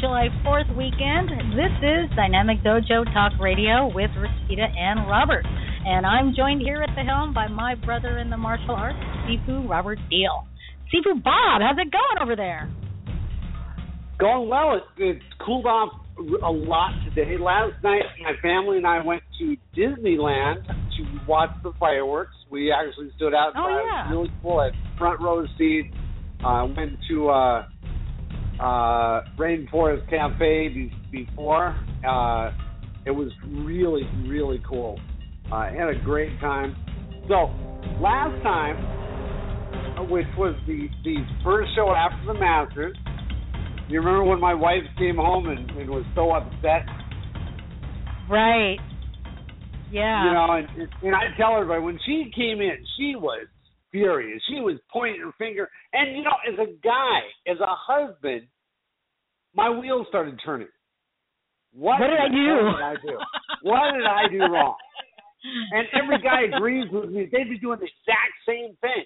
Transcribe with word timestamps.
July 0.00 0.28
4th 0.44 0.68
weekend. 0.76 1.30
This 1.56 1.72
is 1.82 2.10
Dynamic 2.16 2.58
Dojo 2.62 3.04
Talk 3.14 3.32
Radio 3.40 3.86
with 3.94 4.10
Restita 4.12 4.68
and 4.76 5.08
Robert. 5.08 5.44
And 5.86 6.04
I'm 6.04 6.34
joined 6.36 6.60
here 6.60 6.82
at 6.82 6.94
the 6.94 7.02
helm 7.02 7.32
by 7.32 7.48
my 7.48 7.74
brother 7.74 8.18
in 8.18 8.28
the 8.28 8.36
martial 8.36 8.74
arts, 8.74 8.98
Sifu 9.24 9.68
Robert 9.68 9.98
Deal. 10.10 10.46
Sifu 10.92 11.22
Bob, 11.22 11.62
how's 11.62 11.78
it 11.78 11.90
going 11.90 12.18
over 12.22 12.36
there? 12.36 12.70
Going 14.18 14.48
well. 14.48 14.76
It, 14.76 14.82
it's 14.98 15.24
cooled 15.44 15.66
off 15.66 15.92
a 16.18 16.50
lot 16.50 16.92
today. 17.04 17.36
Last 17.38 17.82
night, 17.82 18.02
my 18.22 18.32
family 18.42 18.78
and 18.78 18.86
I 18.86 19.02
went 19.04 19.22
to 19.38 19.56
Disneyland 19.76 20.66
to 20.66 21.20
watch 21.26 21.50
the 21.62 21.72
fireworks. 21.78 22.34
We 22.50 22.72
actually 22.72 23.10
stood 23.16 23.34
outside. 23.34 23.60
Oh, 23.62 23.78
It 23.78 23.84
yeah. 23.86 24.08
was 24.08 24.10
really 24.10 24.32
cool. 24.42 24.62
Had 24.62 24.98
front 24.98 25.20
row 25.20 25.44
seats. 25.56 25.88
Uh, 26.44 26.66
went 26.76 26.92
to 27.08 27.30
uh, 27.30 27.66
uh, 28.60 29.22
Rainforest 29.38 30.08
Cafe 30.08 30.68
be- 30.68 30.92
before. 31.10 31.68
Uh, 32.06 32.50
it 33.04 33.10
was 33.10 33.30
really, 33.48 34.02
really 34.26 34.60
cool. 34.68 34.98
Uh, 35.52 35.64
had 35.70 35.88
a 35.88 35.98
great 36.04 36.38
time. 36.40 36.74
So 37.28 37.50
last 38.00 38.42
time, 38.42 38.76
uh, 39.98 40.02
which 40.04 40.26
was 40.36 40.56
the 40.66 40.88
the 41.04 41.16
first 41.44 41.70
show 41.76 41.90
after 41.94 42.26
the 42.32 42.38
Masters, 42.38 42.96
you 43.88 43.98
remember 44.00 44.24
when 44.24 44.40
my 44.40 44.54
wife 44.54 44.82
came 44.98 45.16
home 45.16 45.48
and, 45.48 45.70
and 45.70 45.88
was 45.90 46.04
so 46.14 46.32
upset, 46.32 46.86
Right. 48.28 48.78
Yeah. 49.90 50.24
you 50.26 50.32
know, 50.32 50.52
and, 50.52 50.88
and 51.02 51.14
I 51.14 51.36
tell 51.36 51.54
everybody 51.54 51.80
when 51.80 51.98
she 52.04 52.30
came 52.34 52.60
in, 52.60 52.76
she 52.98 53.14
was 53.14 53.46
furious. 53.96 54.42
She 54.48 54.60
was 54.60 54.76
pointing 54.92 55.20
her 55.22 55.32
finger, 55.38 55.68
and 55.92 56.16
you 56.16 56.22
know, 56.22 56.36
as 56.50 56.58
a 56.58 56.72
guy, 56.84 57.20
as 57.50 57.58
a 57.60 57.66
husband, 57.68 58.42
my 59.54 59.70
wheels 59.70 60.06
started 60.08 60.38
turning. 60.44 60.68
What, 61.72 62.00
What 62.00 62.08
did 62.08 62.18
I 62.20 62.28
do? 62.28 62.46
hell 62.46 62.72
Did 62.76 62.84
I 62.84 62.94
do? 63.02 63.18
what 63.62 63.92
did 63.94 64.04
I 64.06 64.28
do 64.30 64.38
wrong? 64.52 64.74
And 65.72 65.86
every 66.02 66.20
guy 66.22 66.42
agrees 66.56 66.86
with 66.92 67.10
me. 67.10 67.28
They'd 67.30 67.48
be 67.50 67.58
doing 67.58 67.78
the 67.78 67.86
exact 67.86 68.34
same 68.46 68.76
thing. 68.80 69.04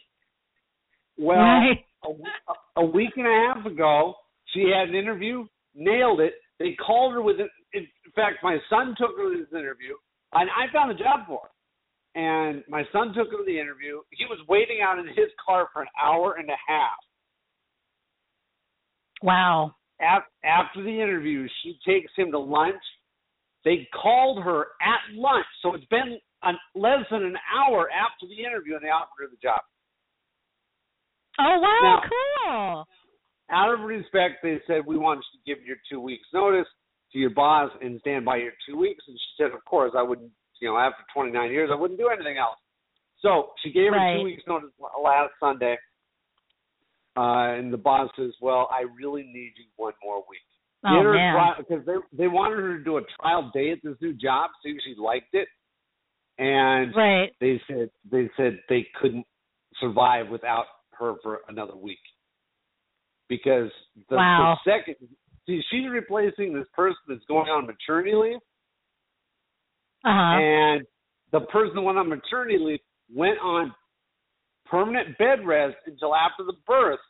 Well, 1.19 1.39
Right. 1.39 1.85
a, 2.05 2.81
a 2.81 2.85
week 2.85 3.11
and 3.17 3.27
a 3.27 3.53
half 3.55 3.67
ago, 3.67 4.15
she 4.55 4.71
had 4.75 4.89
an 4.89 4.95
interview, 4.95 5.47
nailed 5.75 6.21
it. 6.21 6.35
They 6.59 6.75
called 6.85 7.13
her 7.13 7.23
with 7.23 7.41
it. 7.41 7.51
In 7.75 7.87
fact, 8.15 8.37
my 8.43 8.59
son 8.69 8.95
took 8.99 9.17
her 9.17 9.33
to 9.35 9.39
this 9.45 9.53
interview, 9.59 9.95
and 10.33 10.49
I 10.51 10.73
found 10.73 10.91
a 10.91 10.95
job 10.95 11.27
for 11.27 11.41
her. 11.45 11.51
And 12.15 12.65
my 12.69 12.83
son 12.93 13.09
took 13.15 13.29
him 13.29 13.39
to 13.39 13.45
the 13.47 13.59
interview. 13.61 14.01
He 14.11 14.25
was 14.27 14.39
waiting 14.49 14.79
out 14.83 14.99
in 14.99 15.07
his 15.07 15.31
car 15.45 15.69
for 15.73 15.83
an 15.83 15.89
hour 16.03 16.35
and 16.39 16.49
a 16.49 16.57
half. 16.67 16.99
Wow. 19.23 19.75
Af- 20.01 20.25
After 20.45 20.83
the 20.83 21.01
interview, 21.01 21.47
she 21.63 21.79
takes 21.87 22.11
him 22.17 22.33
to 22.33 22.39
lunch. 22.39 22.83
They 23.65 23.87
called 24.03 24.43
her 24.43 24.69
at 24.81 25.15
lunch, 25.15 25.45
so 25.63 25.75
it's 25.75 25.85
been 25.87 26.19
an, 26.43 26.57
less 26.75 27.05
than 27.11 27.23
an 27.25 27.37
hour 27.55 27.89
after 27.91 28.27
the 28.27 28.43
interview, 28.43 28.75
and 28.75 28.83
they 28.83 28.89
offered 28.89 29.21
her 29.21 29.29
the 29.31 29.37
job. 29.43 29.61
Oh, 31.39 31.59
wow. 31.61 31.81
Now- 31.83 32.09
cool. 32.09 32.87
out 33.51 33.75
of 33.75 33.81
respect, 33.81 34.37
they 34.43 34.59
said 34.67 34.87
we 34.87 34.97
want 34.97 35.21
you 35.21 35.39
to 35.39 35.55
give 35.61 35.67
your 35.67 35.77
two 35.91 36.01
weeks 36.01 36.27
notice 36.33 36.67
to 37.13 37.19
your 37.19 37.31
boss 37.31 37.71
and 37.83 38.01
stand 38.01 38.25
by 38.25 38.37
your 38.37 38.53
two 38.67 38.77
weeks. 38.77 39.05
And 39.07 39.17
she 39.19 39.43
said, 39.43 39.53
of 39.53 39.65
course, 39.65 39.93
I 39.97 40.03
wouldn't. 40.03 40.31
You 40.61 40.69
know, 40.69 40.77
after 40.79 41.03
29 41.15 41.51
years, 41.51 41.71
I 41.73 41.77
wouldn't 41.77 41.99
do 41.99 42.09
anything 42.09 42.37
else. 42.39 42.59
So 43.21 43.53
she 43.63 43.71
gave 43.73 43.93
her 43.93 43.99
Right. 43.99 44.17
two 44.19 44.25
weeks 44.25 44.43
notice 44.47 44.71
last 45.03 45.33
Sunday. 45.41 45.77
Uh, 47.17 47.55
and 47.59 47.73
the 47.73 47.77
boss 47.79 48.11
says, 48.17 48.33
"Well, 48.41 48.69
I 48.71 48.83
really 48.97 49.25
need 49.25 49.53
you 49.57 49.67
one 49.77 49.95
more 50.03 50.25
week." 50.29 50.41
Oh, 50.85 50.95
Get 50.97 51.05
her 51.05 51.13
man. 51.13 51.35
trial- 51.35 51.55
because 51.59 51.85
they 51.85 51.97
they 52.13 52.29
wanted 52.29 52.59
her 52.61 52.79
to 52.79 52.85
do 52.85 52.97
a 52.99 53.03
trial 53.03 53.51
day 53.53 53.71
at 53.73 53.83
this 53.83 54.01
new 54.01 54.13
job, 54.15 54.51
see 54.63 54.71
if 54.71 54.83
she 54.83 54.95
liked 54.95 55.35
it. 55.35 55.49
And 56.39 56.95
Right. 56.95 57.35
they 57.41 57.59
said 57.67 57.91
they 58.05 58.29
said 58.37 58.63
they 58.69 58.85
couldn't 58.95 59.27
survive 59.79 60.29
without 60.31 60.67
her 60.93 61.17
for 61.23 61.43
another 61.49 61.77
week 61.77 62.01
because 63.29 63.71
the, 64.09 64.17
Wow. 64.17 64.59
the 64.65 64.71
second 64.71 64.97
see 65.47 65.61
she's 65.63 65.89
replacing 65.89 66.53
this 66.55 66.69
person 66.71 67.01
that's 67.09 67.25
going 67.27 67.49
on 67.51 67.67
maternity 67.67 68.15
leave 68.15 68.41
Uh-huh. 70.05 70.39
and 70.41 70.87
the 71.33 71.41
person 71.53 71.75
that 71.77 71.83
went 71.83 71.99
on 71.99 72.09
maternity 72.09 72.59
leave 72.59 72.81
went 73.15 73.39
on 73.41 73.75
permanent 74.67 75.17
bed 75.19 75.45
rest 75.45 75.77
until 75.87 76.15
after 76.15 76.45
the 76.45 76.55
birth 76.67 77.01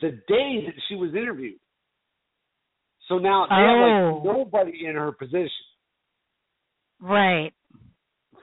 the 0.00 0.10
day 0.28 0.64
that 0.66 0.74
she 0.88 0.94
was 0.94 1.10
interviewed 1.14 1.58
so 3.08 3.18
now 3.18 3.46
they 3.48 3.54
have 3.54 3.76
Oh. 3.80 4.22
like 4.22 4.24
nobody 4.36 4.86
in 4.86 4.94
her 4.94 5.12
position 5.12 5.50
Right. 7.00 7.52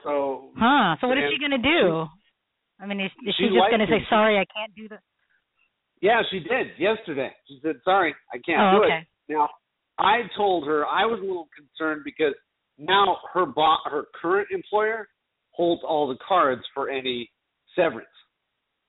so 0.04 0.50
Huh. 0.56 0.96
So 1.00 1.08
what 1.08 1.18
is 1.18 1.24
she 1.32 1.38
going 1.38 1.50
to 1.50 1.58
do? 1.58 2.06
I 2.80 2.86
mean, 2.86 3.00
is, 3.00 3.10
is 3.26 3.34
she, 3.36 3.44
She 3.44 3.48
just 3.48 3.70
going 3.70 3.80
to 3.80 3.86
say, 3.86 4.04
sorry, 4.10 4.38
I 4.38 4.44
can't 4.54 4.74
do 4.74 4.88
the. 4.88 4.98
Yeah, 6.00 6.22
she 6.30 6.40
did 6.40 6.66
yesterday. 6.78 7.30
She 7.46 7.60
said, 7.62 7.76
"Sorry, 7.84 8.12
I 8.34 8.38
can't 8.44 8.60
Oh, 8.60 8.78
do 8.78 8.84
okay. 8.84 8.98
it." 9.28 9.32
Now, 9.32 9.48
I 9.98 10.22
told 10.36 10.66
her 10.66 10.84
I 10.84 11.06
was 11.06 11.20
a 11.20 11.22
little 11.22 11.48
concerned 11.56 12.02
because 12.04 12.34
now 12.82 13.18
her 13.32 13.46
bo- 13.46 13.76
her 13.84 14.04
current 14.20 14.48
employer 14.50 15.08
holds 15.52 15.82
all 15.86 16.08
the 16.08 16.18
cards 16.26 16.62
for 16.74 16.88
any 16.88 17.30
severance. 17.76 18.08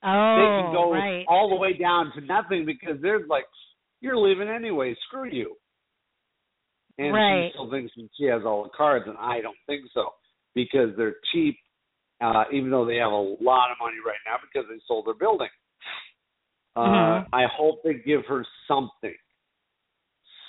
Oh, 0.03 0.35
they 0.35 0.41
Oh, 0.43 0.61
can 0.61 0.73
go 0.73 0.91
right. 0.91 1.25
all 1.27 1.49
the 1.49 1.55
way 1.55 1.73
down 1.73 2.11
to 2.15 2.21
nothing 2.21 2.65
because 2.65 2.99
they're 3.01 3.25
like, 3.27 3.45
"You're 4.01 4.17
leaving 4.17 4.49
anyway. 4.49 4.95
Screw 5.07 5.25
you." 5.29 5.57
And 6.97 7.13
Right. 7.13 7.47
she 7.47 7.51
still 7.53 7.69
thinks 7.69 7.93
that 7.95 8.09
she 8.17 8.25
has 8.25 8.43
all 8.45 8.63
the 8.63 8.69
cards, 8.69 9.05
and 9.07 9.17
I 9.17 9.41
don't 9.41 9.57
think 9.65 9.89
so 9.93 10.13
because 10.53 10.95
they're 10.95 11.15
cheap, 11.31 11.57
uh, 12.21 12.43
even 12.51 12.69
though 12.69 12.85
they 12.85 12.97
have 12.97 13.11
a 13.11 13.35
lot 13.41 13.71
of 13.71 13.77
money 13.79 13.97
right 14.05 14.19
now 14.25 14.37
because 14.41 14.69
they 14.69 14.79
sold 14.87 15.07
their 15.07 15.15
building. 15.15 15.49
Uh, 16.75 16.79
Mhm. 16.81 17.27
I 17.33 17.45
hope 17.47 17.81
they 17.83 17.95
give 17.95 18.25
her 18.25 18.45
something, 18.67 19.15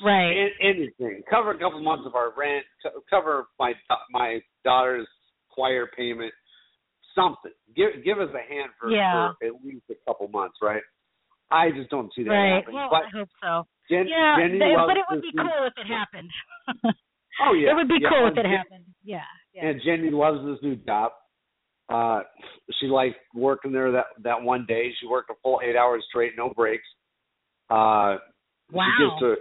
Right. 0.04 0.36
an- 0.36 0.50
anything. 0.60 1.22
Cover 1.30 1.52
a 1.52 1.58
couple 1.58 1.80
months 1.80 2.04
of 2.06 2.14
our 2.14 2.32
rent. 2.36 2.64
co- 2.82 3.02
Cover 3.10 3.46
my 3.58 3.72
my 4.10 4.40
daughter's 4.64 5.08
choir 5.50 5.88
payment. 5.96 6.32
Something. 7.14 7.52
Give 7.76 7.90
give 8.04 8.18
us 8.20 8.30
a 8.34 8.42
hand 8.52 8.70
for, 8.78 8.90
Yeah. 8.90 9.32
for 9.40 9.46
at 9.46 9.64
least 9.64 9.84
a 9.90 9.94
couple 10.06 10.26
months, 10.28 10.56
right? 10.60 10.82
I 11.50 11.70
just 11.70 11.88
don't 11.90 12.12
see 12.14 12.24
that 12.24 12.30
Right. 12.30 12.54
happening. 12.56 12.74
Well, 12.74 12.88
but 12.90 13.04
I 13.04 13.08
hope 13.10 13.28
so. 13.42 13.66
Jen, 13.88 14.08
yeah, 14.08 14.36
Jenny 14.38 14.58
they- 14.58 14.74
but 14.74 14.96
it 14.96 15.04
would 15.10 15.22
be 15.22 15.30
new- 15.34 15.42
cool 15.42 15.64
if 15.64 15.74
it 15.78 15.86
happened. 15.86 16.30
Oh 17.40 17.52
yeah, 17.52 17.72
it 17.72 17.74
would 17.74 17.88
be 17.88 17.98
yeah. 18.00 18.08
cool 18.10 18.26
if 18.28 18.38
it 18.38 18.42
Jen- 18.42 18.50
happened. 18.52 18.84
Yeah. 19.02 19.24
yeah. 19.52 19.66
And 19.66 19.80
Jenny 19.82 20.08
loves 20.10 20.44
this 20.44 20.62
new 20.62 20.76
job. 20.76 21.12
Uh, 21.88 22.22
she 22.78 22.86
liked 22.86 23.18
working 23.34 23.72
there 23.72 23.90
that 23.90 24.06
that 24.20 24.40
one 24.40 24.64
day. 24.66 24.92
She 25.00 25.06
worked 25.08 25.30
a 25.30 25.34
full 25.42 25.60
eight 25.62 25.74
hours 25.76 26.04
straight, 26.08 26.36
no 26.36 26.50
breaks. 26.50 26.86
Uh, 27.70 28.18
Wow. 28.72 28.86
She 28.96 29.04
gets 29.04 29.20
to, 29.20 29.36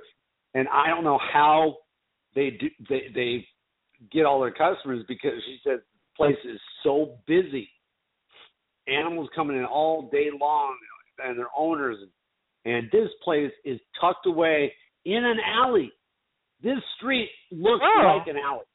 and 0.53 0.67
I 0.69 0.87
don't 0.87 1.03
know 1.03 1.19
how 1.31 1.77
they 2.35 2.51
do. 2.51 2.69
They 2.89 3.03
they 3.13 3.47
get 4.11 4.25
all 4.25 4.41
their 4.41 4.51
customers 4.51 5.03
because 5.07 5.33
she 5.45 5.59
said 5.63 5.79
the 5.79 6.15
place 6.17 6.37
is 6.45 6.59
so 6.83 7.17
busy. 7.27 7.69
Animals 8.87 9.29
coming 9.35 9.57
in 9.57 9.65
all 9.65 10.09
day 10.11 10.27
long, 10.39 10.75
and 11.23 11.37
their 11.37 11.47
owners, 11.55 11.97
and 12.65 12.89
this 12.91 13.09
place 13.23 13.51
is 13.63 13.79
tucked 13.99 14.25
away 14.25 14.73
in 15.05 15.23
an 15.23 15.37
alley. 15.39 15.91
This 16.61 16.79
street 16.97 17.29
looks 17.51 17.83
Oh. 17.85 18.17
like 18.17 18.27
an 18.27 18.37
alley. 18.37 18.65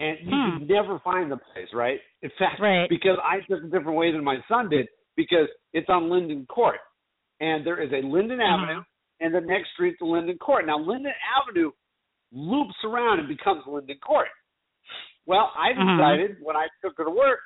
And 0.00 0.18
you 0.20 0.30
Hmm. 0.30 0.58
can 0.58 0.66
never 0.66 0.98
find 1.00 1.30
the 1.30 1.36
place, 1.36 1.72
right? 1.72 2.00
In 2.22 2.30
fact, 2.30 2.60
Right. 2.60 2.88
because 2.88 3.18
I 3.22 3.40
took 3.42 3.62
a 3.62 3.66
different 3.68 3.96
way 3.96 4.10
than 4.10 4.24
my 4.24 4.42
son 4.48 4.68
did, 4.68 4.88
because 5.16 5.48
it's 5.72 5.88
on 5.88 6.10
Linden 6.10 6.44
Court. 6.46 6.80
And 7.40 7.64
there 7.64 7.78
is 7.80 7.92
a 7.92 8.02
Linden 8.02 8.38
Mhm. 8.38 8.48
Avenue, 8.48 8.84
and 9.22 9.34
the 9.34 9.40
next 9.40 9.70
street's 9.74 9.98
the 10.00 10.04
Linden 10.04 10.38
Court. 10.38 10.66
Now, 10.66 10.78
Linden 10.78 11.12
Avenue 11.38 11.70
loops 12.32 12.74
around 12.84 13.20
and 13.20 13.28
becomes 13.28 13.62
Linden 13.66 13.98
Court. 13.98 14.28
Well, 15.26 15.52
I 15.54 15.72
Mhm. 15.72 15.96
decided 15.96 16.36
when 16.42 16.56
I 16.56 16.66
took 16.80 16.96
her 16.98 17.04
to 17.04 17.10
work, 17.10 17.40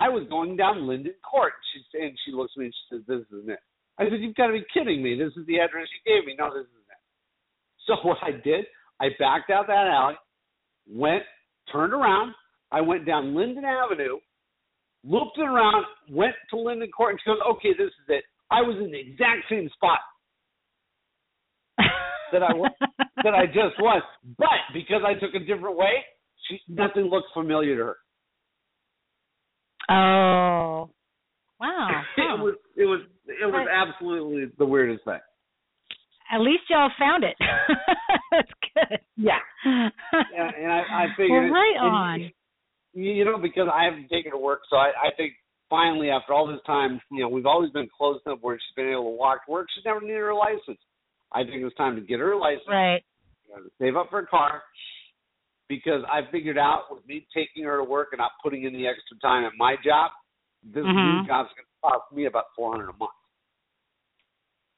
I 0.00 0.08
was 0.08 0.24
going 0.28 0.56
down 0.56 0.86
Linden 0.86 1.14
Court. 1.22 1.54
And 1.54 1.84
she 1.90 1.98
and 2.00 2.18
she 2.20 2.32
looks 2.32 2.52
at 2.56 2.60
me 2.60 2.66
and 2.66 2.74
she 2.74 2.88
says, 2.88 3.06
"This 3.06 3.26
isn't 3.32 3.50
it." 3.50 3.60
I 3.98 4.08
said, 4.08 4.20
"You've 4.20 4.34
got 4.34 4.48
to 4.48 4.52
be 4.52 4.64
kidding 4.72 5.02
me! 5.02 5.14
This 5.14 5.36
is 5.36 5.46
the 5.46 5.60
address 5.60 5.88
you 5.92 6.00
gave 6.04 6.26
me." 6.26 6.34
No, 6.34 6.52
this 6.52 6.66
isn't 6.66 6.90
it. 6.90 6.98
So 7.86 7.96
what 8.02 8.22
I 8.22 8.30
did, 8.30 8.66
I 9.00 9.08
backed 9.18 9.50
out 9.50 9.66
that 9.66 9.88
alley, 9.88 10.16
went, 10.86 11.24
turned 11.72 11.92
around. 11.92 12.32
I 12.70 12.80
went 12.80 13.04
down 13.04 13.34
Linden 13.34 13.64
Avenue, 13.64 14.20
looped 15.02 15.36
it 15.36 15.42
around, 15.42 15.84
went 16.08 16.36
to 16.50 16.56
Linden 16.56 16.92
Court, 16.92 17.12
and 17.12 17.20
she 17.20 17.30
goes, 17.30 17.40
"Okay, 17.40 17.72
this 17.72 17.92
is 17.92 18.08
it." 18.08 18.24
I 18.50 18.62
was 18.62 18.76
in 18.76 18.90
the 18.92 19.00
exact 19.00 19.48
same 19.48 19.68
spot 19.70 20.00
that 22.32 22.42
I 22.42 22.52
that 23.24 23.34
I 23.34 23.46
just 23.46 23.78
was, 23.80 24.02
but 24.38 24.48
because 24.74 25.02
I 25.06 25.14
took 25.14 25.34
a 25.34 25.38
different 25.44 25.76
way, 25.76 26.04
she 26.48 26.58
nothing 26.68 27.04
looked 27.04 27.28
familiar 27.34 27.76
to 27.76 27.84
her. 27.84 27.96
oh, 29.90 30.90
wow. 31.60 32.02
it 32.16 32.40
was 32.40 32.54
it 32.76 32.84
was 32.84 33.00
it 33.26 33.46
was 33.46 33.68
absolutely 33.70 34.52
the 34.58 34.66
weirdest 34.66 35.04
thing. 35.04 35.20
At 36.32 36.40
least 36.40 36.62
y'all 36.70 36.90
found 36.98 37.24
it. 37.24 37.36
That's 38.30 38.50
good. 38.74 38.98
Yeah. 39.16 39.38
And, 39.64 39.92
and 40.56 40.72
I, 40.72 40.80
I 40.80 41.06
figured 41.14 41.44
Well, 41.44 41.52
right 41.52 41.76
and 41.78 41.94
on. 41.94 42.20
You, 42.94 43.12
you 43.12 43.24
know, 43.26 43.36
because 43.36 43.68
I 43.72 43.84
haven't 43.84 44.08
taken 44.08 44.32
her 44.32 44.38
to 44.38 44.42
work, 44.42 44.60
so 44.70 44.76
I, 44.76 44.92
I 44.96 45.14
think 45.16 45.34
finally 45.68 46.08
after 46.08 46.32
all 46.32 46.46
this 46.46 46.60
time, 46.66 47.00
you 47.10 47.20
know, 47.20 47.28
we've 47.28 47.46
always 47.46 47.70
been 47.70 47.88
close 47.96 48.18
enough 48.24 48.38
where 48.40 48.56
she's 48.56 48.74
been 48.76 48.90
able 48.90 49.04
to 49.04 49.16
walk 49.16 49.44
to 49.44 49.52
work. 49.52 49.66
She's 49.74 49.84
never 49.84 50.00
needed 50.00 50.16
her 50.16 50.34
license. 50.34 50.78
I 51.34 51.42
think 51.44 51.56
it 51.56 51.64
was 51.64 51.74
time 51.74 51.94
to 51.96 52.02
get 52.02 52.20
her 52.20 52.32
a 52.32 52.38
license. 52.38 52.64
Right. 52.68 53.02
to 53.54 53.70
save 53.78 53.96
up 53.96 54.08
for 54.08 54.20
a 54.20 54.26
car 54.26 54.62
because 55.68 56.02
I 56.10 56.22
figured 56.30 56.56
out 56.56 56.84
with 56.90 57.06
me 57.06 57.26
taking 57.34 57.64
her 57.64 57.76
to 57.78 57.84
work 57.84 58.08
and 58.12 58.18
not 58.18 58.32
putting 58.42 58.64
in 58.64 58.72
the 58.72 58.86
extra 58.86 59.16
time 59.18 59.44
at 59.44 59.52
my 59.58 59.76
job, 59.84 60.10
this 60.62 60.84
Mhm. 60.86 61.20
new 61.20 61.26
job's 61.26 61.50
going 61.54 61.66
to 61.66 61.80
cost 61.82 62.12
me 62.12 62.24
about 62.26 62.46
four 62.56 62.72
hundred 62.72 62.88
a 62.90 62.92
month. 62.94 63.12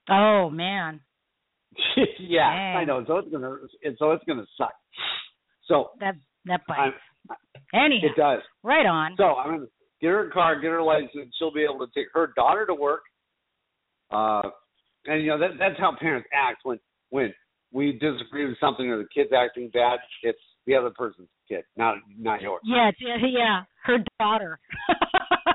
Oh 0.09 0.51
man. 0.51 1.01
yeah, 2.19 2.51
Dang. 2.51 2.77
I 2.77 2.85
know. 2.85 3.05
So 3.07 3.19
it's 3.19 3.29
gonna, 3.31 3.57
so 3.99 4.13
it's 4.13 4.25
gonna 4.25 4.47
suck. 4.57 4.75
So 5.67 5.91
That 6.01 6.17
that 6.47 6.61
bites. 6.67 6.97
Anyhow, 7.73 8.07
it 8.09 8.17
does. 8.17 8.43
right 8.63 8.87
on. 8.87 9.15
So 9.17 9.37
I'm 9.37 9.55
gonna 9.57 9.67
get 10.01 10.09
her 10.09 10.29
a 10.29 10.31
car, 10.31 10.61
get 10.61 10.71
her 10.71 10.79
a 10.79 10.85
license. 10.85 11.35
She'll 11.39 11.53
be 11.53 11.63
able 11.65 11.85
to 11.87 11.93
take 11.95 12.09
her 12.13 12.29
daughter 12.37 12.67
to 12.67 12.75
work. 12.75 13.03
Uh, 14.11 14.51
and 15.07 15.23
you 15.23 15.29
know 15.29 15.39
that 15.39 15.51
that's 15.59 15.79
how 15.79 15.95
parents 15.99 16.29
act 16.33 16.61
when 16.65 16.79
when 17.11 17.33
we 17.73 17.93
disagree 17.93 18.47
with 18.47 18.59
something 18.61 18.89
or 18.89 18.99
the 18.99 19.09
kid's 19.15 19.31
acting 19.37 19.71
bad. 19.73 19.99
It's 20.23 20.39
the 20.67 20.75
other 20.75 20.91
person's 20.91 21.29
kid, 21.49 21.65
not 21.77 21.97
not 22.19 22.41
yours. 22.41 22.61
Yeah, 22.65 22.91
yeah, 23.01 23.17
yeah. 23.27 23.63
Her 23.85 23.99
daughter. 24.19 24.59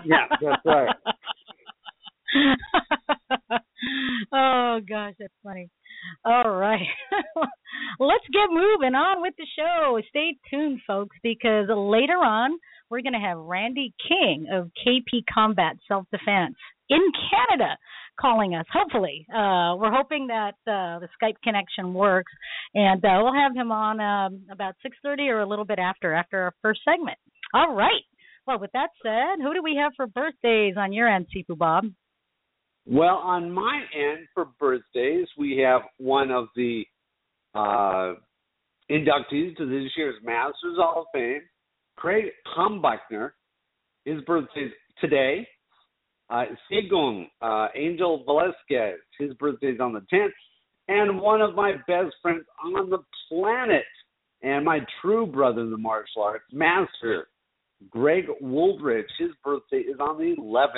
Yeah, 0.05 0.27
that's 0.41 0.61
right. 0.65 0.95
oh 4.33 4.79
gosh, 4.87 5.13
that's 5.19 5.33
funny. 5.43 5.69
All 6.23 6.49
right. 6.49 6.85
Let's 7.99 8.25
get 8.31 8.49
moving 8.49 8.95
on 8.95 9.21
with 9.21 9.33
the 9.37 9.45
show. 9.57 9.99
Stay 10.09 10.37
tuned, 10.49 10.79
folks, 10.87 11.17
because 11.23 11.67
later 11.69 12.17
on 12.17 12.57
we're 12.89 13.01
going 13.01 13.13
to 13.13 13.19
have 13.19 13.37
Randy 13.37 13.93
King 14.07 14.47
of 14.51 14.71
KP 14.85 15.23
Combat 15.31 15.75
Self 15.87 16.05
Defense 16.11 16.55
in 16.89 16.99
Canada 17.29 17.77
calling 18.19 18.55
us. 18.55 18.65
Hopefully, 18.73 19.25
uh, 19.29 19.75
we're 19.77 19.91
hoping 19.91 20.27
that 20.27 20.55
uh, 20.67 20.99
the 20.99 21.07
Skype 21.21 21.35
connection 21.43 21.93
works, 21.93 22.31
and 22.73 23.03
uh, 23.03 23.21
we'll 23.23 23.33
have 23.33 23.55
him 23.55 23.71
on 23.71 23.99
um, 23.99 24.41
about 24.51 24.75
6:30 24.85 25.29
or 25.29 25.39
a 25.41 25.47
little 25.47 25.65
bit 25.65 25.79
after 25.79 26.13
after 26.13 26.43
our 26.43 26.53
first 26.61 26.81
segment. 26.83 27.17
All 27.53 27.73
right. 27.73 28.03
Well, 28.45 28.59
with 28.59 28.71
that 28.73 28.89
said, 29.03 29.43
who 29.43 29.53
do 29.53 29.61
we 29.63 29.75
have 29.75 29.91
for 29.95 30.07
birthdays 30.07 30.75
on 30.77 30.91
your 30.91 31.07
end, 31.07 31.27
Sifu 31.35 31.57
Bob? 31.57 31.85
Well, 32.85 33.17
on 33.17 33.51
my 33.51 33.83
end 33.93 34.27
for 34.33 34.47
birthdays, 34.59 35.27
we 35.37 35.57
have 35.57 35.81
one 35.97 36.31
of 36.31 36.47
the 36.55 36.83
uh, 37.53 38.13
inductees 38.89 39.55
to 39.57 39.65
this 39.69 39.91
year's 39.95 40.15
Masters 40.23 40.77
Hall 40.77 41.01
of 41.01 41.05
Fame, 41.13 41.41
Craig 41.95 42.25
Humbuckner. 42.57 43.31
His 44.05 44.21
birthday's 44.21 44.71
today. 44.99 45.47
Uh, 46.29 46.45
Sigung, 46.71 47.25
uh, 47.41 47.67
Angel 47.75 48.23
Velasquez, 48.23 48.99
his 49.17 49.33
birthday's 49.35 49.79
on 49.79 49.93
the 49.93 50.05
10th. 50.13 50.29
And 50.87 51.19
one 51.19 51.41
of 51.41 51.55
my 51.55 51.73
best 51.87 52.15
friends 52.21 52.45
on 52.63 52.89
the 52.89 52.99
planet, 53.27 53.83
and 54.41 54.65
my 54.65 54.79
true 55.01 55.25
brother 55.25 55.61
in 55.61 55.71
the 55.71 55.77
martial 55.77 56.23
arts, 56.23 56.45
Master, 56.51 57.27
Greg 57.89 58.25
Woolridge, 58.41 59.05
his 59.17 59.29
birthday 59.43 59.77
is 59.77 59.99
on 59.99 60.17
the 60.17 60.35
11th. 60.39 60.69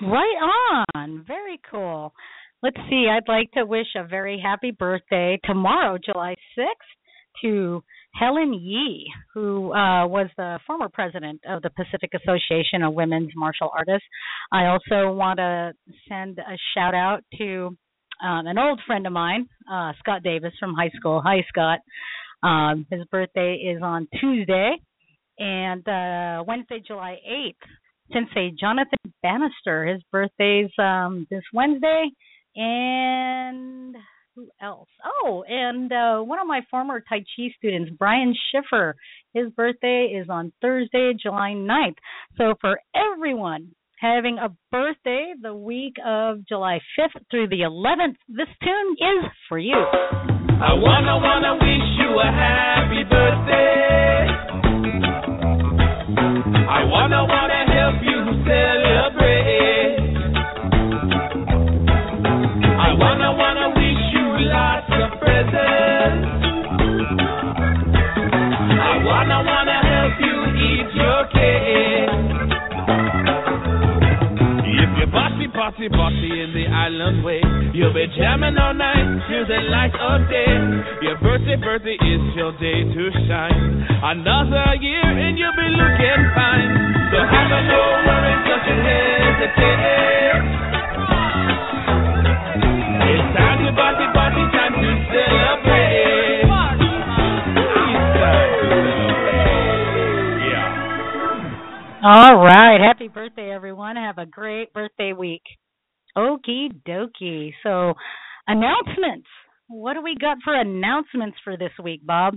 Right 0.00 0.82
on. 0.94 1.24
Very 1.26 1.60
cool. 1.70 2.12
Let's 2.62 2.78
see. 2.88 3.08
I'd 3.10 3.28
like 3.28 3.50
to 3.52 3.64
wish 3.64 3.88
a 3.96 4.04
very 4.04 4.40
happy 4.40 4.70
birthday 4.70 5.38
tomorrow, 5.44 5.98
July 6.02 6.36
6th, 6.56 7.42
to 7.42 7.82
Helen 8.14 8.52
Yee, 8.54 9.10
who 9.32 9.72
uh, 9.72 10.06
was 10.06 10.28
the 10.36 10.58
former 10.66 10.88
president 10.88 11.40
of 11.48 11.62
the 11.62 11.70
Pacific 11.70 12.10
Association 12.14 12.82
of 12.82 12.94
Women's 12.94 13.30
Martial 13.34 13.70
Artists. 13.76 14.06
I 14.52 14.66
also 14.66 15.12
want 15.12 15.38
to 15.38 15.72
send 16.08 16.38
a 16.38 16.56
shout 16.74 16.94
out 16.94 17.24
to 17.38 17.76
um, 18.22 18.46
an 18.46 18.58
old 18.58 18.80
friend 18.86 19.06
of 19.06 19.12
mine, 19.12 19.48
uh, 19.70 19.92
Scott 19.98 20.22
Davis 20.22 20.52
from 20.60 20.74
high 20.74 20.90
school. 20.96 21.22
Hi, 21.24 21.44
Scott. 21.48 21.80
Um, 22.42 22.86
his 22.90 23.04
birthday 23.10 23.54
is 23.54 23.82
on 23.82 24.08
Tuesday, 24.20 24.76
and 25.38 25.86
uh, 25.88 26.44
Wednesday, 26.46 26.82
July 26.86 27.18
8th. 27.28 27.54
Sensei 28.12 28.52
Jonathan 28.58 28.98
Bannister. 29.22 29.86
His 29.86 30.02
birthday's 30.10 30.70
um 30.78 31.26
this 31.30 31.42
Wednesday. 31.52 32.10
And 32.54 33.96
who 34.34 34.48
else? 34.62 34.88
Oh, 35.04 35.44
and 35.48 35.92
uh 35.92 36.20
one 36.20 36.38
of 36.38 36.46
my 36.46 36.60
former 36.70 37.00
Tai 37.00 37.18
Chi 37.18 37.48
students, 37.58 37.90
Brian 37.98 38.34
Schiffer. 38.50 38.96
His 39.34 39.50
birthday 39.50 40.14
is 40.18 40.28
on 40.28 40.52
Thursday, 40.60 41.12
July 41.20 41.54
9th. 41.56 41.96
So 42.36 42.54
for 42.60 42.80
everyone 42.94 43.68
having 44.00 44.38
a 44.38 44.48
birthday 44.70 45.32
the 45.40 45.54
week 45.54 45.94
of 46.04 46.46
July 46.48 46.80
5th 46.98 47.20
through 47.30 47.48
the 47.48 47.60
11th, 47.60 48.16
this 48.28 48.48
tune 48.62 48.96
is 48.98 49.30
for 49.48 49.58
you. 49.58 49.74
I 49.74 50.72
wanna 50.74 51.18
wanna 51.18 51.54
wish 51.54 51.86
you 51.98 52.18
a 52.18 52.30
happy 52.30 53.04
birthday. 53.04 54.26
I 56.68 56.84
wanna 56.84 57.24
wanna 57.24 57.62
help 57.72 58.02
you 58.02 58.18
celebrate. 58.46 59.42
I 62.78 62.92
wanna 62.94 63.32
wanna 63.32 63.61
bossy, 75.88 76.30
in 76.42 76.52
the 76.54 76.66
island 76.70 77.24
way, 77.24 77.40
you'll 77.74 77.94
be 77.94 78.06
jamming 78.16 78.56
all 78.58 78.74
night 78.74 79.06
till 79.28 79.46
the 79.46 79.60
light 79.70 79.94
of 79.98 80.28
day. 80.28 80.54
Your 81.02 81.18
birthday, 81.18 81.56
birthday 81.56 81.98
is 81.98 82.22
your 82.36 82.52
day 82.58 82.84
to 82.86 83.02
shine. 83.26 83.86
Another 84.02 84.74
year 84.80 85.02
and 85.02 85.38
you'll 85.38 85.56
be 85.56 85.68
looking 85.74 86.22
fine. 86.34 86.70
So 87.10 87.18
have 87.18 87.50
no 87.66 87.82
worries, 88.06 88.46
hesitate. 88.66 89.72
It's 93.02 94.21
All 102.04 102.34
right. 102.34 102.80
Happy 102.80 103.06
birthday, 103.06 103.52
everyone. 103.52 103.94
Have 103.94 104.18
a 104.18 104.26
great 104.26 104.72
birthday 104.72 105.12
week. 105.12 105.42
Okie 106.18 106.72
dokie. 106.84 107.52
So, 107.62 107.94
announcements. 108.48 109.28
What 109.68 109.94
do 109.94 110.02
we 110.02 110.16
got 110.20 110.38
for 110.42 110.52
announcements 110.52 111.36
for 111.44 111.56
this 111.56 111.70
week, 111.80 112.04
Bob? 112.04 112.34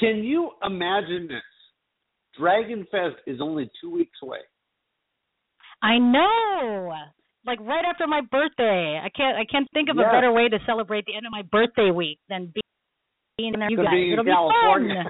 Can 0.00 0.24
you 0.24 0.52
imagine 0.64 1.28
this? 1.28 1.42
Dragon 2.38 2.86
Fest 2.90 3.16
is 3.26 3.40
only 3.42 3.70
two 3.78 3.90
weeks 3.90 4.16
away. 4.22 4.38
I 5.82 5.98
know. 5.98 6.94
Like 7.46 7.60
right 7.60 7.84
after 7.84 8.06
my 8.06 8.22
birthday. 8.22 8.98
I 9.04 9.10
can't 9.10 9.36
I 9.36 9.44
can't 9.50 9.68
think 9.74 9.90
of 9.90 9.98
a 9.98 10.10
better 10.10 10.32
way 10.32 10.48
to 10.48 10.58
celebrate 10.64 11.04
the 11.04 11.14
end 11.14 11.26
of 11.26 11.32
my 11.32 11.42
birthday 11.42 11.90
week 11.90 12.18
than 12.30 12.54
being 13.36 13.52
there 13.52 13.70
you 13.70 13.76
guys. 13.76 14.12
It'll 14.12 14.24
California. 14.24 15.04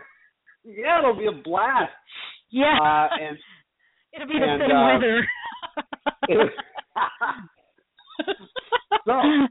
be 0.64 0.72
fun. 0.72 0.74
yeah, 0.84 0.98
it'll 0.98 1.16
be 1.16 1.26
a 1.26 1.42
blast. 1.44 1.92
Yeah. 2.50 2.78
Uh, 2.80 3.08
and 3.20 3.38
It'll 4.12 4.28
be 4.28 4.38
the 4.38 4.44
and, 4.44 4.62
same 4.62 4.76
uh, 4.76 4.94
weather. 4.94 5.26
So- 9.06 9.46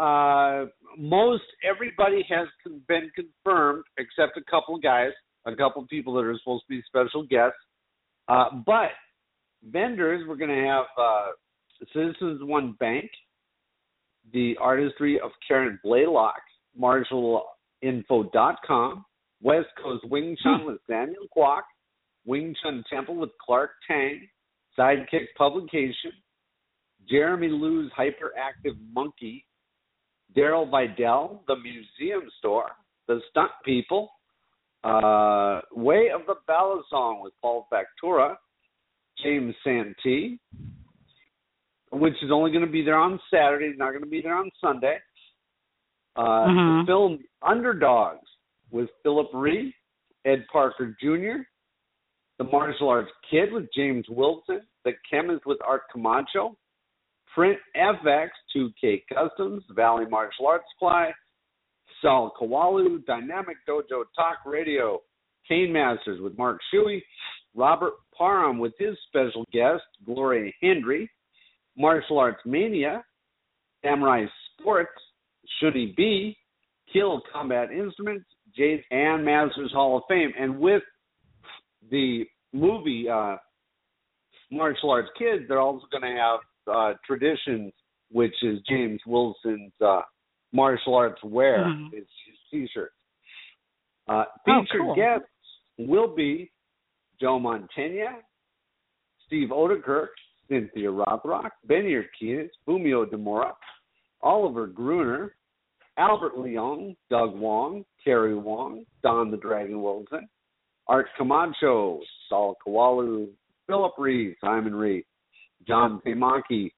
uh, 0.00 0.66
most 0.96 1.42
everybody 1.68 2.22
has 2.28 2.46
con- 2.62 2.80
been 2.86 3.10
confirmed 3.16 3.82
except 3.98 4.36
a 4.36 4.42
couple 4.48 4.78
guys, 4.78 5.10
a 5.44 5.56
couple 5.56 5.84
people 5.88 6.14
that 6.14 6.24
are 6.24 6.38
supposed 6.38 6.62
to 6.64 6.68
be 6.68 6.80
special 6.86 7.24
guests. 7.24 7.58
Uh, 8.28 8.50
but 8.64 8.92
vendors, 9.64 10.24
we're 10.28 10.36
going 10.36 10.50
to 10.50 10.66
have 10.66 10.84
uh, 10.96 11.32
Citizens 11.92 12.44
One 12.44 12.76
Bank, 12.78 13.10
the 14.32 14.56
artistry 14.60 15.18
of 15.18 15.32
Karen 15.46 15.80
Blaylock, 15.82 16.42
MartialInfo.com, 16.80 19.04
West 19.42 19.68
Coast 19.82 20.04
Wing 20.08 20.36
Chun 20.42 20.64
with 20.64 20.78
Daniel 20.88 21.26
Kwok, 21.36 21.62
Wing 22.26 22.54
Chun 22.62 22.84
Temple 22.90 23.16
with 23.16 23.30
Clark 23.44 23.70
Tang, 23.86 24.28
Sidekick 24.78 25.26
Publication, 25.36 26.12
Jeremy 27.08 27.48
Lou's 27.48 27.90
Hyperactive 27.98 28.76
Monkey, 28.92 29.44
Daryl 30.36 30.70
Vidal, 30.70 31.42
The 31.48 31.56
Museum 31.56 32.28
Store, 32.38 32.72
The 33.06 33.20
Stunt 33.30 33.50
People, 33.64 34.10
uh, 34.84 35.60
Way 35.72 36.10
of 36.14 36.22
the 36.26 36.36
Balisong 36.48 37.22
with 37.22 37.32
Paul 37.40 37.66
Factura, 37.72 38.36
James 39.22 39.54
Santee, 39.64 40.38
which 41.90 42.14
is 42.22 42.30
only 42.30 42.50
going 42.52 42.64
to 42.64 42.70
be 42.70 42.82
there 42.82 42.98
on 42.98 43.18
Saturday, 43.32 43.74
not 43.76 43.90
going 43.90 44.04
to 44.04 44.08
be 44.08 44.20
there 44.20 44.36
on 44.36 44.50
Sunday. 44.60 44.98
Uh, 46.14 46.46
Mhm. 46.46 46.80
The 46.82 46.86
film 46.86 47.24
Underdogs 47.42 48.28
with 48.70 48.90
Philip 49.02 49.30
Reed, 49.32 49.72
Ed 50.24 50.46
Parker 50.52 50.96
Jr., 51.00 51.42
The 52.38 52.44
Martial 52.44 52.88
Arts 52.88 53.10
Kid 53.30 53.52
with 53.52 53.66
James 53.74 54.06
Wilson, 54.08 54.62
The 54.84 54.92
Chemist 55.10 55.44
with 55.44 55.58
Art 55.66 55.82
Camacho, 55.92 56.56
Print 57.34 57.58
FX 57.76 58.28
2K 58.56 59.02
Customs, 59.12 59.62
Valley 59.74 60.06
Martial 60.08 60.46
Arts 60.46 60.64
Supply, 60.74 61.10
Sal 62.00 62.32
Kawalu, 62.40 63.04
Dynamic 63.06 63.56
Dojo 63.68 64.04
Talk 64.14 64.38
Radio, 64.46 65.00
Cane 65.48 65.72
Masters 65.72 66.20
with 66.20 66.36
Mark 66.38 66.60
Shuey, 66.72 67.02
Robert 67.54 67.94
Parham 68.16 68.58
with 68.58 68.72
his 68.78 68.96
special 69.08 69.44
guest, 69.52 69.82
Gloria 70.06 70.52
Hendry, 70.60 71.10
Martial 71.76 72.18
Arts 72.18 72.40
Mania, 72.44 73.02
Samurai 73.84 74.26
Sports, 74.58 74.90
Should 75.58 75.74
He 75.74 75.94
Be, 75.96 76.36
Kill 76.92 77.20
Combat 77.32 77.70
Instruments, 77.70 78.26
Jade 78.56 78.82
and 78.90 79.24
Masters 79.24 79.72
Hall 79.72 79.98
of 79.98 80.02
Fame. 80.08 80.32
And 80.38 80.58
with 80.58 80.82
the 81.90 82.24
movie 82.52 83.08
uh, 83.08 83.36
Martial 84.50 84.90
Arts 84.90 85.08
Kids, 85.18 85.44
they're 85.48 85.60
also 85.60 85.86
going 85.90 86.02
to 86.02 86.18
have 86.20 86.40
uh, 86.66 86.94
Traditions, 87.06 87.72
which 88.10 88.34
is 88.42 88.58
James 88.68 89.00
Wilson's 89.06 89.72
uh, 89.84 90.00
martial 90.52 90.94
arts 90.94 91.22
wear, 91.22 91.58
Mhm. 91.64 91.92
his, 91.92 92.06
his 92.26 92.36
T-shirt. 92.50 92.92
Uh, 94.08 94.24
Oh, 94.46 94.62
featured 94.62 94.80
cool. 94.80 94.94
guests 94.94 95.28
will 95.78 96.14
be 96.14 96.50
Joe 97.20 97.38
Montaigne, 97.38 98.04
Steve 99.26 99.48
Oedekerk, 99.50 100.08
Cynthia 100.48 100.88
Rothrock, 100.90 101.50
Benny 101.64 101.92
Urquidez, 101.94 102.48
Fumio 102.66 103.04
Demura, 103.04 103.52
Oliver 104.22 104.66
Gruner, 104.66 105.34
Albert 105.98 106.36
Leong, 106.36 106.96
Doug 107.10 107.34
Wong, 107.36 107.84
Kerry 108.02 108.34
Wong, 108.34 108.84
Don 109.02 109.30
the 109.30 109.36
Dragon 109.36 109.82
Wilson, 109.82 110.26
Art 110.88 111.06
Camacho, 111.16 112.00
Saul 112.28 112.56
Kawalu, 112.66 113.28
Philip 113.66 113.92
Reed, 113.98 114.36
Simon 114.40 114.74
Reed, 114.74 115.04
John 115.66 116.00
Pimaki, 116.04 116.72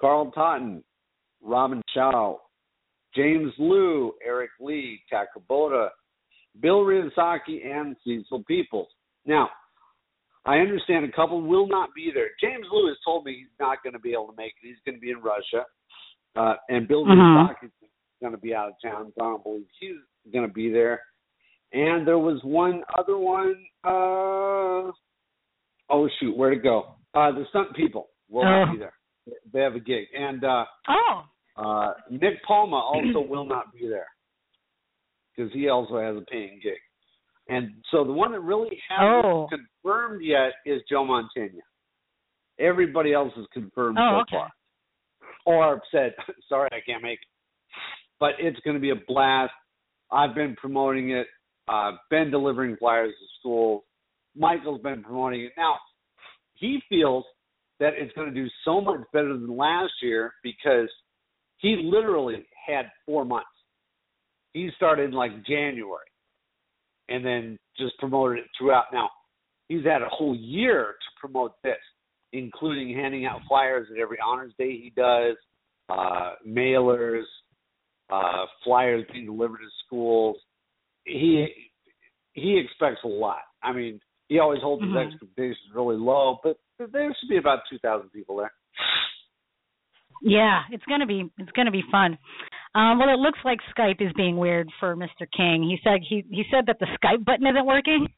Carl 0.00 0.30
Totten, 0.30 0.84
Robin 1.42 1.82
Chow, 1.92 2.40
James 3.14 3.52
Liu, 3.58 4.12
Eric 4.24 4.50
Lee, 4.60 5.00
Tak 5.10 5.28
Kubota, 5.36 5.88
Bill 6.60 6.80
Ryusaki, 6.80 7.66
and 7.66 7.96
Cecil 8.04 8.44
Peoples. 8.44 8.88
Now, 9.26 9.48
I 10.46 10.58
understand 10.58 11.04
a 11.04 11.12
couple 11.12 11.40
will 11.40 11.66
not 11.66 11.88
be 11.96 12.10
there. 12.14 12.30
James 12.40 12.66
Liu 12.70 12.88
has 12.88 12.96
told 13.04 13.24
me 13.24 13.34
he's 13.34 13.58
not 13.58 13.78
going 13.82 13.94
to 13.94 13.98
be 13.98 14.12
able 14.12 14.26
to 14.26 14.36
make 14.36 14.52
it. 14.62 14.66
He's 14.66 14.76
going 14.84 14.96
to 14.96 15.00
be 15.00 15.10
in 15.10 15.20
Russia. 15.20 15.64
Uh, 16.36 16.54
and 16.68 16.86
Bill 16.86 17.04
Mhm. 17.04 17.16
Ryusaki 17.18 17.66
is 17.66 17.72
going 18.20 18.32
to 18.32 18.38
be 18.38 18.54
out 18.54 18.68
of 18.68 18.74
town, 18.82 19.12
so 19.16 19.24
I 19.24 19.28
don't 19.30 19.42
believe 19.42 19.66
he's 19.80 19.96
going 20.32 20.46
to 20.46 20.52
be 20.52 20.70
there. 20.70 21.02
And 21.74 22.06
there 22.06 22.18
was 22.18 22.40
one 22.44 22.82
other 22.96 23.18
one. 23.18 23.56
Uh, 23.82 24.92
oh, 25.90 26.08
shoot, 26.20 26.36
where'd 26.36 26.56
it 26.58 26.62
go? 26.62 26.94
Uh, 27.14 27.32
the 27.32 27.44
Stunt 27.50 27.74
People 27.74 28.08
will 28.30 28.44
not 28.44 28.68
Oh. 28.68 28.72
be 28.72 28.78
there. 28.78 28.94
They 29.52 29.60
have 29.60 29.74
a 29.74 29.80
gig. 29.80 30.06
And 30.16 30.44
uh, 30.44 30.64
Oh. 30.88 31.24
uh, 31.56 31.94
Nick 32.10 32.42
Palma 32.44 32.76
also 32.76 33.20
will 33.20 33.44
not 33.44 33.72
be 33.72 33.88
there 33.88 34.06
because 35.36 35.52
he 35.52 35.68
also 35.68 35.98
has 35.98 36.16
a 36.16 36.20
paying 36.30 36.60
gig. 36.62 36.78
And 37.48 37.82
so 37.90 38.04
the 38.04 38.12
one 38.12 38.32
that 38.32 38.40
really 38.40 38.80
hasn't 38.88 39.24
Oh. 39.24 39.48
confirmed 39.50 40.22
yet 40.22 40.52
is 40.64 40.80
Joe 40.88 41.04
Montaigne. 41.04 41.58
Everybody 42.58 43.12
else 43.12 43.32
is 43.36 43.46
confirmed 43.52 43.98
Oh, 43.98 44.10
so 44.10 44.20
okay. 44.20 44.36
far. 44.36 44.50
Or 45.46 45.82
said, 45.90 46.14
sorry, 46.48 46.68
I 46.72 46.80
can't 46.80 47.02
make 47.02 47.20
it. 47.20 47.28
But 48.20 48.34
it's 48.38 48.58
going 48.60 48.74
to 48.74 48.80
be 48.80 48.90
a 48.90 48.96
blast. 49.08 49.52
I've 50.12 50.34
been 50.36 50.54
promoting 50.56 51.10
it. 51.10 51.26
Uh, 51.66 51.92
been 52.10 52.30
delivering 52.30 52.76
flyers 52.76 53.14
to 53.18 53.26
schools. 53.40 53.82
Michael's 54.36 54.82
been 54.82 55.02
promoting 55.02 55.42
it. 55.42 55.52
Now, 55.56 55.76
he 56.54 56.80
feels 56.88 57.24
that 57.80 57.94
it's 57.96 58.12
going 58.14 58.28
to 58.28 58.34
do 58.34 58.48
so 58.64 58.80
much 58.80 59.00
better 59.12 59.32
than 59.32 59.56
last 59.56 59.92
year 60.02 60.32
because 60.42 60.88
he 61.58 61.80
literally 61.82 62.44
had 62.66 62.90
four 63.06 63.24
months. 63.24 63.46
He 64.52 64.70
started 64.76 65.10
in 65.10 65.12
like 65.12 65.44
January 65.46 66.06
and 67.08 67.24
then 67.24 67.58
just 67.78 67.98
promoted 67.98 68.38
it 68.38 68.44
throughout. 68.58 68.84
Now, 68.92 69.10
he's 69.68 69.84
had 69.84 70.02
a 70.02 70.08
whole 70.08 70.36
year 70.36 70.94
to 71.00 71.20
promote 71.20 71.52
this, 71.62 71.76
including 72.32 72.94
handing 72.94 73.26
out 73.26 73.40
flyers 73.48 73.88
at 73.90 74.00
every 74.00 74.18
honors 74.24 74.52
day 74.58 74.72
he 74.72 74.92
does, 74.96 75.36
uh, 75.88 76.34
mailers, 76.46 77.24
uh, 78.10 78.46
flyers 78.62 79.04
being 79.12 79.26
delivered 79.26 79.58
to 79.58 79.68
schools. 79.86 80.36
He 81.04 81.46
he 82.32 82.58
expects 82.58 83.00
a 83.04 83.08
lot. 83.08 83.42
I 83.62 83.72
mean, 83.72 84.00
he 84.28 84.38
always 84.38 84.60
holds 84.60 84.82
Mhm. 84.82 84.88
his 84.88 85.12
expectations 85.12 85.70
really 85.74 85.96
low, 85.96 86.40
but 86.42 86.56
there 86.78 87.14
should 87.14 87.28
be 87.28 87.36
about 87.36 87.60
two 87.68 87.78
thousand 87.78 88.10
people 88.10 88.36
there. 88.36 88.52
Yeah, 90.22 90.62
it's 90.70 90.84
gonna 90.86 91.06
be 91.06 91.30
it's 91.38 91.52
gonna 91.52 91.70
be 91.70 91.82
fun. 91.90 92.18
Um, 92.74 92.98
well, 92.98 93.08
it 93.08 93.18
looks 93.20 93.38
like 93.44 93.60
Skype 93.76 94.00
is 94.00 94.12
being 94.14 94.36
weird 94.36 94.68
for 94.80 94.96
Mr. 94.96 95.30
King. 95.36 95.62
He 95.62 95.78
said 95.84 96.00
he 96.02 96.24
he 96.30 96.44
said 96.50 96.66
that 96.66 96.78
the 96.80 96.86
Skype 96.98 97.24
button 97.24 97.46
isn't 97.46 97.66
working, 97.66 98.08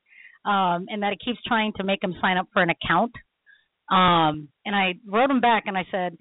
um, 0.44 0.86
and 0.88 1.02
that 1.02 1.12
it 1.12 1.20
keeps 1.24 1.42
trying 1.42 1.72
to 1.74 1.84
make 1.84 2.02
him 2.02 2.14
sign 2.20 2.36
up 2.36 2.48
for 2.52 2.62
an 2.62 2.70
account. 2.70 3.12
Um, 3.90 4.48
and 4.64 4.74
I 4.74 4.94
wrote 5.06 5.30
him 5.30 5.40
back 5.40 5.64
and 5.66 5.76
I 5.76 5.84
said, 5.90 6.16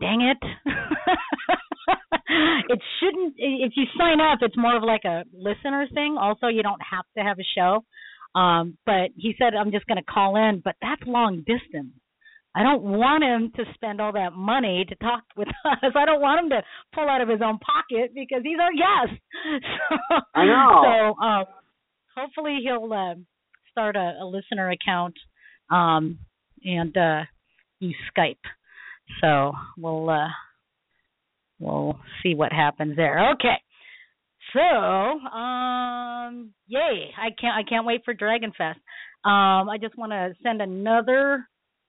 "Dang 0.00 0.20
it." 0.22 0.38
it 2.68 2.80
shouldn't 3.00 3.34
if 3.36 3.72
you 3.76 3.84
sign 3.98 4.20
up 4.20 4.38
it's 4.42 4.56
more 4.56 4.76
of 4.76 4.82
like 4.82 5.04
a 5.04 5.24
listener 5.32 5.86
thing 5.94 6.16
also 6.20 6.48
you 6.48 6.62
don't 6.62 6.80
have 6.82 7.04
to 7.16 7.22
have 7.22 7.38
a 7.38 7.48
show 7.56 7.84
um 8.38 8.76
but 8.86 9.10
he 9.16 9.34
said 9.38 9.54
i'm 9.54 9.72
just 9.72 9.86
going 9.86 9.96
to 9.96 10.04
call 10.04 10.36
in 10.36 10.60
but 10.64 10.76
that's 10.82 11.02
long 11.06 11.38
distance 11.38 11.92
I 12.54 12.62
don't 12.62 12.82
want 12.82 13.22
him 13.22 13.52
to 13.54 13.72
spend 13.74 14.00
all 14.00 14.12
that 14.12 14.32
money 14.32 14.84
to 14.88 14.94
talk 14.96 15.22
with 15.36 15.48
us. 15.64 15.92
I 15.94 16.04
don't 16.04 16.20
want 16.20 16.44
him 16.44 16.50
to 16.50 16.62
pull 16.92 17.08
out 17.08 17.20
of 17.20 17.28
his 17.28 17.40
own 17.44 17.58
pocket 17.58 18.12
because 18.14 18.40
he's 18.42 18.58
our 18.60 18.72
guest. 18.72 19.20
So, 20.10 20.16
I 20.34 20.44
know. 20.46 20.82
So 20.82 21.24
uh, 21.24 21.44
hopefully 22.16 22.58
he'll 22.64 22.92
uh, 22.92 23.14
start 23.70 23.96
a, 23.96 24.18
a 24.20 24.26
listener 24.26 24.70
account 24.70 25.14
um, 25.70 26.18
and 26.64 26.96
uh, 26.96 27.20
use 27.78 27.94
Skype. 28.16 28.36
So 29.20 29.52
we'll 29.76 30.10
uh, 30.10 30.28
we'll 31.58 31.98
see 32.22 32.34
what 32.34 32.52
happens 32.52 32.96
there. 32.96 33.32
Okay. 33.32 33.56
So, 34.52 34.60
um, 34.60 36.52
yay! 36.66 37.10
I 37.18 37.28
can't 37.38 37.54
I 37.54 37.68
can't 37.68 37.84
wait 37.84 38.00
for 38.04 38.14
Dragon 38.14 38.50
Fest. 38.56 38.78
Um, 39.24 39.68
I 39.68 39.76
just 39.80 39.98
want 39.98 40.12
to 40.12 40.32
send 40.42 40.62
another 40.62 41.46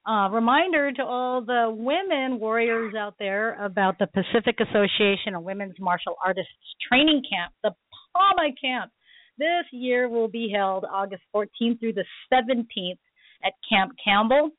uh, 0.07 0.29
reminder 0.29 0.91
to 0.91 1.03
all 1.03 1.41
the 1.41 1.73
women 1.73 2.39
warriors 2.39 2.95
out 2.95 3.15
there 3.19 3.63
about 3.63 3.97
the 3.99 4.07
Pacific 4.07 4.57
Association 4.59 5.35
of 5.35 5.43
Women's 5.43 5.75
Martial 5.79 6.15
Artists 6.25 6.51
Training 6.87 7.21
Camp, 7.31 7.53
the 7.63 7.71
PAWMA 8.15 8.51
Camp. 8.59 8.91
This 9.37 9.65
year 9.71 10.09
will 10.09 10.27
be 10.27 10.51
held 10.53 10.83
August 10.91 11.21
14th 11.33 11.79
through 11.79 11.93
the 11.93 12.05
17th 12.33 12.97
at 13.45 13.53
Camp 13.69 13.93
Campbell 14.03 14.49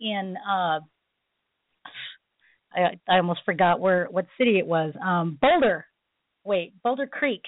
in 0.00 0.36
uh, 0.48 0.80
I, 2.74 2.98
I 3.08 3.16
almost 3.16 3.40
forgot 3.44 3.80
where 3.80 4.06
what 4.10 4.26
city 4.38 4.58
it 4.58 4.66
was. 4.66 4.94
Um, 5.04 5.38
Boulder. 5.40 5.86
Wait, 6.44 6.74
Boulder 6.82 7.06
Creek, 7.06 7.42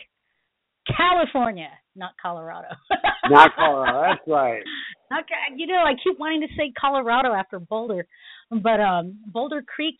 California, 0.96 1.68
not 1.94 2.12
Colorado. 2.20 2.68
Not 3.28 3.56
Colorado. 3.56 4.02
That's 4.08 4.28
right. 4.28 4.62
Okay, 5.12 5.54
you 5.56 5.68
know, 5.68 5.84
I 5.86 5.92
keep 6.02 6.18
wanting 6.18 6.40
to 6.40 6.48
say 6.56 6.72
Colorado 6.80 7.32
after 7.32 7.60
Boulder, 7.60 8.06
but 8.50 8.80
um 8.80 9.18
Boulder 9.32 9.62
Creek, 9.62 9.94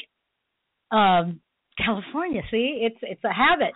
um 0.90 1.40
California. 1.78 2.42
See, 2.50 2.80
it's 2.82 2.98
it's 3.02 3.22
a 3.24 3.32
habit. 3.32 3.72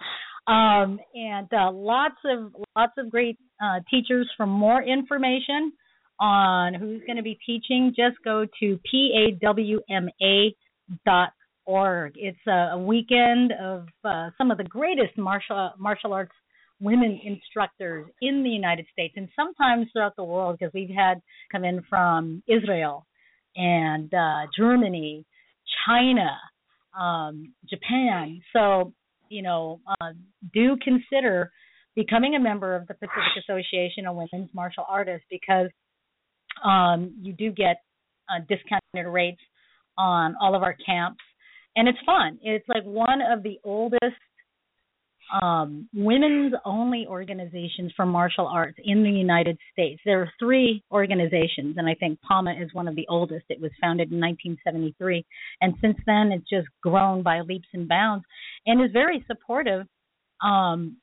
Um, 0.46 0.98
and 1.14 1.46
uh, 1.52 1.70
lots 1.70 2.16
of 2.24 2.52
lots 2.76 2.92
of 2.98 3.10
great 3.10 3.38
uh, 3.62 3.78
teachers. 3.90 4.28
For 4.36 4.46
more 4.46 4.82
information 4.82 5.72
on 6.18 6.74
who's 6.74 7.02
going 7.06 7.16
to 7.16 7.22
be 7.22 7.38
teaching, 7.46 7.94
just 7.96 8.16
go 8.24 8.46
to 8.60 8.78
pawma.org. 11.66 12.12
It's 12.16 12.38
a, 12.46 12.74
a 12.74 12.78
weekend 12.78 13.52
of 13.60 13.86
uh, 14.04 14.30
some 14.38 14.50
of 14.50 14.58
the 14.58 14.64
greatest 14.64 15.16
martial 15.16 15.72
martial 15.78 16.12
arts 16.12 16.32
women 16.80 17.20
instructors 17.24 18.06
in 18.22 18.42
the 18.42 18.48
United 18.48 18.86
States 18.90 19.12
and 19.16 19.28
sometimes 19.36 19.86
throughout 19.92 20.16
the 20.16 20.24
world 20.24 20.56
because 20.58 20.72
we've 20.72 20.88
had 20.88 21.20
come 21.52 21.62
in 21.62 21.82
from 21.90 22.42
Israel 22.48 23.06
and 23.54 24.12
uh, 24.14 24.46
Germany, 24.56 25.26
China, 25.86 26.38
um, 26.98 27.52
Japan. 27.68 28.40
So, 28.54 28.94
you 29.28 29.42
know, 29.42 29.80
uh, 30.00 30.12
do 30.54 30.76
consider 30.82 31.50
becoming 31.94 32.34
a 32.36 32.40
member 32.40 32.74
of 32.74 32.86
the 32.86 32.94
Pacific 32.94 33.44
Association 33.46 34.06
of 34.06 34.16
Women's 34.16 34.48
Martial 34.54 34.86
Artists 34.88 35.26
because 35.30 35.68
um, 36.64 37.14
you 37.20 37.34
do 37.34 37.52
get 37.52 37.82
uh, 38.30 38.40
discounted 38.48 39.12
rates 39.12 39.40
on 39.98 40.34
all 40.40 40.54
of 40.54 40.62
our 40.62 40.76
camps. 40.86 41.20
And 41.76 41.88
it's 41.88 41.98
fun. 42.04 42.38
It's 42.42 42.68
like 42.68 42.84
one 42.84 43.20
of 43.22 43.42
the 43.42 43.58
oldest 43.64 44.16
um, 45.40 45.88
women's 45.94 46.54
only 46.64 47.06
organizations 47.08 47.92
for 47.96 48.04
martial 48.04 48.46
arts 48.46 48.78
in 48.82 49.02
the 49.02 49.10
United 49.10 49.58
States. 49.72 50.00
There 50.04 50.20
are 50.20 50.32
three 50.38 50.82
organizations, 50.90 51.76
and 51.76 51.88
I 51.88 51.94
think 51.94 52.18
PAWMA 52.28 52.62
is 52.62 52.74
one 52.74 52.88
of 52.88 52.96
the 52.96 53.06
oldest. 53.08 53.44
It 53.48 53.60
was 53.60 53.70
founded 53.80 54.10
in 54.10 54.18
1973, 54.18 55.24
and 55.60 55.74
since 55.80 55.96
then 56.06 56.32
it's 56.32 56.48
just 56.48 56.66
grown 56.82 57.22
by 57.22 57.40
leaps 57.40 57.68
and 57.72 57.88
bounds, 57.88 58.24
and 58.66 58.82
is 58.82 58.90
very 58.92 59.24
supportive 59.26 59.86
um, 60.42 60.96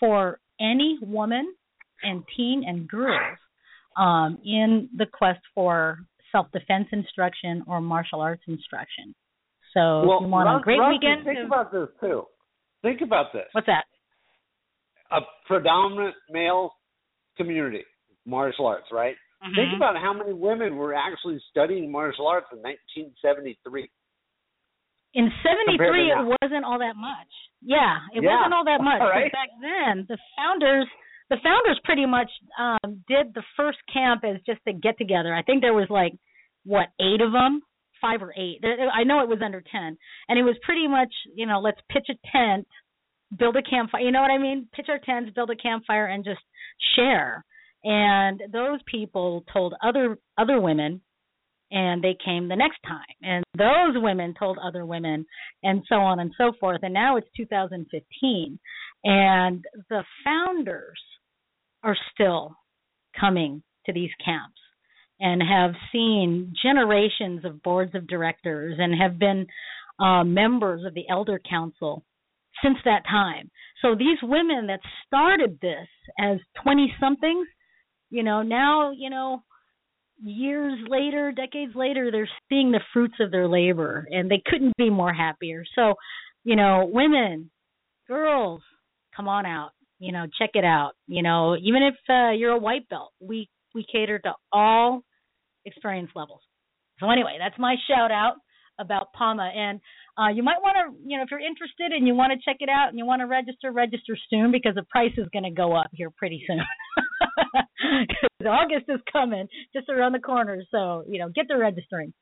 for 0.00 0.40
any 0.60 0.98
woman 1.00 1.54
and 2.02 2.24
teen 2.36 2.64
and 2.66 2.88
girls 2.88 3.38
um, 3.96 4.38
in 4.44 4.88
the 4.96 5.06
quest 5.06 5.40
for 5.54 5.98
self-defense 6.32 6.88
instruction 6.92 7.62
or 7.66 7.80
martial 7.80 8.20
arts 8.20 8.42
instruction. 8.46 9.14
So 9.78 10.02
well, 10.06 10.20
you 10.22 10.28
want 10.28 10.46
Russ, 10.50 10.60
a 10.60 10.64
great 10.64 10.78
Russ, 10.82 10.90
weekend, 10.98 11.24
Think 11.24 11.38
to, 11.38 11.46
about 11.46 11.70
this 11.70 11.88
too. 12.00 12.26
Think 12.82 13.00
about 13.00 13.32
this. 13.32 13.46
what's 13.52 13.66
that? 13.70 13.84
A 15.10 15.20
predominant 15.46 16.14
male 16.30 16.72
community, 17.36 17.84
martial 18.26 18.66
arts, 18.66 18.88
right? 18.90 19.14
Mhm. 19.42 19.54
Think 19.54 19.72
about 19.76 19.94
how 19.96 20.12
many 20.12 20.32
women 20.32 20.76
were 20.76 20.94
actually 20.94 21.38
studying 21.50 21.92
martial 21.92 22.26
arts 22.26 22.48
in 22.52 22.58
1973. 22.60 23.88
In 25.14 25.32
'73, 25.42 26.10
it 26.10 26.36
wasn't 26.42 26.64
all 26.64 26.78
that 26.80 26.96
much. 26.96 27.30
Yeah, 27.62 27.98
it 28.12 28.22
Yeah. 28.22 28.34
wasn't 28.36 28.54
all 28.54 28.64
that 28.64 28.80
much. 28.82 29.00
All 29.00 29.08
right. 29.08 29.30
back 29.32 29.48
then, 29.60 30.04
the 30.08 30.18
founders, 30.36 30.86
the 31.30 31.38
founders 31.38 31.78
pretty 31.84 32.04
much 32.04 32.30
um, 32.58 33.04
did 33.06 33.32
the 33.34 33.42
first 33.56 33.78
camp 33.92 34.24
as 34.24 34.42
just 34.42 34.60
a 34.66 34.72
get 34.72 34.98
together. 34.98 35.32
I 35.34 35.42
think 35.42 35.62
there 35.62 35.74
was 35.74 35.88
like 35.88 36.12
what 36.64 36.88
eight 37.00 37.20
of 37.22 37.32
them, 37.32 37.62
five 38.00 38.22
or 38.22 38.32
eight. 38.36 38.62
I 38.64 39.04
know 39.04 39.20
it 39.20 39.28
was 39.28 39.40
under 39.44 39.62
ten, 39.72 39.96
and 40.28 40.38
it 40.38 40.42
was 40.42 40.56
pretty 40.62 40.88
much 40.88 41.12
you 41.34 41.46
know 41.46 41.60
let's 41.60 41.80
pitch 41.90 42.06
a 42.10 42.28
tent, 42.32 42.66
build 43.38 43.56
a 43.56 43.62
campfire. 43.62 44.00
You 44.00 44.12
know 44.12 44.20
what 44.20 44.30
I 44.30 44.38
mean? 44.38 44.68
Pitch 44.74 44.86
our 44.88 44.98
tents, 44.98 45.32
build 45.34 45.50
a 45.50 45.56
campfire, 45.56 46.06
and 46.06 46.24
just 46.24 46.40
share. 46.96 47.44
And 47.84 48.42
those 48.52 48.80
people 48.86 49.44
told 49.52 49.74
other 49.82 50.18
other 50.36 50.60
women 50.60 51.00
and 51.70 52.02
they 52.02 52.16
came 52.24 52.48
the 52.48 52.56
next 52.56 52.78
time 52.86 53.04
and 53.22 53.44
those 53.56 54.02
women 54.02 54.34
told 54.38 54.58
other 54.58 54.86
women 54.86 55.26
and 55.62 55.82
so 55.88 55.96
on 55.96 56.20
and 56.20 56.32
so 56.38 56.52
forth 56.58 56.80
and 56.82 56.94
now 56.94 57.16
it's 57.16 57.28
2015 57.36 58.58
and 59.04 59.64
the 59.90 60.02
founders 60.24 60.98
are 61.82 61.96
still 62.14 62.56
coming 63.18 63.62
to 63.86 63.92
these 63.92 64.10
camps 64.24 64.58
and 65.20 65.42
have 65.42 65.72
seen 65.92 66.54
generations 66.62 67.44
of 67.44 67.62
boards 67.62 67.94
of 67.94 68.06
directors 68.06 68.76
and 68.78 69.00
have 69.00 69.18
been 69.18 69.46
uh, 69.98 70.22
members 70.24 70.84
of 70.84 70.94
the 70.94 71.08
elder 71.08 71.40
council 71.48 72.04
since 72.62 72.78
that 72.84 73.02
time 73.08 73.50
so 73.82 73.94
these 73.94 74.18
women 74.22 74.66
that 74.66 74.80
started 75.06 75.58
this 75.60 75.88
as 76.18 76.38
20 76.62 76.92
somethings 77.00 77.46
you 78.10 78.22
know 78.22 78.42
now 78.42 78.92
you 78.92 79.10
know 79.10 79.42
years 80.22 80.78
later, 80.88 81.32
decades 81.32 81.72
later, 81.74 82.10
they're 82.10 82.28
seeing 82.48 82.70
the 82.70 82.80
fruits 82.92 83.14
of 83.20 83.30
their 83.30 83.48
labor 83.48 84.06
and 84.10 84.30
they 84.30 84.42
couldn't 84.46 84.76
be 84.76 84.90
more 84.90 85.12
happier. 85.12 85.64
So, 85.74 85.94
you 86.44 86.56
know, 86.56 86.88
women, 86.92 87.50
girls, 88.06 88.62
come 89.16 89.28
on 89.28 89.46
out. 89.46 89.70
You 89.98 90.12
know, 90.12 90.26
check 90.38 90.50
it 90.54 90.64
out. 90.64 90.92
You 91.06 91.22
know, 91.22 91.56
even 91.56 91.82
if 91.82 91.94
uh, 92.08 92.30
you're 92.30 92.52
a 92.52 92.58
white 92.58 92.88
belt, 92.88 93.12
we 93.20 93.48
we 93.74 93.84
cater 93.90 94.18
to 94.20 94.32
all 94.52 95.02
experience 95.64 96.10
levels. 96.14 96.40
So 97.00 97.10
anyway, 97.10 97.36
that's 97.38 97.58
my 97.58 97.76
shout 97.88 98.10
out 98.10 98.34
about 98.80 99.08
PAWMA. 99.18 99.54
And 99.56 99.80
uh, 100.16 100.28
you 100.28 100.42
might 100.42 100.60
want 100.62 100.76
to, 100.76 101.08
you 101.08 101.16
know, 101.16 101.22
if 101.24 101.30
you're 101.30 101.40
interested 101.40 101.92
and 101.92 102.06
you 102.06 102.14
want 102.14 102.32
to 102.32 102.38
check 102.44 102.56
it 102.60 102.68
out 102.68 102.88
and 102.88 102.98
you 102.98 103.04
want 103.06 103.20
to 103.20 103.26
register, 103.26 103.72
register 103.72 104.16
soon 104.30 104.50
because 104.52 104.74
the 104.74 104.84
price 104.84 105.12
is 105.16 105.26
going 105.32 105.44
to 105.44 105.50
go 105.50 105.74
up 105.76 105.88
here 105.92 106.10
pretty 106.16 106.42
soon. 106.46 106.60
'Cause 108.08 108.46
August 108.46 108.86
is 108.88 109.00
coming 109.12 109.46
just 109.74 109.88
around 109.88 110.12
the 110.12 110.18
corner. 110.20 110.62
So, 110.70 111.04
you 111.08 111.18
know, 111.18 111.28
get 111.28 111.48
to 111.48 111.56
registering. 111.56 112.12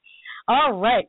All 0.48 0.78
right. 0.80 1.06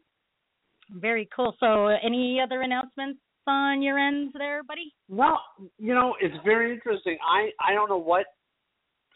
Very 0.89 1.27
cool. 1.35 1.53
So, 1.59 1.87
any 1.87 2.39
other 2.41 2.61
announcements 2.61 3.19
on 3.45 3.81
your 3.81 3.97
ends 3.99 4.33
there, 4.37 4.63
buddy? 4.63 4.93
Well, 5.09 5.41
you 5.77 5.93
know, 5.93 6.15
it's 6.21 6.35
very 6.45 6.73
interesting. 6.73 7.17
I 7.25 7.49
I 7.59 7.73
don't 7.73 7.89
know 7.89 7.97
what 7.99 8.25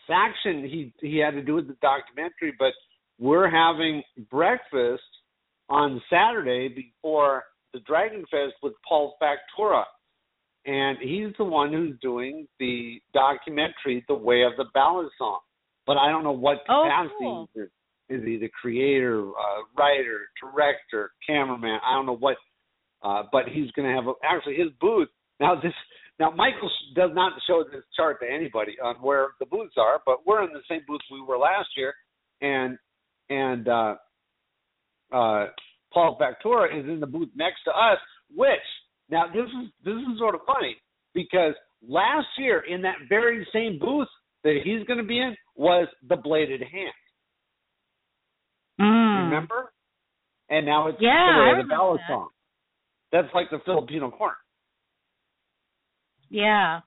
faction 0.07 0.63
he 0.65 0.93
he 1.01 1.17
had 1.17 1.31
to 1.31 1.41
do 1.41 1.55
with 1.55 1.67
the 1.67 1.77
documentary, 1.81 2.53
but 2.59 2.73
we're 3.21 3.49
having 3.49 4.01
breakfast 4.31 5.03
on 5.69 6.01
Saturday 6.09 6.67
before 6.67 7.43
the 7.71 7.79
Dragon 7.81 8.25
Fest 8.31 8.55
with 8.63 8.73
Paul 8.87 9.15
Factura. 9.21 9.83
And 10.65 10.97
he's 10.99 11.33
the 11.37 11.45
one 11.45 11.71
who's 11.71 11.97
doing 12.01 12.47
the 12.59 12.99
documentary 13.13 14.03
The 14.07 14.15
Way 14.15 14.41
of 14.43 14.53
the 14.57 14.65
Balisong. 14.75 15.37
But 15.85 15.97
I 15.97 16.09
don't 16.09 16.23
know 16.23 16.31
what 16.31 16.57
Oh, 16.67 16.83
capacity 16.85 17.13
cool. 17.19 17.49
Is 18.09 18.21
he 18.25 18.37
the 18.37 18.49
creator, 18.59 19.29
uh, 19.29 19.61
writer, 19.77 20.21
director, 20.41 21.11
cameraman? 21.25 21.79
I 21.85 21.93
don't 21.93 22.05
know 22.07 22.17
what 22.17 22.37
uh, 23.03 23.23
but 23.31 23.47
he's 23.47 23.71
going 23.71 23.87
to 23.87 23.95
have 23.95 24.07
a, 24.07 24.13
actually 24.23 24.55
his 24.55 24.67
booth. 24.79 25.07
Now 25.39 25.55
this 25.55 25.73
now 26.19 26.31
Michael 26.31 26.69
does 26.95 27.11
not 27.13 27.33
show 27.47 27.63
this 27.63 27.83
chart 27.95 28.19
to 28.21 28.31
anybody 28.31 28.75
on 28.83 28.95
where 28.95 29.29
the 29.39 29.45
booths 29.45 29.75
are, 29.77 30.01
but 30.05 30.25
we're 30.25 30.43
in 30.43 30.53
the 30.53 30.61
same 30.69 30.81
booth 30.87 31.01
we 31.11 31.21
were 31.21 31.37
last 31.37 31.69
year, 31.75 31.93
and 32.41 32.77
and 33.31 33.67
uh, 33.67 33.95
uh, 35.13 35.45
Paul 35.93 36.17
Factura 36.19 36.67
is 36.77 36.85
in 36.87 36.99
the 36.99 37.07
booth 37.07 37.29
next 37.35 37.63
to 37.65 37.71
us. 37.71 37.97
Which 38.35 38.49
now 39.09 39.25
this 39.27 39.45
is 39.45 39.69
this 39.83 39.95
is 39.95 40.19
sort 40.19 40.35
of 40.35 40.41
funny 40.45 40.75
because 41.13 41.53
last 41.87 42.27
year 42.37 42.63
in 42.69 42.81
that 42.83 42.95
very 43.09 43.47
same 43.53 43.79
booth 43.79 44.07
that 44.43 44.59
he's 44.63 44.85
going 44.87 44.97
to 44.99 45.05
be 45.05 45.17
in 45.19 45.35
was 45.55 45.87
the 46.07 46.15
Bladed 46.15 46.61
Hand. 46.61 46.93
Mm. 48.79 49.25
Remember? 49.29 49.71
And 50.49 50.65
now 50.65 50.87
it's 50.87 50.97
Yeah, 50.99 51.53
the 51.57 51.63
the 51.63 51.69
ballad 51.69 51.99
that. 52.01 52.11
song. 52.13 52.29
That's 53.11 53.27
like 53.33 53.49
the 53.51 53.59
Filipino 53.65 54.09
corner. 54.09 54.35
Yeah. 56.29 56.79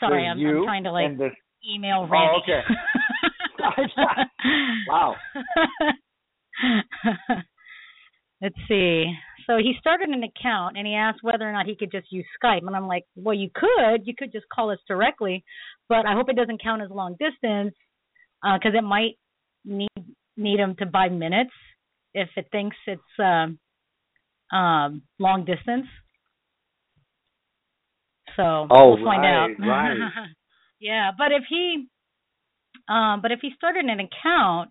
Sorry, 0.00 0.26
I'm, 0.26 0.38
I'm 0.38 0.64
trying 0.64 0.84
to 0.84 0.92
like 0.92 1.06
and 1.06 1.18
the 1.18 1.28
email 1.68 2.08
Oh, 2.10 2.38
okay. 2.42 2.60
Wow. 4.88 5.16
Let's 8.40 8.54
see. 8.68 9.12
So 9.46 9.56
he 9.56 9.74
started 9.80 10.10
an 10.10 10.22
account 10.22 10.76
and 10.76 10.86
he 10.86 10.94
asked 10.94 11.20
whether 11.22 11.48
or 11.48 11.52
not 11.52 11.66
he 11.66 11.74
could 11.74 11.90
just 11.90 12.12
use 12.12 12.24
Skype. 12.42 12.66
And 12.66 12.76
I'm 12.76 12.86
like, 12.86 13.04
well, 13.16 13.34
you 13.34 13.50
could. 13.54 14.06
You 14.06 14.14
could 14.16 14.30
just 14.32 14.46
call 14.54 14.70
us 14.70 14.78
directly, 14.86 15.44
but 15.88 16.06
I 16.06 16.14
hope 16.14 16.28
it 16.28 16.36
doesn't 16.36 16.62
count 16.62 16.82
as 16.82 16.90
long 16.90 17.16
distance 17.18 17.74
because 18.42 18.74
it 18.76 18.84
might 18.84 19.18
need 19.64 19.88
need 20.36 20.60
him 20.60 20.76
to 20.78 20.86
buy 20.86 21.08
minutes 21.08 21.50
if 22.14 22.28
it 22.36 22.46
thinks 22.52 22.76
it's 22.86 23.02
um, 23.18 23.58
um, 24.56 25.02
long 25.18 25.44
distance. 25.44 25.86
So 28.36 28.68
Oh, 28.70 28.94
we'll 28.94 29.04
find 29.04 29.22
right, 29.22 29.34
out. 29.34 29.50
right. 29.58 29.98
yeah, 30.80 31.10
but 31.16 31.32
if 31.32 31.44
he, 31.48 31.86
um, 32.88 33.20
but 33.22 33.32
if 33.32 33.40
he 33.42 33.50
started 33.56 33.84
an 33.84 34.00
account, 34.00 34.70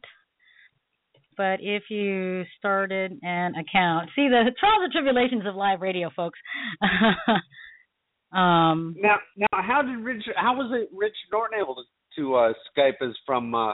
but 1.38 1.60
if 1.62 1.84
you 1.90 2.44
started 2.58 3.20
an 3.22 3.54
account, 3.56 4.10
see 4.16 4.28
the 4.28 4.52
trials 4.60 4.84
and 4.84 4.92
tribulations 4.92 5.46
of 5.46 5.56
live 5.56 5.82
radio, 5.82 6.10
folks. 6.16 6.40
um, 8.34 8.96
Now, 8.98 9.18
now, 9.38 9.48
how 9.52 9.84
did 9.84 10.00
Rich? 10.04 10.24
How 10.36 10.56
was 10.56 10.72
it? 10.74 10.90
Rich 10.96 11.16
Norton 11.32 11.60
able 11.62 11.76
to, 11.76 11.84
to 12.22 12.36
uh, 12.36 12.54
Skype 12.76 13.08
us 13.08 13.16
from 13.26 13.54
uh, 13.54 13.74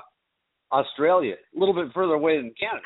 Australia, 0.73 1.36
a 1.56 1.60
little 1.60 1.73
bit 1.73 1.93
further 1.93 2.13
away 2.13 2.38
than 2.38 2.53
Canada. 2.60 2.84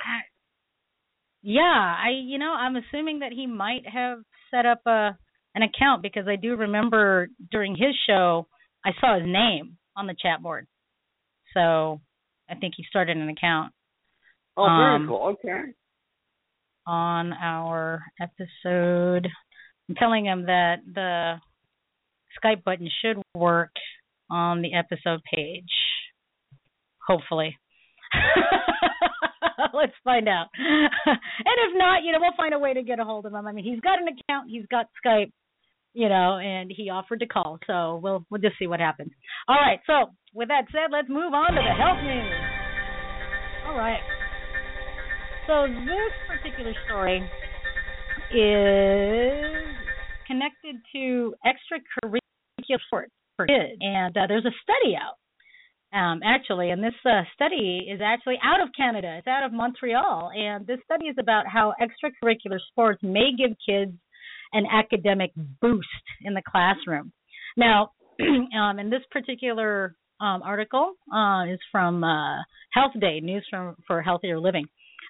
Yeah, 1.41 1.61
I 1.61 2.09
you 2.23 2.37
know 2.37 2.51
I'm 2.51 2.75
assuming 2.75 3.19
that 3.19 3.31
he 3.31 3.47
might 3.47 3.87
have 3.87 4.19
set 4.51 4.65
up 4.65 4.81
a 4.85 5.17
an 5.55 5.63
account 5.63 6.03
because 6.03 6.27
I 6.27 6.35
do 6.35 6.55
remember 6.55 7.29
during 7.51 7.71
his 7.75 7.95
show 8.05 8.47
I 8.85 8.91
saw 9.01 9.17
his 9.17 9.25
name 9.25 9.77
on 9.95 10.05
the 10.05 10.15
chat 10.21 10.43
board. 10.43 10.67
So 11.53 11.99
I 12.49 12.55
think 12.55 12.73
he 12.77 12.83
started 12.89 13.17
an 13.17 13.29
account. 13.29 13.73
Oh, 14.55 14.65
very 14.65 14.95
Um, 14.95 15.07
cool. 15.07 15.35
Okay. 15.45 15.71
on 16.85 17.33
our 17.33 18.01
episode. 18.19 19.27
I'm 19.89 19.95
telling 19.95 20.25
him 20.25 20.45
that 20.45 20.77
the 20.93 21.35
Skype 22.43 22.63
button 22.63 22.89
should 23.01 23.21
work 23.35 23.71
on 24.29 24.61
the 24.61 24.73
episode 24.73 25.21
page. 25.33 25.69
Hopefully. 27.05 27.57
Let's 29.73 29.93
find 30.03 30.27
out. 30.27 30.47
and 30.57 31.17
if 31.45 31.77
not, 31.77 32.03
you 32.03 32.11
know, 32.11 32.19
we'll 32.21 32.35
find 32.37 32.53
a 32.53 32.59
way 32.59 32.73
to 32.73 32.83
get 32.83 32.99
a 32.99 33.03
hold 33.03 33.25
of 33.25 33.33
him. 33.33 33.45
I 33.47 33.51
mean, 33.51 33.65
he's 33.65 33.79
got 33.81 33.99
an 34.01 34.07
account, 34.07 34.49
he's 34.49 34.65
got 34.69 34.87
Skype, 35.05 35.31
you 35.97 36.09
know, 36.09 36.37
and 36.37 36.71
he 36.71 36.91
offered 36.91 37.19
to 37.21 37.25
call. 37.25 37.57
So 37.65 37.99
we'll 38.03 38.23
we'll 38.29 38.39
just 38.39 38.59
see 38.59 38.67
what 38.67 38.79
happens. 38.79 39.09
All 39.47 39.55
right. 39.55 39.79
So 39.87 40.13
with 40.31 40.47
that 40.49 40.65
said, 40.71 40.91
let's 40.91 41.09
move 41.09 41.33
on 41.33 41.53
to 41.53 41.59
the 41.59 41.73
health 41.73 41.97
news. 42.05 42.33
All 43.65 43.75
right. 43.75 43.99
So 45.47 45.65
this 45.65 46.13
particular 46.29 46.73
story 46.85 47.17
is 48.29 49.73
connected 50.27 50.75
to 50.93 51.33
extracurricular 51.43 52.77
sports 52.85 53.11
for 53.35 53.47
kids, 53.47 53.79
and 53.81 54.15
uh, 54.15 54.27
there's 54.27 54.45
a 54.45 54.53
study 54.61 54.95
out. 54.95 55.17
Um, 55.97 56.19
actually, 56.23 56.69
and 56.69 56.83
this 56.83 56.93
uh, 57.05 57.21
study 57.33 57.87
is 57.89 58.01
actually 58.03 58.37
out 58.43 58.61
of 58.61 58.69
Canada. 58.77 59.15
It's 59.17 59.27
out 59.27 59.45
of 59.45 59.51
Montreal, 59.51 60.29
and 60.35 60.67
this 60.67 60.79
study 60.83 61.05
is 61.07 61.15
about 61.17 61.47
how 61.47 61.73
extracurricular 61.81 62.59
sports 62.69 62.99
may 63.01 63.31
give 63.35 63.57
kids 63.65 63.93
an 64.53 64.65
academic 64.71 65.31
boost 65.61 65.87
in 66.23 66.33
the 66.33 66.41
classroom. 66.49 67.11
Now, 67.55 67.91
um, 68.59 68.79
in 68.79 68.89
this 68.89 69.01
particular 69.11 69.95
um, 70.19 70.41
article 70.43 70.93
uh, 71.13 71.45
is 71.45 71.59
from 71.71 72.03
uh, 72.03 72.37
Health 72.73 72.93
Day, 72.99 73.19
News 73.19 73.45
from 73.49 73.75
for 73.85 74.01
Healthier 74.01 74.39
Living. 74.39 74.65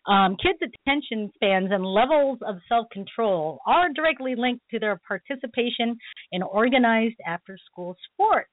Um, 0.08 0.38
kids' 0.42 0.60
attention 0.62 1.32
spans 1.36 1.70
and 1.72 1.86
levels 1.86 2.40
of 2.48 2.56
self 2.70 2.88
control 2.92 3.60
are 3.68 3.92
directly 3.94 4.36
linked 4.38 4.64
to 4.72 4.80
their 4.80 5.00
participation 5.06 5.98
in 6.32 6.42
organized 6.44 7.18
after 7.26 7.58
school 7.70 7.96
sports, 8.12 8.50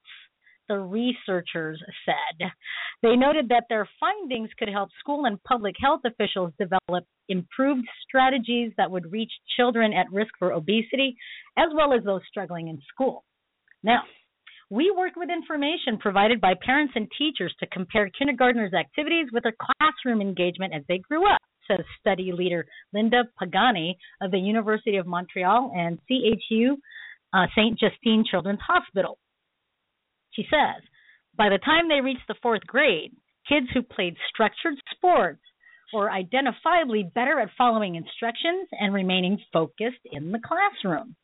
the 0.67 0.77
researchers 0.77 1.81
said. 2.05 2.49
They 3.01 3.15
noted 3.15 3.49
that 3.49 3.65
their 3.69 3.87
findings 3.99 4.49
could 4.57 4.69
help 4.69 4.89
school 4.99 5.25
and 5.25 5.41
public 5.43 5.75
health 5.79 6.01
officials 6.05 6.53
develop 6.57 7.05
improved 7.29 7.87
strategies 8.07 8.71
that 8.77 8.91
would 8.91 9.11
reach 9.11 9.31
children 9.57 9.93
at 9.93 10.11
risk 10.11 10.31
for 10.39 10.51
obesity 10.51 11.15
as 11.57 11.67
well 11.73 11.93
as 11.93 12.03
those 12.03 12.21
struggling 12.29 12.67
in 12.67 12.79
school. 12.93 13.23
Now, 13.83 14.03
we 14.71 14.91
work 14.95 15.15
with 15.15 15.29
information 15.29 15.99
provided 15.99 16.41
by 16.41 16.53
parents 16.65 16.93
and 16.95 17.07
teachers 17.17 17.53
to 17.59 17.67
compare 17.67 18.09
kindergartners' 18.17 18.73
activities 18.73 19.27
with 19.31 19.43
their 19.43 19.53
classroom 19.79 20.21
engagement 20.21 20.73
as 20.73 20.81
they 20.87 20.97
grew 20.97 21.31
up, 21.31 21.41
says 21.67 21.85
study 21.99 22.31
leader 22.31 22.65
Linda 22.93 23.25
Pagani 23.37 23.97
of 24.21 24.31
the 24.31 24.39
University 24.39 24.97
of 24.97 25.05
Montreal 25.05 25.71
and 25.75 25.99
CHU 26.07 26.77
uh, 27.35 27.47
St. 27.55 27.77
Justine 27.77 28.23
Children's 28.29 28.61
Hospital. 28.65 29.17
She 30.35 30.43
says, 30.43 30.83
by 31.37 31.49
the 31.49 31.59
time 31.59 31.87
they 31.87 32.01
reached 32.01 32.27
the 32.27 32.35
fourth 32.41 32.65
grade, 32.67 33.11
kids 33.47 33.67
who 33.73 33.81
played 33.81 34.15
structured 34.29 34.75
sports 34.91 35.41
were 35.93 36.09
identifiably 36.09 37.13
better 37.13 37.39
at 37.39 37.49
following 37.57 37.95
instructions 37.95 38.67
and 38.71 38.93
remaining 38.93 39.39
focused 39.53 40.03
in 40.11 40.31
the 40.31 40.39
classroom. 40.39 41.15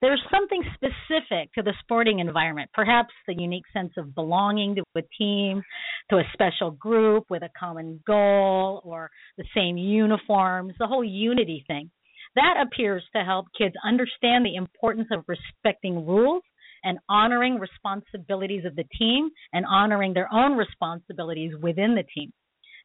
There's 0.00 0.22
something 0.30 0.62
specific 0.74 1.52
to 1.54 1.62
the 1.62 1.72
sporting 1.80 2.18
environment, 2.18 2.70
perhaps 2.74 3.14
the 3.26 3.34
unique 3.34 3.64
sense 3.72 3.92
of 3.96 4.14
belonging 4.14 4.74
to 4.74 4.82
a 4.96 5.02
team, 5.16 5.62
to 6.10 6.18
a 6.18 6.30
special 6.32 6.72
group 6.72 7.24
with 7.30 7.42
a 7.42 7.50
common 7.58 8.00
goal, 8.06 8.82
or 8.84 9.10
the 9.38 9.44
same 9.54 9.76
uniforms, 9.76 10.74
the 10.78 10.86
whole 10.86 11.04
unity 11.04 11.64
thing. 11.66 11.90
That 12.34 12.56
appears 12.66 13.04
to 13.14 13.24
help 13.24 13.46
kids 13.56 13.74
understand 13.84 14.44
the 14.44 14.56
importance 14.56 15.08
of 15.12 15.24
respecting 15.28 16.04
rules 16.04 16.42
and 16.84 16.98
honoring 17.08 17.58
responsibilities 17.58 18.64
of 18.64 18.76
the 18.76 18.84
team 18.98 19.30
and 19.52 19.64
honoring 19.66 20.14
their 20.14 20.32
own 20.32 20.56
responsibilities 20.56 21.52
within 21.60 21.94
the 21.94 22.04
team. 22.14 22.32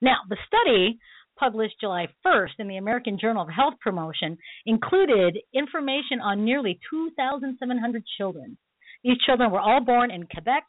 Now, 0.02 0.18
the 0.30 0.38
study 0.48 0.98
published 1.38 1.76
July 1.80 2.08
1st 2.26 2.60
in 2.60 2.68
the 2.68 2.78
American 2.78 3.18
Journal 3.20 3.44
of 3.44 3.50
Health 3.50 3.76
Promotion, 3.80 4.38
included 4.66 5.38
information 5.54 6.20
on 6.22 6.44
nearly 6.44 6.80
2,700 6.90 8.04
children. 8.18 8.58
These 9.04 9.18
children 9.26 9.52
were 9.52 9.62
all 9.62 9.80
born 9.84 10.12
in 10.12 10.28
Quebec 10.28 10.66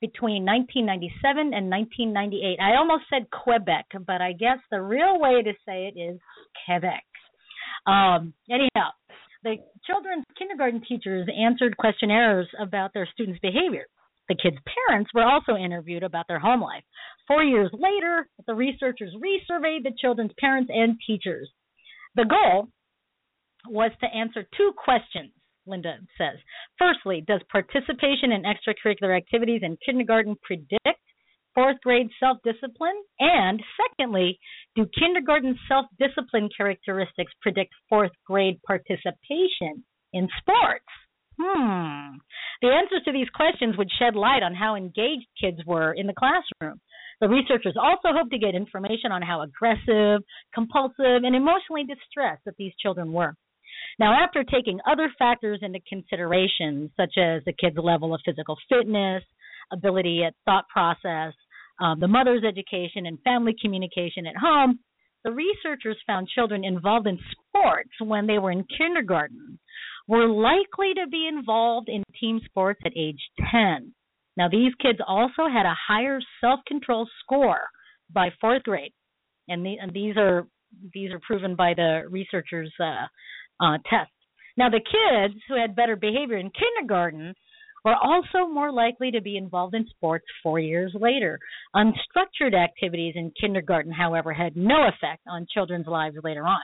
between 0.00 0.46
1997 0.46 1.52
and 1.52 1.68
1998. 1.68 2.58
I 2.58 2.76
almost 2.76 3.04
said 3.10 3.28
Quebec, 3.30 3.86
but 4.06 4.22
I 4.22 4.32
guess 4.32 4.58
the 4.70 4.80
real 4.80 5.20
way 5.20 5.42
to 5.42 5.52
say 5.66 5.90
it 5.94 6.00
is 6.00 6.18
Quebec. 6.64 7.04
Um, 7.86 8.32
anyhow, 8.50 8.90
the 9.42 9.56
children's 9.86 10.24
kindergarten 10.36 10.82
teachers 10.86 11.26
answered 11.36 11.76
questionnaires 11.76 12.48
about 12.60 12.92
their 12.92 13.08
students' 13.12 13.40
behavior. 13.40 13.86
The 14.28 14.36
kids' 14.36 14.58
parents 14.86 15.10
were 15.14 15.24
also 15.24 15.56
interviewed 15.56 16.02
about 16.02 16.26
their 16.28 16.38
home 16.38 16.60
life. 16.60 16.84
Four 17.26 17.42
years 17.42 17.70
later, 17.72 18.28
the 18.46 18.54
researchers 18.54 19.12
resurveyed 19.16 19.82
the 19.82 19.96
children's 20.00 20.32
parents 20.38 20.70
and 20.72 20.96
teachers. 21.04 21.50
The 22.14 22.24
goal 22.24 22.68
was 23.68 23.90
to 24.00 24.14
answer 24.14 24.46
two 24.56 24.72
questions, 24.76 25.32
Linda 25.66 25.98
says. 26.16 26.38
Firstly, 26.78 27.24
does 27.26 27.40
participation 27.50 28.32
in 28.32 28.44
extracurricular 28.44 29.16
activities 29.16 29.62
in 29.64 29.76
kindergarten 29.84 30.36
predict 30.42 31.00
fourth 31.60 31.76
grade 31.82 32.08
self 32.18 32.38
discipline? 32.42 32.96
And 33.18 33.62
secondly, 33.76 34.38
do 34.74 34.86
kindergarten 34.98 35.58
self 35.68 35.86
discipline 35.98 36.48
characteristics 36.56 37.32
predict 37.42 37.72
fourth 37.88 38.12
grade 38.26 38.58
participation 38.66 39.84
in 40.12 40.28
sports? 40.40 40.86
Hmm. 41.38 42.16
The 42.62 42.68
answers 42.68 43.02
to 43.04 43.12
these 43.12 43.28
questions 43.34 43.76
would 43.76 43.90
shed 43.98 44.14
light 44.14 44.42
on 44.42 44.54
how 44.54 44.74
engaged 44.74 45.26
kids 45.40 45.58
were 45.66 45.92
in 45.92 46.06
the 46.06 46.14
classroom. 46.14 46.80
The 47.20 47.28
researchers 47.28 47.76
also 47.80 48.16
hope 48.16 48.30
to 48.30 48.38
get 48.38 48.54
information 48.54 49.12
on 49.12 49.20
how 49.22 49.42
aggressive, 49.42 50.22
compulsive, 50.54 51.24
and 51.24 51.36
emotionally 51.36 51.84
distressed 51.84 52.44
that 52.46 52.56
these 52.58 52.72
children 52.80 53.12
were. 53.12 53.34
Now, 53.98 54.12
after 54.22 54.44
taking 54.44 54.80
other 54.90 55.12
factors 55.18 55.60
into 55.62 55.80
consideration, 55.88 56.90
such 56.96 57.18
as 57.18 57.42
the 57.44 57.52
kid's 57.58 57.76
level 57.76 58.14
of 58.14 58.20
physical 58.24 58.56
fitness, 58.68 59.22
ability 59.72 60.24
at 60.24 60.34
thought 60.44 60.68
process, 60.68 61.34
um, 61.80 61.98
the 62.00 62.08
mother's 62.08 62.44
education, 62.44 63.06
and 63.06 63.18
family 63.22 63.54
communication 63.60 64.26
at 64.26 64.36
home, 64.36 64.78
the 65.24 65.32
researchers 65.32 65.98
found 66.06 66.28
children 66.28 66.64
involved 66.64 67.06
in 67.06 67.18
sports 67.32 67.90
when 68.00 68.26
they 68.26 68.38
were 68.38 68.50
in 68.50 68.64
kindergarten 68.76 69.58
were 70.08 70.28
likely 70.28 70.94
to 70.94 71.06
be 71.10 71.28
involved 71.28 71.88
in 71.88 72.02
team 72.18 72.40
sports 72.44 72.80
at 72.84 72.92
age 72.96 73.20
10. 73.52 73.92
Now, 74.36 74.48
these 74.48 74.72
kids 74.80 74.98
also 75.06 75.48
had 75.52 75.66
a 75.66 75.76
higher 75.88 76.20
self-control 76.40 77.08
score 77.22 77.68
by 78.12 78.30
fourth 78.40 78.62
grade, 78.62 78.92
and, 79.48 79.64
the, 79.64 79.76
and 79.80 79.92
these 79.92 80.16
are 80.16 80.46
these 80.94 81.10
are 81.10 81.20
proven 81.20 81.56
by 81.56 81.74
the 81.74 82.02
researchers' 82.08 82.72
uh, 82.78 83.06
uh, 83.60 83.78
tests. 83.88 84.14
Now, 84.56 84.68
the 84.68 84.80
kids 84.80 85.34
who 85.48 85.60
had 85.60 85.74
better 85.74 85.96
behavior 85.96 86.36
in 86.36 86.50
kindergarten 86.50 87.34
were 87.84 87.96
also 87.96 88.46
more 88.50 88.72
likely 88.72 89.10
to 89.10 89.20
be 89.20 89.36
involved 89.36 89.74
in 89.74 89.88
sports 89.88 90.24
four 90.42 90.58
years 90.58 90.92
later. 90.98 91.38
Unstructured 91.74 92.54
activities 92.54 93.14
in 93.16 93.32
kindergarten, 93.40 93.92
however, 93.92 94.32
had 94.32 94.56
no 94.56 94.88
effect 94.88 95.22
on 95.26 95.46
children's 95.52 95.86
lives 95.86 96.16
later 96.22 96.46
on. 96.46 96.62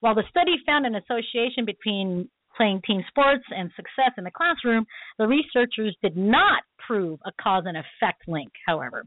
While 0.00 0.14
the 0.14 0.24
study 0.28 0.56
found 0.66 0.86
an 0.86 0.96
association 0.96 1.64
between 1.64 2.28
playing 2.56 2.80
team 2.86 3.02
sports 3.08 3.44
and 3.50 3.70
success 3.74 4.12
in 4.16 4.24
the 4.24 4.30
classroom, 4.30 4.86
the 5.18 5.26
researchers 5.26 5.96
did 6.02 6.16
not 6.16 6.62
prove 6.86 7.18
a 7.24 7.32
cause 7.42 7.64
and 7.66 7.76
effect 7.76 8.28
link, 8.28 8.52
however. 8.66 9.04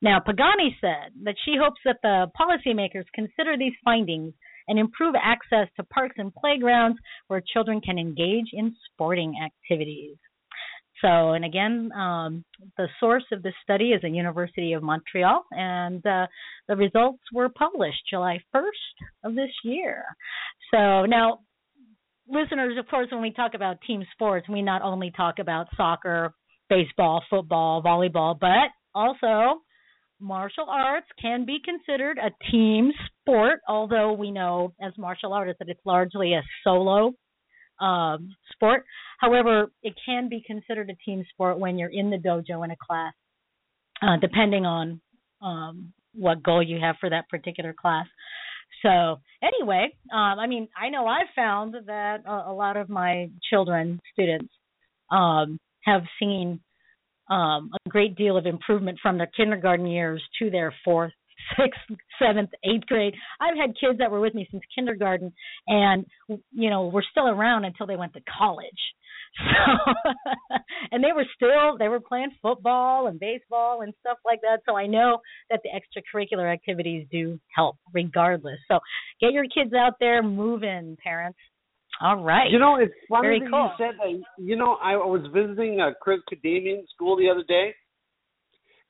Now, 0.00 0.18
Pagani 0.18 0.76
said 0.80 1.12
that 1.24 1.36
she 1.44 1.54
hopes 1.60 1.80
that 1.84 1.98
the 2.02 2.26
policymakers 2.38 3.04
consider 3.14 3.56
these 3.56 3.74
findings 3.84 4.34
and 4.68 4.78
improve 4.78 5.14
access 5.20 5.68
to 5.76 5.84
parks 5.84 6.16
and 6.18 6.34
playgrounds 6.34 6.98
where 7.28 7.42
children 7.52 7.80
can 7.80 7.98
engage 7.98 8.50
in 8.52 8.74
sporting 8.92 9.34
activities. 9.44 10.16
So, 11.02 11.32
and 11.32 11.44
again, 11.44 11.90
um, 11.92 12.44
the 12.78 12.86
source 13.00 13.24
of 13.32 13.42
this 13.42 13.54
study 13.64 13.90
is 13.90 14.00
the 14.02 14.08
University 14.08 14.72
of 14.72 14.84
Montreal, 14.84 15.44
and 15.50 16.04
uh, 16.06 16.26
the 16.68 16.76
results 16.76 17.22
were 17.32 17.48
published 17.48 17.98
July 18.08 18.38
1st 18.54 19.24
of 19.24 19.34
this 19.34 19.50
year. 19.64 20.04
So 20.72 21.04
now, 21.04 21.40
listeners, 22.28 22.78
of 22.78 22.86
course, 22.86 23.08
when 23.10 23.20
we 23.20 23.32
talk 23.32 23.54
about 23.54 23.80
team 23.84 24.04
sports, 24.12 24.48
we 24.48 24.62
not 24.62 24.82
only 24.82 25.10
talk 25.10 25.40
about 25.40 25.66
soccer, 25.76 26.34
baseball, 26.70 27.22
football, 27.28 27.82
volleyball, 27.82 28.38
but 28.38 28.70
also 28.94 29.60
martial 30.20 30.66
arts 30.68 31.08
can 31.20 31.44
be 31.44 31.58
considered 31.64 32.16
a 32.18 32.30
team 32.50 32.92
sport, 33.20 33.58
although 33.68 34.12
we 34.12 34.30
know 34.30 34.72
as 34.80 34.92
martial 34.96 35.32
artists 35.32 35.58
that 35.58 35.68
it's 35.68 35.84
largely 35.84 36.34
a 36.34 36.42
solo 36.62 37.12
um, 37.80 38.30
sport. 38.62 38.84
However, 39.18 39.70
it 39.82 39.94
can 40.04 40.28
be 40.28 40.42
considered 40.46 40.90
a 40.90 40.94
team 41.04 41.24
sport 41.32 41.58
when 41.58 41.78
you're 41.78 41.90
in 41.92 42.10
the 42.10 42.16
dojo 42.16 42.64
in 42.64 42.70
a 42.70 42.76
class, 42.76 43.12
uh, 44.02 44.16
depending 44.20 44.64
on 44.66 45.00
um, 45.40 45.92
what 46.14 46.42
goal 46.42 46.62
you 46.62 46.78
have 46.80 46.96
for 47.00 47.10
that 47.10 47.28
particular 47.28 47.72
class. 47.72 48.06
So 48.82 49.20
anyway, 49.42 49.94
um, 50.12 50.38
I 50.38 50.46
mean, 50.46 50.68
I 50.80 50.88
know 50.88 51.06
I've 51.06 51.32
found 51.34 51.74
that 51.86 52.22
a, 52.26 52.50
a 52.50 52.54
lot 52.54 52.76
of 52.76 52.88
my 52.88 53.30
children, 53.50 54.00
students, 54.12 54.52
um, 55.10 55.58
have 55.84 56.02
seen 56.18 56.60
um, 57.28 57.70
a 57.86 57.88
great 57.88 58.16
deal 58.16 58.36
of 58.36 58.46
improvement 58.46 58.98
from 59.02 59.18
their 59.18 59.30
kindergarten 59.36 59.86
years 59.86 60.22
to 60.40 60.50
their 60.50 60.74
fourth, 60.84 61.12
sixth, 61.56 61.80
seventh, 62.18 62.50
eighth 62.64 62.86
grade. 62.86 63.14
I've 63.40 63.56
had 63.56 63.76
kids 63.78 63.98
that 63.98 64.10
were 64.10 64.20
with 64.20 64.34
me 64.34 64.46
since 64.50 64.62
kindergarten, 64.74 65.32
and 65.66 66.06
you 66.52 66.70
know, 66.70 66.88
were 66.88 67.04
still 67.10 67.28
around 67.28 67.64
until 67.64 67.86
they 67.86 67.96
went 67.96 68.14
to 68.14 68.20
college. 68.38 68.70
So, 69.38 69.92
and 70.90 71.02
they 71.02 71.12
were 71.14 71.24
still 71.34 71.78
they 71.78 71.88
were 71.88 72.00
playing 72.00 72.32
football 72.42 73.06
and 73.06 73.18
baseball 73.18 73.80
and 73.80 73.94
stuff 74.00 74.18
like 74.26 74.42
that. 74.42 74.60
So 74.68 74.76
I 74.76 74.86
know 74.86 75.18
that 75.48 75.60
the 75.64 75.70
extracurricular 75.70 76.52
activities 76.52 77.06
do 77.10 77.40
help, 77.56 77.76
regardless. 77.94 78.58
So 78.68 78.78
get 79.22 79.32
your 79.32 79.44
kids 79.44 79.72
out 79.72 79.94
there 80.00 80.22
moving, 80.22 80.98
parents. 81.02 81.38
All 82.00 82.22
right. 82.22 82.50
You 82.50 82.58
know, 82.58 82.76
it's 82.76 82.92
funny 83.08 83.28
Very 83.28 83.40
that 83.40 83.50
cool. 83.50 83.70
you 83.78 83.86
said 83.86 83.94
that. 83.98 84.42
You 84.42 84.56
know, 84.56 84.76
I 84.82 84.96
was 84.96 85.24
visiting 85.32 85.80
uh, 85.80 85.90
Chris 86.00 86.20
Kadamian 86.32 86.82
school 86.94 87.16
the 87.16 87.30
other 87.30 87.44
day, 87.46 87.74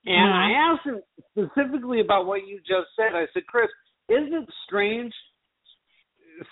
and 0.04 0.32
Mhm. 0.32 0.32
I 0.32 0.52
asked 0.52 0.84
him 0.86 1.02
specifically 1.30 2.00
about 2.00 2.26
what 2.26 2.46
you 2.46 2.60
just 2.60 2.94
said. 2.96 3.14
I 3.14 3.26
said, 3.32 3.46
Chris, 3.46 3.70
isn't 4.08 4.34
it 4.34 4.48
strange 4.64 5.14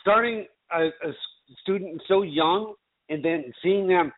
starting 0.01 0.47
a, 0.71 0.87
a 1.03 1.15
student 1.63 2.01
so 2.07 2.23
young 2.23 2.75
and 3.09 3.25
then 3.25 3.53
seeing 3.63 3.87
them 3.89 4.13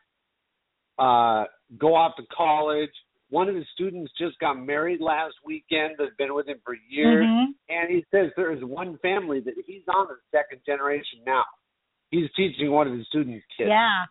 uh, 0.99 1.45
go 1.79 1.95
off 1.95 2.15
to 2.17 2.23
college? 2.27 2.91
One 3.31 3.49
of 3.49 3.55
his 3.55 3.65
students 3.73 4.13
just 4.19 4.39
got 4.41 4.55
married 4.55 5.01
last 5.01 5.35
weekend. 5.43 5.95
That's 5.99 6.15
been 6.17 6.35
with 6.35 6.47
him 6.47 6.61
for 6.65 6.75
years, 6.89 7.25
Mhm. 7.27 7.47
and 7.71 7.91
he 7.91 8.05
says 8.11 8.31
there 8.37 8.53
is 8.53 8.63
one 8.63 8.99
family 8.99 9.41
that 9.41 9.55
he's 9.67 9.89
on 9.89 10.09
the 10.09 10.19
second 10.31 10.61
generation 10.67 11.21
now. 11.25 11.45
He's 12.11 12.31
teaching 12.33 12.71
one 12.71 12.87
of 12.87 12.93
his 12.93 13.07
students' 13.07 13.47
kids. 13.57 13.69
Yeah. 13.69 14.05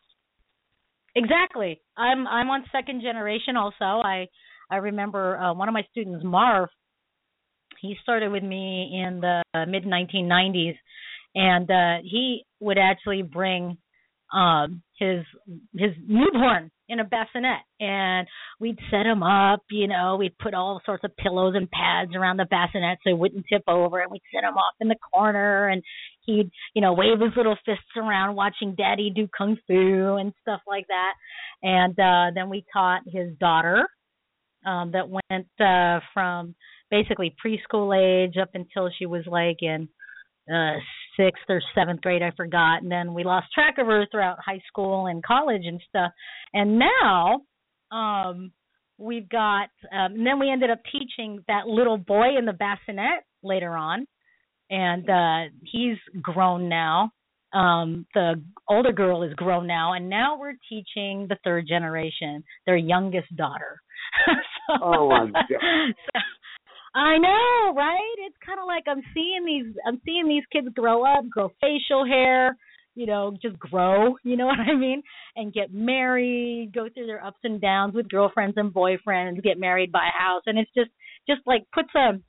Exactly. 1.13 1.79
I'm 1.97 2.25
I'm 2.25 2.49
on 2.49 2.65
second 2.71 3.01
generation 3.01 3.57
also. 3.57 3.85
I 4.01 4.27
I 4.71 4.77
remember 4.77 5.37
uh, 5.37 5.53
one 5.53 5.67
of 5.67 5.73
my 5.73 5.83
students, 5.91 6.23
Marv. 6.23 6.69
He 7.81 7.95
started 8.01 8.31
with 8.31 8.43
me 8.43 9.03
in 9.05 9.21
the 9.21 9.43
mid 9.67 9.83
1990s, 9.83 10.75
and 11.35 11.69
uh, 11.69 12.01
he 12.03 12.45
would 12.59 12.77
actually 12.77 13.21
bring 13.21 13.77
um 14.33 14.81
his 14.97 15.25
his 15.73 15.91
newborn 16.07 16.71
in 16.87 16.99
a 16.99 17.03
bassinet 17.03 17.59
and 17.79 18.27
we'd 18.61 18.77
set 18.89 19.05
him 19.05 19.23
up 19.23 19.61
you 19.69 19.87
know 19.87 20.15
we'd 20.17 20.37
put 20.37 20.53
all 20.53 20.81
sorts 20.85 21.03
of 21.03 21.15
pillows 21.17 21.53
and 21.55 21.69
pads 21.69 22.15
around 22.15 22.37
the 22.37 22.45
bassinet 22.45 22.97
so 23.03 23.09
he 23.09 23.13
wouldn't 23.13 23.45
tip 23.51 23.63
over 23.67 23.99
and 23.99 24.09
we'd 24.09 24.21
set 24.33 24.43
him 24.43 24.55
off 24.55 24.73
in 24.79 24.87
the 24.87 24.95
corner 25.13 25.67
and 25.67 25.83
he'd 26.21 26.49
you 26.73 26.81
know 26.81 26.93
wave 26.93 27.19
his 27.19 27.35
little 27.35 27.57
fists 27.65 27.83
around 27.97 28.35
watching 28.35 28.73
daddy 28.75 29.11
do 29.13 29.27
kung 29.37 29.57
fu 29.67 30.15
and 30.15 30.31
stuff 30.41 30.61
like 30.65 30.85
that 30.87 31.13
and 31.61 31.99
uh 31.99 32.31
then 32.33 32.49
we 32.49 32.63
taught 32.71 33.01
his 33.05 33.35
daughter 33.37 33.85
um 34.65 34.91
that 34.91 35.07
went 35.09 35.47
uh 35.59 35.99
from 36.13 36.55
basically 36.89 37.35
preschool 37.43 37.95
age 37.95 38.35
up 38.37 38.49
until 38.53 38.89
she 38.97 39.05
was 39.05 39.23
like 39.25 39.57
in 39.61 39.87
uh 40.53 40.73
sixth 41.17 41.43
or 41.49 41.61
seventh 41.75 42.01
grade 42.01 42.21
i 42.21 42.31
forgot. 42.35 42.81
And 42.81 42.91
then 42.91 43.13
we 43.13 43.23
lost 43.23 43.47
track 43.53 43.75
of 43.77 43.87
her 43.87 44.05
throughout 44.11 44.37
high 44.45 44.61
school 44.67 45.07
and 45.07 45.23
college 45.23 45.63
and 45.65 45.81
stuff. 45.89 46.11
And 46.53 46.79
now 46.79 47.41
um 47.91 48.51
we've 48.97 49.29
got 49.29 49.69
um 49.91 50.13
and 50.13 50.25
then 50.25 50.39
we 50.39 50.49
ended 50.51 50.69
up 50.69 50.79
teaching 50.91 51.43
that 51.47 51.67
little 51.67 51.97
boy 51.97 52.37
in 52.37 52.45
the 52.45 52.53
bassinet 52.53 53.23
later 53.43 53.75
on. 53.75 54.05
And 54.69 55.09
uh 55.09 55.51
he's 55.63 55.97
grown 56.21 56.69
now. 56.69 57.11
Um 57.53 58.05
the 58.13 58.41
older 58.69 58.93
girl 58.93 59.23
is 59.23 59.33
grown 59.33 59.67
now. 59.67 59.93
And 59.93 60.09
now 60.09 60.37
we're 60.39 60.55
teaching 60.69 61.27
the 61.27 61.37
third 61.43 61.67
generation 61.67 62.43
their 62.65 62.77
youngest 62.77 63.35
daughter 63.35 63.81
so, 64.25 64.77
Oh, 64.81 65.09
my 65.09 65.25
God. 65.31 65.45
so, 66.15 66.21
I 66.93 67.17
know, 67.17 67.73
right? 67.75 68.15
It's 68.19 68.35
kind 68.45 68.59
of 68.59 68.67
like 68.67 68.83
I'm 68.87 69.01
seeing 69.13 69.45
these 69.45 69.73
I'm 69.87 70.01
seeing 70.05 70.27
these 70.27 70.43
kids 70.51 70.67
grow 70.75 71.05
up, 71.05 71.23
grow 71.29 71.49
facial 71.61 72.05
hair, 72.05 72.57
you 72.95 73.05
know, 73.05 73.37
just 73.41 73.57
grow, 73.57 74.15
you 74.23 74.35
know 74.35 74.45
what 74.47 74.59
I 74.59 74.75
mean? 74.75 75.01
And 75.35 75.53
get 75.53 75.73
married, 75.73 76.71
go 76.73 76.87
through 76.93 77.07
their 77.07 77.23
ups 77.23 77.39
and 77.43 77.61
downs 77.61 77.93
with 77.95 78.09
girlfriends 78.09 78.57
and 78.57 78.73
boyfriends, 78.73 79.41
get 79.43 79.57
married, 79.57 79.91
buy 79.91 80.09
a 80.13 80.19
house, 80.19 80.43
and 80.45 80.59
it's 80.59 80.71
just 80.75 80.91
just 81.27 81.41
like 81.45 81.63
puts 81.73 81.93
a 81.95 82.19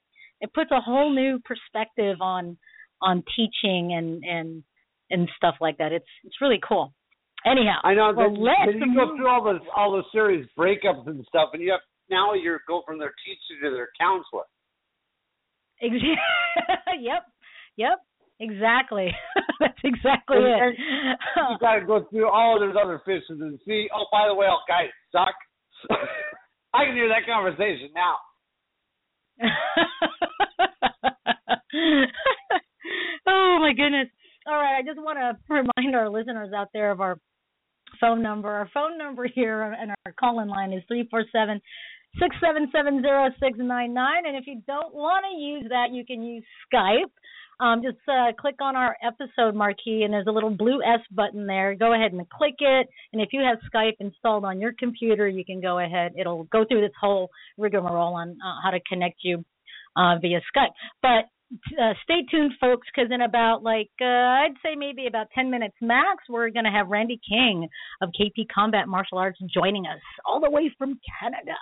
it 0.40 0.52
puts 0.54 0.70
a 0.70 0.80
whole 0.80 1.12
new 1.12 1.40
perspective 1.44 2.18
on 2.20 2.56
on 3.00 3.24
teaching 3.36 3.94
and 3.94 4.22
and 4.24 4.62
and 5.10 5.28
stuff 5.36 5.56
like 5.60 5.78
that. 5.78 5.92
It's 5.92 6.06
it's 6.24 6.40
really 6.40 6.60
cool. 6.66 6.92
Anyhow, 7.44 7.78
I 7.82 7.94
know 7.94 8.12
well, 8.16 8.30
that 8.30 8.38
let's 8.40 8.78
then 8.78 8.90
you 8.90 8.96
go 8.96 9.16
through 9.16 9.28
all 9.28 9.42
the 9.42 9.58
all 9.74 9.92
the 9.92 10.02
serious 10.12 10.46
breakups 10.56 11.06
and 11.06 11.24
stuff, 11.28 11.50
and 11.52 11.62
you 11.62 11.72
have 11.72 11.80
now 12.10 12.34
you 12.34 12.56
go 12.68 12.82
from 12.86 12.98
their 12.98 13.12
teacher 13.24 13.60
to 13.64 13.70
their 13.74 13.88
counselor. 13.98 14.44
Ex- 15.82 15.94
yep, 17.00 17.26
yep, 17.76 17.98
exactly. 18.38 19.10
That's 19.60 19.78
exactly 19.82 20.36
And- 20.38 20.74
it. 20.74 20.78
You 21.50 21.58
got 21.60 21.76
to 21.76 21.86
go 21.86 22.06
through 22.10 22.28
all 22.28 22.60
those 22.60 22.76
other 22.80 23.00
fish 23.04 23.22
and 23.28 23.58
see. 23.66 23.88
Oh, 23.94 24.06
by 24.12 24.28
the 24.28 24.34
way, 24.34 24.46
all 24.46 24.62
guys 24.68 24.90
suck. 25.10 25.34
I 26.74 26.84
can 26.84 26.94
hear 26.94 27.08
that 27.08 27.26
conversation 27.26 27.90
now. 27.94 28.16
oh 33.26 33.58
my 33.60 33.72
goodness. 33.76 34.08
All 34.46 34.54
right, 34.54 34.78
I 34.78 34.82
just 34.82 34.98
want 35.00 35.18
to 35.18 35.36
remind 35.48 35.94
our 35.96 36.08
listeners 36.08 36.52
out 36.56 36.68
there 36.72 36.90
of 36.90 37.00
our 37.00 37.18
phone 38.02 38.22
number. 38.22 38.50
Our 38.50 38.68
phone 38.74 38.98
number 38.98 39.26
here 39.32 39.62
and 39.62 39.92
our 40.04 40.12
call 40.20 40.40
in 40.40 40.48
line 40.48 40.72
is 40.74 40.82
three 40.88 41.08
four 41.10 41.24
seven 41.32 41.62
six 42.20 42.36
seven 42.44 42.68
seven 42.74 43.00
zero 43.00 43.30
six 43.40 43.58
nine 43.58 43.94
nine. 43.94 44.26
And 44.26 44.36
if 44.36 44.44
you 44.46 44.60
don't 44.66 44.94
want 44.94 45.24
to 45.30 45.40
use 45.40 45.64
that, 45.70 45.92
you 45.92 46.04
can 46.04 46.22
use 46.22 46.44
Skype. 46.66 47.12
Um, 47.60 47.80
just 47.80 47.98
uh, 48.08 48.32
click 48.40 48.56
on 48.60 48.74
our 48.74 48.96
episode 49.06 49.54
marquee, 49.54 50.02
and 50.02 50.12
there's 50.12 50.26
a 50.26 50.32
little 50.32 50.50
blue 50.50 50.80
S 50.82 51.00
button 51.12 51.46
there. 51.46 51.76
Go 51.76 51.94
ahead 51.94 52.12
and 52.12 52.28
click 52.28 52.56
it. 52.58 52.88
And 53.12 53.22
if 53.22 53.28
you 53.32 53.40
have 53.40 53.58
Skype 53.72 53.96
installed 54.00 54.44
on 54.44 54.60
your 54.60 54.72
computer, 54.76 55.28
you 55.28 55.44
can 55.44 55.60
go 55.60 55.78
ahead. 55.78 56.12
It'll 56.18 56.44
go 56.44 56.64
through 56.68 56.80
this 56.80 56.96
whole 57.00 57.30
rigmarole 57.56 58.14
on 58.14 58.30
uh, 58.44 58.56
how 58.64 58.70
to 58.70 58.80
connect 58.88 59.18
you 59.22 59.44
uh, 59.96 60.18
via 60.20 60.40
Skype. 60.54 60.72
But 61.02 61.28
uh, 61.80 61.92
stay 62.04 62.22
tuned, 62.30 62.52
folks, 62.60 62.86
because 62.94 63.10
in 63.12 63.20
about 63.22 63.62
like 63.62 63.90
uh, 64.00 64.04
I'd 64.04 64.54
say 64.64 64.74
maybe 64.76 65.06
about 65.06 65.26
10 65.34 65.50
minutes 65.50 65.74
max, 65.80 66.24
we're 66.28 66.50
going 66.50 66.64
to 66.64 66.70
have 66.70 66.88
Randy 66.88 67.20
King 67.28 67.68
of 68.00 68.10
KP 68.18 68.46
Combat 68.54 68.88
Martial 68.88 69.18
Arts 69.18 69.38
joining 69.54 69.86
us 69.86 70.00
all 70.26 70.40
the 70.40 70.50
way 70.50 70.72
from 70.78 70.98
Canada. 71.20 71.56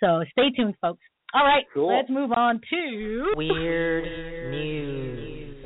So 0.00 0.24
stay 0.32 0.50
tuned, 0.56 0.74
folks. 0.80 1.00
All 1.34 1.44
right, 1.44 1.64
Cool. 1.74 1.88
let's 1.96 2.08
move 2.10 2.30
on 2.32 2.60
to 2.70 3.32
Weird 3.36 4.04
news. 4.52 5.64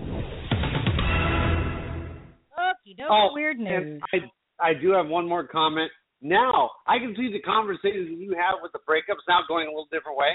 Okie 2.59 2.97
dokie, 2.99 3.07
Oh, 3.11 3.31
weird 3.35 3.59
news. 3.59 4.01
I 4.13 4.19
I 4.61 4.75
do 4.75 4.91
have 4.93 5.07
one 5.07 5.29
more 5.29 5.47
comment. 5.47 5.91
Now 6.21 6.71
I 6.87 6.99
can 6.99 7.15
see 7.17 7.31
the 7.33 7.41
conversations 7.41 8.19
you 8.19 8.35
have 8.35 8.59
with 8.63 8.73
the 8.73 8.81
breakups 8.89 9.23
now 9.29 9.41
going 9.47 9.67
a 9.67 9.71
little 9.71 9.87
different 9.93 10.19
way. 10.19 10.33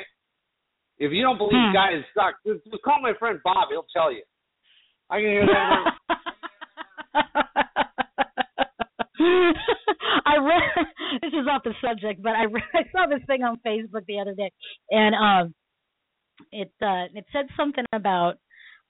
If 1.00 1.12
you 1.12 1.22
don't 1.22 1.38
believe 1.38 1.54
Hmm. 1.54 1.74
guys 1.74 2.04
suck, 2.14 2.36
just, 2.46 2.64
just 2.70 2.84
call 2.84 3.02
my 3.02 3.14
friend 3.20 3.40
Bob. 3.44 3.70
He'll 3.70 3.86
tell 3.94 4.12
you. 4.12 4.24
I 5.10 5.18
can 5.18 5.26
hear 5.26 5.46
that. 5.46 5.98
I 10.26 10.38
read 10.38 10.86
this 11.22 11.34
is 11.34 11.48
off 11.50 11.64
the 11.64 11.74
subject, 11.82 12.22
but 12.22 12.34
I 12.34 12.46
read, 12.46 12.64
I 12.74 12.84
saw 12.92 13.08
this 13.08 13.22
thing 13.28 13.44
on 13.44 13.60
Facebook 13.66 14.06
the 14.08 14.20
other 14.20 14.34
day, 14.34 14.52
and 14.90 15.16
um, 15.16 15.54
it 16.52 16.72
uh, 16.82 17.06
it 17.14 17.26
said 17.32 17.46
something 17.56 17.86
about 17.94 18.36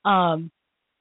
um, 0.05 0.51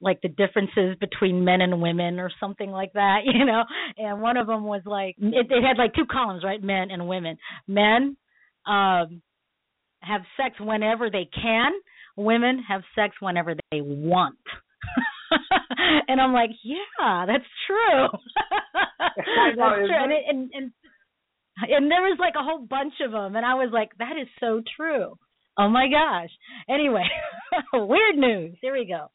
like 0.01 0.19
the 0.21 0.29
differences 0.29 0.97
between 0.99 1.45
men 1.45 1.61
and 1.61 1.81
women 1.81 2.19
or 2.19 2.29
something 2.39 2.71
like 2.71 2.93
that, 2.93 3.19
you 3.25 3.45
know. 3.45 3.63
And 3.97 4.21
one 4.21 4.37
of 4.37 4.47
them 4.47 4.63
was 4.63 4.81
like 4.85 5.15
it, 5.19 5.47
it 5.49 5.63
had 5.63 5.77
like 5.77 5.93
two 5.93 6.05
columns, 6.11 6.43
right? 6.43 6.61
Men 6.61 6.91
and 6.91 7.07
women. 7.07 7.37
Men 7.67 8.17
um, 8.65 9.21
have 10.03 10.21
sex 10.37 10.55
whenever 10.59 11.09
they 11.09 11.27
can. 11.33 11.71
Women 12.15 12.63
have 12.67 12.81
sex 12.95 13.15
whenever 13.19 13.55
they 13.71 13.81
want. 13.81 14.37
and 16.07 16.21
I'm 16.21 16.33
like, 16.33 16.51
yeah, 16.63 17.25
that's 17.27 17.49
true. 17.67 18.07
Know, 19.55 19.69
that's 19.69 19.87
true. 19.87 20.03
And, 20.03 20.11
it, 20.11 20.23
and 20.27 20.49
and 20.53 20.71
and 21.69 21.91
there 21.91 22.01
was 22.01 22.17
like 22.19 22.33
a 22.35 22.43
whole 22.43 22.65
bunch 22.65 22.93
of 23.05 23.11
them, 23.11 23.35
and 23.35 23.45
I 23.45 23.53
was 23.53 23.69
like, 23.71 23.89
that 23.99 24.13
is 24.19 24.27
so 24.39 24.61
true. 24.75 25.15
Oh 25.57 25.69
my 25.69 25.87
gosh. 25.87 26.29
Anyway, 26.69 27.03
weird 27.73 28.15
news. 28.15 28.57
Here 28.61 28.73
we 28.73 28.85
go. 28.85 29.07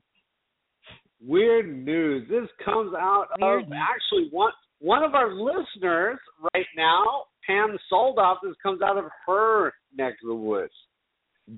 Weird 1.21 1.85
news. 1.85 2.29
This 2.29 2.49
comes 2.65 2.95
out 2.95 3.27
Weird 3.41 3.65
of 3.65 3.69
news. 3.71 3.79
actually 3.83 4.29
one 4.31 4.53
one 4.79 5.03
of 5.03 5.15
our 5.15 5.33
listeners 5.35 6.19
right 6.55 6.67
now, 6.77 7.25
Pam 7.49 7.77
Soldoff. 7.91 8.37
This 8.43 8.55
comes 8.63 8.83
out 8.83 8.99
of 8.99 9.05
her 9.27 9.73
neck 9.97 10.15
of 10.23 10.29
the 10.29 10.35
woods, 10.35 10.73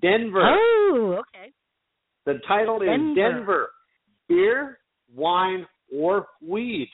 Denver. 0.00 0.42
Oh, 0.42 1.20
okay. 1.20 1.52
The 2.26 2.40
title 2.46 2.80
is 2.80 2.88
Denver. 2.88 3.14
Denver: 3.14 3.70
Beer, 4.28 4.78
Wine, 5.14 5.66
or 5.94 6.26
Weed. 6.40 6.88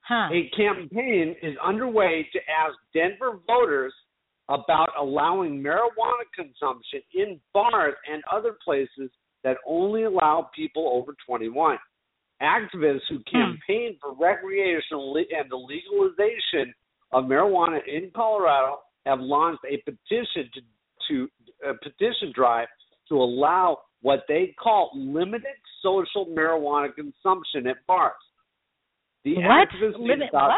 Huh. 0.00 0.28
A 0.32 0.50
campaign 0.56 1.36
is 1.42 1.54
underway 1.64 2.26
to 2.32 2.38
ask 2.50 2.74
Denver 2.92 3.38
voters 3.46 3.92
about 4.48 4.88
allowing 4.98 5.62
marijuana 5.62 6.26
consumption 6.34 7.00
in 7.14 7.40
bars 7.54 7.94
and 8.12 8.22
other 8.30 8.56
places 8.64 9.10
that 9.44 9.56
only 9.66 10.04
allow 10.04 10.50
people 10.54 10.90
over 10.92 11.14
21. 11.26 11.78
Activists 12.42 13.00
who 13.08 13.18
hmm. 13.18 13.36
campaign 13.36 13.96
for 14.00 14.14
recreational 14.18 15.14
and 15.16 15.50
the 15.50 15.56
legalization 15.56 16.74
of 17.12 17.24
marijuana 17.24 17.78
in 17.86 18.10
Colorado 18.14 18.78
have 19.06 19.20
launched 19.20 19.62
a 19.70 19.76
petition 19.78 20.50
to, 20.54 20.60
to 21.08 21.28
a 21.70 21.74
petition 21.74 22.32
drive 22.34 22.68
to 23.08 23.16
allow 23.16 23.78
what 24.00 24.24
they 24.28 24.54
call 24.62 24.90
limited 24.94 25.46
social 25.82 26.26
marijuana 26.26 26.88
consumption 26.94 27.66
at 27.68 27.76
bars. 27.86 28.12
The 29.24 29.34
what? 29.36 29.68
Limit 29.98 30.28
about- 30.30 30.50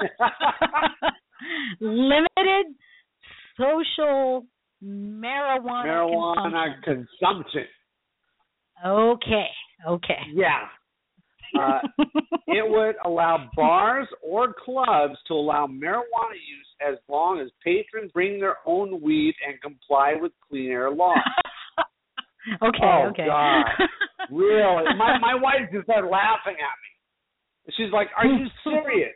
what? 0.00 0.10
Limited 1.80 2.74
social 3.56 4.44
marijuana, 4.82 5.86
marijuana 5.86 6.82
consumption. 6.82 7.06
consumption. 7.20 7.64
Okay. 8.84 9.46
Okay. 9.88 10.18
Yeah. 10.34 10.66
Uh, 11.58 11.78
it 12.48 12.68
would 12.68 12.96
allow 13.04 13.48
bars 13.56 14.08
or 14.22 14.54
clubs 14.64 15.14
to 15.28 15.34
allow 15.34 15.66
marijuana 15.66 16.34
use 16.34 16.68
as 16.86 16.96
long 17.08 17.40
as 17.40 17.48
patrons 17.62 18.10
bring 18.12 18.40
their 18.40 18.56
own 18.66 19.00
weed 19.00 19.34
and 19.46 19.60
comply 19.60 20.14
with 20.20 20.32
clean 20.48 20.70
air 20.70 20.90
laws. 20.90 21.18
okay. 22.62 22.78
Oh, 22.82 23.08
okay. 23.10 23.26
God. 23.26 23.64
really? 24.30 24.84
My 24.96 25.18
my 25.18 25.34
wife 25.34 25.70
just 25.72 25.84
started 25.84 26.08
laughing 26.08 26.54
at 26.54 26.76
me. 26.82 27.74
She's 27.76 27.92
like, 27.92 28.08
"Are 28.16 28.26
you 28.26 28.46
serious?" 28.62 29.14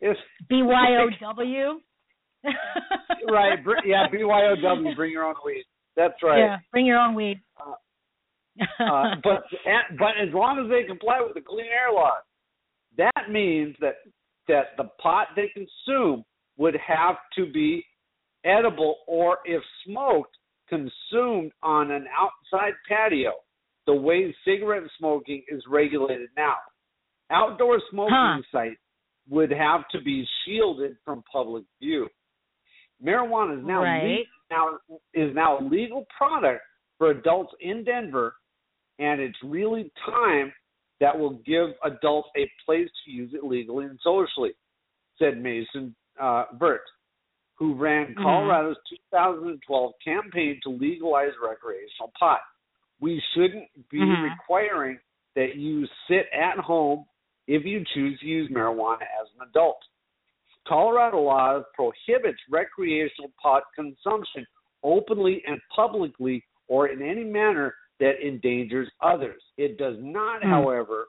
It's 0.00 0.18
BYOW. 0.50 1.08
right. 3.30 3.62
br- 3.62 3.84
Yeah, 3.84 4.06
BYOW. 4.12 4.94
Bring 4.96 5.12
your 5.12 5.24
own 5.24 5.34
weed. 5.44 5.64
That's 5.96 6.14
right. 6.22 6.38
Yeah. 6.38 6.56
Bring 6.70 6.86
your 6.86 6.98
own 6.98 7.14
weed. 7.14 7.40
Uh, 7.60 7.74
uh, 8.80 9.14
but 9.24 9.44
but 9.98 10.12
as 10.20 10.32
long 10.32 10.58
as 10.64 10.70
they 10.70 10.86
comply 10.86 11.20
with 11.24 11.34
the 11.34 11.40
clean 11.40 11.66
air 11.66 11.92
laws, 11.92 12.22
that 12.96 13.30
means 13.30 13.76
that 13.80 13.96
that 14.48 14.76
the 14.76 14.84
pot 15.00 15.28
they 15.36 15.48
consume 15.54 16.24
would 16.56 16.76
have 16.76 17.16
to 17.36 17.50
be 17.52 17.84
edible 18.44 18.96
or 19.06 19.38
if 19.44 19.62
smoked 19.86 20.36
consumed 20.68 21.52
on 21.62 21.90
an 21.90 22.06
outside 22.16 22.72
patio 22.88 23.32
the 23.86 23.94
way 23.94 24.34
cigarette 24.44 24.82
smoking 24.98 25.42
is 25.48 25.62
regulated 25.68 26.28
now 26.36 26.54
outdoor 27.30 27.80
smoking 27.90 28.12
Huh. 28.14 28.42
sites 28.52 28.80
would 29.28 29.50
have 29.50 29.80
to 29.92 30.00
be 30.02 30.26
shielded 30.44 30.96
from 31.04 31.22
public 31.30 31.64
view 31.80 32.06
marijuana 33.04 33.58
is 33.58 33.66
now 33.66 33.82
Right. 33.82 34.18
le- 34.50 34.56
now 34.56 34.78
is 35.14 35.34
now 35.34 35.58
a 35.58 35.62
legal 35.62 36.06
product 36.16 36.62
for 36.98 37.10
adults 37.10 37.52
in 37.60 37.84
Denver, 37.84 38.34
and 38.98 39.20
it's 39.20 39.38
really 39.42 39.90
time 40.04 40.52
that 41.00 41.16
will 41.16 41.40
give 41.46 41.70
adults 41.84 42.28
a 42.36 42.50
place 42.64 42.88
to 43.04 43.10
use 43.10 43.30
it 43.32 43.44
legally 43.44 43.84
and 43.84 43.98
socially, 44.02 44.52
said 45.18 45.40
Mason 45.40 45.94
uh, 46.20 46.46
Tvert, 46.54 46.78
who 47.54 47.74
ran 47.74 48.14
Mhm. 48.14 48.22
Colorado's 48.22 48.76
2012 49.12 49.92
campaign 50.04 50.60
to 50.64 50.70
legalize 50.70 51.32
recreational 51.40 52.12
pot. 52.18 52.40
We 53.00 53.20
shouldn't 53.32 53.68
be 53.88 54.00
Mhm. 54.00 54.22
requiring 54.22 54.98
that 55.34 55.54
you 55.54 55.86
sit 56.08 56.28
at 56.32 56.58
home 56.58 57.06
if 57.46 57.64
you 57.64 57.84
choose 57.94 58.18
to 58.18 58.26
use 58.26 58.50
marijuana 58.50 59.06
as 59.20 59.32
an 59.34 59.48
adult. 59.48 59.80
Colorado 60.66 61.20
law 61.20 61.62
prohibits 61.74 62.40
recreational 62.50 63.30
pot 63.40 63.62
consumption 63.74 64.46
openly 64.82 65.44
and 65.46 65.60
publicly 65.68 66.44
or 66.66 66.88
in 66.88 67.00
any 67.00 67.24
manner 67.24 67.74
that 68.00 68.24
endangers 68.24 68.88
others. 69.00 69.42
It 69.56 69.78
does 69.78 69.96
not, 69.98 70.42
Hmm. 70.42 70.50
however, 70.50 71.08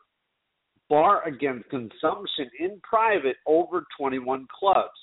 bar 0.89 1.23
against 1.27 1.69
consumption 1.69 2.49
in 2.59 2.79
private 2.81 3.37
over 3.45 3.85
21 3.97 4.47
clubs. 4.47 4.97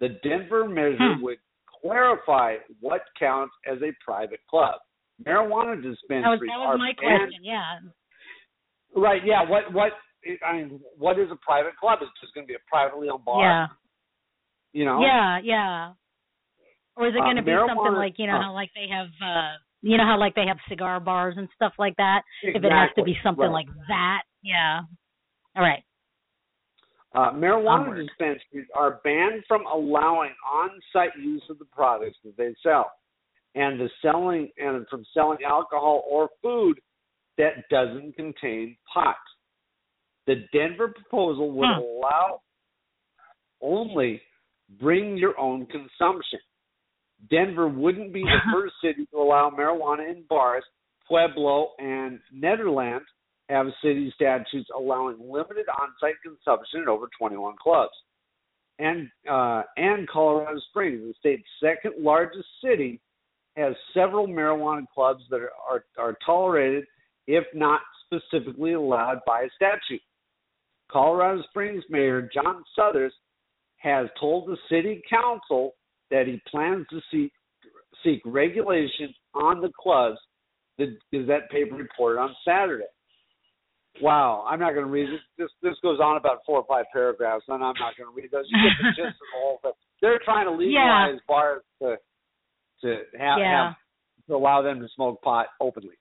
The 0.00 0.10
Denver 0.22 0.68
measure 0.68 1.14
Hmm. 1.14 1.22
would 1.22 1.38
clarify 1.66 2.58
what 2.80 3.02
counts 3.18 3.54
as 3.66 3.82
a 3.82 3.92
private 4.04 4.44
club. 4.46 4.80
Marijuana 5.22 5.80
That 5.80 5.88
was 5.88 5.98
dispensaries 5.98 6.40
that 6.50 6.58
was 6.58 6.78
my 6.78 6.92
banned 6.92 7.22
question. 7.22 7.44
Yeah. 7.44 7.80
Right. 8.94 9.24
Yeah. 9.24 9.42
What? 9.42 9.72
What? 9.72 9.92
I 10.44 10.52
mean, 10.52 10.80
what 10.96 11.18
is 11.18 11.30
a 11.30 11.36
private 11.36 11.76
club? 11.76 12.00
It's 12.02 12.10
just 12.20 12.34
going 12.34 12.46
to 12.46 12.48
be 12.48 12.54
a 12.54 12.58
privately 12.68 13.08
owned 13.08 13.24
bar. 13.24 13.40
Yeah. 13.42 13.66
You 14.72 14.84
know. 14.84 15.00
Yeah, 15.00 15.38
yeah. 15.38 15.92
Or 16.96 17.06
is 17.06 17.14
it 17.14 17.20
Uh, 17.20 17.24
going 17.24 17.36
to 17.36 17.42
be 17.42 17.52
something 17.52 17.94
like 17.94 18.18
you 18.18 18.26
know 18.26 18.40
uh, 18.40 18.52
like 18.52 18.70
they 18.74 18.88
have 18.88 19.08
uh 19.22 19.56
you 19.82 19.96
know 19.96 20.04
how 20.04 20.18
like 20.18 20.34
they 20.34 20.46
have 20.46 20.58
cigar 20.68 21.00
bars 21.00 21.34
and 21.36 21.48
stuff 21.54 21.72
like 21.78 21.96
that? 21.96 22.22
Exactly. 22.42 22.58
If 22.68 22.72
it 22.72 22.74
has 22.74 22.90
to 22.96 23.02
be 23.04 23.16
something 23.22 23.44
Right. 23.44 23.66
like 23.66 23.68
that, 23.88 24.22
yeah. 24.42 24.80
All 25.56 25.62
right. 25.62 25.82
Uh, 27.14 27.32
marijuana 27.32 27.86
Onward. 27.88 28.06
dispensaries 28.06 28.68
are 28.74 29.00
banned 29.02 29.42
from 29.48 29.64
allowing 29.66 30.30
on-site 30.46 31.16
use 31.16 31.42
of 31.48 31.58
the 31.58 31.64
products 31.66 32.18
that 32.24 32.36
they 32.36 32.54
sell, 32.62 32.92
and 33.54 33.80
the 33.80 33.88
selling 34.02 34.50
and 34.58 34.86
from 34.88 35.04
selling 35.14 35.38
alcohol 35.44 36.04
or 36.08 36.28
food 36.42 36.78
that 37.38 37.66
doesn't 37.70 38.14
contain 38.14 38.76
pot. 38.92 39.16
The 40.26 40.46
Denver 40.52 40.88
proposal 40.88 41.50
would 41.52 41.68
Hmm. 41.68 41.78
allow 41.80 42.42
only 43.62 44.22
bring 44.78 45.16
your 45.16 45.38
own 45.40 45.64
consumption. 45.66 46.40
Denver 47.30 47.68
wouldn't 47.68 48.12
be 48.12 48.22
the 48.22 48.38
first 48.52 48.74
city 48.82 49.06
to 49.12 49.18
allow 49.18 49.50
marijuana 49.50 50.10
in 50.10 50.24
bars. 50.28 50.64
Pueblo 51.06 51.70
and 51.78 52.20
Netherlands 52.32 53.06
have 53.48 53.66
city 53.82 54.12
statutes 54.14 54.68
allowing 54.76 55.16
limited 55.20 55.66
on-site 55.80 56.16
consumption 56.22 56.82
at 56.82 56.88
over 56.88 57.08
21 57.18 57.54
clubs. 57.62 57.94
And 58.78 59.08
uh, 59.28 59.62
and 59.76 60.08
Colorado 60.08 60.60
Springs, 60.70 61.00
the 61.02 61.14
state's 61.18 61.48
second 61.60 61.94
largest 61.98 62.46
city, 62.62 63.00
has 63.56 63.74
several 63.92 64.28
marijuana 64.28 64.84
clubs 64.94 65.24
that 65.30 65.40
are, 65.40 65.50
are, 65.68 65.84
are 65.98 66.16
tolerated, 66.24 66.84
if 67.26 67.44
not 67.54 67.80
specifically 68.06 68.74
allowed 68.74 69.20
by 69.26 69.42
a 69.42 69.48
statute. 69.56 70.02
Colorado 70.90 71.42
Springs 71.50 71.82
Mayor 71.90 72.30
John 72.32 72.62
Suthers 72.76 73.12
has 73.78 74.06
told 74.18 74.48
the 74.48 74.56
city 74.68 75.02
council 75.10 75.72
that 76.10 76.26
he 76.26 76.40
plans 76.50 76.86
to 76.90 77.00
seek 77.10 77.32
seek 78.04 78.20
regulation 78.24 79.12
on 79.34 79.60
the 79.60 79.70
clubs. 79.78 80.18
The 80.78 80.96
Gazette 81.12 81.50
paper 81.50 81.74
reported 81.74 82.20
on 82.20 82.34
Saturday. 82.46 82.84
Wow, 84.00 84.44
I'm 84.48 84.60
not 84.60 84.74
going 84.74 84.86
to 84.86 84.90
read 84.92 85.08
this. 85.08 85.20
This 85.36 85.48
this 85.62 85.74
goes 85.82 85.98
on 85.98 86.16
about 86.16 86.38
four 86.46 86.58
or 86.58 86.64
five 86.68 86.84
paragraphs, 86.92 87.44
and 87.48 87.56
I'm 87.56 87.74
not 87.80 87.96
going 87.96 88.08
to 88.08 88.14
read 88.14 88.30
those. 88.30 88.44
You 88.48 88.58
get 88.62 88.76
the 88.80 88.90
gist 88.90 89.16
of 89.16 89.26
the 89.32 89.40
whole 89.42 89.58
thing. 89.62 89.72
They're 90.00 90.20
trying 90.24 90.46
to 90.46 90.52
legalize 90.52 91.18
bars 91.26 91.62
to 91.82 91.96
to 92.82 92.88
have, 93.18 93.38
Yeah. 93.40 93.68
have 93.68 93.74
to 94.28 94.36
allow 94.36 94.62
them 94.62 94.80
to 94.80 94.88
smoke 94.94 95.20
pot 95.22 95.46
openly. 95.60 95.96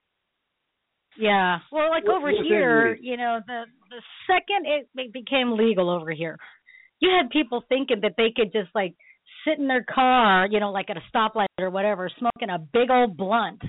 Yeah. 1.17 1.57
Well, 1.71 1.89
like 1.89 2.05
over 2.05 2.29
here, 2.29 2.95
you 3.01 3.17
know, 3.17 3.39
the 3.47 3.63
the 3.89 4.01
second 4.27 4.67
it, 4.67 4.87
it 4.95 5.11
became 5.11 5.57
legal 5.57 5.89
over 5.89 6.11
here, 6.11 6.37
you 6.99 7.09
had 7.09 7.31
people 7.31 7.63
thinking 7.67 8.01
that 8.01 8.13
they 8.17 8.31
could 8.35 8.51
just 8.53 8.69
like 8.75 8.93
sit 9.47 9.59
in 9.59 9.67
their 9.67 9.83
car, 9.83 10.47
you 10.49 10.59
know, 10.59 10.71
like 10.71 10.89
at 10.89 10.97
a 10.97 11.01
stoplight 11.15 11.47
or 11.59 11.69
whatever, 11.69 12.09
smoking 12.19 12.49
a 12.49 12.59
big 12.59 12.89
old 12.89 13.15
blunt, 13.17 13.61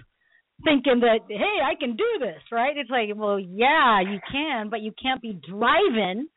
thinking 0.64 1.00
that 1.00 1.20
hey, 1.28 1.58
I 1.64 1.74
can 1.78 1.96
do 1.96 2.04
this, 2.20 2.42
right? 2.50 2.76
It's 2.76 2.90
like, 2.90 3.10
well, 3.14 3.38
yeah, 3.38 4.00
you 4.00 4.18
can, 4.30 4.70
but 4.70 4.80
you 4.80 4.92
can't 5.00 5.22
be 5.22 5.40
driving 5.48 6.28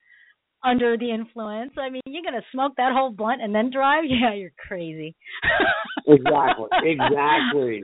under 0.63 0.97
the 0.97 1.11
influence. 1.11 1.71
I 1.77 1.89
mean, 1.89 2.01
you're 2.05 2.23
gonna 2.23 2.43
smoke 2.51 2.73
that 2.77 2.93
whole 2.93 3.11
blunt 3.11 3.41
and 3.41 3.53
then 3.53 3.71
drive? 3.71 4.03
Yeah, 4.09 4.33
you're 4.33 4.53
crazy. 4.67 5.15
Exactly. 6.07 6.67
exactly. 6.83 7.81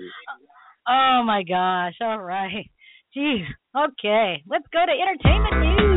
Oh 0.88 1.24
my 1.26 1.44
gosh. 1.44 1.96
All 2.02 2.22
right. 2.22 2.70
Jeez. 3.16 3.46
Okay. 3.76 4.44
Let's 4.48 4.66
go 4.72 4.86
to 4.86 4.92
entertainment 4.92 5.58
news. 5.64 5.88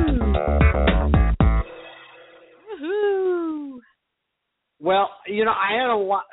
Woohoo. 2.83 3.79
Well, 4.81 5.11
you 5.26 5.45
know, 5.45 5.53
I 5.53 5.76
had 5.78 5.91
a 5.91 5.97
lot. 5.97 6.24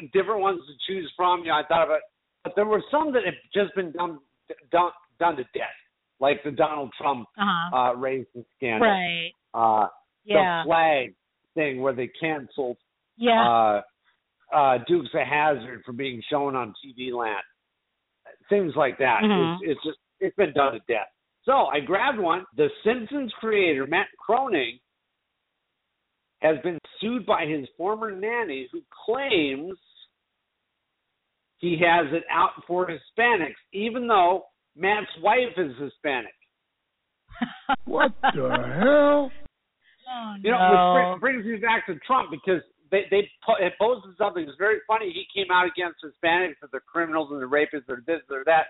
Of 0.00 0.10
different 0.10 0.40
ones 0.40 0.60
to 0.66 0.92
choose 0.92 1.08
from. 1.16 1.40
You 1.42 1.46
know, 1.50 1.54
I 1.54 1.62
thought 1.68 1.84
of 1.84 1.90
it, 1.90 2.00
but 2.42 2.54
there 2.56 2.64
were 2.66 2.82
some 2.90 3.12
that 3.12 3.22
have 3.24 3.34
just 3.54 3.72
been 3.76 3.92
done 3.92 4.18
done 4.72 4.90
done 5.20 5.36
to 5.36 5.44
death, 5.54 5.70
like 6.18 6.42
the 6.42 6.50
Donald 6.50 6.90
Trump 7.00 7.28
Uh-huh. 7.38 7.76
uh, 7.76 7.94
racing 7.94 8.44
scandal, 8.56 8.88
right. 8.88 9.30
uh, 9.54 9.86
Yeah. 10.24 10.62
the 10.64 10.68
flag 10.68 11.14
thing 11.54 11.80
where 11.80 11.92
they 11.92 12.08
canceled 12.08 12.76
yeah. 13.16 13.48
uh, 13.48 13.82
uh, 14.52 14.78
Dukes 14.88 15.10
of 15.14 15.20
Hazzard 15.28 15.84
for 15.84 15.92
being 15.92 16.20
shown 16.28 16.56
on 16.56 16.74
TV 16.84 17.12
Land, 17.12 17.44
things 18.48 18.74
like 18.74 18.98
that. 18.98 19.22
Mhm. 19.22 19.58
It's, 19.62 19.70
it's 19.70 19.82
just 19.84 19.98
it's 20.18 20.34
been 20.36 20.52
done 20.54 20.72
to 20.72 20.80
death. 20.88 21.06
So 21.44 21.66
I 21.66 21.78
grabbed 21.78 22.18
one. 22.18 22.44
The 22.56 22.68
Simpsons 22.82 23.32
creator 23.38 23.86
Matt 23.86 24.08
Groening 24.26 24.80
has 26.44 26.56
been 26.62 26.78
sued 27.00 27.24
by 27.26 27.46
his 27.46 27.66
former 27.76 28.10
nanny, 28.12 28.68
who 28.70 28.80
claims 29.04 29.76
he 31.58 31.78
has 31.80 32.06
it 32.12 32.24
out 32.30 32.50
for 32.66 32.86
Hispanics, 32.86 33.54
even 33.72 34.06
though 34.06 34.44
Matt's 34.76 35.06
wife 35.22 35.56
is 35.56 35.72
Hispanic. 35.80 36.34
What 37.86 38.12
the 38.22 38.48
hell? 38.80 39.30
Oh, 40.06 40.34
You 40.42 40.50
know, 40.50 40.58
no. 40.58 41.10
which 41.12 41.20
brings 41.20 41.44
me 41.46 41.56
back 41.56 41.86
to 41.86 41.94
Trump 42.06 42.30
because 42.30 42.60
they 42.90 43.04
they 43.10 43.28
it 43.60 43.72
posted 43.80 44.12
something 44.18 44.44
that's 44.44 44.58
very 44.58 44.78
funny. 44.86 45.10
He 45.12 45.24
came 45.34 45.50
out 45.50 45.66
against 45.66 45.98
Hispanics 46.04 46.60
that 46.60 46.70
they're 46.70 46.84
criminals 46.86 47.28
and 47.32 47.40
they're 47.40 47.48
rapists 47.48 47.88
or 47.88 48.02
this 48.06 48.20
or 48.30 48.44
that, 48.44 48.66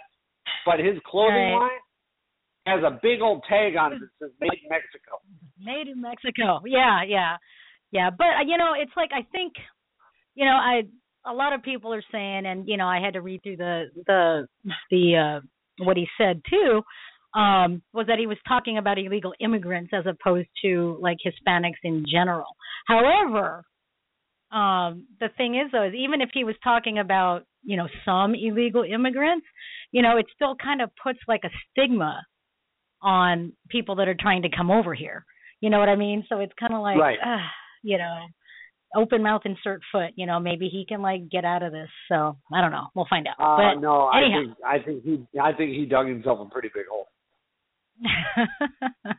but 0.64 0.78
his 0.78 0.96
clothing 1.06 1.34
Right. 1.34 1.58
line 1.58 1.82
has 2.66 2.82
a 2.84 2.98
big 3.02 3.20
old 3.20 3.42
tag 3.48 3.76
on 3.76 3.92
it 3.94 4.00
that 4.00 4.08
says 4.20 4.30
"Made 4.40 4.60
in 4.62 4.68
Mexico." 4.70 5.18
Made 5.58 5.88
in 5.88 6.00
Mexico. 6.00 6.62
Yeah, 6.64 7.02
yeah, 7.02 7.36
yeah. 7.94 8.10
But 8.10 8.26
uh, 8.26 8.44
you 8.46 8.58
know, 8.58 8.72
it's 8.76 8.92
like 8.96 9.10
I 9.14 9.22
think, 9.32 9.54
you 10.34 10.44
know, 10.44 10.52
I 10.52 10.82
a 11.26 11.32
lot 11.32 11.54
of 11.54 11.62
people 11.62 11.94
are 11.94 12.04
saying, 12.12 12.44
and 12.44 12.68
you 12.68 12.76
know, 12.76 12.86
I 12.86 13.00
had 13.00 13.14
to 13.14 13.22
read 13.22 13.42
through 13.42 13.56
the 13.56 13.84
the 14.06 14.46
the 14.90 15.16
uh 15.16 15.84
what 15.84 15.96
he 15.96 16.06
said 16.18 16.42
too. 16.50 16.82
Um, 17.34 17.82
was 17.92 18.06
that 18.06 18.20
he 18.20 18.28
was 18.28 18.36
talking 18.46 18.78
about 18.78 18.98
illegal 18.98 19.32
immigrants 19.40 19.92
as 19.92 20.04
opposed 20.06 20.48
to 20.62 20.98
like 21.00 21.16
Hispanics 21.26 21.82
in 21.82 22.04
general. 22.08 22.46
However, 22.86 23.64
um, 24.52 25.06
the 25.18 25.30
thing 25.36 25.56
is 25.56 25.72
though, 25.72 25.88
is 25.88 25.94
even 25.94 26.20
if 26.20 26.28
he 26.32 26.44
was 26.44 26.54
talking 26.62 26.98
about 26.98 27.44
you 27.64 27.76
know 27.76 27.88
some 28.04 28.34
illegal 28.34 28.84
immigrants, 28.84 29.46
you 29.90 30.02
know, 30.02 30.16
it 30.16 30.26
still 30.34 30.54
kind 30.62 30.82
of 30.82 30.90
puts 31.02 31.18
like 31.26 31.42
a 31.44 31.50
stigma 31.70 32.22
on 33.02 33.52
people 33.68 33.96
that 33.96 34.08
are 34.08 34.16
trying 34.18 34.42
to 34.42 34.48
come 34.48 34.70
over 34.70 34.94
here. 34.94 35.24
You 35.60 35.70
know 35.70 35.78
what 35.78 35.88
I 35.88 35.96
mean? 35.96 36.24
So 36.28 36.40
it's 36.40 36.52
kind 36.58 36.74
of 36.74 36.80
like, 36.82 36.98
Right. 36.98 37.18
ah, 37.24 37.50
you 37.84 37.98
know, 37.98 38.26
open 38.96 39.22
mouth 39.22 39.42
insert 39.44 39.80
foot. 39.92 40.10
You 40.16 40.26
know, 40.26 40.40
maybe 40.40 40.68
he 40.68 40.84
can 40.88 41.02
like 41.02 41.30
get 41.30 41.44
out 41.44 41.62
of 41.62 41.72
this. 41.72 41.88
So 42.08 42.36
I 42.52 42.60
don't 42.60 42.72
know. 42.72 42.86
We'll 42.94 43.06
find 43.08 43.28
out. 43.28 43.34
Uh, 43.38 43.74
but 43.74 43.80
no, 43.80 44.10
anyhow. 44.10 44.52
I 44.64 44.78
think 44.78 45.02
I 45.02 45.02
think 45.02 45.04
he 45.04 45.38
I 45.40 45.52
think 45.52 45.70
he 45.72 45.84
dug 45.86 46.08
himself 46.08 46.40
a 46.40 46.50
pretty 46.50 46.70
big 46.74 46.86
hole. 46.90 47.06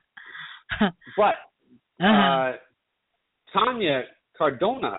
But 1.15 1.35
uh-huh. 2.01 2.05
uh, 2.05 2.51
Tanya 3.53 4.01
Cardona 4.37 4.97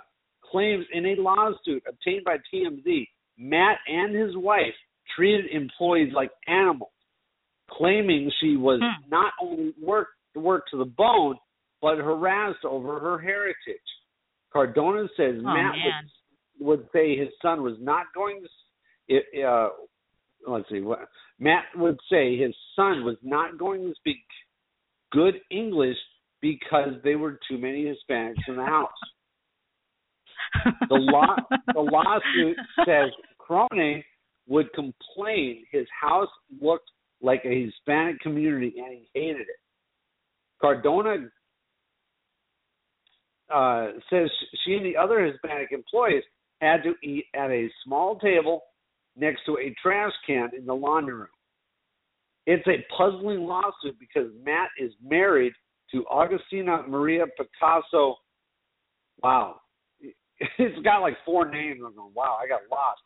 claims 0.50 0.86
in 0.92 1.04
a 1.04 1.14
lawsuit 1.20 1.82
obtained 1.86 2.24
by 2.24 2.36
TMZ, 2.52 3.08
Matt 3.36 3.78
and 3.86 4.14
his 4.14 4.36
wife 4.36 4.74
treated 5.14 5.46
employees 5.52 6.12
like 6.14 6.30
animals, 6.46 6.92
claiming 7.70 8.30
she 8.40 8.56
was 8.56 8.80
Hmm. 8.80 9.10
not 9.10 9.32
only 9.42 9.74
worked 9.82 10.12
worked 10.34 10.70
to 10.70 10.78
the 10.78 10.84
bone, 10.84 11.36
but 11.80 11.98
harassed 11.98 12.64
over 12.64 12.98
her 13.00 13.18
heritage. 13.18 13.56
Cardona 14.52 15.06
says 15.16 15.34
Oh, 15.38 15.42
Matt 15.42 15.74
would, 16.58 16.66
would 16.66 16.88
say 16.92 17.16
his 17.16 17.28
son 17.42 17.62
was 17.62 17.76
not 17.80 18.06
going 18.14 18.42
to. 18.42 18.48
It, 19.08 19.44
uh, 19.44 19.68
let's 20.46 20.68
see. 20.70 20.80
What 20.80 21.00
Matt 21.38 21.64
would 21.76 21.98
say 22.10 22.36
his 22.36 22.54
son 22.74 23.04
was 23.04 23.16
not 23.22 23.58
going 23.58 23.82
to 23.82 23.94
speak 23.94 24.18
good 25.12 25.34
English 25.50 25.96
because 26.40 26.94
there 27.04 27.18
were 27.18 27.38
too 27.48 27.58
many 27.58 27.84
Hispanics 27.84 28.48
in 28.48 28.56
the 28.56 28.64
house. 28.64 28.90
The 30.88 30.94
law 30.94 31.36
the 31.74 31.80
lawsuit 31.80 32.56
says 32.86 33.10
Groening 33.38 34.02
would 34.46 34.72
complain 34.72 35.64
his 35.70 35.86
house 36.00 36.28
looked 36.62 36.88
like 37.20 37.42
a 37.44 37.64
Hispanic 37.64 38.20
community 38.20 38.74
and 38.78 38.92
he 38.92 39.08
hated 39.12 39.42
it. 39.42 39.60
Cardona 40.60 41.28
uh, 43.52 43.88
says 44.10 44.30
she 44.64 44.74
and 44.74 44.84
the 44.84 44.96
other 44.96 45.24
Hispanic 45.24 45.72
employees 45.72 46.22
had 46.60 46.82
to 46.82 46.94
eat 47.02 47.26
at 47.34 47.50
a 47.50 47.68
small 47.84 48.18
table 48.18 48.62
next 49.16 49.42
to 49.46 49.52
a 49.58 49.74
trash 49.82 50.12
can 50.26 50.50
in 50.56 50.66
the 50.66 50.74
laundry 50.74 51.14
room. 51.14 51.28
It's 52.46 52.66
a 52.66 52.84
puzzling 52.96 53.40
lawsuit 53.40 53.98
because 53.98 54.30
Matt 54.44 54.68
is 54.78 54.92
married 55.04 55.52
to 55.92 56.04
Augustina 56.06 56.82
Maria 56.88 57.24
Picasso. 57.36 58.16
Wow. 59.22 59.56
It's 60.58 60.78
got 60.84 60.98
like 60.98 61.14
four 61.24 61.50
names. 61.50 61.80
I'm 61.82 61.96
going, 61.96 62.12
wow, 62.14 62.36
I 62.38 62.46
got 62.46 62.60
lost. 62.70 63.00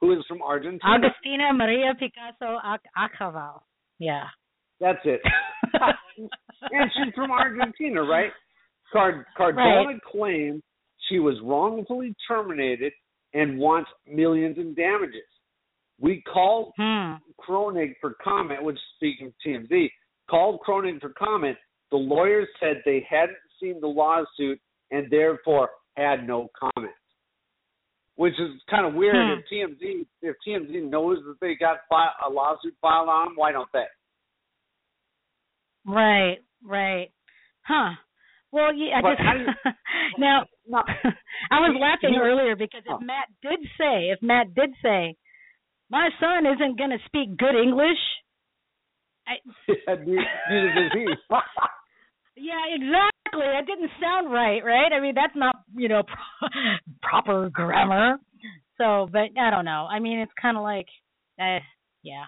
Who 0.00 0.12
is 0.12 0.24
from 0.28 0.40
Argentina? 0.40 0.80
Augustina 0.94 1.52
Maria 1.52 1.92
Picasso 1.98 2.60
Ac- 2.64 2.88
Acaval. 2.96 3.62
Yeah. 3.98 4.26
That's 4.78 5.00
it. 5.04 5.20
and 6.70 6.90
she's 6.94 7.12
from 7.12 7.32
Argentina, 7.32 8.02
right? 8.02 8.30
Card- 8.92 9.26
Cardona 9.36 9.88
Right. 9.88 10.02
claims 10.02 10.62
she 11.08 11.18
was 11.18 11.40
wrongfully 11.42 12.14
terminated 12.26 12.92
and 13.34 13.58
wants 13.58 13.90
millions 14.06 14.56
in 14.58 14.74
damages. 14.74 15.22
We 15.98 16.22
called 16.22 16.72
Hmm. 16.76 17.14
Groening 17.38 17.94
for 18.00 18.14
comment, 18.14 18.62
which 18.62 18.78
speaking 18.96 19.28
of 19.28 19.38
TMZ, 19.44 19.90
called 20.28 20.60
Groening 20.60 21.00
for 21.00 21.10
comment. 21.10 21.58
The 21.90 21.96
lawyers 21.96 22.48
said 22.60 22.82
they 22.84 23.00
hadn't 23.00 23.38
seen 23.60 23.80
the 23.80 23.88
lawsuit 23.88 24.60
and 24.90 25.08
therefore 25.10 25.70
had 25.96 26.26
no 26.26 26.48
comment. 26.48 26.94
Which 28.16 28.38
is 28.38 28.62
kind 28.70 28.86
of 28.86 28.94
weird. 28.94 29.14
Hmm. 29.14 29.38
If 29.40 29.48
TMZ 29.48 30.06
if 30.22 30.36
TMZ 30.46 30.80
knows 30.88 31.22
that 31.24 31.38
they 31.40 31.54
got 31.54 31.86
fi- 31.88 32.14
a 32.24 32.30
lawsuit 32.30 32.74
filed 32.80 33.08
on 33.08 33.26
them, 33.28 33.36
why 33.36 33.52
don't 33.52 33.70
they? 33.72 33.86
Right, 35.84 36.38
right. 36.64 37.10
Huh. 37.62 37.94
Well, 38.56 38.72
yeah, 38.72 38.96
I 38.96 39.02
But 39.02 39.16
just 39.20 39.28
you- 39.36 39.72
now 40.18 40.46
No, 40.66 40.82
I 41.52 41.60
was 41.60 41.76
laughing 41.78 42.14
he- 42.14 42.20
earlier 42.20 42.56
because 42.56 42.82
Oh. 42.88 42.96
if 42.96 43.00
Matt 43.04 43.28
did 43.42 43.60
say, 43.76 44.08
if 44.10 44.22
Matt 44.22 44.54
did 44.54 44.70
say, 44.82 45.16
my 45.90 46.08
son 46.18 46.46
isn't 46.46 46.78
going 46.78 46.90
to 46.90 46.98
speak 47.04 47.36
good 47.36 47.54
English, 47.54 48.00
I, 49.28 49.34
neither 49.68 50.24
neither 50.50 50.72
does 50.74 50.92
he. 50.94 51.04
yeah, 52.36 52.64
exactly. 52.72 53.44
That 53.44 53.66
didn't 53.66 53.90
sound 54.00 54.32
right, 54.32 54.64
right? 54.64 54.92
I 54.92 55.00
mean, 55.00 55.14
that's 55.14 55.36
not, 55.36 55.56
you 55.76 55.88
know, 55.88 56.02
pro- 56.02 56.48
proper 57.02 57.50
grammar. 57.50 58.16
So, 58.78 59.08
but 59.12 59.36
I 59.38 59.50
don't 59.50 59.64
know. 59.64 59.86
I 59.90 59.98
mean, 59.98 60.18
it's 60.20 60.32
kind 60.40 60.56
of 60.56 60.62
like, 60.62 60.86
uh, 61.40 61.58
yeah. 62.02 62.24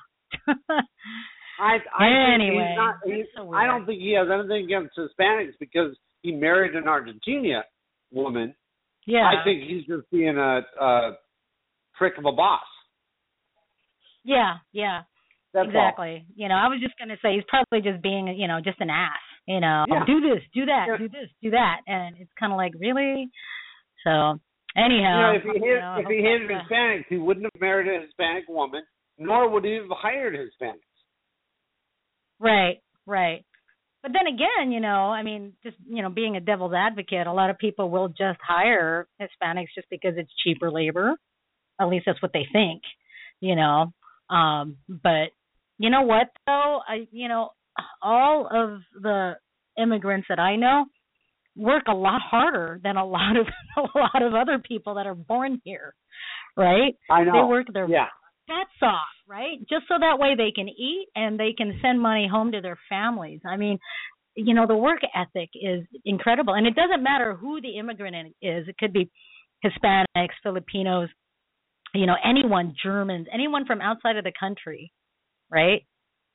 I, 1.61 1.79
I 1.99 2.35
Anyway, 2.35 2.75
not. 2.77 2.97
He, 3.05 3.25
so 3.37 3.53
I 3.53 3.67
don't 3.67 3.87
think 3.87 4.01
he 4.01 4.13
has 4.15 4.29
anything 4.33 4.65
against 4.65 4.97
Hispanics 4.97 5.55
because 5.61 5.97
he 6.23 6.33
married 6.33 6.75
an 6.75 6.89
Argentina 6.89 7.65
woman. 8.13 8.55
yeah. 9.07 9.29
I 9.29 9.45
think 9.45 9.63
he's 9.69 9.85
just 9.87 10.11
being 10.11 10.37
a, 10.39 10.61
a 10.81 11.13
prick 11.97 12.19
of 12.19 12.25
a 12.25 12.33
boss. 12.33 12.61
Yeah, 14.25 14.57
yeah. 14.73 15.03
That's 15.55 15.67
exactly. 15.69 16.27
You 16.37 16.49
know, 16.49 16.55
I 16.57 16.69
was 16.69 16.81
just 16.83 16.99
going 16.99 17.09
to 17.09 17.17
say 17.23 17.35
he's 17.35 17.45
probably 17.49 17.81
just 17.81 18.03
being, 18.03 18.29
you 18.37 18.47
know, 18.49 18.61
just 18.63 18.81
an 18.81 18.91
ass. 18.91 19.17
You 19.47 19.61
know, 19.61 19.85
Yeah. 19.89 20.05
do 20.07 20.21
this, 20.21 20.43
do 20.53 20.67
that, 20.67 20.87
Yeah. 20.89 20.97
do 20.99 21.09
this, 21.09 21.31
do 21.43 21.51
that, 21.51 21.81
and 21.87 22.17
it's 22.19 22.31
kind 22.39 22.53
of 22.53 22.59
like 22.59 22.73
really. 22.79 23.31
So 24.05 24.39
anyhow, 24.77 25.33
You 25.33 25.33
know, 25.33 25.33
if 25.37 25.43
he 25.43 25.59
hated, 25.59 25.81
know, 25.81 25.97
if 26.01 26.07
he 26.07 26.17
hated 26.23 26.51
that's, 26.51 26.65
uh, 26.71 26.75
Hispanics, 26.75 27.05
he 27.09 27.17
wouldn't 27.17 27.47
have 27.47 27.61
married 27.61 27.89
a 27.89 28.05
Hispanic 28.05 28.45
woman, 28.49 28.83
nor 29.17 29.49
would 29.49 29.65
he 29.65 29.75
have 29.75 29.89
hired 29.91 30.35
Hispanics. 30.35 30.85
Right, 32.39 32.81
right. 33.07 33.45
But 34.03 34.13
then 34.13 34.33
again, 34.33 34.71
you 34.71 34.81
know, 34.81 35.11
I 35.11 35.23
mean, 35.23 35.55
just 35.65 35.77
you 35.89 36.03
know, 36.03 36.11
being 36.11 36.37
a 36.37 36.41
devil's 36.41 36.75
advocate, 36.75 37.27
a 37.27 37.33
lot 37.33 37.51
of 37.51 37.59
people 37.59 37.91
will 37.91 38.09
just 38.09 38.39
hire 38.47 39.09
Hispanics 39.21 39.75
just 39.75 39.89
because 39.91 40.15
it's 40.17 40.31
cheaper 40.45 40.71
labor. 40.71 41.15
At 41.81 41.89
least 41.89 42.05
that's 42.07 42.23
what 42.23 42.33
they 42.33 42.47
think, 42.53 42.83
you 43.41 43.57
know. 43.57 43.93
Um, 44.31 44.77
but 44.89 45.31
you 45.79 45.91
know 45.91 46.03
what 46.03 46.29
though? 46.47 46.81
I 46.87 47.09
you 47.11 47.29
know, 47.29 47.51
all 48.03 48.47
of 48.47 48.81
the 49.01 49.35
immigrants 49.81 50.27
that 50.29 50.39
I 50.39 50.57
know 50.57 50.87
work 51.57 51.85
a 51.89 51.95
lot 51.95 52.21
harder 52.23 52.81
than 52.83 52.97
a 52.97 53.05
lot 53.05 53.37
of 53.37 53.47
a 53.77 53.99
lot 53.99 54.23
of 54.23 54.35
other 54.35 54.59
people 54.59 54.95
that 54.95 55.07
are 55.07 55.15
born 55.15 55.61
here. 55.65 55.95
Right? 56.57 56.95
I 57.11 57.25
know. 57.25 57.33
They 57.33 57.49
work 57.49 57.67
their 57.73 57.89
yeah. 57.89 58.07
butts 58.47 58.83
off, 58.83 59.07
right? 59.29 59.59
Just 59.69 59.85
so 59.89 59.95
that 60.01 60.19
way 60.19 60.35
they 60.37 60.53
can 60.55 60.69
eat 60.69 61.09
and 61.15 61.39
they 61.39 61.53
can 61.57 61.79
send 61.83 62.01
money 62.01 62.27
home 62.31 62.53
to 62.53 62.61
their 62.61 62.79
families. 62.89 63.41
I 63.47 63.57
mean, 63.57 63.79
you 64.35 64.55
know, 64.55 64.67
the 64.67 64.77
work 64.77 65.01
ethic 65.15 65.51
is 65.55 65.85
incredible. 66.05 66.55
And 66.55 66.67
it 66.67 66.75
doesn't 66.75 67.03
matter 67.03 67.35
who 67.35 67.61
the 67.61 67.79
immigrant 67.79 68.35
is. 68.41 68.69
It 68.69 68.77
could 68.79 68.93
be 68.93 69.11
Hispanics, 69.65 70.35
Filipinos, 70.43 71.09
you 71.95 72.07
know, 72.07 72.17
anyone, 72.25 72.75
Germans, 72.83 73.27
anyone 73.33 73.67
from 73.67 73.81
outside 73.81 74.17
of 74.17 74.25
the 74.25 74.33
country, 74.39 74.93
right? 75.51 75.83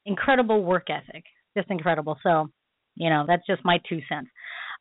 Incredible 0.05 0.63
work 0.63 0.87
ethic, 0.89 1.23
just 1.57 1.69
incredible. 1.71 2.17
So, 2.23 2.49
you 2.95 3.09
know, 3.09 3.23
that's 3.27 3.45
just 3.47 3.63
my 3.63 3.79
two 3.87 3.99
cents. 4.09 4.29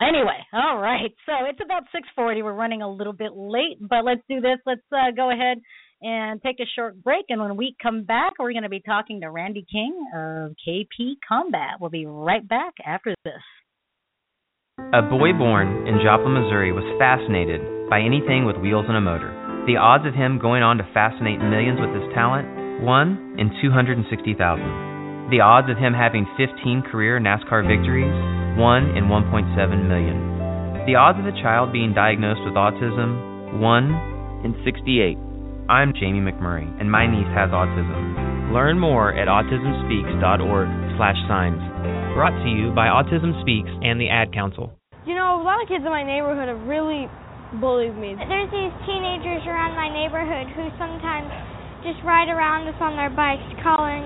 Anyway, 0.00 0.38
all 0.52 0.78
right. 0.78 1.12
So 1.26 1.32
it's 1.48 1.60
about 1.64 1.84
6:40. 1.94 2.42
We're 2.42 2.52
running 2.52 2.82
a 2.82 2.90
little 2.90 3.12
bit 3.12 3.32
late, 3.34 3.76
but 3.80 4.04
let's 4.04 4.22
do 4.28 4.40
this. 4.40 4.58
Let's 4.66 4.80
uh, 4.90 5.12
go 5.14 5.30
ahead 5.30 5.58
and 6.02 6.42
take 6.42 6.60
a 6.60 6.66
short 6.76 7.02
break. 7.02 7.26
And 7.28 7.40
when 7.40 7.56
we 7.56 7.76
come 7.82 8.02
back, 8.04 8.34
we're 8.38 8.52
going 8.52 8.64
to 8.64 8.68
be 8.68 8.80
talking 8.80 9.20
to 9.20 9.30
Randy 9.30 9.64
King 9.70 9.94
of 10.14 10.52
KP 10.66 11.14
Combat. 11.26 11.80
We'll 11.80 11.90
be 11.90 12.06
right 12.06 12.46
back 12.46 12.74
after 12.84 13.14
this. 13.24 13.42
A 14.92 15.02
boy 15.02 15.32
born 15.32 15.86
in 15.86 16.00
Joplin, 16.02 16.34
Missouri 16.34 16.72
was 16.72 16.84
fascinated 16.98 17.60
by 17.88 18.00
anything 18.00 18.44
with 18.44 18.56
wheels 18.56 18.86
and 18.88 18.96
a 18.96 19.00
motor. 19.00 19.30
The 19.66 19.78
odds 19.78 20.04
of 20.08 20.14
him 20.14 20.42
going 20.42 20.62
on 20.66 20.76
to 20.78 20.90
fascinate 20.92 21.38
millions 21.38 21.78
with 21.78 21.94
his 21.94 22.08
talent? 22.12 22.82
1 22.82 23.36
in 23.38 23.52
260,000. 23.62 25.30
The 25.30 25.40
odds 25.40 25.70
of 25.70 25.78
him 25.78 25.94
having 25.94 26.26
15 26.34 26.90
career 26.90 27.20
NASCAR 27.20 27.62
victories? 27.62 28.10
1 28.58 28.96
in 28.98 29.06
1.7 29.06 29.88
million. 29.88 30.18
The 30.84 30.98
odds 30.98 31.22
of 31.22 31.30
a 31.30 31.36
child 31.40 31.70
being 31.70 31.94
diagnosed 31.94 32.42
with 32.42 32.58
autism? 32.58 33.60
1 33.60 34.44
in 34.44 34.52
68. 34.66 35.31
I'm 35.70 35.94
Jamie 35.94 36.18
McMurray, 36.18 36.66
and 36.82 36.90
my 36.90 37.06
niece 37.06 37.30
has 37.38 37.54
autism. 37.54 38.50
Learn 38.50 38.82
more 38.82 39.14
at 39.14 39.30
autismspeaks.org 39.30 40.68
slash 40.98 41.14
signs. 41.30 41.62
Brought 42.18 42.34
to 42.42 42.50
you 42.50 42.74
by 42.74 42.90
Autism 42.90 43.30
Speaks 43.46 43.70
and 43.70 43.94
the 43.94 44.10
Ad 44.10 44.34
Council. 44.34 44.74
You 45.06 45.14
know, 45.14 45.38
a 45.38 45.42
lot 45.46 45.62
of 45.62 45.70
kids 45.70 45.86
in 45.86 45.92
my 45.94 46.02
neighborhood 46.02 46.50
have 46.50 46.66
really 46.66 47.06
bullied 47.62 47.94
me. 47.94 48.18
There's 48.18 48.50
these 48.50 48.74
teenagers 48.90 49.46
around 49.46 49.78
my 49.78 49.86
neighborhood 49.86 50.50
who 50.50 50.66
sometimes 50.82 51.30
just 51.86 52.02
ride 52.02 52.26
around 52.26 52.66
us 52.66 52.76
on 52.82 52.98
their 52.98 53.14
bikes 53.14 53.46
calling 53.62 54.02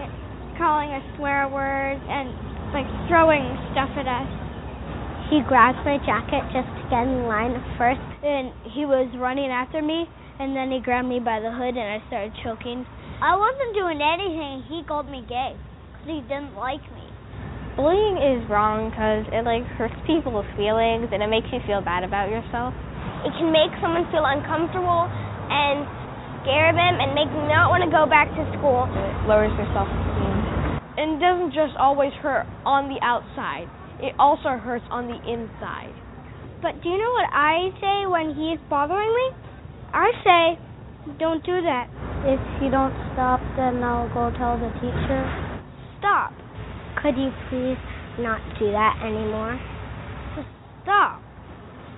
calling 0.61 0.93
us 0.93 1.05
swear 1.17 1.49
words 1.49 2.01
and 2.05 2.37
like 2.77 2.89
throwing 3.09 3.45
stuff 3.73 3.93
at 3.97 4.05
us. 4.05 4.29
He 5.33 5.41
grabbed 5.49 5.81
my 5.89 5.97
jacket 6.05 6.45
just 6.53 6.69
to 6.69 6.83
get 6.93 7.09
in 7.09 7.25
line 7.25 7.57
first 7.81 8.05
and 8.21 8.53
he 8.77 8.85
was 8.85 9.09
running 9.17 9.49
after 9.49 9.81
me 9.81 10.05
and 10.39 10.53
then 10.53 10.71
he 10.71 10.81
grabbed 10.81 11.09
me 11.09 11.21
by 11.21 11.41
the 11.41 11.49
hood 11.49 11.77
and 11.77 11.89
I 11.89 12.01
started 12.09 12.33
choking. 12.45 12.85
I 13.25 13.33
wasn't 13.37 13.73
doing 13.73 14.01
anything. 14.05 14.69
He 14.69 14.85
called 14.85 15.09
me 15.09 15.25
gay 15.25 15.57
because 15.57 16.05
he 16.05 16.21
didn't 16.29 16.53
like 16.53 16.85
me. 16.93 17.09
Bullying 17.77 18.21
is 18.21 18.45
wrong 18.49 18.93
because 18.93 19.25
it 19.33 19.45
like 19.45 19.65
hurts 19.77 19.97
people's 20.05 20.49
feelings 20.57 21.09
and 21.13 21.25
it 21.25 21.29
makes 21.33 21.49
you 21.53 21.61
feel 21.65 21.81
bad 21.81 22.05
about 22.05 22.29
yourself. 22.29 22.77
It 23.25 23.33
can 23.41 23.49
make 23.53 23.73
someone 23.81 24.05
feel 24.13 24.25
uncomfortable 24.25 25.09
and 25.49 25.89
scare 26.45 26.73
them 26.73 27.01
and 27.01 27.17
make 27.17 27.29
them 27.33 27.49
not 27.49 27.73
want 27.73 27.85
to 27.85 27.91
go 27.93 28.05
back 28.05 28.29
to 28.37 28.43
school. 28.61 28.85
It 28.89 29.29
lowers 29.29 29.53
your 29.57 29.69
self-esteem. 29.73 30.37
And 31.01 31.17
it 31.17 31.21
doesn't 31.21 31.53
just 31.53 31.77
always 31.81 32.13
hurt 32.21 32.45
on 32.65 32.89
the 32.93 33.01
outside. 33.01 33.69
It 34.01 34.13
also 34.21 34.61
hurts 34.61 34.85
on 34.93 35.09
the 35.09 35.17
inside. 35.25 35.93
But 36.61 36.81
do 36.81 36.89
you 36.89 36.97
know 36.97 37.13
what 37.17 37.29
I 37.33 37.73
say 37.81 38.09
when 38.09 38.37
he's 38.37 38.61
bothering 38.69 39.09
me? 39.09 39.46
I 39.93 40.11
say, 40.25 40.59
don't 41.19 41.45
do 41.45 41.61
that. 41.63 41.89
If 42.25 42.41
you 42.63 42.71
don't 42.71 42.95
stop, 43.15 43.41
then 43.57 43.83
I'll 43.83 44.09
go 44.09 44.37
tell 44.37 44.59
the 44.59 44.71
teacher. 44.81 45.23
Stop. 45.99 46.33
Could 47.03 47.17
you 47.17 47.31
please 47.49 47.79
not 48.19 48.41
do 48.59 48.73
that 48.73 49.01
anymore? 49.05 49.61
Just 50.35 50.49
stop. 50.83 51.23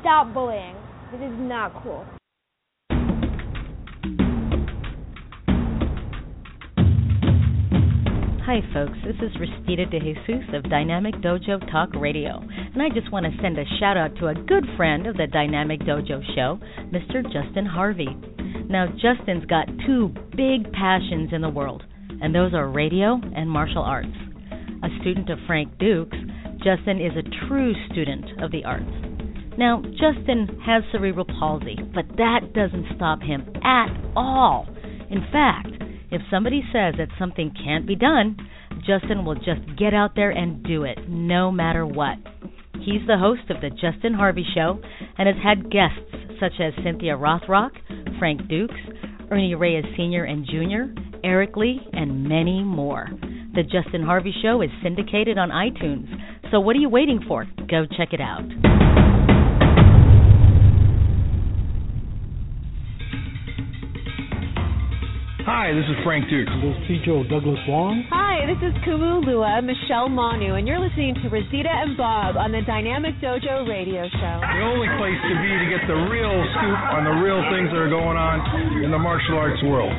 Stop 0.00 0.34
bullying. 0.34 0.76
This 1.12 1.20
is 1.22 1.38
not 1.38 1.82
cool. 1.82 2.17
Hi, 8.48 8.62
folks. 8.72 8.96
This 9.04 9.16
is 9.16 9.36
Restita 9.36 9.90
De 9.90 10.00
Jesus 10.00 10.48
of 10.54 10.62
Dynamic 10.70 11.16
Dojo 11.16 11.60
Talk 11.70 11.90
Radio, 11.94 12.40
and 12.40 12.80
I 12.80 12.88
just 12.88 13.12
want 13.12 13.26
to 13.26 13.42
send 13.42 13.58
a 13.58 13.64
shout 13.78 13.98
out 13.98 14.16
to 14.16 14.28
a 14.28 14.34
good 14.34 14.64
friend 14.74 15.06
of 15.06 15.18
the 15.18 15.26
Dynamic 15.26 15.80
Dojo 15.80 16.22
show, 16.34 16.58
Mr. 16.88 17.22
Justin 17.24 17.66
Harvey. 17.66 18.08
Now, 18.70 18.86
Justin's 18.86 19.44
got 19.44 19.68
two 19.84 20.14
big 20.34 20.72
passions 20.72 21.28
in 21.34 21.42
the 21.42 21.50
world, 21.50 21.82
and 22.22 22.34
those 22.34 22.54
are 22.54 22.70
radio 22.70 23.20
and 23.36 23.50
martial 23.50 23.82
arts. 23.82 24.16
A 24.82 24.88
student 25.02 25.28
of 25.28 25.38
Frank 25.46 25.76
Dukes, 25.78 26.16
Justin 26.64 27.02
is 27.02 27.12
a 27.18 27.48
true 27.48 27.74
student 27.92 28.42
of 28.42 28.50
the 28.50 28.64
arts. 28.64 28.88
Now, 29.58 29.82
Justin 30.00 30.58
has 30.64 30.84
cerebral 30.90 31.26
palsy, 31.38 31.76
but 31.94 32.08
that 32.16 32.54
doesn't 32.54 32.96
stop 32.96 33.20
him 33.20 33.46
at 33.62 33.88
all. 34.16 34.66
In 35.10 35.20
fact, 35.30 35.84
if 36.10 36.22
somebody 36.30 36.62
says 36.72 36.94
that 36.98 37.08
something 37.18 37.52
can't 37.64 37.86
be 37.86 37.96
done, 37.96 38.36
Justin 38.86 39.24
will 39.24 39.34
just 39.34 39.60
get 39.78 39.94
out 39.94 40.12
there 40.14 40.30
and 40.30 40.62
do 40.64 40.84
it, 40.84 40.98
no 41.08 41.50
matter 41.50 41.86
what. 41.86 42.16
He's 42.74 43.06
the 43.06 43.18
host 43.18 43.50
of 43.50 43.60
The 43.60 43.70
Justin 43.70 44.14
Harvey 44.14 44.44
Show 44.54 44.80
and 45.18 45.26
has 45.26 45.36
had 45.42 45.70
guests 45.70 46.14
such 46.40 46.60
as 46.60 46.72
Cynthia 46.84 47.16
Rothrock, 47.16 47.72
Frank 48.18 48.48
Dukes, 48.48 48.74
Ernie 49.30 49.54
Reyes 49.54 49.84
Sr. 49.96 50.24
and 50.24 50.46
Jr., 50.46 51.00
Eric 51.24 51.56
Lee, 51.56 51.80
and 51.92 52.24
many 52.24 52.62
more. 52.62 53.08
The 53.54 53.62
Justin 53.62 54.02
Harvey 54.02 54.32
Show 54.42 54.62
is 54.62 54.70
syndicated 54.82 55.36
on 55.36 55.50
iTunes, 55.50 56.06
so 56.50 56.60
what 56.60 56.76
are 56.76 56.80
you 56.80 56.88
waiting 56.88 57.20
for? 57.26 57.44
Go 57.68 57.84
check 57.96 58.12
it 58.12 58.20
out. 58.20 59.37
Hi, 65.48 65.72
this 65.72 65.88
is 65.88 65.96
Frank 66.04 66.28
Dukes. 66.28 66.52
This 66.60 66.76
is 66.76 66.80
Pedro 66.84 67.24
Douglas 67.24 67.56
Wong. 67.64 68.04
Hi, 68.12 68.44
this 68.44 68.60
is 68.60 68.76
Kumu 68.84 69.24
Lua, 69.24 69.64
Michelle 69.64 70.12
Manu, 70.12 70.60
and 70.60 70.68
you're 70.68 70.76
listening 70.76 71.16
to 71.24 71.32
Restita 71.32 71.72
and 71.72 71.96
Bob 71.96 72.36
on 72.36 72.52
the 72.52 72.60
Dynamic 72.68 73.16
Dojo 73.16 73.64
Radio 73.64 74.04
Show. 74.12 74.36
The 74.44 74.60
only 74.60 74.92
place 75.00 75.16
to 75.16 75.34
be 75.40 75.48
to 75.48 75.66
get 75.72 75.88
the 75.88 75.96
real 76.12 76.36
scoop 76.52 76.80
on 76.92 77.08
the 77.08 77.16
real 77.24 77.40
things 77.48 77.72
that 77.72 77.80
are 77.80 77.88
going 77.88 78.20
on 78.20 78.44
in 78.84 78.92
the 78.92 79.00
martial 79.00 79.40
arts 79.40 79.56
world. 79.64 79.96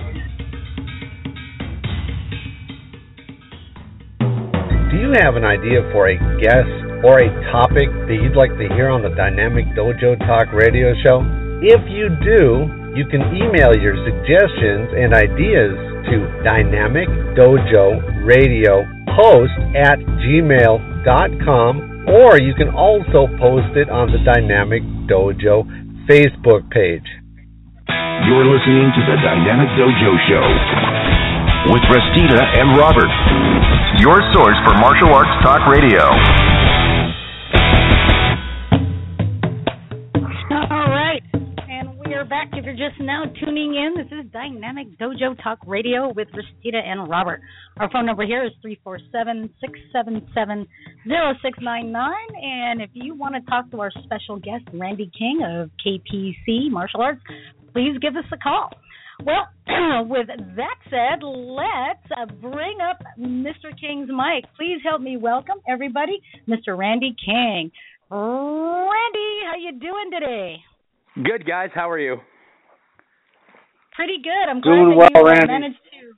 Do 4.94 5.02
you 5.02 5.18
have 5.18 5.34
an 5.34 5.50
idea 5.50 5.82
for 5.90 6.14
a 6.14 6.18
guest 6.38 6.70
or 7.02 7.26
a 7.26 7.30
topic 7.50 7.90
that 8.06 8.18
you'd 8.22 8.38
like 8.38 8.54
to 8.62 8.70
hear 8.78 8.94
on 8.94 9.02
the 9.02 9.18
Dynamic 9.18 9.66
Dojo 9.74 10.14
Talk 10.30 10.54
Radio 10.54 10.94
Show? 11.02 11.26
If 11.66 11.90
you 11.90 12.14
do, 12.22 12.79
you 12.96 13.06
can 13.10 13.22
email 13.36 13.76
your 13.78 13.96
suggestions 14.06 14.90
and 14.96 15.14
ideas 15.14 15.74
to 16.10 16.26
dynamic 16.44 17.08
dojo 17.38 18.00
radio 18.26 18.84
host 19.14 19.54
at 19.76 20.00
gmail.com 20.24 21.90
or 22.10 22.42
you 22.42 22.58
can 22.58 22.74
also 22.74 23.30
post 23.38 23.70
it 23.78 23.90
on 23.90 24.10
the 24.10 24.18
Dynamic 24.26 24.82
Dojo 25.06 25.62
Facebook 26.10 26.66
page. 26.74 27.06
You're 28.26 28.50
listening 28.50 28.90
to 28.98 29.02
the 29.06 29.18
Dynamic 29.22 29.70
Dojo 29.78 30.12
Show 30.26 30.46
with 31.70 31.84
Restita 31.86 32.42
and 32.58 32.78
Robert, 32.82 33.14
your 34.02 34.18
source 34.34 34.58
for 34.66 34.74
martial 34.82 35.14
arts 35.14 35.34
talk 35.46 35.68
radio. 35.70 36.69
Just 42.80 42.98
now 43.02 43.26
tuning 43.44 43.76
in, 43.76 43.94
this 43.98 44.08
is 44.18 44.32
Dynamic 44.32 44.98
Dojo 44.98 45.36
Talk 45.44 45.60
Radio 45.68 46.14
with 46.16 46.30
Restita 46.30 46.82
and 46.82 47.10
Robert. 47.10 47.42
Our 47.76 47.92
phone 47.92 48.06
number 48.06 48.26
here 48.26 48.46
is 48.46 48.54
347 48.62 49.54
677 49.60 50.66
0699. 51.04 52.14
And 52.42 52.82
if 52.82 52.90
you 52.94 53.16
want 53.16 53.36
to 53.36 53.42
talk 53.52 53.70
to 53.72 53.82
our 53.82 53.92
special 53.92 54.40
guest, 54.40 54.64
Randy 54.72 55.12
King 55.12 55.42
of 55.44 55.72
KPC 55.86 56.72
Martial 56.72 57.02
Arts, 57.02 57.20
please 57.74 57.98
give 58.02 58.16
us 58.16 58.24
a 58.32 58.38
call. 58.38 58.70
Well, 59.26 59.52
with 60.08 60.28
that 60.28 60.78
said, 60.90 61.20
let's 61.22 62.08
uh, 62.16 62.32
bring 62.40 62.78
up 62.80 63.04
Mr. 63.20 63.76
King's 63.78 64.08
mic. 64.08 64.46
Please 64.56 64.80
help 64.86 65.02
me 65.02 65.18
welcome 65.18 65.58
everybody, 65.68 66.22
Mr. 66.48 66.78
Randy 66.78 67.14
King. 67.26 67.72
Randy, 68.10 69.32
how 69.44 69.58
you 69.60 69.78
doing 69.82 70.12
today? 70.14 70.56
Good 71.16 71.46
guys, 71.46 71.72
how 71.76 71.90
are 71.90 72.00
you? 72.00 72.20
Pretty 74.00 74.24
good. 74.24 74.46
I'm 74.48 74.62
Doing 74.64 74.96
glad 74.96 75.12
that 75.12 75.20
well, 75.20 75.28
you 75.28 75.40
Randy. 75.44 75.48
managed 75.60 75.84
to. 75.92 76.16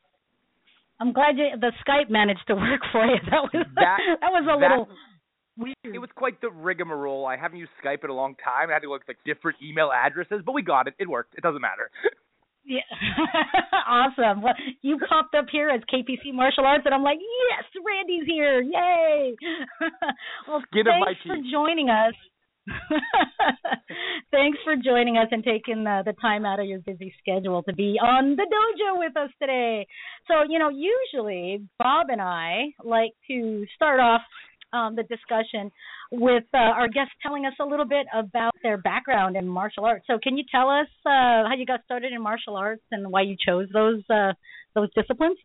I'm 1.01 1.13
glad 1.13 1.33
you, 1.37 1.49
the 1.59 1.73
Skype 1.81 2.11
managed 2.13 2.45
to 2.47 2.53
work 2.61 2.81
for 2.93 3.01
you. 3.09 3.17
That 3.25 3.41
was 3.49 3.65
That, 3.73 3.97
that 4.21 4.29
was 4.29 4.45
a 4.45 4.53
that- 4.61 4.69
little 4.69 4.87
weird. 5.57 5.75
It 5.83 5.97
was 5.97 6.09
quite 6.15 6.39
the 6.41 6.51
rigmarole. 6.51 7.25
I 7.25 7.37
haven't 7.37 7.57
used 7.57 7.71
Skype 7.83 8.03
in 8.03 8.11
a 8.11 8.13
long 8.13 8.35
time. 8.37 8.69
I 8.69 8.73
had 8.73 8.83
to 8.83 8.89
look 8.89 9.01
like 9.07 9.17
different 9.25 9.57
email 9.65 9.89
addresses, 9.91 10.41
but 10.45 10.53
we 10.53 10.61
got 10.61 10.87
it. 10.87 10.93
It 10.99 11.09
worked. 11.09 11.33
It 11.35 11.41
doesn't 11.41 11.61
matter. 11.61 11.89
Yeah. 12.63 12.85
awesome. 13.89 14.43
Well, 14.43 14.53
you 14.83 14.99
popped 15.09 15.33
up 15.33 15.45
here 15.51 15.69
as 15.69 15.81
KPC 15.91 16.31
Martial 16.31 16.63
Arts, 16.63 16.83
and 16.85 16.93
I'm 16.93 17.01
like, 17.01 17.17
yes, 17.17 17.65
Randy's 17.83 18.27
here. 18.27 18.61
Yay. 18.61 19.35
well, 20.47 20.61
Skin 20.69 20.85
of 20.85 20.93
my 21.01 21.07
thanks 21.17 21.21
for 21.25 21.37
joining 21.51 21.89
us. 21.89 22.13
Thanks 24.31 24.57
for 24.63 24.75
joining 24.75 25.17
us 25.17 25.27
and 25.31 25.43
taking 25.43 25.83
the, 25.83 26.03
the 26.05 26.13
time 26.21 26.45
out 26.45 26.59
of 26.59 26.67
your 26.67 26.79
busy 26.79 27.13
schedule 27.19 27.63
to 27.63 27.73
be 27.73 27.97
on 28.01 28.35
the 28.35 28.43
dojo 28.43 28.99
with 28.99 29.17
us 29.17 29.29
today. 29.41 29.87
So, 30.27 30.43
you 30.47 30.59
know, 30.59 30.69
usually 30.69 31.63
Bob 31.79 32.07
and 32.09 32.21
I 32.21 32.73
like 32.83 33.11
to 33.29 33.65
start 33.75 33.99
off 33.99 34.21
um, 34.73 34.95
the 34.95 35.03
discussion 35.03 35.71
with 36.11 36.43
uh, 36.53 36.57
our 36.57 36.87
guests 36.87 37.13
telling 37.21 37.45
us 37.45 37.53
a 37.59 37.65
little 37.65 37.85
bit 37.85 38.07
about 38.13 38.53
their 38.63 38.77
background 38.77 39.35
in 39.35 39.47
martial 39.47 39.85
arts. 39.85 40.05
So, 40.07 40.17
can 40.21 40.37
you 40.37 40.43
tell 40.49 40.69
us 40.69 40.87
uh, 41.05 41.47
how 41.47 41.53
you 41.57 41.65
got 41.65 41.83
started 41.83 42.13
in 42.13 42.21
martial 42.21 42.55
arts 42.55 42.83
and 42.91 43.11
why 43.11 43.21
you 43.23 43.35
chose 43.45 43.67
those 43.73 44.01
uh, 44.09 44.33
those 44.75 44.89
disciplines? 44.95 45.37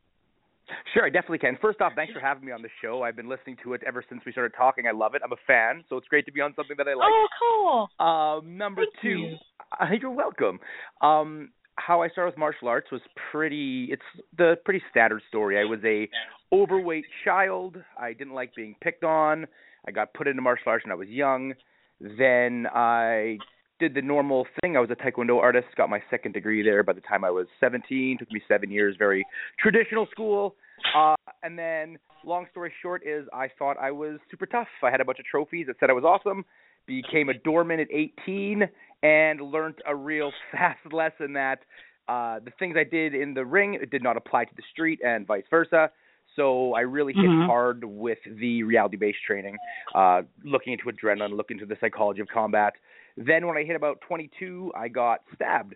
Sure, 0.95 1.05
I 1.05 1.11
definitely 1.11 1.39
can. 1.39 1.57
First 1.61 1.81
off, 1.81 1.93
thanks 1.95 2.13
for 2.13 2.21
having 2.21 2.45
me 2.45 2.53
on 2.53 2.63
the 2.63 2.69
show. 2.83 3.03
I've 3.03 3.17
been 3.17 3.29
listening 3.29 3.57
to 3.63 3.75
it 3.75 3.83
ever 3.87 4.05
since 4.09 4.23
we 4.27 4.33
started 4.33 4.53
talking. 4.57 4.87
I 4.87 4.93
love 4.93 5.15
it. 5.15 5.23
I'm 5.25 5.33
a 5.33 5.37
fan, 5.47 5.85
so 5.89 5.97
it's 5.97 6.09
great 6.09 6.27
to 6.27 6.33
be 6.33 6.41
on 6.41 6.55
something 6.57 6.77
that 6.79 6.89
I 6.89 6.95
like. 6.95 7.09
Oh, 7.09 7.89
cool. 7.99 8.07
Um, 8.07 8.59
number 8.59 8.83
Thank 8.83 9.03
two, 9.03 9.09
you. 9.09 9.37
uh, 9.81 9.87
you're 10.01 10.11
welcome. 10.11 10.59
Um, 11.01 11.51
how 11.77 12.03
I 12.03 12.09
started 12.09 12.33
with 12.33 12.39
martial 12.39 12.69
arts 12.69 12.91
was 12.91 13.01
pretty. 13.31 13.89
It's 13.91 14.03
the 14.37 14.57
pretty 14.65 14.83
standard 14.91 15.23
story. 15.29 15.59
I 15.59 15.65
was 15.65 15.81
a 15.85 16.09
overweight 16.53 17.05
child. 17.25 17.77
I 18.01 18.13
didn't 18.13 18.35
like 18.35 18.55
being 18.55 18.75
picked 18.81 19.05
on. 19.05 19.47
I 19.87 19.91
got 19.93 20.15
put 20.15 20.27
into 20.27 20.43
martial 20.43 20.69
arts 20.69 20.85
when 20.85 20.93
I 20.93 20.97
was 20.97 21.09
young. 21.09 21.55
Then 22.01 22.67
I 22.75 23.39
did 23.79 23.95
the 23.95 24.03
normal 24.03 24.47
thing. 24.61 24.77
I 24.77 24.81
was 24.81 24.91
a 24.91 24.97
taekwondo 24.97 25.39
artist, 25.41 25.67
got 25.77 25.91
my 25.91 26.03
second 26.11 26.33
degree 26.33 26.63
there 26.63 26.83
by 26.83 26.93
the 26.93 27.01
time 27.01 27.25
I 27.25 27.31
was 27.31 27.47
17. 27.61 28.19
Took 28.19 28.33
me 28.33 28.41
7 28.49 28.71
years, 28.71 28.97
very 28.99 29.25
traditional 29.59 30.07
school. 30.11 30.57
Uh 30.95 31.15
and 31.43 31.59
then 31.59 31.99
long 32.25 32.47
story 32.51 32.73
short 32.83 33.03
is 33.07 33.27
I 33.33 33.49
thought 33.59 33.77
I 33.79 33.91
was 33.91 34.19
super 34.31 34.47
tough. 34.47 34.69
I 34.83 34.91
had 34.91 35.01
a 35.01 35.05
bunch 35.05 35.19
of 35.19 35.25
trophies 35.27 35.67
that 35.69 35.77
said 35.81 35.91
I 35.91 35.95
was 35.95 36.05
awesome. 36.05 36.45
Became 36.87 37.29
a 37.29 37.35
doorman 37.35 37.81
at 37.81 37.89
18 37.91 38.69
and 39.03 39.41
learned 39.41 39.77
a 39.87 39.95
real 39.95 40.33
fast 40.53 40.93
lesson 40.93 41.33
that 41.35 41.61
uh 42.09 42.39
the 42.45 42.53
things 42.59 42.77
I 42.79 42.85
did 42.85 43.15
in 43.15 43.35
the 43.35 43.45
ring 43.45 43.75
it 43.75 43.91
did 43.91 44.03
not 44.03 44.17
apply 44.17 44.45
to 44.45 44.55
the 44.55 44.63
street 44.73 45.01
and 45.05 45.27
vice 45.27 45.45
versa. 45.51 45.91
So 46.35 46.75
I 46.75 46.81
really 46.81 47.15
hit 47.15 47.25
Mhm. 47.31 47.47
hard 47.47 47.83
with 47.85 48.19
the 48.27 48.63
reality-based 48.63 49.23
training, 49.27 49.57
uh, 49.95 50.21
looking 50.45 50.75
into 50.75 50.85
adrenaline, 50.87 51.35
looking 51.35 51.57
into 51.59 51.65
the 51.67 51.79
psychology 51.81 52.21
of 52.21 52.29
combat. 52.29 52.75
Then 53.17 53.47
when 53.47 53.57
I 53.57 53.65
hit 53.65 53.77
about 53.77 54.01
22, 54.03 54.73
I 54.77 54.89
got 54.89 55.21
stabbed. 55.35 55.75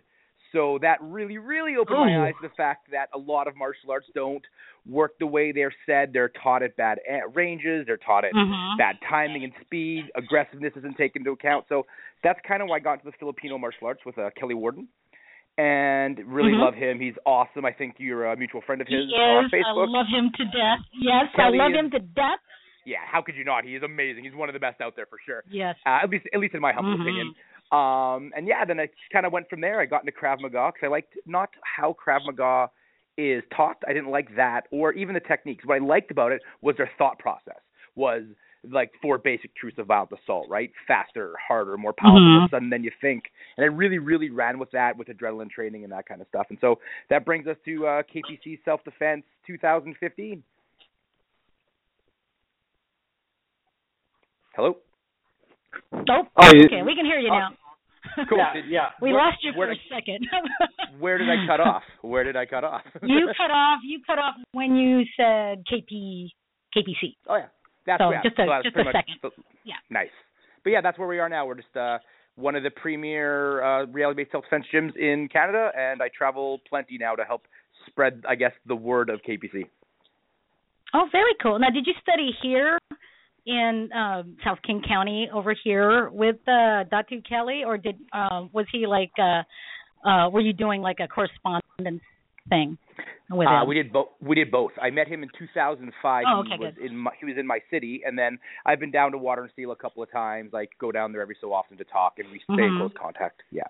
So 0.51 0.79
that 0.81 0.97
really, 1.01 1.37
really 1.37 1.77
opened 1.77 1.97
Ooh. 1.97 2.05
my 2.05 2.27
eyes 2.27 2.33
to 2.41 2.47
the 2.49 2.53
fact 2.55 2.91
that 2.91 3.07
a 3.13 3.17
lot 3.17 3.47
of 3.47 3.55
martial 3.55 3.89
arts 3.89 4.07
don't 4.13 4.43
work 4.85 5.13
the 5.17 5.25
way 5.25 5.53
they're 5.53 5.73
said. 5.85 6.11
They're 6.11 6.31
taught 6.43 6.61
at 6.61 6.75
bad 6.75 6.99
ranges. 7.33 7.85
They're 7.85 7.95
taught 7.95 8.25
at 8.25 8.33
Mhm. 8.33 8.77
bad 8.77 8.97
timing 9.09 9.45
and 9.45 9.53
speed. 9.61 10.11
Aggressiveness 10.15 10.73
isn't 10.75 10.97
taken 10.97 11.21
into 11.21 11.31
account. 11.31 11.67
So 11.69 11.85
that's 12.21 12.39
kind 12.41 12.61
of 12.61 12.67
why 12.67 12.75
I 12.77 12.79
got 12.79 12.93
into 12.99 13.05
the 13.05 13.13
Filipino 13.17 13.57
martial 13.57 13.87
arts 13.87 14.03
with 14.05 14.17
uh, 14.17 14.29
Kelly 14.35 14.55
Worden. 14.55 14.89
And 15.57 16.17
really 16.27 16.51
Mhm. 16.53 16.59
love 16.59 16.73
him. 16.75 16.99
He's 16.99 17.17
awesome. 17.25 17.65
I 17.65 17.71
think 17.71 17.95
you're 17.99 18.25
a 18.25 18.35
mutual 18.35 18.61
friend 18.61 18.81
of 18.81 18.87
his 18.87 19.05
He 19.07 19.13
is. 19.13 19.13
on 19.13 19.49
I 19.53 19.71
love 19.71 20.07
him 20.07 20.31
to 20.31 20.45
death. 20.45 20.79
Yes, 20.93 21.31
Kelly 21.35 21.59
I 21.59 21.63
love 21.63 21.71
is- 21.71 21.77
him 21.77 21.89
to 21.91 21.99
death. 21.99 22.39
Yeah, 22.85 22.99
how 23.05 23.21
could 23.21 23.35
you 23.35 23.43
not? 23.43 23.63
He 23.63 23.75
is 23.75 23.83
amazing. 23.83 24.23
He's 24.23 24.33
one 24.33 24.49
of 24.49 24.53
the 24.53 24.59
best 24.59 24.81
out 24.81 24.95
there 24.95 25.05
for 25.05 25.17
sure. 25.25 25.43
Yes. 25.49 25.75
Uh, 25.85 25.99
at 26.03 26.09
least, 26.09 26.25
at 26.33 26.39
least 26.39 26.55
in 26.55 26.61
my 26.61 26.71
humble 26.73 26.97
Mhm. 26.97 27.01
opinion. 27.01 27.35
Um, 27.71 28.33
and 28.35 28.47
yeah, 28.47 28.65
then 28.65 28.79
I 28.79 28.89
kind 29.13 29.25
of 29.25 29.31
went 29.31 29.49
from 29.49 29.61
there. 29.61 29.79
I 29.79 29.85
got 29.85 30.01
into 30.01 30.11
Krav 30.11 30.41
Maga 30.41 30.71
because 30.73 30.85
I 30.87 30.89
liked 30.89 31.17
not 31.25 31.49
how 31.63 31.93
Krav 31.93 32.25
Maga 32.25 32.69
is 33.17 33.43
taught. 33.55 33.77
I 33.87 33.93
didn't 33.93 34.09
like 34.09 34.35
that, 34.35 34.67
or 34.71 34.93
even 34.93 35.13
the 35.13 35.19
techniques. 35.21 35.65
What 35.65 35.75
I 35.75 35.85
liked 35.85 36.11
about 36.11 36.31
it 36.31 36.41
was 36.61 36.75
their 36.77 36.89
thought 36.97 37.19
process. 37.19 37.59
Was 37.95 38.23
like 38.63 38.91
four 39.01 39.17
basic 39.17 39.55
truths 39.55 39.77
of 39.79 39.87
violent 39.87 40.11
assault, 40.11 40.47
right? 40.49 40.71
Faster, 40.87 41.33
harder, 41.37 41.77
more 41.77 41.93
powerful, 41.93 42.19
Mhm. 42.21 42.39
more 42.41 42.49
sudden 42.49 42.69
than 42.69 42.83
you 42.83 42.91
think. 43.01 43.31
And 43.57 43.63
I 43.63 43.67
really, 43.67 43.97
really 43.97 44.29
ran 44.29 44.59
with 44.59 44.69
that 44.71 44.97
with 44.97 45.07
adrenaline 45.07 45.49
training 45.49 45.83
and 45.83 45.91
that 45.91 46.05
kind 46.05 46.21
of 46.21 46.27
stuff. 46.27 46.47
And 46.49 46.59
so 46.59 46.79
that 47.09 47.25
brings 47.25 47.47
us 47.47 47.57
to 47.65 47.87
uh, 47.87 48.03
KPC 48.03 48.57
Self 48.63 48.83
Defense 48.83 49.25
2015. 49.47 50.43
Hello. 54.55 54.77
Nope. 55.93 56.27
Oh, 56.35 56.51
you- 56.53 56.65
okay, 56.65 56.81
we 56.83 56.95
can 56.95 57.05
hear 57.05 57.19
you 57.19 57.29
now. 57.29 57.49
Cool. 58.27 58.37
Yeah, 58.39 58.53
Did- 58.53 58.65
yeah. 58.67 58.89
We 59.01 59.13
where- 59.13 59.21
lost 59.23 59.37
you 59.43 59.53
where 59.53 59.67
for 59.67 59.73
a 59.73 59.77
second. 59.89 60.27
Where 60.99 61.17
did 61.17 61.29
I 61.29 61.47
cut 61.47 61.59
off? 61.61 61.83
Where 62.01 62.23
did 62.23 62.35
I 62.35 62.45
cut 62.45 62.63
off? 62.63 62.81
you 63.01 63.27
cut 63.37 63.49
off. 63.51 63.79
You 63.85 64.01
cut 64.05 64.19
off 64.19 64.35
when 64.51 64.75
you 64.75 65.03
said 65.15 65.63
KP 65.71 66.27
KPC. 66.75 67.15
Oh 67.27 67.37
yeah, 67.37 67.45
that's 67.85 68.01
So, 68.01 68.11
yeah, 68.11 68.21
just 68.23 68.37
a- 68.39 68.45
so 68.45 68.61
just 68.63 68.75
a 68.75 68.83
much- 68.83 68.93
second. 68.93 69.15
so- 69.21 69.31
Yeah. 69.63 69.75
Nice. 69.89 70.09
But 70.63 70.71
yeah, 70.71 70.81
that's 70.81 70.99
where 70.99 71.07
we 71.07 71.19
are 71.19 71.29
now. 71.29 71.45
We're 71.45 71.55
just 71.55 71.75
uh 71.77 71.99
one 72.35 72.55
of 72.55 72.63
the 72.63 72.71
premier 72.71 73.63
uh 73.63 73.85
reality-based 73.85 74.31
self-defense 74.31 74.65
gyms 74.73 74.95
in 74.97 75.29
Canada, 75.29 75.71
and 75.77 76.01
I 76.01 76.09
travel 76.09 76.59
plenty 76.67 76.97
now 76.97 77.15
to 77.15 77.23
help 77.23 77.47
spread, 77.87 78.23
I 78.27 78.35
guess, 78.35 78.53
the 78.65 78.75
word 78.75 79.09
of 79.09 79.21
KPC. 79.21 79.63
Oh, 80.93 81.07
very 81.11 81.33
cool. 81.41 81.57
Now, 81.59 81.69
did 81.69 81.87
you 81.87 81.93
study 82.01 82.31
here 82.41 82.77
in 83.45 83.89
um, 83.95 84.37
South 84.43 84.59
King 84.65 84.81
County 84.87 85.29
over 85.33 85.55
here 85.63 86.09
with 86.09 86.37
uh, 86.47 86.85
Datu 86.91 87.27
Kelly, 87.27 87.63
or 87.65 87.77
did 87.77 87.95
uh, 88.13 88.45
was 88.53 88.65
he 88.71 88.85
like? 88.87 89.11
Uh, 89.17 89.43
uh, 90.07 90.29
were 90.29 90.41
you 90.41 90.53
doing 90.53 90.81
like 90.81 90.97
a 90.99 91.07
correspondence 91.07 92.01
thing 92.49 92.77
with 93.29 93.47
Uh, 93.47 93.61
him? 93.61 93.67
we 93.67 93.75
did 93.75 93.93
both. 93.93 94.07
We 94.19 94.35
did 94.35 94.49
both. 94.49 94.71
I 94.81 94.89
met 94.89 95.07
him 95.07 95.21
in 95.23 95.29
2005. 95.37 96.25
Oh, 96.27 96.43
he 96.43 96.49
was 96.57 96.73
good. 96.75 96.85
in 96.85 96.97
my, 96.97 97.11
he 97.19 97.25
was 97.25 97.35
in 97.37 97.45
my 97.45 97.59
city, 97.69 98.01
and 98.05 98.17
then 98.17 98.39
I've 98.65 98.79
been 98.79 98.89
down 98.91 99.11
to 99.11 99.17
Water 99.19 99.43
and 99.43 99.51
Steel 99.51 99.71
a 99.71 99.75
couple 99.75 100.01
of 100.01 100.11
times. 100.11 100.51
Like 100.53 100.69
go 100.79 100.91
down 100.91 101.11
there 101.11 101.21
every 101.21 101.37
so 101.39 101.53
often 101.53 101.77
to 101.77 101.83
talk, 101.83 102.13
and 102.17 102.31
we 102.31 102.39
stay 102.51 102.65
in 102.65 102.73
Mhm. 102.73 102.77
close 102.77 102.91
contact. 102.99 103.41
Yeah. 103.51 103.63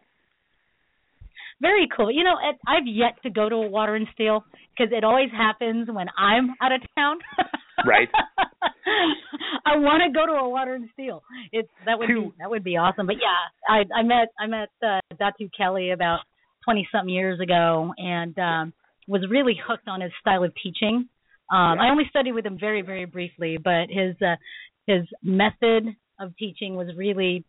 Very 1.59 1.88
cool. 1.95 2.09
You 2.09 2.24
know, 2.24 2.36
I've 2.67 2.88
yet 2.88 3.22
to 3.24 3.30
go 3.30 3.47
to 3.47 3.55
a 3.55 3.67
Water 3.67 3.95
and 3.95 4.07
Steel 4.13 4.43
because 4.76 4.91
it 4.91 5.03
always 5.03 5.30
happens 5.32 5.89
when 5.91 6.07
I'm 6.17 6.55
out 6.61 6.72
of 6.72 6.82
town. 6.97 7.19
Right. 7.86 8.10
I 9.66 9.78
want 9.78 10.02
to 10.06 10.12
go 10.18 10.26
to 10.26 10.34
a 10.34 10.50
Water 10.50 10.74
and 10.76 10.90
Steel. 10.94 11.24
It's 11.52 11.70
that 11.86 11.98
would 12.00 12.08
be 12.08 12.32
that 12.40 12.50
would 12.50 12.64
be 12.64 12.78
awesome. 12.78 13.08
But 13.08 13.18
yeah, 13.18 13.50
I 13.70 13.84
I 13.98 14.04
met 14.04 14.28
I 14.40 14.48
met 14.48 14.70
uh, 14.84 15.00
Datu 15.20 15.50
Kelly 15.56 15.92
about 15.92 16.20
twenty 16.66 16.88
something 16.92 17.14
years 17.14 17.40
ago 17.40 17.94
and 17.98 18.38
um 18.40 18.74
was 19.08 19.22
really 19.30 19.60
hooked 19.68 19.88
on 19.88 20.02
his 20.02 20.12
style 20.20 20.44
of 20.44 20.54
teaching. 20.62 21.08
Um 21.52 21.80
I 21.80 21.90
only 21.90 22.06
studied 22.10 22.34
with 22.34 22.46
him 22.46 22.58
very 22.60 22.82
very 22.82 23.06
briefly, 23.06 23.58
but 23.58 23.88
his 23.90 24.16
uh 24.22 24.36
his 24.88 25.04
method 25.24 25.96
of 26.20 26.36
teaching 26.38 26.76
was 26.76 26.88
really 26.96 27.44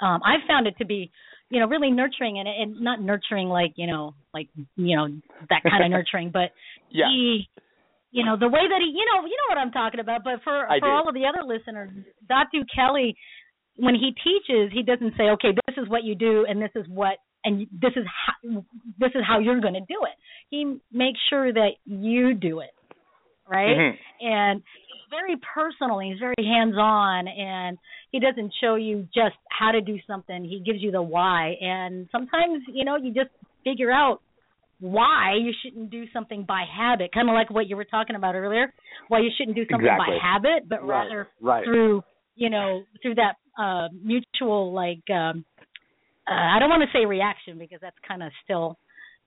um 0.00 0.20
I 0.24 0.36
found 0.46 0.66
it 0.66 0.76
to 0.78 0.84
be 0.84 1.10
you 1.50 1.60
know 1.60 1.66
really 1.68 1.90
nurturing 1.90 2.38
and 2.38 2.48
and 2.48 2.80
not 2.80 3.00
nurturing 3.00 3.48
like 3.48 3.72
you 3.76 3.86
know 3.86 4.14
like 4.34 4.48
you 4.76 4.96
know 4.96 5.08
that 5.50 5.62
kind 5.68 5.84
of 5.84 5.90
nurturing 5.96 6.30
but 6.30 6.50
Yeah. 6.90 7.06
he 7.08 7.48
you 8.10 8.24
know 8.24 8.36
the 8.38 8.48
way 8.48 8.60
that 8.68 8.80
he 8.80 8.88
you 8.90 9.04
know 9.06 9.24
you 9.26 9.36
know 9.36 9.48
what 9.48 9.58
I'm 9.58 9.70
talking 9.72 10.00
about 10.00 10.24
but 10.24 10.42
for 10.44 10.66
I 10.70 10.78
for 10.80 10.86
do. 10.88 10.92
all 10.92 11.08
of 11.08 11.14
the 11.14 11.26
other 11.26 11.42
listeners 11.46 11.90
Datu 12.30 12.64
Kelly 12.74 13.16
when 13.76 13.94
he 13.94 14.12
teaches 14.24 14.72
he 14.72 14.82
doesn't 14.82 15.14
say 15.16 15.24
okay 15.30 15.52
this 15.66 15.76
is 15.82 15.88
what 15.88 16.04
you 16.04 16.14
do 16.14 16.46
and 16.48 16.60
this 16.60 16.70
is 16.74 16.84
what 16.88 17.18
and 17.44 17.66
this 17.72 17.92
is 17.96 18.04
how 18.06 18.64
this 18.98 19.10
is 19.14 19.22
how 19.26 19.38
you're 19.38 19.60
going 19.60 19.74
to 19.74 19.80
do 19.80 20.00
it 20.04 20.16
he 20.50 20.78
makes 20.92 21.18
sure 21.30 21.52
that 21.52 21.72
you 21.84 22.34
do 22.34 22.60
it 22.60 22.70
right 23.48 23.76
Mhm. 23.76 23.98
and 24.20 24.62
he's 24.92 25.10
very 25.10 25.36
personal 25.54 25.98
he's 26.00 26.18
very 26.18 26.34
hands 26.38 26.74
on 26.76 27.28
and 27.28 27.78
he 28.10 28.18
doesn't 28.20 28.52
show 28.60 28.74
you 28.74 29.06
just 29.14 29.36
how 29.50 29.70
to 29.70 29.80
do 29.80 29.98
something 30.06 30.44
he 30.44 30.60
gives 30.60 30.82
you 30.82 30.90
the 30.90 31.02
why 31.02 31.56
and 31.60 32.08
sometimes 32.10 32.62
you 32.72 32.84
know 32.84 32.96
you 32.96 33.12
just 33.12 33.30
figure 33.64 33.90
out 33.92 34.20
why 34.80 35.34
you 35.40 35.52
shouldn't 35.62 35.90
do 35.90 36.04
something 36.12 36.44
by 36.46 36.64
habit 36.70 37.10
kind 37.12 37.28
of 37.28 37.34
like 37.34 37.50
what 37.50 37.66
you 37.68 37.76
were 37.76 37.84
talking 37.84 38.16
about 38.16 38.34
earlier 38.34 38.72
why 39.08 39.18
you 39.20 39.30
shouldn't 39.36 39.56
do 39.56 39.64
something 39.70 39.86
Exactly. 39.86 40.16
by 40.20 40.26
habit 40.26 40.68
but 40.68 40.86
Right, 40.86 41.02
rather 41.04 41.28
right. 41.40 41.64
through 41.64 42.02
you 42.36 42.50
know 42.50 42.82
through 43.02 43.16
that 43.16 43.34
uh 43.60 43.88
mutual 44.04 44.72
like 44.72 45.02
um 45.10 45.44
uh, 46.30 46.34
I 46.34 46.58
don't 46.60 46.68
want 46.68 46.82
to 46.82 46.96
say 46.96 47.06
reaction 47.06 47.58
because 47.58 47.78
that's 47.80 47.96
kind 48.06 48.22
of 48.22 48.30
still 48.44 48.78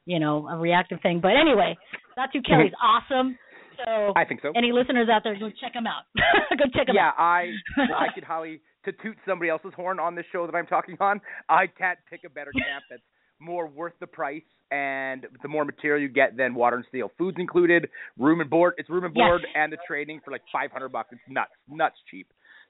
you 0.06 0.20
know 0.20 0.48
a 0.48 0.58
reactive 0.58 1.00
thing 1.02 1.20
but 1.22 1.32
anyway 1.36 1.78
Datu 2.18 2.46
Kelly's 2.46 2.74
awesome 2.82 3.38
so 3.86 4.14
I 4.16 4.26
think 4.26 4.42
so. 4.42 4.52
any 4.56 4.72
listeners 4.72 5.10
out 5.12 5.22
there 5.24 5.38
go 5.38 5.50
check 5.60 5.74
him 5.74 5.88
out 5.88 6.04
go 6.58 6.66
check 6.74 6.88
him 6.88 6.96
yeah, 6.96 7.08
out 7.10 7.16
I 7.18 7.52
I 7.78 8.08
could 8.14 8.24
highly 8.24 8.62
to 8.86 8.92
toot 8.94 9.18
somebody 9.28 9.50
else's 9.50 9.74
horn 9.76 10.00
on 10.00 10.16
this 10.16 10.26
show 10.32 10.46
that 10.48 10.56
I'm 10.56 10.66
talking 10.66 10.98
on. 11.00 11.22
I 11.48 11.68
can't 11.68 12.00
pick 12.10 12.22
a 12.26 12.30
better 12.30 12.52
camp 12.52 12.84
that's 12.90 13.04
more 13.42 13.68
worth 13.68 13.94
the 14.00 14.08
price 14.08 14.44
and 14.72 15.26
the 15.42 15.50
more 15.50 15.66
material 15.66 16.02
you 16.02 16.08
get 16.08 16.38
than 16.38 16.54
Water 16.56 16.78
and 16.78 16.86
Steel. 16.88 17.12
Food's 17.18 17.38
included, 17.40 17.90
room 18.18 18.40
and 18.40 18.50
board. 18.50 18.76
It's 18.78 18.90
room 18.90 19.04
and 19.04 19.14
Yes. 19.16 19.28
board 19.28 19.42
and 19.56 19.74
the 19.74 19.78
training 19.88 20.22
for 20.24 20.32
like 20.32 20.44
500 20.54 20.90
bucks. 20.90 21.10
It's 21.12 21.22
nuts, 21.28 21.52
nuts 21.68 21.98
cheap. 22.10 22.28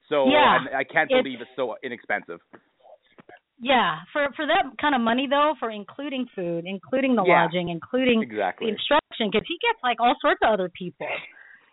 So 0.09 0.28
Yeah, 0.28 0.55
and 0.57 0.76
I 0.76 0.84
can't 0.84 1.09
believe 1.09 1.41
it's 1.41 1.51
so 1.55 1.76
inexpensive. 1.84 2.39
Yeah, 3.59 3.99
for 4.11 4.28
for 4.36 4.47
that 4.47 4.74
kind 4.82 4.95
of 4.95 5.01
money 5.01 5.28
though, 5.30 5.53
for 5.59 5.69
including 5.69 6.26
food, 6.36 6.65
including 6.65 7.15
the 7.15 7.24
Yeah, 7.24 7.43
lodging, 7.43 7.69
including 7.69 8.24
exactly. 8.24 8.65
the 8.65 8.74
instruction, 8.74 9.30
because 9.30 9.45
he 9.47 9.57
gets 9.61 9.78
like 9.84 9.99
all 9.99 10.15
sorts 10.19 10.39
of 10.43 10.49
other 10.51 10.69
people 10.69 11.07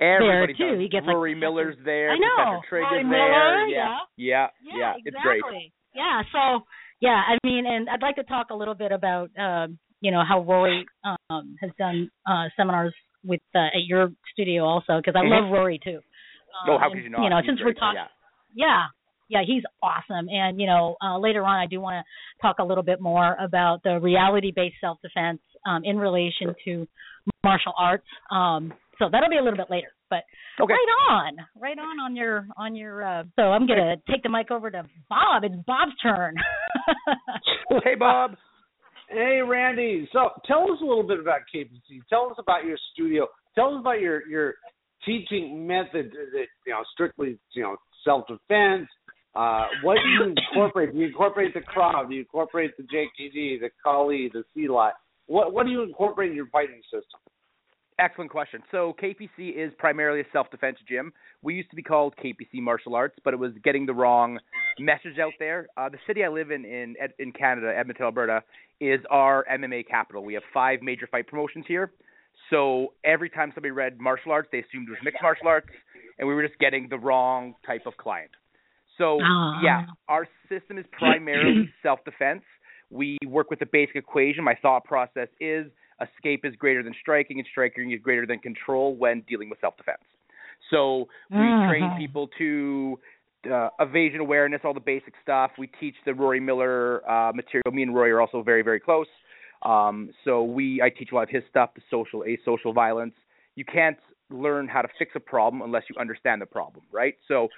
Everybody 0.00 0.52
there 0.52 0.68
too. 0.68 0.72
does. 0.76 0.80
He 0.82 0.88
gets 0.88 1.06
Rory 1.08 1.32
like 1.34 1.40
Miller's 1.40 1.76
there. 1.84 2.10
I 2.10 2.18
know. 2.18 2.60
Rory 2.70 3.02
Miller, 3.04 3.10
there. 3.10 3.68
yeah. 3.68 3.98
yeah, 4.16 4.46
Yeah, 4.62 4.76
yeah. 4.78 4.92
It's 5.04 5.16
great. 5.22 5.38
exactly. 5.38 5.72
Yeah, 5.94 6.22
so 6.30 6.64
yeah, 7.00 7.20
I 7.28 7.38
mean, 7.44 7.64
and 7.66 7.88
I'd 7.88 8.02
like 8.02 8.16
to 8.16 8.24
talk 8.24 8.48
a 8.50 8.54
little 8.54 8.74
bit 8.74 8.92
about 8.92 9.30
um, 9.38 9.78
you 10.00 10.10
know 10.10 10.22
how 10.26 10.42
Rory 10.42 10.86
um, 11.04 11.56
has 11.60 11.70
done 11.78 12.10
uh, 12.26 12.44
seminars 12.56 12.94
with 13.24 13.40
uh, 13.54 13.66
at 13.66 13.84
your 13.86 14.10
studio 14.32 14.64
also 14.64 14.98
because 14.98 15.14
I 15.16 15.26
love 15.26 15.50
Rory 15.50 15.80
too. 15.82 16.00
Oh, 16.66 16.74
Um, 16.74 16.80
how 16.80 16.88
could 16.90 17.02
you 17.02 17.10
not? 17.10 17.22
You 17.22 17.30
know, 17.30 17.38
He's 17.38 17.48
since 17.50 17.60
we're 17.64 17.72
talking, 17.74 18.00
Yeah. 18.54 18.86
yeah, 19.28 19.40
yeah, 19.40 19.42
he's 19.46 19.62
awesome. 19.82 20.28
And 20.28 20.60
you 20.60 20.66
know, 20.66 20.96
uh, 21.04 21.18
later 21.18 21.44
on, 21.44 21.58
I 21.58 21.66
do 21.66 21.80
want 21.80 22.04
to 22.04 22.42
talk 22.42 22.56
a 22.58 22.64
little 22.64 22.84
bit 22.84 23.00
more 23.00 23.36
about 23.40 23.82
the 23.82 24.00
reality-based 24.00 24.76
self-defense 24.80 25.40
um, 25.66 25.82
in 25.84 25.98
relation 25.98 26.54
to 26.64 26.86
martial 27.44 27.74
arts. 27.78 28.06
Um, 28.30 28.72
so 28.98 29.08
that'll 29.10 29.28
be 29.30 29.36
a 29.36 29.42
little 29.42 29.56
bit 29.58 29.70
later. 29.70 29.88
But 30.10 30.24
Okay. 30.60 30.72
right 30.72 31.10
on, 31.10 31.36
right 31.60 31.78
on 31.78 32.00
on 32.00 32.16
your 32.16 32.46
on 32.56 32.74
your. 32.74 33.04
Uh, 33.04 33.24
so 33.36 33.42
I'm 33.42 33.66
gonna 33.66 33.96
take 34.10 34.22
the 34.22 34.28
mic 34.28 34.50
over 34.50 34.70
to 34.70 34.84
Bob. 35.08 35.44
It's 35.44 35.54
Bob's 35.66 35.96
turn. 36.02 36.34
hey, 37.84 37.94
Bob. 37.98 38.36
Hey, 39.08 39.40
Randy. 39.46 40.08
So 40.12 40.30
tell 40.46 40.64
us 40.64 40.78
a 40.82 40.84
little 40.84 41.06
bit 41.06 41.18
about 41.20 41.40
KPC. 41.54 42.02
Tell 42.08 42.28
us 42.30 42.36
about 42.38 42.64
your 42.64 42.76
studio. 42.92 43.26
Tell 43.54 43.74
us 43.74 43.80
about 43.80 44.00
your 44.00 44.26
your 44.28 44.54
teaching 45.04 45.66
method. 45.66 46.10
That 46.32 46.46
you 46.66 46.72
know, 46.72 46.82
strictly 46.92 47.38
you 47.52 47.62
know 47.62 47.76
self 48.04 48.26
defense. 48.26 48.88
Uh, 49.34 49.66
what 49.82 49.94
do 50.02 50.08
you 50.08 50.34
incorporate? 50.34 50.92
Do 50.92 50.98
you 50.98 51.06
incorporate 51.06 51.54
the 51.54 51.60
Krav? 51.60 52.08
Do 52.08 52.14
you 52.14 52.20
incorporate 52.20 52.72
the 52.76 52.82
JKD, 52.82 53.60
the 53.60 53.70
Kali, 53.82 54.30
the 54.32 54.42
Silat? 54.56 54.92
What 55.26 55.52
what 55.52 55.64
do 55.66 55.72
you 55.72 55.82
incorporate 55.82 56.30
in 56.30 56.36
your 56.36 56.48
fighting 56.48 56.80
system? 56.84 57.20
Excellent 58.00 58.30
question. 58.30 58.62
So 58.70 58.94
KPC 59.02 59.56
is 59.56 59.72
primarily 59.78 60.20
a 60.20 60.24
self-defense 60.32 60.78
gym. 60.88 61.12
We 61.42 61.54
used 61.54 61.70
to 61.70 61.76
be 61.76 61.82
called 61.82 62.14
KPC 62.22 62.60
Martial 62.62 62.94
Arts, 62.94 63.16
but 63.24 63.34
it 63.34 63.38
was 63.38 63.52
getting 63.64 63.86
the 63.86 63.92
wrong 63.94 64.38
message 64.78 65.18
out 65.20 65.32
there. 65.40 65.66
Uh, 65.76 65.88
the 65.88 65.98
city 66.06 66.22
I 66.24 66.28
live 66.28 66.50
in 66.52 66.64
in 66.64 66.94
in 67.18 67.32
Canada, 67.32 67.72
Edmonton, 67.76 68.04
Alberta, 68.04 68.42
is 68.80 69.00
our 69.10 69.44
MMA 69.50 69.88
capital. 69.88 70.24
We 70.24 70.34
have 70.34 70.44
five 70.54 70.80
major 70.80 71.08
fight 71.10 71.26
promotions 71.26 71.64
here. 71.66 71.90
So 72.50 72.92
every 73.04 73.28
time 73.30 73.50
somebody 73.54 73.72
read 73.72 73.98
martial 74.00 74.30
arts, 74.30 74.48
they 74.52 74.58
assumed 74.60 74.86
it 74.88 74.92
was 74.92 75.00
mixed 75.02 75.20
martial 75.20 75.48
arts, 75.48 75.68
and 76.18 76.28
we 76.28 76.34
were 76.34 76.46
just 76.46 76.58
getting 76.60 76.88
the 76.88 76.98
wrong 76.98 77.54
type 77.66 77.82
of 77.84 77.96
client. 77.96 78.30
So 78.96 79.18
Ah. 79.22 79.60
yeah, 79.62 79.86
our 80.08 80.26
system 80.48 80.78
is 80.78 80.86
primarily 80.92 81.68
self-defense. 81.82 82.42
We 82.90 83.18
work 83.26 83.50
with 83.50 83.58
the 83.58 83.66
basic 83.66 83.96
equation. 83.96 84.44
My 84.44 84.54
thought 84.62 84.84
process 84.84 85.28
is 85.40 85.66
escape 86.00 86.44
is 86.44 86.54
greater 86.56 86.82
than 86.82 86.94
striking, 87.00 87.38
and 87.38 87.46
striking 87.50 87.92
is 87.92 88.00
greater 88.00 88.26
than 88.26 88.38
control 88.38 88.94
when 88.96 89.22
dealing 89.22 89.50
with 89.50 89.60
self-defense. 89.60 90.02
So 90.70 91.08
we 91.30 91.54
train 91.66 91.90
Mhm. 91.90 91.98
people 91.98 92.28
to 92.38 92.98
uh, 93.50 93.70
evasion 93.80 94.20
awareness, 94.20 94.60
all 94.64 94.74
the 94.74 94.80
basic 94.80 95.14
stuff. 95.22 95.52
We 95.58 95.68
teach 95.80 95.94
the 96.04 96.14
Rory 96.14 96.40
Miller 96.40 97.08
uh, 97.08 97.32
material. 97.32 97.72
Me 97.72 97.82
and 97.82 97.94
Rory 97.94 98.10
are 98.10 98.20
also 98.20 98.42
very, 98.42 98.62
very 98.62 98.80
close. 98.80 99.06
Um, 99.62 100.10
so 100.24 100.42
we, 100.42 100.82
I 100.82 100.90
teach 100.90 101.12
a 101.12 101.14
lot 101.14 101.22
of 101.22 101.30
his 101.30 101.42
stuff, 101.48 101.70
the 101.74 101.82
social, 101.90 102.24
asocial 102.24 102.74
violence. 102.74 103.14
You 103.54 103.64
can't 103.64 103.98
learn 104.30 104.68
how 104.68 104.82
to 104.82 104.88
fix 104.98 105.12
a 105.14 105.20
problem 105.20 105.62
unless 105.62 105.84
you 105.88 105.96
understand 105.98 106.42
the 106.42 106.46
problem, 106.46 106.84
right? 106.92 107.16
So 107.26 107.48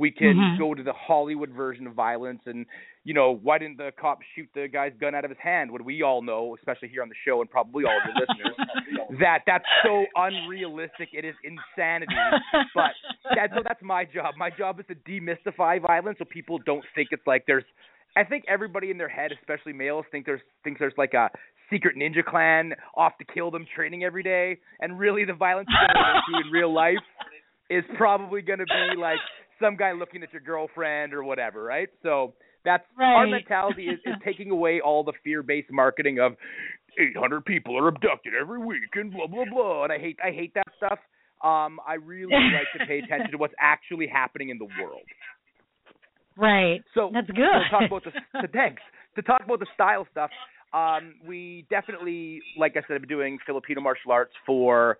we 0.00 0.10
can 0.10 0.34
Mhm. 0.36 0.58
go 0.58 0.74
to 0.74 0.82
the 0.82 0.92
Hollywood 0.94 1.50
version 1.50 1.86
of 1.86 1.92
violence 1.92 2.40
and, 2.46 2.64
you 3.04 3.12
know, 3.12 3.30
why 3.32 3.58
didn't 3.58 3.76
the 3.76 3.92
cop 3.92 4.22
shoot 4.34 4.48
the 4.54 4.66
guy's 4.66 4.94
gun 4.94 5.14
out 5.14 5.24
of 5.24 5.30
his 5.30 5.38
hand? 5.38 5.70
What 5.70 5.82
we 5.82 6.00
all 6.02 6.22
know, 6.22 6.56
especially 6.56 6.88
here 6.88 7.02
on 7.02 7.08
the 7.10 7.14
show 7.24 7.40
and 7.42 7.50
probably 7.50 7.84
all 7.84 7.96
of 7.98 8.04
your 8.06 8.14
listeners, 8.14 8.56
that 9.20 9.42
that's 9.46 9.66
so 9.82 10.06
unrealistic. 10.16 11.10
It 11.12 11.24
is 11.24 11.34
insanity. 11.44 12.14
But 12.74 12.92
that's 13.34 13.52
so 13.54 13.62
that's 13.62 13.82
my 13.82 14.04
job. 14.04 14.34
My 14.36 14.50
job 14.50 14.80
is 14.80 14.86
to 14.86 14.94
demystify 14.94 15.80
violence 15.80 16.18
so 16.18 16.24
people 16.24 16.58
don't 16.58 16.84
think 16.94 17.08
it's 17.12 17.26
like 17.26 17.44
there's 17.46 17.64
I 18.16 18.24
think 18.24 18.44
everybody 18.48 18.90
in 18.90 18.98
their 18.98 19.08
head, 19.08 19.30
especially 19.32 19.72
males, 19.72 20.04
think 20.10 20.26
there's 20.26 20.40
thinks 20.64 20.80
there's 20.80 20.96
like 20.98 21.14
a 21.14 21.30
secret 21.68 21.94
ninja 21.96 22.24
clan 22.24 22.74
off 22.96 23.16
to 23.18 23.24
kill 23.24 23.50
them 23.50 23.64
training 23.74 24.02
every 24.02 24.22
day, 24.24 24.58
and 24.80 24.98
really 24.98 25.24
the 25.24 25.32
violence 25.34 25.68
you're 25.70 25.86
gonna 25.94 26.20
into 26.26 26.46
in 26.46 26.52
real 26.52 26.72
life 26.72 26.98
is 27.68 27.84
probably 27.96 28.42
going 28.42 28.58
to 28.58 28.66
be 28.66 28.96
like 28.96 29.20
some 29.60 29.76
guy 29.76 29.92
looking 29.92 30.22
at 30.22 30.32
your 30.32 30.42
girlfriend 30.42 31.14
or 31.14 31.24
whatever, 31.24 31.62
right? 31.62 31.88
So 32.02 32.34
that's 32.64 32.84
our 32.98 33.26
mentality 33.26 33.84
is, 33.84 33.98
is 34.04 34.14
taking 34.24 34.50
away 34.50 34.80
all 34.80 35.04
the 35.04 35.12
fear-based 35.24 35.70
marketing 35.70 36.18
of 36.20 36.36
800 36.98 37.44
people 37.44 37.78
are 37.78 37.88
abducted 37.88 38.34
every 38.38 38.58
week 38.58 38.90
and 38.94 39.12
blah 39.12 39.26
blah 39.26 39.44
blah. 39.50 39.84
And 39.84 39.92
I 39.92 39.98
hate 39.98 40.18
I 40.24 40.30
hate 40.30 40.54
that 40.54 40.66
stuff. 40.76 40.98
Um, 41.42 41.80
I 41.86 41.94
really 41.94 42.32
like 42.32 42.68
to 42.78 42.86
pay 42.86 42.98
attention 43.04 43.30
to 43.32 43.38
what's 43.38 43.54
actually 43.58 44.06
happening 44.06 44.50
in 44.50 44.58
the 44.58 44.68
world. 44.80 45.00
right. 46.36 46.82
So 46.94 47.10
That's 47.12 47.28
good. 47.28 47.36
To 47.36 47.70
talk 47.70 47.82
about 47.86 48.04
the 48.04 48.40
to, 48.42 48.48
thanks 48.52 48.82
to 49.16 49.22
talk 49.22 49.42
about 49.44 49.60
the 49.60 49.66
style 49.74 50.06
stuff. 50.10 50.30
Um, 50.72 51.14
we 51.26 51.66
definitely, 51.68 52.40
like 52.56 52.72
I 52.72 52.82
said, 52.86 52.94
have 52.94 53.02
been 53.02 53.08
doing 53.08 53.38
Filipino 53.44 53.80
martial 53.80 54.12
arts 54.12 54.32
for 54.46 54.98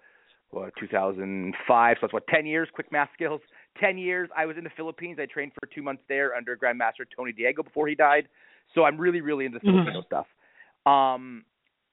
what 0.51 0.73
2005. 0.81 1.97
So 1.97 1.99
that's 2.03 2.13
what 2.13 2.27
10 2.27 2.47
years. 2.47 2.69
Quick 2.75 2.91
math 2.91 3.09
skills. 3.15 3.41
10 3.79 3.99
years. 3.99 4.29
I 4.37 4.47
was 4.47 4.57
in 4.57 4.65
the 4.65 4.71
Philippines. 4.71 5.19
I 5.21 5.27
trained 5.27 5.53
for 5.59 5.67
two 5.67 5.83
months 5.83 6.03
there 6.09 6.35
under 6.35 6.57
Grandmaster 6.57 7.05
Tony 7.15 7.33
Diego 7.33 7.63
before 7.63 7.89
he 7.89 7.95
died. 7.95 8.29
So 8.75 8.85
I'm 8.85 8.99
really, 8.99 9.21
really 9.21 9.47
into 9.47 9.59
Mhm. 9.61 9.85
Filipino 9.85 10.03
stuff. 10.03 10.27
Um, 10.87 11.45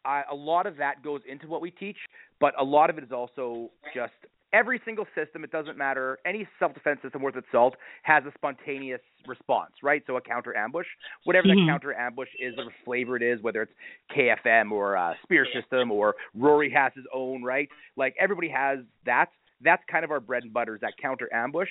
I, 0.05 0.23
a 0.29 0.35
lot 0.35 0.65
of 0.67 0.77
that 0.77 1.01
goes 1.01 1.21
into 1.25 1.47
what 1.47 1.61
we 1.61 1.71
teach, 1.71 1.97
but 2.39 2.53
a 2.57 2.63
lot 2.63 2.89
of 2.89 2.97
it 2.97 3.03
is 3.03 3.11
also 3.11 3.71
just 3.93 4.13
every 4.53 4.79
single 4.85 5.05
system. 5.13 5.43
It 5.43 5.51
doesn't 5.51 5.77
matter. 5.77 6.19
Any 6.23 6.47
self-defense 6.59 7.01
system 7.01 7.21
worth 7.21 7.35
its 7.35 7.47
salt 7.51 7.75
has 8.03 8.23
a 8.25 8.31
spontaneous 8.35 9.01
response, 9.25 9.73
right? 9.83 10.01
So 10.07 10.15
a 10.15 10.21
counter 10.21 10.55
ambush, 10.55 10.87
whatever 11.25 11.47
Mhm. 11.47 11.65
that 11.65 11.65
counter 11.65 11.93
ambush 11.93 12.33
is, 12.39 12.55
whatever 12.55 12.73
flavor 12.85 13.17
it 13.17 13.21
is, 13.21 13.41
whether 13.41 13.61
it's 13.63 13.73
KFM 14.09 14.71
or 14.71 14.95
a 14.95 15.17
spear 15.23 15.45
system 15.45 15.91
or 15.91 16.15
Rory 16.33 16.69
has 16.69 16.93
his 16.93 17.05
own, 17.11 17.43
right? 17.43 17.69
Like 17.97 18.15
everybody 18.17 18.47
has 18.49 18.79
that. 19.03 19.29
That's 19.61 19.83
kind 19.89 20.05
of 20.05 20.11
our 20.11 20.19
bread 20.19 20.43
and 20.43 20.53
butter 20.53 20.75
is 20.75 20.81
that 20.81 20.93
counter 21.01 21.31
ambush. 21.33 21.69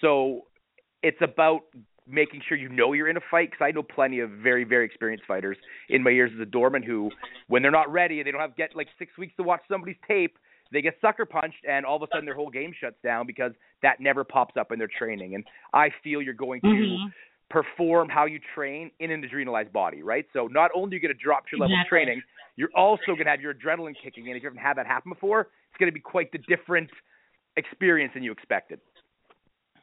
So 0.00 0.42
it's 1.02 1.20
about 1.20 1.62
making 2.06 2.42
sure 2.48 2.56
you 2.56 2.68
know 2.68 2.92
you're 2.92 3.08
in 3.08 3.16
a 3.16 3.22
fight 3.30 3.50
because 3.50 3.64
I 3.64 3.70
know 3.70 3.82
plenty 3.82 4.20
of 4.20 4.30
very 4.30 4.64
very 4.64 4.84
experienced 4.84 5.24
fighters 5.26 5.56
in 5.88 6.02
my 6.02 6.10
years 6.10 6.32
as 6.34 6.40
a 6.40 6.46
doorman 6.46 6.82
who 6.82 7.10
when 7.46 7.62
they're 7.62 7.70
not 7.70 7.90
ready 7.92 8.18
and 8.18 8.26
they 8.26 8.32
don't 8.32 8.40
have 8.40 8.56
get 8.56 8.74
like 8.74 8.88
six 8.98 9.16
weeks 9.16 9.34
to 9.36 9.44
watch 9.44 9.60
somebody's 9.68 9.96
tape 10.06 10.36
they 10.72 10.82
get 10.82 10.94
sucker 11.00 11.24
punched 11.24 11.64
and 11.68 11.86
all 11.86 11.96
of 11.96 12.02
a 12.02 12.06
sudden 12.12 12.24
their 12.24 12.34
whole 12.34 12.50
game 12.50 12.72
shuts 12.78 12.96
down 13.04 13.24
because 13.24 13.52
that 13.82 14.00
never 14.00 14.24
pops 14.24 14.56
up 14.56 14.72
in 14.72 14.80
their 14.80 14.88
training 14.98 15.36
and 15.36 15.44
I 15.72 15.90
feel 16.02 16.20
you're 16.20 16.34
going 16.34 16.60
to 16.62 16.66
Mhm. 16.66 17.12
perform 17.50 18.08
how 18.08 18.24
you 18.24 18.40
train 18.52 18.90
in 18.98 19.12
an 19.12 19.22
adrenalized 19.22 19.70
body 19.70 20.02
right 20.02 20.26
so 20.32 20.48
not 20.48 20.72
only 20.74 20.96
are 20.96 20.98
you 20.98 21.00
going 21.00 21.16
to 21.16 21.22
drop 21.22 21.44
your 21.52 21.60
level 21.60 21.78
of 21.78 21.86
training 21.86 22.20
you're 22.56 22.70
also 22.74 23.14
going 23.14 23.24
to 23.24 23.30
have 23.30 23.40
your 23.40 23.54
adrenaline 23.54 23.94
kicking 24.02 24.26
in 24.26 24.36
if 24.36 24.42
you 24.42 24.48
haven't 24.48 24.62
had 24.62 24.76
that 24.76 24.86
happen 24.86 25.10
before 25.12 25.42
it's 25.42 25.78
going 25.78 25.88
to 25.88 25.94
be 25.94 26.00
quite 26.00 26.32
the 26.32 26.38
different 26.48 26.90
experience 27.56 28.12
than 28.14 28.22
you 28.22 28.32
expected 28.32 28.80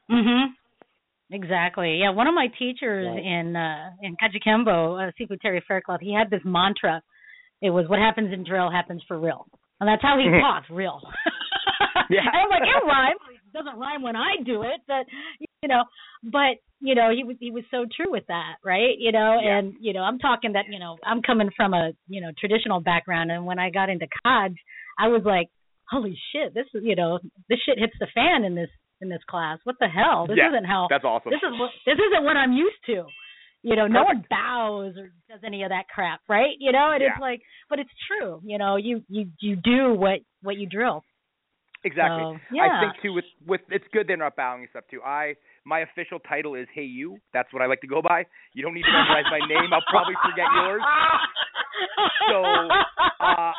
Mhm. 0.10 0.54
Exactly. 1.32 2.00
Yeah, 2.00 2.10
one 2.10 2.26
of 2.28 2.34
my 2.34 2.48
teachers 2.58 3.06
Right. 3.08 3.24
in 3.24 3.56
uh 3.56 3.92
in 4.02 4.16
Kajukenbo, 4.18 5.10
uh 5.10 5.38
Terry 5.42 5.62
Faircloth, 5.68 6.02
he 6.02 6.14
had 6.14 6.30
this 6.30 6.42
mantra. 6.44 7.02
It 7.62 7.70
was 7.70 7.88
what 7.88 8.00
happens 8.00 8.34
in 8.34 8.44
drill 8.44 8.70
happens 8.72 9.04
for 9.08 9.20
real. 9.20 9.46
And 9.80 9.88
that's 9.88 10.02
how 10.02 10.18
he 10.18 10.26
talks, 10.42 10.70
real. 10.70 11.00
Yeah. 12.10 12.22
And 12.26 12.30
I'm 12.36 12.50
like, 12.50 12.64
it 12.64 12.86
rhymes. 12.86 13.20
It 13.32 13.54
doesn't 13.54 13.78
rhyme 13.80 14.02
when 14.02 14.16
I 14.16 14.38
do 14.44 14.64
it, 14.64 14.82
but 14.88 15.06
you 15.62 15.68
know, 15.70 15.84
but 16.24 16.58
you 16.82 16.96
know, 16.96 17.12
he 17.16 17.24
was 17.24 17.36
he 17.40 17.52
was 17.52 17.64
so 17.70 17.86
true 17.96 18.12
with 18.12 18.26
that, 18.28 18.56
right? 18.66 18.98
You 18.98 19.12
know, 19.12 19.40
Yeah. 19.40 19.58
and 19.60 19.76
you 19.80 19.94
know, 19.94 20.02
I'm 20.02 20.18
talking 20.18 20.54
that, 20.54 20.66
you 20.70 20.80
know, 20.80 20.98
I'm 21.06 21.22
coming 21.22 21.52
from 21.56 21.74
a, 21.76 21.92
you 22.08 22.20
know, 22.22 22.32
traditional 22.40 22.80
background 22.80 23.32
and 23.32 23.46
when 23.46 23.60
I 23.60 23.70
got 23.70 23.90
into 23.90 24.08
CODs, 24.26 24.56
I 24.98 25.08
was 25.10 25.22
like, 25.24 25.50
holy 25.90 26.18
shit, 26.32 26.54
this 26.54 26.66
is, 26.74 26.82
you 26.84 26.96
know, 26.96 27.20
this 27.50 27.60
shit 27.66 27.80
hits 27.80 27.94
the 28.00 28.08
fan 28.14 28.44
in 28.44 28.56
this 28.56 28.70
in 29.02 29.10
this 29.10 29.24
class. 29.30 29.60
What 29.64 29.76
the 29.80 29.88
hell? 29.88 30.28
This 30.28 30.38
Yeah, 30.38 30.50
isn't 30.50 30.66
how 30.66 30.88
that's 30.90 31.06
awesome. 31.06 31.32
this 31.32 31.42
is 31.44 31.60
what 31.60 31.72
this 31.86 31.96
isn't 31.98 32.24
what 32.24 32.38
I'm 32.38 32.54
used 32.54 32.84
to. 32.88 33.06
You 33.62 33.76
know, 33.76 33.88
no 33.88 34.04
one 34.04 34.24
bows 34.30 34.96
or 34.98 35.12
does 35.30 35.42
any 35.46 35.64
of 35.64 35.70
that 35.70 35.84
crap, 35.94 36.22
right? 36.30 36.56
You 36.60 36.72
know, 36.72 36.92
and 36.92 37.04
it's 37.04 37.12
Yeah. 37.18 37.22
like, 37.22 37.42
but 37.70 37.78
it's 37.80 37.92
true. 38.08 38.40
You 38.46 38.58
know, 38.58 38.78
you 38.78 39.04
you 39.10 39.32
you 39.42 39.56
do 39.58 39.94
what 39.94 40.20
what 40.42 40.56
you 40.58 40.68
drill. 40.68 41.04
Exactly. 41.84 42.24
So, 42.24 42.40
yeah. 42.52 42.64
I 42.64 42.80
think 42.82 43.02
too 43.02 43.14
with 43.14 43.26
with 43.46 43.62
it's 43.70 43.86
good 43.94 44.06
they're 44.08 44.18
not 44.18 44.36
bowing 44.36 44.62
and 44.62 44.70
stuff 44.70 44.84
too. 44.92 45.02
I 45.04 45.36
my 45.66 45.80
official 45.82 46.20
title 46.20 46.56
is 46.56 46.68
Hey 46.74 46.84
You. 46.84 47.18
That's 47.34 47.52
what 47.54 47.62
I 47.62 47.68
like 47.68 47.82
to 47.82 47.88
go 47.88 48.02
by. 48.02 48.26
You 48.54 48.64
don't 48.64 48.74
need 48.74 48.84
to 48.84 48.92
memorize 48.92 49.26
my 49.32 49.40
name. 49.48 49.72
I'll 49.74 49.84
probably 49.90 50.16
forget 50.24 50.48
yours. 50.56 50.82
So 52.30 52.70
uh 53.24 53.54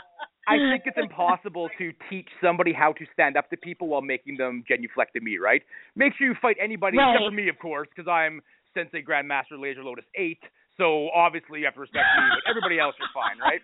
I 0.49 0.57
oh, 0.57 0.71
think 0.73 0.85
it's 0.87 0.99
impossible 0.99 1.69
to 1.79 1.93
teach 2.09 2.29
somebody 2.43 2.73
how 2.73 2.93
to 2.95 3.05
stand 3.13 3.37
up 3.37 3.51
to 3.51 3.57
people 3.57 3.89
while 3.89 4.01
making 4.01 4.37
them 4.37 4.65
genuflect 4.67 5.13
to 5.15 5.21
me, 5.21 5.39
right? 5.39 5.63
Make 5.97 6.15
sure 6.17 6.27
you 6.27 6.35
fight 6.41 6.57
anybody 6.63 6.99
Right. 6.99 7.15
except 7.15 7.29
for 7.29 7.35
me, 7.35 7.49
of 7.49 7.59
course, 7.59 7.89
because 7.95 8.09
I'm 8.09 8.41
Sensei 8.75 9.03
Grandmaster 9.03 9.61
Laser 9.61 9.85
Lotus 9.85 10.07
8. 10.15 10.39
So 10.77 11.11
obviously 11.11 11.61
you 11.61 11.67
have 11.67 11.75
to 11.75 11.81
respect 11.81 12.07
me, 12.17 12.25
but 12.31 12.51
everybody 12.51 12.79
else 12.79 12.95
you're 12.99 13.13
fine, 13.13 13.39
right? 13.39 13.61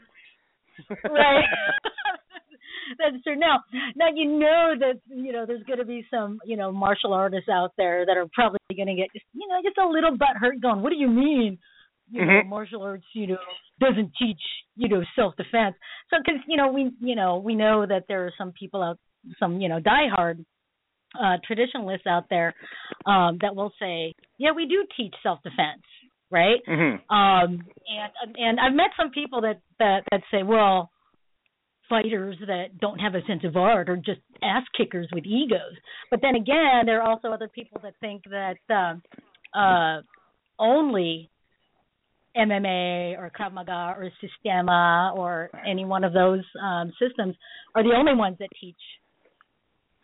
right. 1.11 1.45
That's 2.99 3.23
true. 3.25 3.37
Now, 3.37 3.65
now 3.97 4.09
you 4.15 4.39
know 4.39 4.75
that 4.79 5.01
you 5.09 5.33
know 5.33 5.47
there's 5.47 5.63
going 5.65 5.79
to 5.79 5.85
be 5.85 6.07
some 6.11 6.39
you 6.45 6.57
know 6.57 6.71
martial 6.71 7.13
artists 7.13 7.49
out 7.49 7.73
there 7.77 8.07
that 8.07 8.17
are 8.17 8.27
probably 8.33 8.59
going 8.77 8.89
to 8.89 8.95
get 8.95 9.13
just 9.13 9.25
you 9.33 9.47
know 9.49 9.61
just 9.65 9.79
a 9.79 9.89
little 9.89 10.17
butt 10.17 10.37
hurt 10.39 10.61
going. 10.61 10.83
What 10.83 10.91
do 10.91 10.97
you 10.97 11.09
mean? 11.09 11.59
You 12.11 12.25
know, 12.25 12.33
Mhm. 12.33 12.49
martial 12.49 12.83
arts, 12.83 13.07
you 13.15 13.27
know, 13.27 13.39
doesn't 13.81 14.13
teach 14.17 14.41
you 14.77 14.89
know 14.89 15.03
self 15.15 15.35
defense. 15.37 15.77
So, 16.11 16.19
because 16.19 16.41
you 16.47 16.57
know 16.57 16.69
we 16.69 16.91
you 17.01 17.17
know 17.17 17.39
we 17.39 17.55
know 17.55 17.87
that 17.87 18.05
there 18.09 18.25
are 18.27 18.33
some 18.39 18.53
people 18.53 18.83
out, 18.83 18.99
some 19.39 19.61
you 19.61 19.69
know 19.69 19.81
diehard 19.81 20.45
uh 21.19 21.37
traditionalists 21.47 22.07
out 22.07 22.29
there 22.29 22.55
um 23.07 23.39
that 23.41 23.55
will 23.57 23.73
say, 23.79 24.13
yeah, 24.39 24.53
we 24.53 24.67
do 24.67 24.87
teach 24.97 25.15
self 25.23 25.43
defense, 25.43 25.83
right? 26.31 26.61
Mhm. 26.67 27.01
Um, 27.11 27.65
and 27.89 28.37
and 28.37 28.61
I've 28.61 28.75
met 28.75 28.91
some 28.97 29.11
people 29.11 29.41
that 29.43 29.59
that 29.79 30.05
that 30.11 30.23
say, 30.31 30.43
well, 30.43 30.91
fighters 31.89 32.37
that 32.47 32.79
don't 32.81 32.99
have 32.99 33.15
a 33.15 33.23
sense 33.27 33.45
of 33.45 33.57
art 33.57 33.89
are 33.89 33.97
just 33.97 34.21
ass 34.43 34.65
kickers 34.77 35.09
with 35.13 35.25
egos. 35.25 35.75
But 36.11 36.21
then 36.21 36.35
again, 36.35 36.85
there 36.85 37.01
are 37.01 37.09
also 37.09 37.29
other 37.29 37.49
people 37.49 37.81
that 37.83 37.95
think 38.01 38.25
that 38.31 38.59
um, 38.75 39.03
uh, 39.55 40.03
only 40.59 41.31
MMA 42.37 43.19
or 43.19 43.31
Krav 43.39 43.53
Maga 43.53 43.95
or 43.99 44.11
Systema 44.21 45.13
or 45.17 45.51
any 45.67 45.85
one 45.85 46.05
of 46.05 46.13
those 46.13 46.45
um, 46.63 46.93
systems 47.01 47.35
are 47.75 47.83
the 47.83 47.95
only 47.97 48.15
ones 48.15 48.37
that 48.39 48.49
teach 48.61 48.77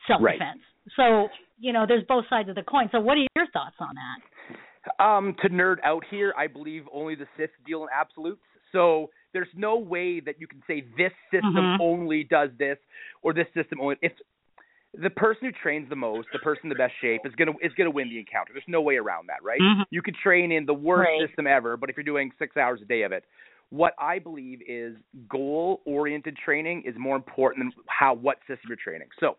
self 0.06 0.20
defense. 0.20 0.40
Right. 0.40 0.92
So 0.96 1.28
you 1.58 1.72
know, 1.72 1.84
there's 1.86 2.04
both 2.08 2.24
sides 2.28 2.48
of 2.48 2.56
the 2.56 2.62
coin. 2.62 2.88
So 2.90 3.00
what 3.00 3.16
are 3.16 3.26
your 3.36 3.46
thoughts 3.52 3.76
on 3.78 3.94
that? 3.94 5.04
Um, 5.04 5.36
to 5.42 5.48
nerd 5.48 5.76
out 5.84 6.02
here, 6.10 6.34
I 6.36 6.48
believe 6.48 6.84
only 6.92 7.14
the 7.14 7.26
Sith 7.36 7.50
deal 7.64 7.82
in 7.82 7.88
absolutes. 7.94 8.40
So 8.72 9.10
there's 9.32 9.48
no 9.54 9.76
way 9.76 10.18
that 10.20 10.40
you 10.40 10.48
can 10.48 10.60
say 10.66 10.80
this 10.96 11.12
system 11.30 11.54
Mhm. 11.54 11.76
only 11.80 12.24
does 12.24 12.50
this 12.58 12.78
or 13.22 13.32
this 13.32 13.46
system 13.54 13.80
only. 13.80 13.96
If 14.02 14.12
the 14.94 15.10
person 15.10 15.46
who 15.46 15.52
trains 15.52 15.88
the 15.88 15.96
most, 15.96 16.28
the 16.32 16.38
person 16.38 16.64
in 16.64 16.68
the 16.68 16.74
best 16.74 16.94
shape, 17.00 17.22
is 17.24 17.34
gonna 17.34 17.52
is 17.62 17.72
gonna 17.74 17.90
win 17.90 18.08
the 18.08 18.18
encounter. 18.18 18.52
There's 18.52 18.64
no 18.68 18.82
way 18.82 18.96
around 18.96 19.28
that, 19.28 19.42
right? 19.42 19.60
Mhm. 19.60 19.84
You 19.90 20.02
could 20.02 20.14
train 20.16 20.52
in 20.52 20.66
the 20.66 20.74
worst 20.74 21.08
Right. 21.08 21.28
system 21.28 21.46
ever, 21.46 21.76
but 21.76 21.90
if 21.90 21.96
you're 21.96 22.04
doing 22.04 22.30
six 22.38 22.56
hours 22.56 22.82
a 22.82 22.84
day 22.84 23.02
of 23.02 23.12
it, 23.12 23.24
what 23.70 23.94
I 23.98 24.18
believe 24.18 24.60
is 24.66 24.96
goal 25.28 25.80
oriented 25.86 26.36
training 26.36 26.82
is 26.84 26.94
more 26.98 27.16
important 27.16 27.64
than 27.74 27.84
how 27.88 28.12
what 28.14 28.38
system 28.40 28.68
you're 28.68 28.76
training. 28.76 29.08
So 29.18 29.38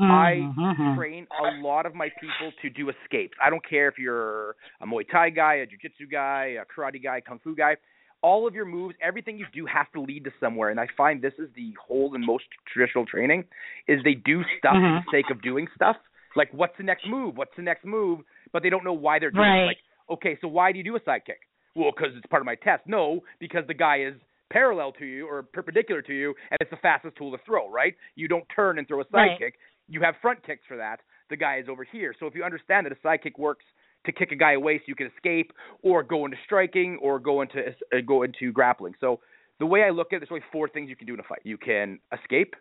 I 0.00 0.48
Mhm. 0.56 0.94
train 0.96 1.26
a 1.38 1.44
lot 1.44 1.84
of 1.84 1.94
my 1.94 2.08
people 2.18 2.52
to 2.62 2.70
do 2.70 2.88
escapes. 2.88 3.36
I 3.42 3.50
don't 3.50 3.64
care 3.68 3.88
if 3.88 3.98
you're 3.98 4.56
a 4.80 4.86
Muay 4.86 5.08
Thai 5.08 5.30
guy, 5.30 5.54
a 5.56 5.66
Jiu-Jitsu 5.66 6.06
guy, 6.06 6.56
a 6.60 6.64
Karate 6.64 7.02
guy, 7.02 7.20
Kung 7.20 7.38
Fu 7.40 7.54
guy. 7.54 7.76
All 8.22 8.46
of 8.46 8.54
your 8.54 8.64
moves, 8.64 8.94
everything 9.02 9.36
you 9.36 9.46
do 9.52 9.66
has 9.66 9.86
to 9.94 10.00
lead 10.00 10.24
to 10.24 10.30
somewhere. 10.38 10.70
And 10.70 10.78
I 10.78 10.86
find 10.96 11.20
this 11.20 11.34
is 11.38 11.48
the 11.56 11.74
whole 11.80 12.14
in 12.14 12.24
most 12.24 12.44
traditional 12.72 13.04
training 13.04 13.44
is 13.88 14.00
they 14.04 14.14
do 14.14 14.42
stuff 14.58 14.74
for 14.74 14.80
Mhm. 14.80 15.04
the 15.04 15.10
sake 15.10 15.30
of 15.30 15.42
doing 15.42 15.66
stuff. 15.74 15.96
Like 16.36 16.52
what's 16.52 16.76
the 16.76 16.84
next 16.84 17.06
move? 17.06 17.36
What's 17.36 17.54
the 17.56 17.62
next 17.62 17.84
move? 17.84 18.24
But 18.52 18.62
they 18.62 18.70
don't 18.70 18.84
know 18.84 18.92
why 18.92 19.18
they're 19.18 19.30
doing 19.30 19.42
Right. 19.44 19.62
it. 19.64 19.66
Like, 19.66 19.78
okay, 20.08 20.36
so 20.40 20.48
why 20.48 20.72
do 20.72 20.78
you 20.78 20.84
do 20.84 20.96
a 20.96 21.00
side 21.00 21.24
kick? 21.24 21.40
Well, 21.74 21.90
because 21.90 22.16
it's 22.16 22.26
part 22.26 22.42
of 22.42 22.46
my 22.46 22.54
test. 22.56 22.86
No, 22.86 23.24
because 23.38 23.66
the 23.66 23.74
guy 23.74 24.02
is 24.02 24.14
parallel 24.50 24.92
to 24.92 25.06
you 25.06 25.26
or 25.26 25.42
perpendicular 25.42 26.02
to 26.02 26.14
you, 26.14 26.36
and 26.50 26.58
it's 26.60 26.70
the 26.70 26.76
fastest 26.76 27.16
tool 27.16 27.32
to 27.32 27.38
throw, 27.38 27.68
right? 27.70 27.96
You 28.14 28.28
don't 28.28 28.48
turn 28.50 28.78
and 28.78 28.86
throw 28.86 29.00
a 29.00 29.04
side 29.04 29.12
Right. 29.12 29.38
kick. 29.38 29.58
You 29.88 30.00
have 30.02 30.16
front 30.18 30.42
kicks 30.44 30.64
for 30.66 30.76
that. 30.76 31.00
The 31.28 31.36
guy 31.36 31.56
is 31.56 31.68
over 31.68 31.82
here. 31.82 32.14
So 32.20 32.26
if 32.26 32.34
you 32.34 32.44
understand 32.44 32.86
that 32.86 32.92
a 32.92 33.00
side 33.00 33.22
kick 33.22 33.38
works 33.38 33.64
to 34.06 34.12
kick 34.12 34.32
a 34.32 34.36
guy 34.36 34.52
away 34.52 34.78
so 34.78 34.84
you 34.86 34.94
can 34.94 35.10
escape, 35.16 35.52
or 35.82 36.02
go 36.02 36.24
into 36.24 36.36
striking, 36.44 36.98
or 37.00 37.18
go 37.18 37.42
into 37.42 37.58
uh, 37.68 38.00
go 38.06 38.22
into 38.22 38.52
grappling. 38.52 38.94
So 39.00 39.20
the 39.58 39.66
way 39.66 39.82
I 39.84 39.90
look 39.90 40.08
at 40.12 40.16
it, 40.16 40.20
there's 40.20 40.30
only 40.32 40.44
four 40.50 40.68
things 40.68 40.88
you 40.88 40.96
can 40.96 41.06
do 41.06 41.14
in 41.14 41.20
a 41.20 41.24
fight. 41.24 41.40
You 41.44 41.56
can 41.56 42.00
escape, 42.12 42.54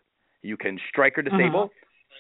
you 0.44 0.58
can 0.58 0.80
strike 0.90 1.18
or 1.18 1.24
disable, 1.24 1.72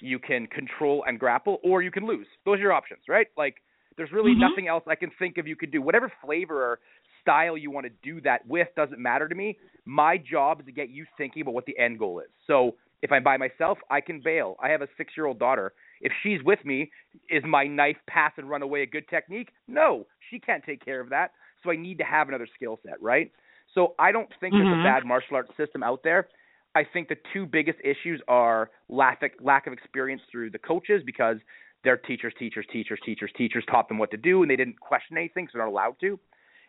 you 0.01 0.17
can 0.17 0.47
control 0.47 1.03
and 1.07 1.19
grapple, 1.19 1.59
or 1.63 1.82
you 1.82 1.91
can 1.91 2.05
lose. 2.07 2.28
Those 2.45 2.55
are 2.55 2.61
your 2.61 2.74
options, 2.74 3.01
right? 3.07 3.28
Like 3.38 3.61
there's 3.97 4.11
really 4.11 4.34
Mhm. 4.34 4.39
nothing 4.39 4.67
else 4.67 4.84
I 4.88 4.95
can 4.95 5.11
think 5.19 5.38
of 5.38 5.47
you 5.47 5.55
could 5.55 5.72
do. 5.72 5.82
Whatever 5.82 6.11
flavor 6.24 6.63
or 6.63 6.80
style 7.22 7.57
you 7.57 7.69
want 7.69 7.86
to 7.86 7.91
do 8.01 8.19
that 8.22 8.45
with 8.47 8.67
doesn't 8.76 8.99
matter 8.99 9.28
to 9.28 9.36
me. 9.36 9.57
My 9.86 10.17
job 10.17 10.61
is 10.61 10.65
to 10.65 10.72
get 10.72 10.89
you 10.89 11.05
thinking 11.17 11.43
about 11.43 11.53
what 11.53 11.65
the 11.65 11.78
end 11.78 11.99
goal 11.99 12.19
is. 12.19 12.30
So 12.47 12.76
if 13.03 13.11
I'm 13.11 13.24
by 13.24 13.38
myself, 13.38 13.78
I 13.89 14.01
can 14.01 14.19
bail. 14.19 14.55
I 14.59 14.69
have 14.69 14.82
a 14.82 14.88
six 14.97 15.15
year 15.15 15.26
old 15.28 15.38
daughter. 15.38 15.74
If 16.02 16.12
she's 16.24 16.41
with 16.43 16.64
me, 16.66 16.91
is 17.30 17.43
my 17.45 17.66
knife 17.66 17.97
pass 18.08 18.34
and 18.38 18.49
run 18.49 18.62
away 18.62 18.82
a 18.82 18.86
good 18.86 19.08
technique? 19.08 19.49
No, 19.68 20.08
she 20.30 20.39
can't 20.39 20.64
take 20.64 20.84
care 20.84 20.99
of 20.99 21.10
that. 21.10 21.32
So 21.64 21.72
I 21.72 21.76
need 21.76 21.97
to 21.99 22.04
have 22.04 22.28
another 22.28 22.47
skill 22.56 22.80
set, 22.84 23.02
right? 23.02 23.32
So 23.74 23.95
I 23.99 24.12
don't 24.12 24.30
think 24.39 24.54
there's 24.56 24.68
Mhm. 24.68 24.82
a 24.82 24.84
bad 24.84 25.06
martial 25.06 25.36
arts 25.36 25.56
system 25.56 25.84
out 25.84 26.02
there. 26.04 26.28
I 26.74 26.84
think 26.84 27.08
the 27.08 27.18
two 27.34 27.45
biggest 27.45 27.80
issues 27.84 28.22
are 28.28 28.72
lack 28.89 29.22
of, 29.24 29.32
lack 29.39 29.68
of 29.68 29.74
experience 29.74 30.22
through 30.32 30.49
the 30.52 30.60
coaches 30.60 31.04
because 31.06 31.38
their 31.84 31.97
teachers, 31.97 32.34
teachers, 32.38 32.66
teachers, 32.72 32.99
teachers, 33.06 33.32
teachers 33.36 33.66
taught 33.70 33.88
them 33.88 33.97
what 33.97 34.12
to 34.12 34.18
do 34.18 34.41
and 34.41 34.49
they 34.49 34.56
didn't 34.56 34.80
question 34.80 35.18
anything, 35.18 35.47
so 35.47 35.58
they're 35.58 35.66
not 35.66 35.72
allowed 35.72 35.99
to. 35.99 36.20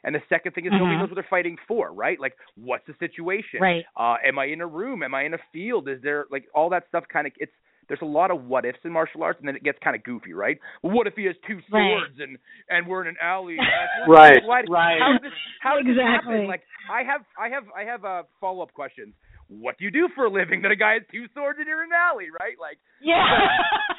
And 0.04 0.14
the 0.14 0.22
second 0.28 0.52
thing 0.52 0.66
is 0.66 0.72
nobody 0.72 0.96
Mhm. 0.96 0.98
knows 1.00 1.10
what 1.10 1.14
they're 1.14 1.22
fighting 1.30 1.56
for, 1.68 1.92
right? 1.92 2.18
Like, 2.18 2.36
what's 2.56 2.84
the 2.86 2.94
situation? 2.94 3.60
Right. 3.60 3.86
Uh, 3.96 4.16
am 4.24 4.38
I 4.38 4.46
in 4.46 4.60
a 4.60 4.66
room? 4.66 5.02
Am 5.02 5.14
I 5.14 5.22
in 5.22 5.34
a 5.34 5.38
field? 5.52 5.88
Is 5.88 6.02
there 6.02 6.26
like 6.30 6.48
all 6.54 6.68
that 6.70 6.88
stuff? 6.88 7.06
Kind 7.08 7.28
of, 7.28 7.32
it's 7.36 7.52
there's 7.92 8.00
a 8.00 8.06
lot 8.06 8.30
of 8.30 8.44
what 8.44 8.64
ifs 8.64 8.78
in 8.84 8.90
martial 8.92 9.22
arts, 9.22 9.38
and 9.38 9.46
then 9.46 9.54
it 9.54 9.62
gets 9.62 9.76
kind 9.84 9.94
of 9.94 10.02
goofy, 10.02 10.32
right? 10.32 10.58
Well, 10.82 10.94
what 10.96 11.06
if 11.06 11.12
he 11.14 11.24
has 11.26 11.36
two 11.46 11.56
Right. 11.70 11.92
swords 12.00 12.16
and 12.20 12.38
and 12.70 12.86
we're 12.86 13.02
in 13.02 13.08
an 13.08 13.16
alley? 13.20 13.58
Right, 14.08 14.40
Why, 14.44 14.62
right. 14.70 14.98
How 14.98 15.12
did 15.12 15.22
this, 15.22 15.32
how 15.60 15.76
did 15.76 15.86
this 15.86 15.96
Exactly. 16.00 16.32
happen? 16.34 16.46
Like, 16.48 16.62
I 16.90 17.02
have 17.04 17.20
I 17.38 17.48
have 17.50 17.64
I 17.76 17.84
have 17.84 18.04
uh, 18.06 18.22
follow 18.40 18.62
up 18.62 18.72
questions. 18.72 19.12
What 19.48 19.76
do 19.76 19.84
you 19.84 19.90
do 19.90 20.08
for 20.14 20.24
a 20.24 20.30
living 20.30 20.62
that 20.62 20.70
a 20.72 20.76
guy 20.76 20.94
has 20.94 21.02
two 21.12 21.26
swords 21.34 21.58
and 21.58 21.68
you're 21.68 21.82
in 21.84 21.90
an 21.90 21.98
alley, 22.10 22.28
right? 22.40 22.56
Like, 22.58 22.78
Yeah. 23.02 23.20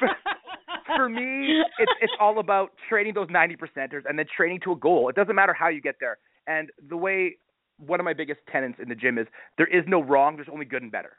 for 0.96 1.08
me, 1.08 1.62
it's 1.78 1.92
it's 2.02 2.12
all 2.20 2.38
about 2.40 2.70
training 2.88 3.14
those 3.14 3.28
ninety 3.30 3.56
percenters 3.56 4.02
and 4.08 4.18
then 4.18 4.26
training 4.36 4.60
to 4.64 4.72
a 4.72 4.76
goal. 4.76 5.08
It 5.08 5.14
doesn't 5.16 5.34
matter 5.36 5.54
how 5.54 5.68
you 5.68 5.80
get 5.80 5.96
there. 6.00 6.18
And 6.46 6.70
the 6.88 6.96
way 6.96 7.36
one 7.78 8.00
of 8.00 8.04
my 8.04 8.12
biggest 8.12 8.40
tenants 8.52 8.78
in 8.82 8.88
the 8.88 8.94
gym 8.94 9.18
is 9.18 9.26
there 9.58 9.66
is 9.66 9.84
no 9.86 10.02
wrong, 10.02 10.36
there's 10.36 10.48
only 10.52 10.64
good 10.64 10.82
and 10.82 10.92
better. 10.92 11.12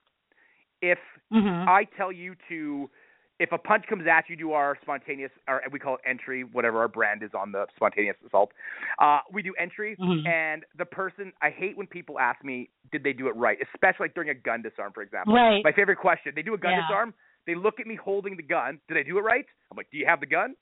If 0.85 0.99
Mhm. 1.31 1.67
I 1.67 1.85
tell 1.97 2.11
you 2.11 2.35
to 2.49 2.89
if 3.37 3.51
a 3.51 3.57
punch 3.57 3.85
comes 3.87 4.07
at 4.07 4.29
you, 4.29 4.37
do 4.37 4.53
our 4.53 4.77
spontaneous, 4.81 5.31
or 5.45 5.61
we 5.69 5.77
call 5.77 5.95
it 5.95 6.01
entry, 6.05 6.45
whatever 6.45 6.79
our 6.79 6.87
brand 6.87 7.21
is 7.21 7.33
on 7.33 7.51
the 7.51 7.67
spontaneous 7.75 8.15
assault. 8.25 8.53
Uh, 8.97 9.19
we 9.29 9.41
do 9.41 9.53
entry, 9.55 9.97
Mhm. 9.97 10.25
and 10.25 10.65
the 10.75 10.85
person, 10.85 11.33
I 11.41 11.49
hate 11.49 11.75
when 11.75 11.85
people 11.85 12.17
ask 12.17 12.41
me, 12.45 12.69
did 12.93 13.03
they 13.03 13.11
do 13.11 13.27
it 13.27 13.35
right? 13.35 13.57
Especially 13.73 14.05
like 14.05 14.13
during 14.13 14.29
a 14.29 14.33
gun 14.33 14.61
disarm, 14.61 14.93
for 14.93 15.01
example. 15.01 15.35
Right. 15.35 15.61
My 15.65 15.73
favorite 15.73 15.97
question, 15.97 16.33
they 16.33 16.43
do 16.43 16.53
a 16.53 16.57
gun 16.57 16.71
Yeah. 16.75 16.87
disarm, 16.87 17.13
they 17.45 17.55
look 17.55 17.81
at 17.81 17.87
me 17.87 17.95
holding 17.95 18.37
the 18.37 18.43
gun, 18.43 18.79
did 18.87 18.95
I 18.95 19.03
do 19.03 19.17
it 19.17 19.21
right? 19.21 19.45
I'm 19.69 19.75
like, 19.75 19.89
do 19.89 19.97
you 19.97 20.05
have 20.05 20.21
the 20.21 20.27
gun? 20.27 20.55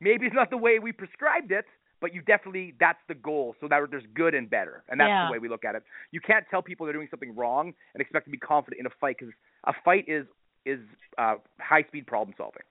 Maybe 0.00 0.24
it's 0.24 0.34
not 0.34 0.48
the 0.48 0.56
way 0.56 0.78
we 0.78 0.92
prescribed 0.92 1.52
it, 1.52 1.66
but 2.06 2.14
you 2.14 2.22
definitely, 2.22 2.72
that's 2.78 3.00
the 3.08 3.14
goal, 3.14 3.56
so 3.60 3.66
that 3.66 3.80
there's 3.90 4.04
good 4.14 4.32
and 4.32 4.48
better, 4.48 4.84
and 4.88 5.00
that's 5.00 5.10
Yeah. 5.10 5.26
the 5.26 5.32
way 5.32 5.40
we 5.40 5.48
look 5.48 5.64
at 5.64 5.74
it. 5.74 5.82
You 6.12 6.20
can't 6.20 6.44
tell 6.48 6.62
people 6.62 6.86
they're 6.86 6.92
doing 6.92 7.08
something 7.10 7.34
wrong 7.34 7.74
and 7.94 8.00
expect 8.00 8.26
to 8.26 8.30
be 8.30 8.38
confident 8.38 8.78
in 8.78 8.86
a 8.86 8.90
fight, 9.00 9.16
because 9.18 9.34
a 9.64 9.72
fight 9.84 10.04
is 10.06 10.24
is 10.66 10.78
uh, 11.18 11.34
high 11.58 11.82
speed 11.88 12.06
problem 12.06 12.32
solving. 12.38 12.62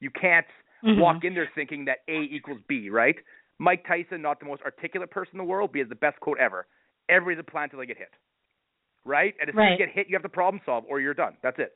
You 0.00 0.10
can't 0.10 0.44
Mhm. 0.84 0.98
walk 0.98 1.24
in 1.24 1.32
there 1.32 1.48
thinking 1.54 1.86
that 1.86 1.98
A 2.06 2.20
equals 2.20 2.60
B, 2.68 2.90
right? 2.90 3.16
Mike 3.58 3.86
Tyson, 3.86 4.20
not 4.20 4.40
the 4.40 4.46
most 4.46 4.60
articulate 4.62 5.10
person 5.10 5.32
in 5.34 5.38
the 5.38 5.44
world, 5.44 5.70
but 5.70 5.76
he 5.76 5.80
has 5.80 5.88
the 5.88 5.94
best 5.94 6.20
quote 6.20 6.38
ever. 6.38 6.66
Everybody's 7.08 7.40
a 7.40 7.50
plan 7.50 7.64
until 7.64 7.78
they 7.78 7.86
get 7.86 7.96
hit. 7.96 8.12
Right? 9.06 9.34
And 9.40 9.48
as 9.48 9.54
soon 9.54 9.62
as 9.62 9.68
Right. 9.70 9.78
you 9.80 9.86
get 9.86 9.94
hit, 9.94 10.08
you 10.08 10.14
have 10.16 10.22
to 10.22 10.28
problem 10.28 10.60
solve 10.66 10.84
or 10.86 11.00
you're 11.00 11.14
done. 11.14 11.38
That's 11.42 11.58
it. 11.58 11.72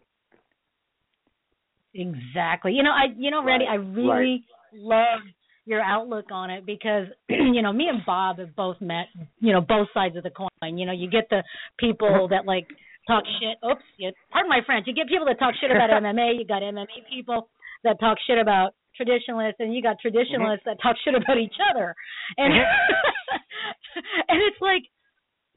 Exactly. 1.95 2.75
You 2.75 2.83
know, 2.83 2.93
I 2.93 3.07
you 3.17 3.31
know, 3.31 3.43
Randy, 3.43 3.67
I 3.67 3.77
really 3.77 4.45
love 4.75 5.21
your 5.67 5.83
outlook 5.83 6.27
on 6.31 6.49
it 6.49 6.65
because 6.65 7.07
you 7.29 7.61
know, 7.61 7.73
me 7.73 7.89
and 7.89 8.01
Bob 8.07 8.39
have 8.39 8.57
both 8.57 8.81
met, 8.81 9.07
you 9.41 9.53
know, 9.53 9.61
both 9.61 9.89
sides 9.93 10.17
of 10.17 10.23
the 10.23 10.31
coin. 10.31 10.79
You 10.79 10.87
know, 10.87 10.93
you 10.93 11.11
get 11.11 11.29
the 11.29 11.43
people 11.79 12.09
mm-hmm. 12.09 12.33
that 12.33 12.47
like 12.47 12.67
talk 13.07 13.25
shit. 13.39 13.59
Oops, 13.69 13.83
you, 13.99 14.13
pardon 14.31 14.49
my 14.49 14.61
French. 14.65 14.87
You 14.87 14.95
get 14.95 15.09
people 15.09 15.27
that 15.27 15.39
talk 15.39 15.55
shit 15.61 15.71
about 15.71 15.91
MMA. 16.03 16.39
You 16.39 16.47
got 16.47 16.63
MMA 16.63 17.05
people 17.13 17.51
that 17.85 18.01
talk 18.01 18.17
shit 18.27 18.39
about 18.39 18.75
traditionalists, 18.97 19.61
and 19.61 19.75
you 19.75 19.83
got 19.83 19.99
traditionalists 20.01 20.65
mm-hmm. 20.65 20.79
that 20.79 20.83
talk 20.83 20.97
shit 21.05 21.15
about 21.15 21.37
each 21.37 21.59
other. 21.61 21.95
And 22.39 22.55
mm-hmm. 22.55 23.37
and 24.29 24.39
it's 24.41 24.61
like, 24.63 24.87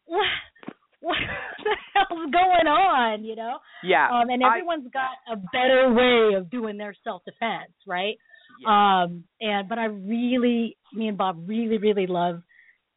what 0.05 0.26
what 1.01 1.18
the 1.64 1.76
hell's 1.93 2.32
going 2.32 2.68
on? 2.68 3.24
You 3.24 3.36
know? 3.36 3.60
Yeah. 3.84 4.10
Um, 4.10 4.30
and 4.30 4.43
I- 4.43 4.57
everyone's 4.57 4.89
got 4.91 5.16
a 5.32 5.38
better 5.53 5.93
way 5.93 6.36
of 6.36 6.49
doing 6.49 6.78
their 6.78 6.95
self 7.03 7.22
defense, 7.26 7.72
right? 7.88 8.18
Um, 8.68 9.24
and 9.41 9.70
but 9.70 9.78
I 9.78 9.86
really, 9.86 10.78
me 10.93 11.07
and 11.07 11.18
Bob 11.18 11.43
really, 11.47 11.78
really 11.78 12.07
love 12.07 12.41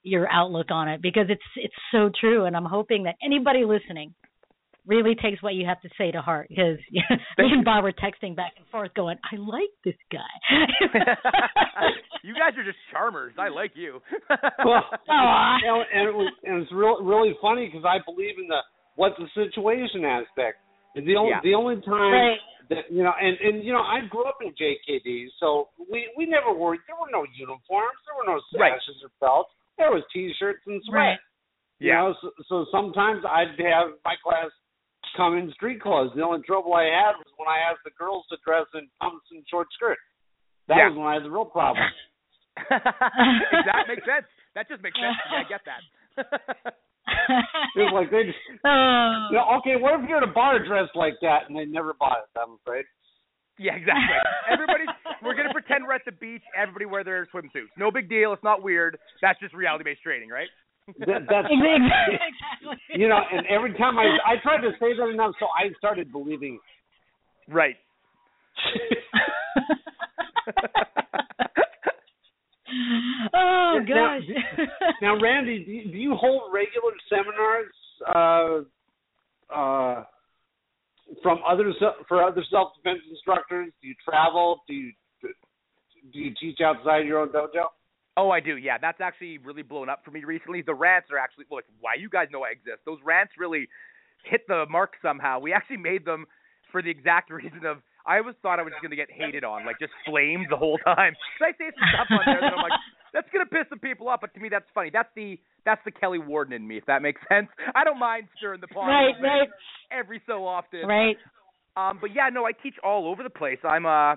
your 0.03 0.29
outlook 0.31 0.71
on 0.71 0.89
it 0.89 1.01
because 1.01 1.27
it's 1.29 1.43
it's 1.57 1.75
so 1.93 2.11
true, 2.21 2.45
and 2.45 2.57
I'm 2.57 2.65
hoping 2.65 3.05
that 3.05 3.17
anybody 3.25 3.65
listening 3.65 4.15
really 4.87 5.15
takes 5.15 5.43
what 5.43 5.55
you 5.55 5.65
have 5.67 5.81
to 5.83 5.89
say 5.97 6.11
to 6.11 6.21
heart 6.21 6.49
because 6.49 6.79
me 6.93 7.05
and 7.39 7.65
Bob 7.65 7.85
were 7.85 7.93
texting 7.93 8.35
back 8.35 8.53
and 8.57 8.67
forth, 8.69 8.93
going, 8.95 9.17
"I 9.31 9.37
like 9.37 9.71
this 9.85 9.95
guy." 10.11 10.19
you 12.25 12.35
guys 12.35 12.59
are 12.59 12.65
just 12.65 12.79
charmers. 12.91 13.35
I 13.39 13.49
like 13.49 13.73
you. 13.75 14.01
well, 14.65 14.85
Aw. 15.09 15.57
and, 15.65 15.85
and 15.95 16.09
it 16.09 16.15
was 16.15 16.33
and 16.45 16.63
it's 16.63 16.73
real, 16.73 17.03
really 17.03 17.35
funny 17.41 17.67
because 17.67 17.85
I 17.85 17.99
believe 18.05 18.35
in 18.39 18.49
the 18.49 18.59
what's 18.97 19.17
the 19.19 19.29
situation 19.35 20.05
aspect. 20.05 20.59
The 20.95 21.17
only 21.17 21.31
Yeah. 21.31 21.41
the 21.43 21.55
only 21.55 21.81
time 21.81 22.13
Right. 22.13 22.41
that 22.69 22.91
you 22.91 23.03
know, 23.03 23.13
and 23.21 23.39
and 23.41 23.65
you 23.65 23.73
know, 23.73 23.83
I 23.83 24.01
grew 24.11 24.25
up 24.25 24.39
in 24.43 24.53
JKD, 24.55 25.29
so 25.39 25.71
we 25.91 26.11
we 26.17 26.27
never 26.27 26.53
worried. 26.53 26.81
There 26.87 26.97
were 26.97 27.11
no 27.11 27.25
uniforms. 27.35 27.99
There 28.07 28.17
were 28.17 28.29
no 28.29 28.41
Right. 28.61 28.73
sashes 28.81 29.03
or 29.03 29.11
belts. 29.21 29.51
There 29.79 29.91
was 29.91 30.03
t-shirts 30.13 30.61
and 30.67 30.83
sweat. 30.85 30.95
Right. 30.95 31.19
You 31.79 31.89
Yeah. 31.89 32.03
know, 32.03 32.15
so, 32.21 32.31
so 32.47 32.67
sometimes 32.71 33.25
I'd 33.25 33.59
have 33.61 33.93
my 34.05 34.17
class 34.23 34.51
come 35.17 35.37
in 35.37 35.51
street 35.53 35.81
clothes. 35.81 36.13
The 36.15 36.23
only 36.23 36.43
trouble 36.43 36.75
I 36.75 36.85
had 36.85 37.17
was 37.17 37.27
when 37.37 37.49
I 37.49 37.59
asked 37.59 37.83
the 37.85 37.91
girls 37.91 38.27
to 38.29 38.37
dress 38.45 38.67
in 38.75 38.89
pumps 39.01 39.27
and 39.33 39.43
short 39.49 39.69
skirts. 39.73 40.01
That 40.69 40.77
Yeah. 40.77 40.89
was 40.91 40.99
when 40.99 41.07
I 41.09 41.15
had 41.15 41.25
the 41.25 41.31
real 41.31 41.47
problem. 41.47 41.85
that 42.69 43.89
makes 43.89 44.05
sense. 44.05 44.27
That 44.55 44.69
just 44.69 44.83
makes 44.83 44.97
sense. 45.01 45.17
Yeah, 45.33 45.41
I 45.41 45.45
get 45.49 45.63
that. 45.65 46.75
It 47.09 47.81
was 47.83 47.93
like 47.95 48.11
they 48.11 48.25
just, 48.25 48.39
Oh. 48.65 49.27
you 49.31 49.37
know, 49.37 49.47
okay, 49.59 49.77
what 49.77 49.99
if 50.01 50.09
you're 50.09 50.19
at 50.19 50.23
a 50.29 50.33
bar 50.33 50.65
dressed 50.65 50.95
like 50.95 51.15
that 51.23 51.49
and 51.49 51.57
they 51.59 51.65
never 51.65 51.95
bought 51.99 52.19
it? 52.25 52.39
I'm 52.39 52.57
afraid. 52.65 52.85
yeah, 53.59 53.75
exactly. 53.75 54.17
Everybody, 54.51 54.85
we're 55.23 55.35
gonna 55.35 55.53
pretend 55.53 55.85
we're 55.85 55.95
at 55.95 56.05
the 56.05 56.13
beach. 56.13 56.43
Everybody 56.57 56.87
wear 56.87 57.05
their 57.05 57.27
swimsuits. 57.35 57.71
No 57.77 57.91
big 57.91 58.09
deal. 58.09 58.33
It's 58.33 58.45
not 58.45 58.63
weird. 58.63 58.99
That's 59.21 59.39
just 59.41 59.55
reality-based 59.55 60.03
trading, 60.03 60.29
right? 60.29 60.49
That, 61.01 61.23
that's 61.31 61.49
Exactly. 61.51 62.99
you 63.01 63.09
know, 63.09 63.21
and 63.33 63.47
every 63.47 63.73
time 63.75 63.99
I 63.99 64.17
I 64.27 64.37
tried 64.43 64.61
to 64.63 64.71
say 64.81 64.95
that 64.99 65.09
enough, 65.09 65.35
so 65.39 65.47
I 65.47 65.73
started 65.79 66.11
believing. 66.13 66.59
Right. 67.49 67.77
oh 73.35 73.79
Now- 73.87 74.19
gosh. 74.19 74.67
Now, 75.03 75.21
Randy, 75.21 75.65
do 75.65 75.71
you, 75.73 75.85
do 75.91 75.99
you 75.99 76.15
hold 76.15 76.53
regular 76.53 76.93
seminars 77.09 77.73
uh, 78.09 79.55
uh, 79.55 80.05
from 81.23 81.41
other 81.49 81.73
se- 81.79 82.05
for 82.09 82.23
other 82.23 82.45
self 82.51 82.73
defense 82.77 83.01
instructors? 83.11 83.73
Do 83.83 83.89
you 83.89 83.95
travel? 84.05 84.61
Do 84.69 84.75
you 84.75 84.93
do 86.13 86.19
you 86.19 86.33
teach 86.41 86.59
outside 86.65 87.07
your 87.07 87.21
own 87.21 87.29
dojo? 87.29 87.67
Oh, 88.17 88.31
I 88.31 88.41
do. 88.41 88.57
Yeah, 88.59 88.77
that's 88.79 89.01
actually 89.01 89.39
really 89.39 89.63
blown 89.63 89.89
up 89.89 90.03
for 90.05 90.11
me 90.11 90.25
recently. 90.25 90.63
The 90.63 90.75
rants 90.75 91.09
are 91.11 91.19
actually 91.19 91.47
look. 91.51 91.65
Why 91.81 91.95
you 91.99 92.09
guys 92.09 92.29
know 92.31 92.43
I 92.43 92.51
exist? 92.51 92.81
Those 92.85 92.99
rants 93.05 93.33
really 93.39 93.69
hit 94.25 94.43
the 94.49 94.67
mark 94.71 94.93
somehow. 95.01 95.39
We 95.41 95.53
actually 95.53 95.79
made 95.79 96.05
them 96.05 96.27
for 96.71 96.83
the 96.83 96.91
exact 96.91 97.31
reason 97.31 97.65
of 97.67 97.79
I 98.07 98.19
always 98.19 98.35
thought 98.43 98.59
I 98.59 98.63
was 98.63 98.73
going 98.83 98.91
to 98.91 98.97
get 98.97 99.11
hated 99.11 99.45
on, 99.45 99.65
like 99.65 99.79
just 99.79 99.93
flamed 100.07 100.47
the 100.51 100.57
whole 100.57 100.79
time. 100.85 101.15
Cause 101.39 101.49
I 101.49 101.53
say 101.59 101.71
some 101.79 101.89
stuff 101.95 102.09
on 102.11 102.23
there 102.27 102.41
that 102.41 102.53
I'm 102.53 102.63
like, 102.63 102.79
that's 103.13 103.29
going 103.33 103.45
to 103.45 103.51
piss 103.51 103.67
some 103.69 103.79
people 103.79 104.09
off, 104.09 104.21
but 104.21 104.33
to 104.35 104.41
me 104.41 104.49
that's 104.49 104.67
funny. 104.75 104.91
That's 104.93 105.09
the 105.15 105.39
that's 105.65 105.81
the 105.85 105.91
Kelly 105.93 106.19
Worden 106.19 106.53
in 106.55 106.67
me, 106.67 106.77
if 106.79 106.87
that 106.87 107.03
makes 107.03 107.21
sense. 107.29 107.49
I 107.75 107.85
don't 107.85 107.99
mind 108.01 108.27
stirring 108.37 108.61
the 108.61 108.67
pot 108.69 108.89
Right, 108.89 109.15
right. 109.23 109.49
every 109.93 110.21
so 110.27 110.47
often. 110.47 110.87
Right. 110.87 111.17
Um, 111.77 111.99
but 112.01 112.11
yeah, 112.15 112.29
no, 112.33 112.45
I 112.45 112.53
teach 112.53 112.75
all 112.83 113.07
over 113.09 113.23
the 113.23 113.31
place. 113.31 113.59
I'm 113.65 113.87
uh, 113.87 114.17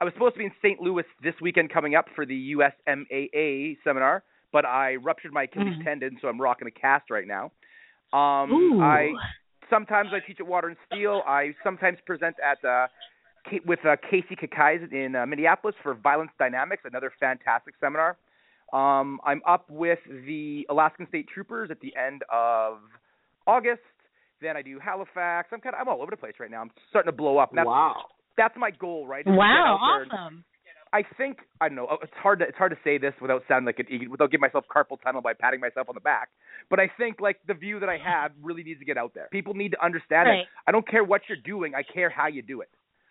I 0.00 0.04
was 0.04 0.12
supposed 0.14 0.34
to 0.34 0.38
be 0.38 0.44
in 0.46 0.52
St. 0.62 0.80
Louis 0.80 1.04
this 1.22 1.34
weekend 1.42 1.70
coming 1.72 1.94
up 1.94 2.06
for 2.14 2.24
the 2.24 2.54
USMAA 2.56 3.76
seminar, 3.84 4.22
but 4.52 4.64
I 4.64 4.96
ruptured 4.96 5.32
my 5.32 5.42
Achilles 5.44 5.74
Mhm. 5.78 5.84
tendon, 5.84 6.18
so 6.22 6.28
I'm 6.28 6.40
rocking 6.40 6.68
a 6.68 6.70
cast 6.70 7.10
right 7.10 7.26
now. 7.26 7.52
Um, 8.12 8.50
Ooh. 8.52 8.80
I 8.82 9.12
sometimes 9.68 10.10
I 10.14 10.20
teach 10.26 10.40
at 10.40 10.46
Water 10.46 10.68
and 10.68 10.76
Steel. 10.86 11.22
I 11.26 11.54
sometimes 11.62 11.98
present 12.06 12.36
at 12.42 12.58
uh, 12.64 12.86
Ka- 12.86 12.88
with 13.66 13.78
uh, 13.84 13.96
Kasey 14.10 14.36
Keckeisen 14.38 14.92
in 14.92 15.16
uh, 15.16 15.26
Minneapolis 15.26 15.74
for 15.82 15.94
Violence 15.94 16.30
Dynamics, 16.38 16.82
another 16.84 17.12
fantastic 17.18 17.74
seminar. 17.80 18.16
Um, 18.72 19.20
I'm 19.24 19.40
up 19.46 19.68
with 19.70 19.98
the 20.26 20.66
Alaskan 20.68 21.06
State 21.08 21.26
Troopers 21.32 21.70
at 21.70 21.80
the 21.80 21.92
end 21.96 22.22
of 22.32 22.78
August. 23.46 23.80
Then 24.40 24.56
I 24.56 24.62
do 24.62 24.78
Halifax. 24.78 25.48
I'm 25.52 25.60
kind 25.60 25.74
of 25.74 25.80
I'm 25.80 25.88
all 25.88 26.02
over 26.02 26.10
the 26.10 26.16
place 26.16 26.34
right 26.38 26.50
now. 26.50 26.60
I'm 26.60 26.70
starting 26.90 27.10
to 27.10 27.16
blow 27.16 27.38
up. 27.38 27.50
And 27.50 27.58
that's, 27.58 27.66
wow. 27.66 28.04
That's 28.36 28.54
my 28.56 28.70
goal, 28.70 29.06
right? 29.06 29.26
is 29.26 29.32
Wow, 29.34 29.78
out 29.82 30.02
and- 30.02 30.12
awesome. 30.12 30.44
I 30.90 31.02
think 31.18 31.40
I 31.60 31.68
don't 31.68 31.76
know. 31.76 31.98
It's 32.02 32.12
hard 32.16 32.38
to 32.38 32.46
it's 32.46 32.56
hard 32.56 32.70
to 32.72 32.78
say 32.82 32.96
this 32.96 33.12
without 33.20 33.42
sounding 33.46 33.66
like 33.66 33.78
an 33.78 33.84
idiot, 33.94 34.10
without 34.10 34.30
giving 34.30 34.40
myself 34.40 34.64
carpal 34.74 34.96
tunnel 35.02 35.20
by 35.20 35.34
patting 35.34 35.60
myself 35.60 35.86
on 35.90 35.94
the 35.94 36.00
back. 36.00 36.28
But 36.70 36.80
I 36.80 36.88
think 36.96 37.20
like 37.20 37.36
the 37.46 37.52
view 37.52 37.78
that 37.80 37.90
I 37.90 37.98
have 38.02 38.30
really 38.42 38.62
needs 38.62 38.78
to 38.80 38.86
get 38.86 38.96
out 38.96 39.12
there. 39.14 39.28
People 39.30 39.52
need 39.52 39.72
to 39.72 39.84
understand 39.84 40.28
Right. 40.30 40.38
it. 40.40 40.46
I 40.66 40.72
don't 40.72 40.88
care 40.88 41.04
what 41.04 41.22
you're 41.28 41.36
doing. 41.44 41.74
I 41.74 41.82
care 41.82 42.08
how 42.08 42.26
you 42.28 42.40
do 42.40 42.62
it. 42.62 42.70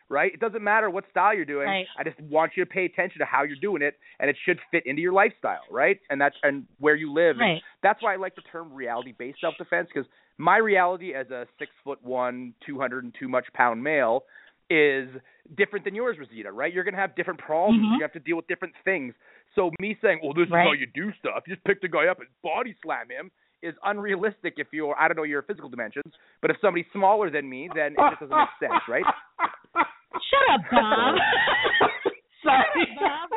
Right? 0.09 0.33
It 0.33 0.39
doesn't 0.39 0.63
matter 0.63 0.89
what 0.89 1.03
style 1.09 1.35
you're 1.35 1.43
doing. 1.43 1.67
Right. 1.67 1.87
I 1.97 2.03
just 2.03 2.17
want 2.21 2.53
you 2.55 2.63
to 2.63 2.69
pay 2.69 2.85
attention 2.85 3.19
to 3.19 3.25
how 3.25 3.43
you're 3.43 3.59
doing 3.61 3.81
it, 3.81 3.95
and 4.19 4.29
it 4.29 4.37
should 4.45 4.57
fit 4.71 4.85
into 4.85 5.01
your 5.01 5.11
lifestyle, 5.11 5.65
right? 5.69 5.99
And 6.09 6.19
that's 6.21 6.35
and 6.43 6.65
where 6.79 6.95
you 6.95 7.11
live. 7.11 7.35
And 7.39 7.61
that's 7.83 8.01
why 8.01 8.13
I 8.13 8.15
like 8.15 8.35
the 8.35 8.41
term 8.43 8.73
reality-based 8.73 9.41
self-defense 9.41 9.89
because 9.93 10.09
my 10.37 10.57
reality 10.57 11.13
as 11.13 11.29
a 11.29 11.45
six 11.59 11.71
foot 11.83 12.01
one, 12.03 12.53
two 12.65 12.79
hundred 12.79 13.03
and 13.03 13.13
two 13.19 13.27
much 13.27 13.47
pound 13.53 13.83
male 13.83 14.23
is 14.69 15.09
different 15.57 15.83
than 15.83 15.95
yours, 15.95 16.17
Restita, 16.17 16.51
right? 16.53 16.73
You're 16.73 16.83
gonna 16.83 16.97
have 16.97 17.15
different 17.15 17.39
problems. 17.39 17.83
Mhm. 17.83 17.97
You 17.97 18.01
have 18.01 18.13
to 18.13 18.19
deal 18.19 18.37
with 18.37 18.47
different 18.47 18.75
things. 18.85 19.13
So 19.55 19.71
me 19.79 19.97
saying, 20.01 20.19
"Well, 20.23 20.33
this 20.33 20.49
Right. 20.49 20.61
is 20.61 20.67
how 20.67 20.71
you 20.73 20.85
do 20.85 21.11
stuff. 21.13 21.47
You 21.47 21.55
just 21.55 21.65
pick 21.65 21.81
the 21.81 21.87
guy 21.87 22.07
up 22.07 22.19
and 22.19 22.29
body 22.43 22.75
slam 22.81 23.09
him," 23.09 23.31
is 23.61 23.75
unrealistic 23.83 24.53
if 24.57 24.71
you're 24.71 24.97
I 24.97 25.07
don't 25.07 25.17
know 25.17 25.23
your 25.23 25.41
physical 25.41 25.69
dimensions, 25.69 26.13
but 26.41 26.51
if 26.51 26.57
somebody's 26.59 26.89
smaller 26.91 27.29
than 27.29 27.49
me, 27.49 27.69
then 27.73 27.93
it 27.93 27.97
just 27.97 28.19
doesn't 28.19 28.37
make 28.37 28.49
sense, 28.59 28.87
right? 28.87 29.05
Shut 30.25 30.45
up, 30.53 30.61
Bob. 30.71 31.15
Sorry. 32.43 32.87
Bob. 32.99 33.29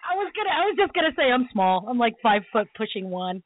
I 0.00 0.16
was 0.16 0.32
gonna. 0.34 0.50
I 0.50 0.62
was 0.66 0.76
just 0.78 0.92
gonna 0.94 1.14
say 1.16 1.30
I'm 1.30 1.48
small. 1.52 1.86
I'm 1.88 1.98
like 1.98 2.14
five 2.22 2.42
foot 2.52 2.66
pushing 2.76 3.10
one. 3.10 3.42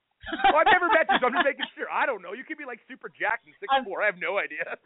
well, 0.49 0.57
I've 0.64 0.72
never 0.72 0.89
met 0.89 1.05
you, 1.11 1.18
so 1.20 1.26
I'm 1.28 1.35
just 1.37 1.45
making 1.53 1.68
sure. 1.76 1.91
I 1.93 2.07
don't 2.07 2.22
know. 2.22 2.32
You 2.32 2.45
could 2.49 2.57
be 2.57 2.64
like 2.64 2.80
super 2.89 3.12
jacked 3.12 3.45
and 3.45 3.55
six 3.61 3.68
four. 3.85 4.01
I 4.03 4.07
have 4.07 4.16
no 4.20 4.39
idea. 4.39 4.64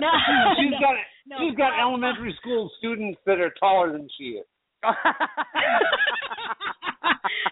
No, 0.00 0.10
She's 0.58 0.70
no, 0.72 0.78
got 0.80 0.94
no, 1.26 1.36
she's 1.42 1.56
got 1.58 1.70
Bob- 1.74 1.80
elementary 1.90 2.34
school 2.40 2.70
students 2.78 3.18
that 3.26 3.38
are 3.40 3.52
taller 3.60 3.92
than 3.92 4.08
she 4.18 4.38
is. 4.40 4.46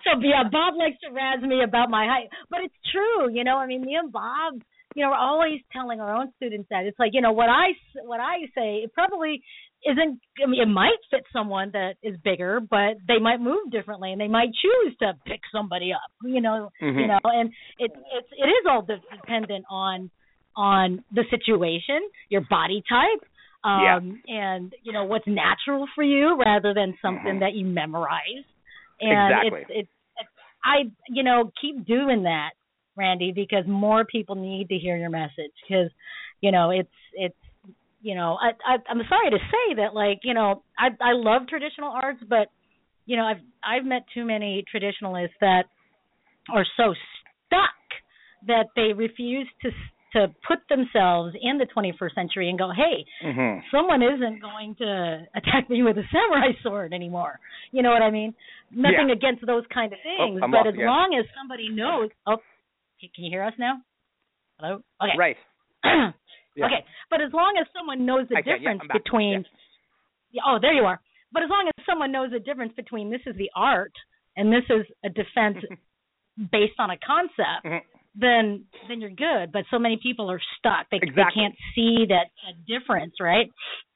so 0.04 0.10
yeah, 0.20 0.44
Bob 0.50 0.74
likes 0.76 0.98
to 1.06 1.10
razz 1.12 1.42
me 1.42 1.62
about 1.62 1.90
my 1.90 2.06
height, 2.06 2.28
but 2.50 2.60
it's 2.62 2.74
true. 2.90 3.30
You 3.32 3.44
know, 3.44 3.56
I 3.56 3.66
mean, 3.66 3.82
me 3.82 3.94
and 3.94 4.12
Bob, 4.12 4.60
you 4.94 5.02
know, 5.04 5.10
we're 5.10 5.16
always 5.16 5.60
telling 5.72 6.00
our 6.00 6.14
own 6.14 6.32
students 6.36 6.68
that 6.70 6.84
it's 6.84 6.98
like, 6.98 7.10
you 7.14 7.20
know, 7.20 7.32
what 7.32 7.48
I 7.48 7.68
what 8.04 8.20
I 8.20 8.40
say, 8.54 8.82
it 8.84 8.92
probably 8.92 9.42
isn't. 9.84 10.20
I 10.42 10.46
mean, 10.46 10.60
it 10.62 10.66
might 10.66 10.96
fit 11.10 11.24
someone 11.32 11.70
that 11.72 11.94
is 12.02 12.16
bigger, 12.24 12.60
but 12.60 12.94
they 13.08 13.18
might 13.18 13.40
move 13.40 13.70
differently, 13.70 14.12
and 14.12 14.20
they 14.20 14.28
might 14.28 14.50
choose 14.54 14.96
to 15.00 15.14
pick 15.26 15.40
somebody 15.50 15.92
up. 15.92 16.10
You 16.22 16.40
know, 16.40 16.70
Mhm. 16.80 17.00
you 17.00 17.06
know, 17.06 17.20
and 17.24 17.52
it's 17.78 17.94
it's 18.14 18.28
it 18.32 18.46
is 18.48 18.66
all 18.68 18.82
de- 18.82 19.02
dependent 19.16 19.64
on 19.70 20.10
on 20.56 21.02
the 21.12 21.24
situation, 21.30 22.00
your 22.28 22.42
body 22.42 22.82
type. 22.88 23.24
Yeah. 23.64 23.96
Um 23.96 24.22
and 24.26 24.74
you 24.82 24.92
know 24.92 25.04
what's 25.04 25.26
natural 25.26 25.86
for 25.94 26.02
you 26.02 26.36
rather 26.36 26.74
than 26.74 26.98
something 27.00 27.36
Mhm. 27.36 27.40
that 27.40 27.54
you 27.54 27.64
memorize 27.64 28.44
and 29.00 29.30
Exactly. 29.32 29.60
it's, 29.60 29.70
it's 29.70 29.90
it's 30.20 30.30
I 30.64 30.90
you 31.08 31.22
know 31.22 31.52
keep 31.60 31.84
doing 31.86 32.24
that, 32.24 32.50
Randy, 32.96 33.32
because 33.32 33.64
more 33.66 34.04
people 34.04 34.34
need 34.34 34.68
to 34.68 34.78
hear 34.78 34.96
your 34.96 35.10
message. 35.10 35.52
Because 35.66 35.90
you 36.40 36.50
know 36.50 36.70
it's 36.70 36.92
it's 37.14 37.36
you 38.02 38.14
know 38.14 38.36
I, 38.40 38.50
I 38.66 38.76
I'm 38.90 39.00
sorry 39.08 39.30
to 39.30 39.38
say 39.38 39.74
that 39.76 39.94
like 39.94 40.20
you 40.24 40.34
know 40.34 40.62
I 40.78 40.88
I 41.00 41.12
love 41.12 41.42
traditional 41.48 41.90
arts, 41.90 42.20
but 42.28 42.48
you 43.06 43.16
know 43.16 43.24
I've 43.24 43.40
I've 43.64 43.84
met 43.86 44.02
too 44.14 44.24
many 44.24 44.64
traditionalists 44.70 45.36
that 45.40 45.64
are 46.52 46.66
so 46.76 46.94
stuck 47.46 47.78
that 48.46 48.66
they 48.76 48.92
refuse 48.92 49.48
to 49.62 49.70
to 50.14 50.26
put 50.46 50.58
themselves 50.68 51.34
in 51.40 51.56
the 51.56 51.66
21st 51.74 52.14
century 52.14 52.50
and 52.50 52.58
go, 52.58 52.70
hey, 52.76 53.06
hmm 53.22 53.60
someone 53.70 54.02
isn't 54.02 54.42
going 54.42 54.74
to 54.76 55.22
attack 55.34 55.70
me 55.70 55.82
with 55.82 55.96
a 55.96 56.02
samurai 56.12 56.52
sword 56.62 56.92
anymore. 56.92 57.38
You 57.70 57.82
know 57.82 57.90
what 57.90 58.02
I 58.02 58.10
mean? 58.10 58.34
Nothing 58.70 59.08
Yeah. 59.08 59.14
against 59.14 59.46
those 59.46 59.64
kind 59.72 59.90
of 59.92 59.98
things, 60.02 60.38
I'm 60.42 60.50
but 60.50 60.66
as 60.66 60.74
again. 60.74 60.86
long 60.86 61.16
as 61.18 61.24
somebody 61.38 61.70
knows. 61.70 62.10
Oh, 62.26 62.36
can 63.00 63.24
you 63.24 63.30
hear 63.30 63.42
us 63.42 63.54
now? 63.58 63.80
Hello. 64.58 64.82
Okay. 65.02 65.16
Right. 65.16 65.36
Yeah. 66.54 66.66
Okay, 66.66 66.84
but 67.10 67.20
as 67.20 67.32
long 67.32 67.54
as 67.60 67.66
someone 67.76 68.04
knows 68.04 68.28
the 68.28 68.36
can, 68.36 68.44
yeah, 68.46 68.58
difference 68.58 68.82
between. 68.92 69.44
Yeah, 70.32 70.42
oh, 70.46 70.58
there 70.60 70.72
you 70.72 70.82
are. 70.84 71.00
But 71.32 71.42
as 71.42 71.50
long 71.50 71.68
as 71.68 71.84
someone 71.86 72.12
knows 72.12 72.30
the 72.30 72.38
difference 72.40 72.72
between 72.74 73.10
this 73.10 73.20
is 73.26 73.34
the 73.36 73.50
art 73.56 73.92
and 74.36 74.52
this 74.52 74.64
is 74.68 74.84
a 75.04 75.08
defense 75.08 75.58
based 76.52 76.78
on 76.78 76.90
a 76.90 76.96
concept, 76.98 77.64
Mhm. 77.64 77.80
then 78.14 78.64
then 78.88 79.00
you're 79.00 79.10
good. 79.10 79.52
But 79.52 79.64
so 79.70 79.78
many 79.78 79.96
people 80.02 80.30
are 80.30 80.40
stuck; 80.58 80.88
they, 80.90 80.98
they 80.98 81.24
can't 81.34 81.54
see 81.74 82.06
that, 82.08 82.26
that 82.46 82.66
difference, 82.66 83.14
right? 83.20 83.50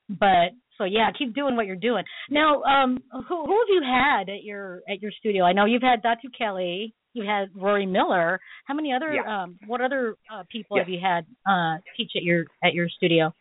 But 0.09 0.53
so 0.79 0.85
yeah, 0.85 1.11
keep 1.13 1.35
doing 1.35 1.57
what 1.57 1.67
you're 1.67 1.77
doing. 1.77 2.05
Now, 2.31 2.63
um, 2.63 3.03
who 3.29 3.45
who 3.45 3.59
have 3.59 3.69
you 3.69 3.83
had 3.85 4.29
at 4.29 4.43
your 4.45 4.83
at 4.89 5.03
your 5.03 5.11
studio? 5.13 5.45
I 5.45 5.53
know 5.53 5.65
you've 5.67 5.83
had 5.83 6.03
Datu 6.03 6.29
Kelly, 6.37 6.95
you 7.17 7.25
had 7.25 7.49
Rory 7.55 7.87
Miller. 7.87 8.39
How 8.67 8.75
many 8.75 8.93
other 8.93 9.13
Yeah. 9.15 9.43
um 9.43 9.59
what 9.67 9.81
other 9.81 10.17
uh, 10.33 10.45
people 10.51 10.77
Yes. 10.77 10.85
have 10.85 10.89
you 10.95 11.01
had 11.01 11.27
uh 11.49 11.79
teach 11.97 12.13
at 12.17 12.23
your 12.23 12.45
at 12.63 12.75
your 12.75 12.89
studio? 12.89 13.35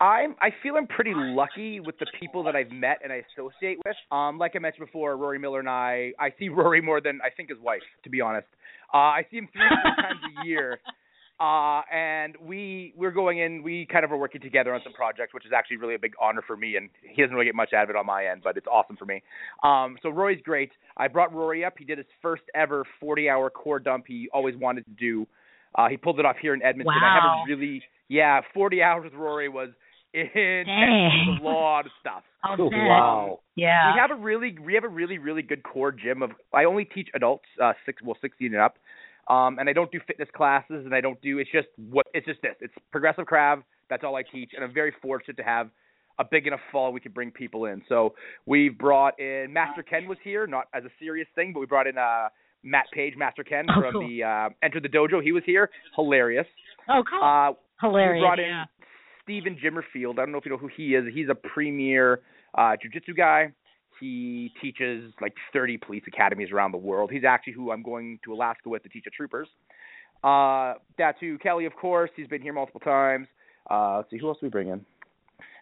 I'm 0.00 0.34
I 0.40 0.48
feel 0.62 0.76
I'm 0.76 0.86
pretty 0.86 1.12
lucky 1.14 1.78
with 1.80 1.98
the 1.98 2.06
people 2.18 2.42
that 2.44 2.56
I've 2.56 2.70
met 2.70 3.00
and 3.04 3.12
I 3.12 3.22
associate 3.36 3.78
with. 3.84 3.96
Um, 4.10 4.38
like 4.38 4.52
I 4.56 4.58
mentioned 4.58 4.86
before, 4.86 5.16
Rory 5.16 5.38
Miller 5.38 5.60
and 5.60 5.68
I 5.68 6.12
I 6.18 6.32
see 6.38 6.48
Rory 6.60 6.80
more 6.80 7.00
than 7.00 7.20
I 7.22 7.28
think 7.30 7.50
his 7.50 7.58
wife, 7.58 7.82
to 8.04 8.10
be 8.10 8.20
honest. 8.20 8.46
Uh 8.92 8.96
I 8.98 9.26
see 9.30 9.36
him 9.38 9.48
three 9.52 9.60
times 10.02 10.20
a 10.42 10.46
year. 10.46 10.80
Uh, 11.40 11.80
and 11.90 12.36
we 12.44 12.92
we're 12.96 13.10
going 13.10 13.38
in. 13.38 13.62
We 13.62 13.86
kind 13.90 14.04
of 14.04 14.12
are 14.12 14.16
working 14.18 14.42
together 14.42 14.74
on 14.74 14.80
some 14.84 14.92
projects, 14.92 15.32
which 15.32 15.46
is 15.46 15.52
actually 15.56 15.78
really 15.78 15.94
a 15.94 15.98
big 15.98 16.12
honor 16.20 16.42
for 16.46 16.54
me. 16.56 16.76
And 16.76 16.90
he 17.02 17.22
doesn't 17.22 17.34
really 17.34 17.46
get 17.46 17.54
much 17.54 17.72
out 17.72 17.84
of 17.84 17.90
it 17.90 17.96
on 17.96 18.04
my 18.04 18.26
end, 18.26 18.42
but 18.44 18.56
it's 18.58 18.66
awesome 18.66 18.96
for 18.96 19.06
me. 19.06 19.22
Um, 19.62 19.96
so 20.02 20.10
Rory's 20.10 20.42
great. 20.44 20.70
I 20.98 21.08
brought 21.08 21.32
Rory 21.34 21.64
up. 21.64 21.74
He 21.78 21.84
did 21.86 21.96
his 21.96 22.06
first 22.20 22.42
ever 22.54 22.84
40-hour 23.02 23.48
core 23.50 23.78
dump. 23.78 24.04
He 24.06 24.28
always 24.34 24.54
wanted 24.56 24.84
to 24.84 24.90
do. 24.92 25.26
Uh, 25.74 25.88
he 25.88 25.96
pulled 25.96 26.18
it 26.20 26.26
off 26.26 26.36
here 26.42 26.52
in 26.52 26.62
Edmonton. 26.62 26.92
Wow. 27.00 27.00
I 27.02 27.14
haven't 27.48 27.58
really, 27.58 27.82
yeah, 28.08 28.40
40 28.52 28.82
hours 28.82 29.04
with 29.04 29.14
Rory 29.14 29.48
was 29.48 29.70
intense. 30.12 30.66
Dang. 30.66 31.38
A 31.40 31.44
lot 31.44 31.86
of 31.86 31.92
stuff. 32.00 32.22
I'll 32.42 32.60
Oh, 32.60 32.70
bet. 32.70 32.78
wow. 32.78 33.40
Yeah. 33.54 33.94
We 33.94 34.00
have 34.00 34.10
a 34.10 34.20
really 34.20 34.56
we 34.64 34.74
have 34.74 34.84
a 34.84 34.88
really 34.88 35.18
really 35.18 35.42
good 35.42 35.62
core 35.62 35.92
gym 35.92 36.22
of 36.22 36.30
I 36.54 36.64
only 36.64 36.84
teach 36.86 37.08
adults 37.14 37.44
uh 37.62 37.74
six 37.86 38.02
well 38.02 38.16
16 38.20 38.52
and 38.52 38.60
up. 38.62 38.78
Um 39.30 39.58
and 39.58 39.68
I 39.68 39.72
don't 39.72 39.90
do 39.92 40.00
fitness 40.06 40.28
classes 40.34 40.84
and 40.84 40.94
I 40.94 41.00
don't 41.00 41.20
do 41.22 41.38
it's 41.38 41.50
just 41.52 41.68
what 41.90 42.06
it's 42.14 42.26
just 42.26 42.42
this. 42.42 42.54
It's 42.60 42.74
progressive 42.90 43.24
Krav. 43.26 43.62
That's 43.88 44.04
all 44.04 44.16
I 44.16 44.22
teach 44.22 44.50
and 44.54 44.64
I'm 44.64 44.74
very 44.74 44.92
fortunate 45.00 45.36
to 45.38 45.42
have 45.42 45.70
a 46.18 46.24
big 46.24 46.46
enough 46.46 46.60
fall 46.70 46.92
we 46.92 47.00
can 47.00 47.12
bring 47.12 47.30
people 47.30 47.64
in. 47.64 47.80
So 47.88 48.14
we've 48.44 48.76
brought 48.76 49.18
in 49.18 49.52
Master 49.52 49.82
Ken 49.82 50.06
was 50.06 50.18
here, 50.22 50.46
not 50.46 50.66
as 50.74 50.84
a 50.84 50.90
serious 50.98 51.28
thing, 51.34 51.52
but 51.54 51.60
we 51.60 51.66
brought 51.66 51.86
in 51.86 51.96
uh 51.96 52.28
Matt 52.62 52.86
Page, 52.92 53.14
Master 53.16 53.42
Ken 53.42 53.64
Oh, 53.70 53.80
from 53.80 53.92
cool. 53.92 54.06
the 54.08 54.22
uh 54.24 54.48
Enter 54.62 54.80
the 54.80 54.88
Dojo. 54.88 55.22
He 55.22 55.32
was 55.32 55.42
here. 55.46 55.70
Hilarious. 55.96 56.46
Oh, 56.88 57.02
cool. 57.08 57.22
Uh 57.22 57.52
Hilarious. 57.80 58.20
we 58.20 58.26
brought 58.26 58.38
in 58.38 58.46
yeah. 58.46 58.64
Steven 59.22 59.56
Jimerfield. 59.62 60.14
I 60.18 60.22
don't 60.22 60.32
know 60.32 60.38
if 60.38 60.44
you 60.44 60.50
know 60.50 60.58
who 60.58 60.68
he 60.76 60.94
is. 60.94 61.04
He's 61.14 61.28
a 61.30 61.34
premier 61.34 62.20
uh, 62.58 62.72
jiu-jitsu 62.82 63.14
guy. 63.14 63.52
He 64.00 64.52
teaches 64.60 65.12
like 65.20 65.34
30 65.52 65.76
police 65.76 66.02
academies 66.06 66.50
around 66.50 66.72
the 66.72 66.78
world. 66.78 67.10
He's 67.12 67.24
actually 67.24 67.52
who 67.52 67.70
I'm 67.70 67.82
going 67.82 68.18
to 68.24 68.32
Alaska 68.32 68.68
with 68.68 68.82
to 68.82 68.88
teach 68.88 69.04
the 69.04 69.10
troopers. 69.10 69.48
Uh, 70.24 70.74
Datu 70.98 71.40
Kelly, 71.40 71.66
of 71.66 71.74
course. 71.76 72.10
He's 72.16 72.26
been 72.26 72.42
here 72.42 72.52
multiple 72.52 72.80
times. 72.80 73.28
Uh, 73.70 73.98
let's 73.98 74.10
see, 74.10 74.18
who 74.18 74.28
else 74.28 74.38
do 74.40 74.46
we 74.46 74.50
bring 74.50 74.68
in? 74.68 74.84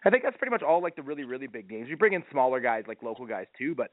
I 0.05 0.09
think 0.09 0.23
that's 0.23 0.37
pretty 0.37 0.51
much 0.51 0.63
all 0.63 0.81
like 0.81 0.95
the 0.95 1.01
really, 1.01 1.23
really 1.23 1.47
big 1.47 1.69
names. 1.69 1.89
We 1.89 1.95
bring 1.95 2.13
in 2.13 2.23
smaller 2.31 2.59
guys 2.59 2.85
like 2.87 3.03
local 3.03 3.25
guys 3.25 3.47
too, 3.57 3.75
but 3.75 3.91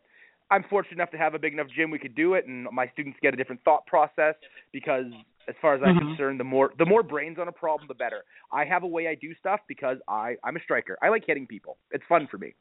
I'm 0.50 0.64
fortunate 0.70 0.94
enough 0.94 1.10
to 1.10 1.18
have 1.18 1.34
a 1.34 1.38
big 1.38 1.52
enough 1.52 1.66
gym 1.74 1.90
we 1.90 1.98
could 1.98 2.14
do 2.14 2.34
it, 2.34 2.46
and 2.46 2.68
my 2.72 2.88
students 2.92 3.18
get 3.20 3.34
a 3.34 3.36
different 3.36 3.62
thought 3.64 3.84
process 3.86 4.36
because, 4.72 5.06
as 5.48 5.54
far 5.60 5.74
as 5.74 5.82
I'm 5.82 5.96
Mhm. 5.96 6.08
concerned, 6.08 6.38
the 6.40 6.44
more 6.44 6.72
the 6.78 6.86
more 6.86 7.02
brains 7.02 7.38
on 7.38 7.48
a 7.48 7.52
problem, 7.52 7.88
the 7.88 7.94
better. 7.94 8.24
I 8.52 8.64
have 8.64 8.84
a 8.84 8.86
way 8.86 9.08
I 9.08 9.16
do 9.16 9.34
stuff 9.34 9.60
because 9.66 9.98
I 10.06 10.36
I'm 10.44 10.56
a 10.56 10.60
striker. 10.60 10.96
I 11.02 11.08
like 11.08 11.24
hitting 11.24 11.46
people. 11.46 11.78
It's 11.90 12.04
fun 12.04 12.28
for 12.28 12.38
me. 12.38 12.54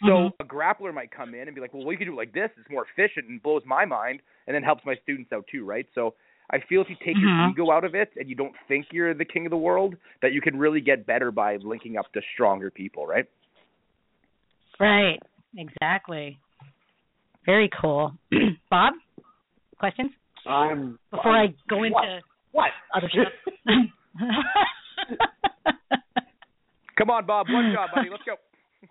So 0.00 0.06
Mhm. 0.06 0.34
a 0.40 0.44
grappler 0.44 0.92
might 0.92 1.10
come 1.10 1.34
in 1.34 1.48
and 1.48 1.54
be 1.54 1.60
like, 1.60 1.72
"Well, 1.72 1.84
we 1.84 1.96
could 1.96 2.06
do 2.06 2.12
it 2.12 2.16
like 2.16 2.32
this. 2.32 2.50
It's 2.58 2.68
more 2.68 2.84
efficient 2.84 3.28
and 3.28 3.42
blows 3.42 3.64
my 3.64 3.84
mind, 3.84 4.20
and 4.46 4.54
then 4.54 4.62
helps 4.62 4.84
my 4.84 4.96
students 4.96 5.32
out 5.32 5.46
too, 5.46 5.64
right?" 5.64 5.86
So 5.94 6.14
I 6.50 6.58
feel 6.60 6.82
if 6.82 6.90
you 6.90 6.96
take 6.96 7.16
Mhm. 7.16 7.22
your 7.22 7.50
ego 7.50 7.70
out 7.70 7.84
of 7.84 7.94
it 7.94 8.12
and 8.16 8.28
you 8.28 8.34
don't 8.34 8.54
think 8.68 8.92
you're 8.92 9.14
the 9.14 9.24
king 9.24 9.46
of 9.46 9.50
the 9.50 9.56
world, 9.56 9.96
that 10.20 10.32
you 10.32 10.40
can 10.40 10.58
really 10.58 10.80
get 10.80 11.06
better 11.06 11.30
by 11.30 11.56
linking 11.56 11.96
up 11.96 12.12
to 12.12 12.20
stronger 12.34 12.70
people, 12.70 13.06
right? 13.06 13.26
Right. 14.78 15.22
Exactly. 15.56 16.38
Very 17.46 17.68
cool. 17.68 18.18
Bob, 18.70 18.94
questions 19.78 20.10
I'm 20.46 20.98
before 21.10 21.32
I 21.32 21.54
go 21.68 21.84
into 21.84 21.94
What? 21.94 22.22
What? 22.52 22.72
other 22.94 23.08
stuff? 23.10 23.32
Come 26.96 27.10
on, 27.10 27.26
Bob. 27.26 27.48
One 27.50 27.72
job, 27.72 27.90
buddy. 27.92 28.08
Let's 28.10 28.22
go. 28.24 28.36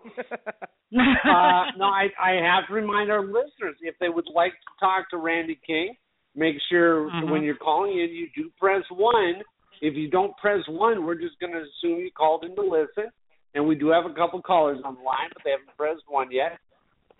uh, 0.44 1.62
no, 1.78 1.84
I, 1.86 2.08
I 2.22 2.32
have 2.42 2.68
to 2.68 2.74
remind 2.74 3.10
our 3.10 3.24
listeners 3.24 3.76
if 3.80 3.94
they 4.00 4.08
would 4.08 4.26
like 4.34 4.52
to 4.52 4.80
talk 4.80 5.10
to 5.10 5.16
Randy 5.16 5.58
King, 5.66 5.94
make 6.34 6.56
sure 6.68 7.10
Mhm. 7.10 7.30
when 7.30 7.42
you're 7.42 7.56
calling 7.56 7.92
in, 7.92 8.10
you 8.10 8.28
do 8.34 8.50
press 8.58 8.82
one. 8.90 9.42
If 9.80 9.94
you 9.94 10.08
don't 10.08 10.36
press 10.36 10.60
one, 10.68 11.04
we're 11.04 11.14
just 11.20 11.38
going 11.40 11.52
to 11.52 11.60
assume 11.60 12.00
you 12.00 12.10
called 12.12 12.44
in 12.44 12.54
to 12.56 12.62
listen. 12.62 13.10
And 13.54 13.66
we 13.68 13.74
do 13.76 13.88
have 13.88 14.04
a 14.04 14.14
couple 14.14 14.40
callers 14.42 14.80
on 14.84 14.96
the 14.96 15.02
line, 15.02 15.30
but 15.32 15.42
they 15.44 15.50
haven't 15.50 15.76
pressed 15.76 16.02
one 16.08 16.30
yet. 16.30 16.58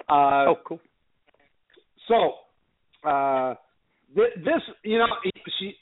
Uh, 0.09 0.51
oh, 0.51 0.57
cool. 0.67 0.81
So, 2.09 3.09
uh, 3.09 3.55
th- 4.15 4.35
this, 4.45 4.63
you 4.83 4.99
know, 4.99 5.07
she, 5.59 5.75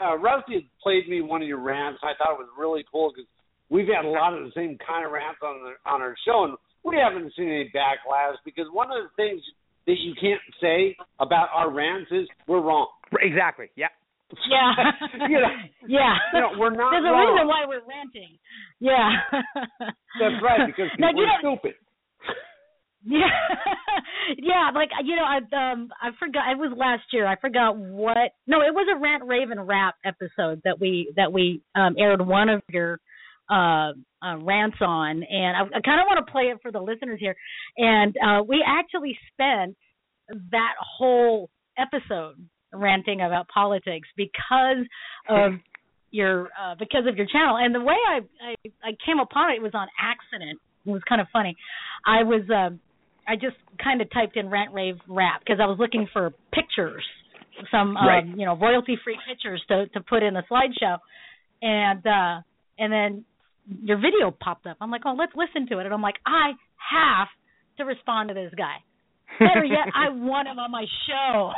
uh, 0.00 0.16
Rusty 0.18 0.54
had 0.54 0.64
played 0.82 1.08
me 1.08 1.20
one 1.22 1.42
of 1.42 1.48
your 1.48 1.58
rants. 1.60 2.00
I 2.02 2.12
thought 2.18 2.32
it 2.34 2.38
was 2.38 2.48
really 2.56 2.84
cool 2.90 3.12
because 3.14 3.28
we've 3.70 3.88
had 3.88 4.04
a 4.04 4.08
lot 4.08 4.32
of 4.34 4.44
the 4.44 4.52
same 4.54 4.78
kind 4.86 5.04
of 5.06 5.12
rants 5.12 5.40
on 5.42 5.62
the, 5.62 5.90
on 5.90 6.02
our 6.02 6.14
show, 6.26 6.44
and 6.44 6.54
we 6.84 6.96
haven't 6.96 7.32
seen 7.36 7.48
any 7.48 7.70
backlash 7.74 8.34
because 8.44 8.66
one 8.72 8.88
of 8.90 8.98
the 9.04 9.10
things 9.16 9.42
that 9.86 9.98
you 9.98 10.14
can't 10.20 10.40
say 10.60 10.96
about 11.20 11.48
our 11.54 11.70
rants 11.70 12.10
is 12.12 12.26
we're 12.46 12.60
wrong. 12.60 12.88
Exactly. 13.20 13.66
Yeah. 13.76 13.86
Yeah. 14.50 14.72
you 15.28 15.38
know, 15.40 15.48
yeah. 15.88 16.14
you 16.34 16.40
know, 16.40 16.50
we're 16.58 16.70
not 16.70 16.90
There's 16.90 17.04
a 17.04 17.10
wrong. 17.12 17.34
reason 17.34 17.46
why 17.46 17.62
we're 17.66 17.86
ranting. 17.86 18.38
Yeah. 18.80 19.10
That's 20.20 20.42
right, 20.42 20.66
because 20.66 20.90
Now, 20.98 21.08
people 21.10 21.22
you 21.22 21.28
are 21.28 21.42
know- 21.42 21.58
stupid. 21.60 21.74
Yeah, 23.08 23.28
yeah. 24.36 24.70
Like 24.74 24.88
you 25.04 25.14
know, 25.14 25.22
I 25.22 25.36
um, 25.72 25.90
I 26.02 26.08
forgot. 26.18 26.50
It 26.50 26.58
was 26.58 26.72
last 26.76 27.04
year. 27.12 27.24
I 27.24 27.36
forgot 27.38 27.76
what. 27.76 28.32
No, 28.48 28.62
it 28.62 28.74
was 28.74 28.88
a 28.92 28.98
rant 29.00 29.22
raven 29.24 29.60
rap 29.60 29.94
episode 30.04 30.60
that 30.64 30.80
we 30.80 31.12
that 31.14 31.32
we 31.32 31.62
um 31.76 31.94
aired 31.96 32.26
one 32.26 32.48
of 32.48 32.62
your 32.68 32.98
uh, 33.50 33.92
uh 34.22 34.36
rants 34.42 34.78
on, 34.80 35.22
and 35.22 35.56
I, 35.56 35.60
I 35.78 35.80
kind 35.80 36.00
of 36.00 36.06
want 36.08 36.24
to 36.26 36.32
play 36.32 36.44
it 36.44 36.58
for 36.62 36.72
the 36.72 36.80
listeners 36.80 37.18
here. 37.20 37.36
And 37.76 38.14
uh 38.16 38.42
we 38.42 38.64
actually 38.66 39.18
spent 39.32 39.76
that 40.50 40.74
whole 40.80 41.50
episode 41.78 42.36
ranting 42.72 43.20
about 43.20 43.46
politics 43.48 44.08
because 44.16 44.86
of 45.28 45.52
your 46.10 46.48
uh 46.60 46.74
because 46.78 47.04
of 47.08 47.16
your 47.16 47.26
channel 47.26 47.56
and 47.56 47.74
the 47.74 47.80
way 47.80 47.96
I 48.08 48.20
I, 48.42 48.54
I 48.82 48.90
came 49.04 49.18
upon 49.20 49.52
it 49.52 49.62
was 49.62 49.72
on 49.74 49.88
accident. 50.00 50.58
It 50.84 50.90
was 50.90 51.02
kind 51.08 51.20
of 51.20 51.26
funny. 51.32 51.54
I 52.06 52.22
was 52.22 52.42
um 52.50 52.80
I 53.28 53.34
just 53.34 53.56
kind 53.82 54.00
of 54.00 54.08
typed 54.12 54.36
in 54.36 54.48
rant 54.48 54.72
rave 54.72 54.96
rap 55.08 55.40
because 55.40 55.58
I 55.60 55.66
was 55.66 55.78
looking 55.80 56.06
for 56.12 56.32
pictures, 56.52 57.04
some 57.70 57.96
um, 57.96 58.06
Right. 58.06 58.24
you 58.26 58.46
know 58.46 58.56
royalty 58.56 58.96
free 59.02 59.18
pictures 59.28 59.62
to 59.68 59.86
to 59.88 60.00
put 60.00 60.22
in 60.22 60.34
the 60.34 60.42
slideshow, 60.50 60.98
and 61.60 62.06
uh 62.06 62.40
and 62.78 62.92
then 62.92 63.24
your 63.66 63.96
video 63.96 64.30
popped 64.30 64.66
up. 64.66 64.76
I'm 64.80 64.90
like, 64.90 65.02
oh, 65.04 65.14
let's 65.18 65.32
listen 65.34 65.68
to 65.68 65.78
it, 65.78 65.86
and 65.86 65.94
I'm 65.94 66.02
like, 66.02 66.16
I 66.24 66.52
have 66.76 67.28
to 67.78 67.84
respond 67.84 68.28
to 68.28 68.34
this 68.34 68.52
guy. 68.56 68.76
Better 69.38 69.64
yet, 69.64 69.90
I 69.94 70.08
want 70.12 70.48
him 70.48 70.58
on 70.58 70.70
my 70.70 70.86
show. 71.06 71.52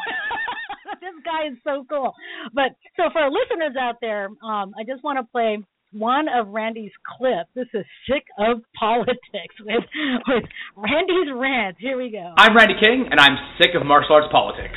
this 1.00 1.14
guy 1.24 1.48
is 1.52 1.58
so 1.64 1.84
cool. 1.88 2.14
But 2.54 2.72
so 2.96 3.04
for 3.12 3.20
our 3.20 3.30
listeners 3.30 3.76
out 3.78 3.96
there, 4.00 4.28
um, 4.42 4.74
I 4.78 4.84
just 4.86 5.04
want 5.04 5.18
to 5.18 5.24
play 5.30 5.58
one 5.92 6.26
of 6.28 6.48
Randy's 6.48 6.92
clips. 7.16 7.48
This 7.54 7.68
is 7.72 7.84
sick 8.08 8.24
of 8.38 8.60
politics 8.78 9.54
with 9.60 9.84
with 10.26 10.44
Randy's 10.76 11.32
rant. 11.34 11.76
Here 11.78 11.96
we 11.96 12.10
go. 12.10 12.34
I'm 12.36 12.56
Randy 12.56 12.74
King, 12.80 13.08
and 13.10 13.20
I'm 13.20 13.36
sick 13.60 13.70
of 13.78 13.86
martial 13.86 14.16
arts 14.16 14.28
politics. 14.32 14.76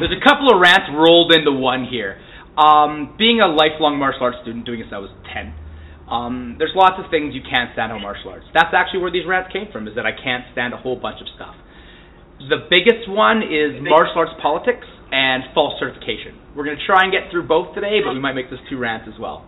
There's 0.00 0.20
a 0.20 0.24
couple 0.24 0.52
of 0.52 0.60
rants 0.60 0.90
rolled 0.92 1.32
into 1.32 1.52
one 1.52 1.86
here. 1.88 2.20
Um, 2.54 3.14
being 3.18 3.42
a 3.42 3.50
lifelong 3.50 3.98
martial 3.98 4.30
arts 4.30 4.38
student, 4.42 4.64
doing 4.64 4.78
this 4.78 4.86
since 4.86 4.94
I 4.94 5.02
was 5.02 5.10
10, 5.34 5.54
um, 6.06 6.56
there's 6.58 6.76
lots 6.76 7.00
of 7.02 7.10
things 7.10 7.34
you 7.34 7.42
can't 7.42 7.72
stand 7.72 7.90
on 7.90 8.02
martial 8.02 8.30
arts. 8.30 8.46
That's 8.54 8.70
actually 8.70 9.00
where 9.00 9.10
these 9.10 9.26
rants 9.26 9.50
came 9.50 9.72
from, 9.72 9.88
is 9.88 9.96
that 9.96 10.06
I 10.06 10.12
can't 10.12 10.44
stand 10.52 10.70
a 10.74 10.78
whole 10.78 10.94
bunch 10.94 11.18
of 11.18 11.28
stuff. 11.34 11.56
The 12.38 12.66
biggest 12.70 13.08
one 13.08 13.42
is 13.42 13.80
martial 13.80 14.22
arts 14.22 14.36
politics 14.38 14.86
and 15.10 15.48
false 15.54 15.78
certification. 15.80 16.36
We're 16.54 16.66
going 16.66 16.76
to 16.76 16.86
try 16.86 17.06
and 17.06 17.10
get 17.10 17.30
through 17.30 17.48
both 17.48 17.74
today, 17.74 18.04
but 18.04 18.12
we 18.12 18.20
might 18.20 18.34
make 18.34 18.50
this 18.50 18.60
two 18.68 18.78
rants 18.78 19.08
as 19.08 19.18
well. 19.18 19.46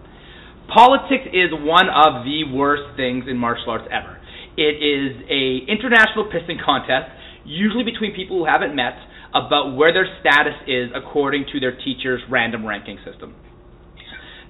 Politics 0.67 1.31
is 1.31 1.55
one 1.55 1.87
of 1.87 2.27
the 2.27 2.51
worst 2.51 2.97
things 2.97 3.31
in 3.31 3.37
martial 3.37 3.71
arts 3.71 3.87
ever. 3.91 4.19
It 4.57 4.81
is 4.81 5.15
a 5.29 5.69
international 5.69 6.27
pissing 6.33 6.59
contest, 6.59 7.13
usually 7.45 7.85
between 7.85 8.17
people 8.17 8.41
who 8.41 8.47
haven't 8.49 8.75
met, 8.75 8.97
about 9.37 9.77
where 9.77 9.93
their 9.93 10.07
status 10.21 10.57
is 10.67 10.89
according 10.95 11.45
to 11.53 11.61
their 11.61 11.77
teacher's 11.77 12.23
random 12.31 12.65
ranking 12.65 12.99
system. 13.05 13.35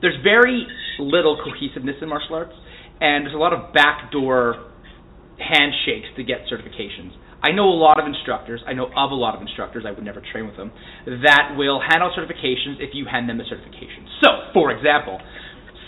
There's 0.00 0.16
very 0.22 0.66
little 0.98 1.42
cohesiveness 1.42 1.96
in 2.00 2.08
martial 2.08 2.36
arts, 2.36 2.54
and 3.00 3.26
there's 3.26 3.34
a 3.34 3.38
lot 3.38 3.52
of 3.52 3.72
backdoor 3.72 4.70
handshakes 5.38 6.08
to 6.16 6.22
get 6.22 6.46
certifications. 6.52 7.12
I 7.42 7.52
know 7.52 7.68
a 7.68 7.76
lot 7.76 8.00
of 8.00 8.06
instructors, 8.06 8.62
I 8.66 8.72
know 8.72 8.86
of 8.86 9.10
a 9.10 9.14
lot 9.14 9.34
of 9.36 9.42
instructors, 9.42 9.84
I 9.86 9.92
would 9.92 10.04
never 10.04 10.22
train 10.32 10.46
with 10.46 10.56
them, 10.56 10.72
that 11.06 11.54
will 11.56 11.80
hand 11.80 12.02
out 12.02 12.12
certifications 12.16 12.80
if 12.80 12.94
you 12.94 13.04
hand 13.04 13.28
them 13.28 13.40
a 13.40 13.44
certification. 13.44 14.08
So, 14.24 14.30
for 14.54 14.70
example, 14.72 15.20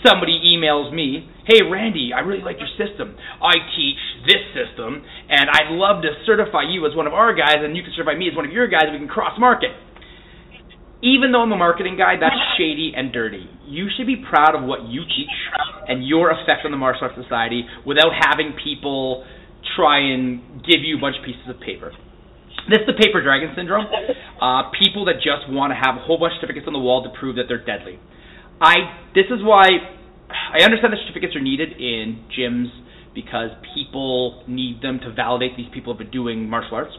somebody 0.05 0.39
emails 0.55 0.91
me, 0.91 1.27
"Hey 1.45 1.61
Randy, 1.63 2.13
I 2.13 2.19
really 2.21 2.41
like 2.41 2.59
your 2.59 2.69
system. 2.77 3.15
I 3.41 3.53
teach 3.75 3.99
this 4.25 4.43
system, 4.53 5.03
and 5.29 5.49
I'd 5.49 5.71
love 5.71 6.01
to 6.03 6.09
certify 6.25 6.63
you 6.63 6.85
as 6.85 6.95
one 6.95 7.07
of 7.07 7.13
our 7.13 7.33
guys, 7.33 7.57
and 7.59 7.75
you 7.75 7.83
can 7.83 7.91
certify 7.93 8.15
me 8.15 8.29
as 8.29 8.35
one 8.35 8.45
of 8.45 8.51
your 8.51 8.67
guys. 8.67 8.83
and 8.85 8.93
We 8.93 8.99
can 8.99 9.07
cross 9.07 9.37
market." 9.37 9.71
Even 11.01 11.31
though 11.31 11.43
I'm 11.43 11.51
a 11.51 11.57
marketing 11.57 11.95
guy, 11.95 12.17
that's 12.19 12.35
shady 12.57 12.93
and 12.95 13.11
dirty. 13.13 13.47
You 13.65 13.87
should 13.95 14.07
be 14.07 14.17
proud 14.17 14.55
of 14.55 14.63
what 14.63 14.83
you 14.83 15.03
teach 15.05 15.31
and 15.87 16.05
your 16.05 16.31
effect 16.31 16.65
on 16.65 16.71
the 16.71 16.77
martial 16.77 17.07
arts 17.07 17.15
society 17.15 17.65
without 17.85 18.11
having 18.13 18.53
people 18.61 19.25
try 19.75 19.99
and 19.99 20.63
give 20.63 20.83
you 20.83 20.97
a 20.97 21.01
bunch 21.01 21.15
of 21.17 21.23
pieces 21.23 21.47
of 21.47 21.59
paper. 21.59 21.91
This 22.69 22.79
is 22.81 22.87
the 22.87 22.99
paper 22.99 23.21
dragon 23.21 23.51
syndrome. 23.55 23.87
Uh, 24.39 24.71
people 24.71 25.03
that 25.03 25.15
just 25.15 25.51
want 25.51 25.67
to 25.67 25.75
have 25.75 25.99
a 25.99 25.99
whole 25.99 26.17
bunch 26.17 26.31
of 26.31 26.39
certificates 26.39 26.65
on 26.65 26.71
the 26.71 26.79
wall 26.79 27.03
to 27.03 27.11
prove 27.19 27.35
that 27.35 27.43
they're 27.49 27.59
deadly. 27.59 27.99
I. 28.61 28.75
This 29.15 29.25
is 29.31 29.39
why 29.41 29.67
I 30.29 30.63
understand 30.63 30.93
that 30.93 30.99
certificates 31.07 31.35
are 31.35 31.41
needed 31.41 31.73
in 31.79 32.27
gyms 32.35 32.67
because 33.15 33.49
people 33.73 34.43
need 34.47 34.81
them 34.81 34.99
to 34.99 35.11
validate 35.11 35.57
these 35.57 35.71
people 35.73 35.93
have 35.93 35.99
been 35.99 36.11
doing 36.11 36.49
martial 36.49 36.75
arts. 36.75 36.93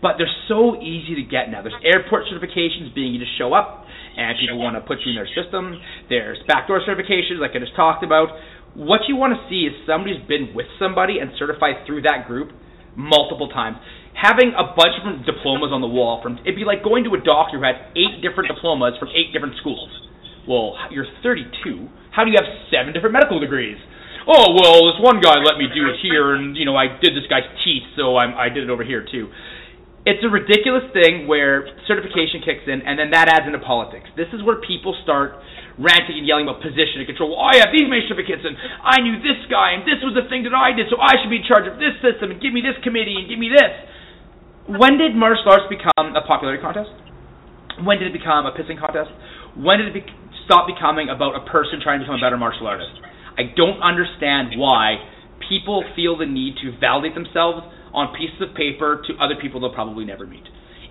But 0.00 0.16
they're 0.16 0.32
so 0.48 0.80
easy 0.80 1.14
to 1.20 1.24
get 1.26 1.52
now. 1.52 1.60
There's 1.60 1.76
airport 1.84 2.24
certifications 2.32 2.94
being 2.94 3.12
you 3.12 3.20
just 3.20 3.36
show 3.36 3.52
up 3.52 3.84
and 4.16 4.38
people 4.40 4.58
want 4.58 4.80
to 4.80 4.82
put 4.82 5.04
you 5.04 5.12
in 5.12 5.16
their 5.20 5.28
system. 5.36 5.76
There's 6.08 6.38
backdoor 6.48 6.80
certifications 6.88 7.36
like 7.36 7.52
I 7.52 7.60
just 7.60 7.76
talked 7.76 8.02
about. 8.02 8.32
What 8.72 9.04
you 9.08 9.16
want 9.16 9.34
to 9.36 9.40
see 9.50 9.68
is 9.68 9.74
somebody's 9.84 10.22
been 10.24 10.54
with 10.54 10.66
somebody 10.78 11.18
and 11.18 11.30
certified 11.36 11.84
through 11.86 12.02
that 12.08 12.24
group 12.26 12.54
multiple 12.96 13.48
times. 13.50 13.76
Having 14.16 14.56
a 14.56 14.72
bunch 14.72 14.96
of 15.04 15.26
diplomas 15.26 15.70
on 15.70 15.82
the 15.82 15.90
wall 15.90 16.22
from 16.22 16.38
it'd 16.46 16.56
be 16.56 16.64
like 16.64 16.82
going 16.82 17.04
to 17.04 17.12
a 17.12 17.20
doctor 17.20 17.58
who 17.60 17.64
had 17.66 17.92
eight 17.92 18.24
different 18.24 18.48
diplomas 18.48 18.96
from 18.98 19.08
eight 19.12 19.34
different 19.36 19.58
schools. 19.60 19.90
Well, 20.50 20.74
you're 20.90 21.06
32. 21.22 21.86
How 22.10 22.26
do 22.26 22.34
you 22.34 22.38
have 22.42 22.50
seven 22.74 22.90
different 22.90 23.14
medical 23.14 23.38
degrees? 23.38 23.78
Oh 24.26 24.50
well, 24.58 24.82
this 24.90 24.98
one 24.98 25.22
guy 25.22 25.38
let 25.38 25.56
me 25.56 25.70
do 25.70 25.86
it 25.86 26.02
here, 26.02 26.34
and 26.34 26.58
you 26.58 26.66
know 26.66 26.74
I 26.74 26.90
did 26.98 27.14
this 27.14 27.24
guy's 27.30 27.46
teeth, 27.62 27.86
so 27.94 28.18
I'm, 28.18 28.34
I 28.34 28.50
did 28.50 28.66
it 28.66 28.70
over 28.70 28.82
here 28.82 29.06
too 29.06 29.30
it's 30.08 30.24
a 30.24 30.32
ridiculous 30.32 30.88
thing 30.96 31.28
where 31.28 31.68
certification 31.84 32.40
kicks 32.40 32.64
in 32.64 32.80
and 32.80 32.96
then 32.96 33.12
that 33.12 33.28
adds 33.28 33.44
into 33.44 33.60
politics. 33.60 34.08
This 34.16 34.32
is 34.32 34.40
where 34.40 34.56
people 34.64 34.96
start 35.04 35.36
ranting 35.76 36.16
and 36.16 36.24
yelling 36.24 36.48
about 36.48 36.64
position 36.64 37.04
and 37.04 37.06
control. 37.06 37.36
Well, 37.36 37.44
I 37.44 37.60
have 37.60 37.68
these 37.68 37.84
many 37.84 38.08
certificates 38.08 38.40
and 38.40 38.56
I 38.80 39.04
knew 39.04 39.20
this 39.20 39.36
guy 39.52 39.76
and 39.76 39.84
this 39.84 40.00
was 40.00 40.16
the 40.16 40.24
thing 40.32 40.48
that 40.48 40.56
I 40.56 40.72
did, 40.72 40.88
so 40.88 40.96
I 40.96 41.20
should 41.20 41.28
be 41.28 41.44
in 41.44 41.46
charge 41.46 41.68
of 41.68 41.76
this 41.76 41.92
system 42.00 42.32
and 42.32 42.40
give 42.40 42.56
me 42.56 42.64
this 42.64 42.80
committee 42.80 43.20
and 43.20 43.28
give 43.28 43.36
me 43.36 43.52
this. 43.52 43.72
When 44.72 44.96
did 44.96 45.12
martial 45.12 45.52
arts 45.52 45.68
become 45.68 46.16
a 46.16 46.24
popularity 46.24 46.64
contest? 46.64 46.92
When 47.84 48.00
did 48.00 48.08
it 48.08 48.16
become 48.16 48.48
a 48.48 48.56
pissing 48.56 48.80
contest? 48.80 49.12
When 49.52 49.84
did 49.84 49.92
it 49.92 49.96
be- 50.00 50.16
stop 50.50 50.66
becoming 50.66 51.06
about 51.06 51.38
a 51.38 51.46
person 51.46 51.78
trying 51.78 52.02
to 52.02 52.10
become 52.10 52.18
a 52.18 52.24
better 52.26 52.34
martial 52.34 52.66
artist? 52.66 52.90
I 53.38 53.54
don't 53.54 53.78
understand 53.78 54.58
why 54.58 54.98
people 55.46 55.86
feel 55.94 56.18
the 56.18 56.26
need 56.26 56.58
to 56.66 56.74
validate 56.74 57.14
themselves 57.14 57.62
on 57.94 58.10
pieces 58.18 58.42
of 58.42 58.50
paper 58.58 58.98
to 59.06 59.14
other 59.22 59.38
people 59.38 59.62
they'll 59.62 59.70
probably 59.70 60.02
never 60.02 60.26
meet. 60.26 60.42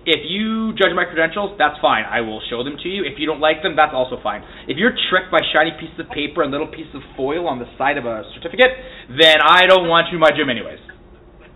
If 0.08 0.24
you 0.24 0.72
judge 0.80 0.96
my 0.96 1.04
credentials, 1.04 1.60
that's 1.60 1.76
fine. 1.84 2.08
I 2.08 2.24
will 2.24 2.40
show 2.48 2.64
them 2.64 2.80
to 2.80 2.88
you. 2.88 3.04
If 3.04 3.20
you 3.20 3.28
don't 3.28 3.44
like 3.44 3.60
them, 3.60 3.76
that's 3.76 3.92
also 3.92 4.16
fine. 4.24 4.40
If 4.64 4.80
you're 4.80 4.96
tricked 5.12 5.28
by 5.28 5.44
shiny 5.52 5.76
pieces 5.76 6.00
of 6.00 6.08
paper 6.08 6.40
and 6.40 6.48
little 6.48 6.72
pieces 6.72 6.96
of 6.96 7.04
foil 7.20 7.44
on 7.44 7.60
the 7.60 7.68
side 7.76 8.00
of 8.00 8.08
a 8.08 8.24
certificate, 8.32 8.72
then 9.12 9.44
I 9.44 9.68
don't 9.68 9.92
want 9.92 10.08
you 10.08 10.16
in 10.16 10.24
my 10.24 10.32
gym 10.32 10.48
anyways. 10.48 10.80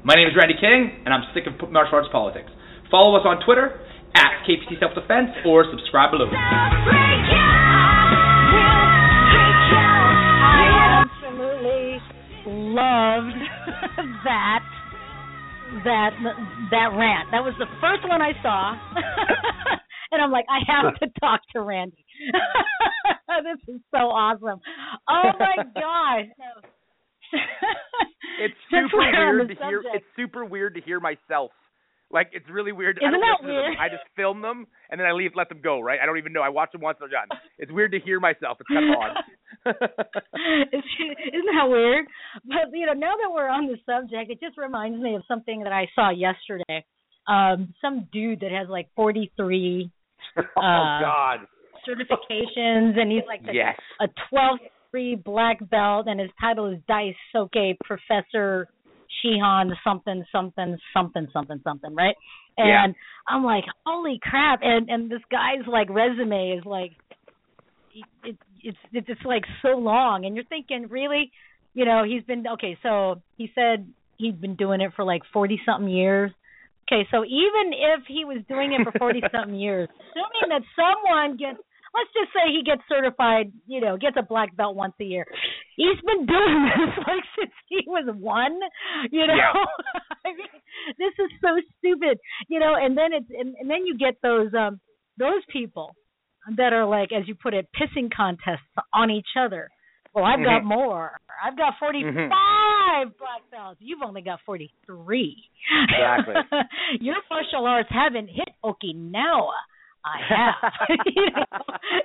My 0.05 0.13
name 0.13 0.29
is 0.29 0.37
Randy 0.37 0.61
King, 0.61 1.09
and 1.09 1.17
I'm 1.17 1.25
sick 1.33 1.49
of 1.49 1.57
martial 1.73 1.97
arts 1.97 2.13
politics. 2.13 2.53
Follow 2.93 3.17
us 3.17 3.25
on 3.25 3.41
Twitter 3.49 3.81
at 4.15 4.31
KPC 4.47 4.79
Self 4.79 4.95
Defense 4.95 5.31
or 5.45 5.65
subscribe 5.71 6.13
below. 6.13 6.31
I 6.31 7.75
absolutely 11.05 11.99
loved 12.47 13.35
that 14.25 14.61
that 15.85 16.11
that 16.71 16.89
rant. 16.95 17.31
That 17.33 17.43
was 17.43 17.55
the 17.59 17.67
first 17.81 18.09
one 18.09 18.23
I 18.23 18.33
saw, 18.43 18.73
and 20.13 20.23
I'm 20.23 20.31
like, 20.31 20.47
I 20.49 20.61
have 20.67 20.95
to 21.01 21.09
talk 21.21 21.41
to 21.55 21.63
Randy. 21.63 22.05
this 23.43 23.75
is 23.75 23.81
so 23.91 23.99
awesome. 23.99 24.61
Oh 25.09 25.31
my 25.39 25.57
gosh. 25.75 26.27
it's 28.41 28.55
super 28.71 28.99
weird 28.99 29.51
the 29.51 29.55
to 29.55 29.61
hear. 29.61 29.83
It's 29.95 30.07
super 30.17 30.45
weird 30.45 30.75
to 30.75 30.81
hear 30.81 31.01
myself. 31.01 31.51
Like 32.15 32.31
it's 32.33 32.49
really 32.49 32.71
weird. 32.73 32.97
Isn't 32.97 33.09
I 33.09 33.11
don't 33.11 33.21
that 33.21 33.43
listen 33.43 33.49
to 33.49 33.53
them. 33.61 33.71
weird? 33.75 33.79
I 33.79 33.89
just 33.91 34.05
film 34.17 34.41
them 34.41 34.67
and 34.89 34.99
then 35.01 35.07
I 35.07 35.13
leave, 35.13 35.33
let 35.35 35.49
them 35.51 35.61
go. 35.61 35.81
Right? 35.81 35.99
I 36.01 36.07
don't 36.07 36.17
even 36.17 36.33
know. 36.33 36.41
I 36.43 36.49
watch 36.49 36.71
them 36.73 36.81
once 36.81 36.97
they're 37.01 37.09
done. 37.11 37.29
It's 37.59 37.71
weird 37.73 37.93
to 37.93 37.99
hear 38.01 38.21
myself. 38.21 38.59
It's 38.61 38.69
kind 38.69 38.89
of 38.89 38.97
odd. 38.97 39.17
Isn't 40.73 41.49
that 41.55 41.69
weird? 41.69 42.07
But 42.47 42.71
you 42.73 42.87
know, 42.87 42.93
now 42.95 43.13
that 43.21 43.31
we're 43.33 43.49
on 43.49 43.67
the 43.67 43.77
subject, 43.87 44.31
it 44.31 44.41
just 44.41 44.57
reminds 44.59 45.01
me 45.03 45.15
of 45.15 45.23
something 45.29 45.63
that 45.65 45.73
I 45.73 45.87
saw 45.95 46.11
yesterday. 46.11 46.85
Um, 47.27 47.75
some 47.81 48.07
dude 48.13 48.41
that 48.41 48.51
has 48.53 48.69
like 48.69 48.89
43 48.97 49.91
oh 50.37 50.41
Uh, 50.57 51.01
God. 51.01 51.39
certifications, 51.89 52.99
and 52.99 53.11
he's 53.11 53.23
like 53.27 53.45
the, 53.47 53.55
Yes. 53.55 53.79
a 54.01 54.09
12th 54.33 54.59
degree 54.93 55.15
black 55.15 55.59
belt, 55.71 56.07
and 56.07 56.21
his 56.21 56.31
title 56.41 56.67
is 56.67 56.79
Dice 56.87 57.15
Daisuke 57.35 57.77
Professor 57.85 58.69
Shihan 59.25 59.71
something 59.83 60.25
something 60.31 60.77
something 60.93 61.29
something 61.33 61.61
something, 61.65 61.95
right? 61.95 62.17
Yeah. 62.59 62.85
And 62.85 62.95
I'm 63.27 63.45
like, 63.45 63.65
holy 63.87 64.21
crap! 64.23 64.61
And 64.63 64.89
and 64.89 65.11
this 65.11 65.23
guy's 65.31 65.67
like 65.67 65.89
resume 65.91 66.59
is 66.59 66.65
like, 66.65 66.93
it, 68.25 68.37
it's 68.63 68.79
it's 68.93 69.09
it's 69.09 69.25
like 69.25 69.45
so 69.63 69.79
long, 69.79 70.25
and 70.25 70.35
you're 70.35 70.45
thinking, 70.45 70.89
really, 70.89 71.33
you 71.75 71.85
know, 71.85 72.05
he's 72.05 72.23
been 72.25 72.45
okay. 72.55 72.77
So 72.83 73.23
he 73.37 73.51
said 73.55 73.87
he'd 74.19 74.41
been 74.41 74.57
doing 74.57 74.81
it 74.81 74.93
for 74.95 75.05
like 75.05 75.23
40 75.33 75.61
something 75.67 75.89
years. 75.89 76.31
Okay, 76.87 77.09
so 77.11 77.25
even 77.25 77.73
if 77.73 78.05
he 78.07 78.25
was 78.25 78.43
doing 78.49 78.73
it 78.75 78.85
for 78.85 78.93
40 78.99 79.23
something 79.33 79.55
years, 79.59 79.89
assuming 79.91 80.51
that 80.51 80.63
someone 80.77 81.37
gets, 81.39 81.59
let's 81.95 82.11
just 82.13 82.33
say 82.35 82.51
he 82.53 82.63
gets 82.65 82.83
certified, 82.89 83.53
you 83.67 83.81
know, 83.81 83.97
gets 83.97 84.17
a 84.19 84.23
black 84.23 84.55
belt 84.57 84.75
once 84.77 84.95
a 85.01 85.05
year. 85.05 85.25
He's 85.77 86.01
been 86.05 86.27
doing 86.27 86.59
this 86.77 87.05
like 87.07 87.25
since 87.39 87.53
he 87.69 87.85
was 87.87 88.07
one, 88.19 88.59
you 89.11 89.27
know. 89.27 89.35
Yeah. 89.35 89.53
I 90.27 90.29
mean, 90.35 90.49
this 90.99 91.13
is 91.19 91.31
so 91.41 91.49
stupid, 91.79 92.19
you 92.49 92.59
know. 92.59 92.75
And 92.75 92.97
then 92.97 93.13
it's 93.13 93.27
and, 93.31 93.55
and 93.61 93.71
then 93.71 93.87
you 93.87 93.97
get 93.97 94.15
those 94.23 94.53
um 94.55 94.81
those 95.19 95.43
people 95.51 95.95
that 96.57 96.73
are 96.73 96.85
like, 96.85 97.11
as 97.13 97.27
you 97.29 97.35
put 97.35 97.55
it, 97.55 97.67
pissing 97.81 98.11
contests 98.15 98.67
on 98.93 99.11
each 99.11 99.29
other. 99.39 99.69
Well, 100.15 100.25
I've 100.25 100.45
got 100.45 100.63
Mhm. 100.63 100.67
more. 100.67 101.13
I've 101.43 101.57
got 101.57 101.75
45 101.81 102.13
Mhm. 102.15 103.19
black 103.19 103.43
belts. 103.51 103.81
You've 103.81 104.03
only 104.03 104.23
got 104.23 104.41
43. 104.47 105.37
Exactly. 105.89 106.35
Your 107.01 107.17
martial 107.31 107.67
arts 107.67 107.89
haven't 107.91 108.29
hit 108.29 108.49
Okinawa. 108.65 109.53
I 110.05 110.19
have. 110.29 110.73
you 111.07 111.27
know, 111.35 111.63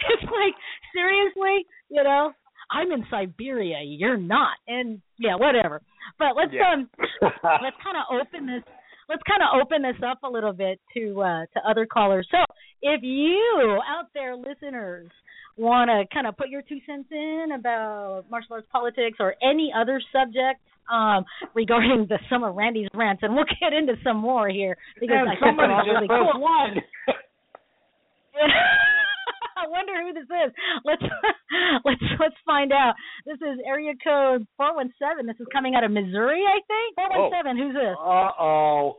it's 0.09 0.23
like 0.23 0.55
seriously, 0.93 1.65
you 1.89 2.03
know, 2.03 2.31
I'm 2.71 2.91
in 2.91 3.05
Siberia. 3.09 3.79
You're 3.83 4.17
not, 4.17 4.57
and 4.67 5.01
yeah, 5.17 5.35
whatever. 5.35 5.81
But 6.17 6.35
let's 6.35 6.51
Yeah. 6.53 6.73
um, 6.73 6.89
let's 7.21 7.77
kind 7.83 7.97
of 7.97 8.05
open 8.11 8.45
this. 8.47 8.63
Let's 9.09 9.23
kind 9.27 9.41
of 9.41 9.59
open 9.59 9.81
this 9.81 9.97
up 10.05 10.19
a 10.23 10.29
little 10.29 10.53
bit 10.53 10.79
to 10.93 11.21
uh, 11.21 11.45
to 11.53 11.69
other 11.69 11.85
callers. 11.85 12.27
So, 12.29 12.37
if 12.81 13.01
you 13.01 13.79
out 13.89 14.05
there, 14.13 14.35
listeners, 14.35 15.09
want 15.57 15.89
to 15.89 16.05
kind 16.13 16.27
of 16.27 16.37
put 16.37 16.49
your 16.49 16.61
two 16.61 16.77
cents 16.85 17.07
in 17.11 17.47
about 17.57 18.25
martial 18.29 18.53
arts 18.53 18.67
politics 18.71 19.17
or 19.19 19.35
any 19.41 19.73
other 19.75 19.99
subject 20.13 20.61
um, 20.91 21.25
regarding 21.55 22.05
the 22.07 22.19
some 22.29 22.43
of 22.43 22.55
Randy's 22.55 22.87
rants, 22.93 23.23
and 23.23 23.33
we'll 23.35 23.45
get 23.59 23.73
into 23.73 23.93
some 24.03 24.17
more 24.17 24.47
here 24.47 24.77
because 24.99 25.17
And 25.19 25.29
I 25.29 25.33
think 25.33 25.45
somebody 25.45 25.73
they're 25.73 25.79
all 25.81 25.87
really 25.87 26.07
cool. 26.07 26.41
one. 26.41 26.75
I 29.59 29.67
wonder 29.67 29.91
who 30.01 30.13
this 30.13 30.23
is. 30.29 30.51
Let's 30.85 31.03
let's 31.85 32.01
let's 32.19 32.39
find 32.45 32.71
out. 32.71 32.93
This 33.25 33.37
is 33.41 33.59
area 33.67 33.93
code 34.03 34.47
four 34.57 34.75
one 34.75 34.91
seven. 34.99 35.25
This 35.27 35.35
is 35.39 35.47
coming 35.51 35.75
out 35.75 35.83
of 35.83 35.91
Missouri, 35.91 36.43
I 36.47 36.59
think. 36.67 36.95
Four 36.95 37.09
one 37.11 37.31
seven. 37.31 37.57
Who's 37.57 37.75
this? 37.75 37.95
Uh 37.99 38.31
oh. 38.39 38.97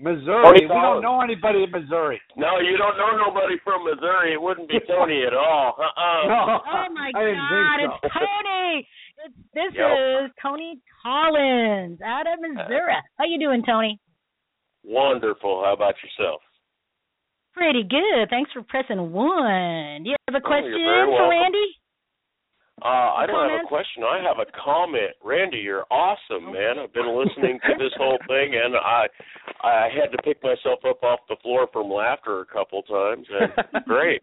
Missouri. 0.00 0.64
We 0.64 0.66
don't 0.66 1.02
know 1.02 1.20
anybody 1.20 1.62
in 1.64 1.70
Missouri. 1.70 2.18
No, 2.34 2.58
you 2.58 2.78
don't 2.78 2.96
know 2.96 3.20
nobody 3.20 3.56
from 3.62 3.84
Missouri. 3.84 4.32
It 4.32 4.40
wouldn't 4.40 4.68
be 4.68 4.80
Tony 4.88 5.22
at 5.26 5.34
all. 5.34 5.76
Uh-uh. 5.76 6.26
No. 6.26 6.60
Oh 6.64 6.86
my 6.94 7.12
God! 7.12 7.76
think 7.76 7.92
It's. 8.02 8.14
Tony. 8.14 8.88
It's 9.26 9.34
this 9.52 9.72
Yep. 9.76 10.24
is 10.24 10.30
Tony 10.42 10.80
Collins 11.04 12.00
out 12.00 12.24
of 12.26 12.40
Missouri. 12.40 12.94
How 13.18 13.26
you 13.28 13.38
doing, 13.38 13.62
Tony? 13.62 14.00
Wonderful. 14.82 15.62
How 15.64 15.74
about 15.74 15.94
yourself? 16.02 16.40
Pretty 17.54 17.82
good. 17.82 18.28
Thanks 18.30 18.50
for 18.52 18.62
pressing 18.62 19.12
one. 19.12 20.04
Do 20.04 20.10
you 20.10 20.16
have 20.28 20.34
a 20.34 20.44
Oh, 20.44 20.48
question 20.48 20.70
you're 20.78 21.06
for 21.06 21.10
welcome. 21.10 21.30
Randy? 21.30 21.76
Uh, 22.82 22.86
I 23.20 23.24
A 23.24 23.26
don't 23.26 23.50
have 23.50 23.60
a 23.64 23.68
question. 23.68 24.02
I 24.04 24.22
have 24.22 24.38
a 24.38 24.46
comment. 24.56 25.12
Randy, 25.22 25.58
you're 25.58 25.84
awesome, 25.90 26.50
man. 26.52 26.78
I've 26.78 26.92
been 26.94 27.12
listening 27.14 27.58
to 27.68 27.74
this 27.76 27.92
whole 27.98 28.16
thing, 28.26 28.54
and 28.56 28.74
I 28.76 29.06
I 29.62 29.88
had 29.92 30.10
to 30.12 30.18
pick 30.24 30.42
myself 30.42 30.78
up 30.88 31.02
off 31.02 31.20
the 31.28 31.36
floor 31.42 31.68
from 31.72 31.90
laughter 31.90 32.40
a 32.40 32.46
couple 32.46 32.80
times. 32.82 33.26
And 33.28 33.84
great, 33.84 34.22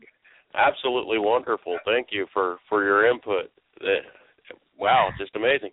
absolutely 0.56 1.20
wonderful. 1.20 1.78
Thank 1.86 2.08
you 2.12 2.26
for 2.34 2.58
for 2.70 2.84
your 2.84 3.08
input. 3.10 3.52
Uh, 3.82 4.02
Wow, 4.80 5.10
just 5.18 5.36
amazing. 5.36 5.72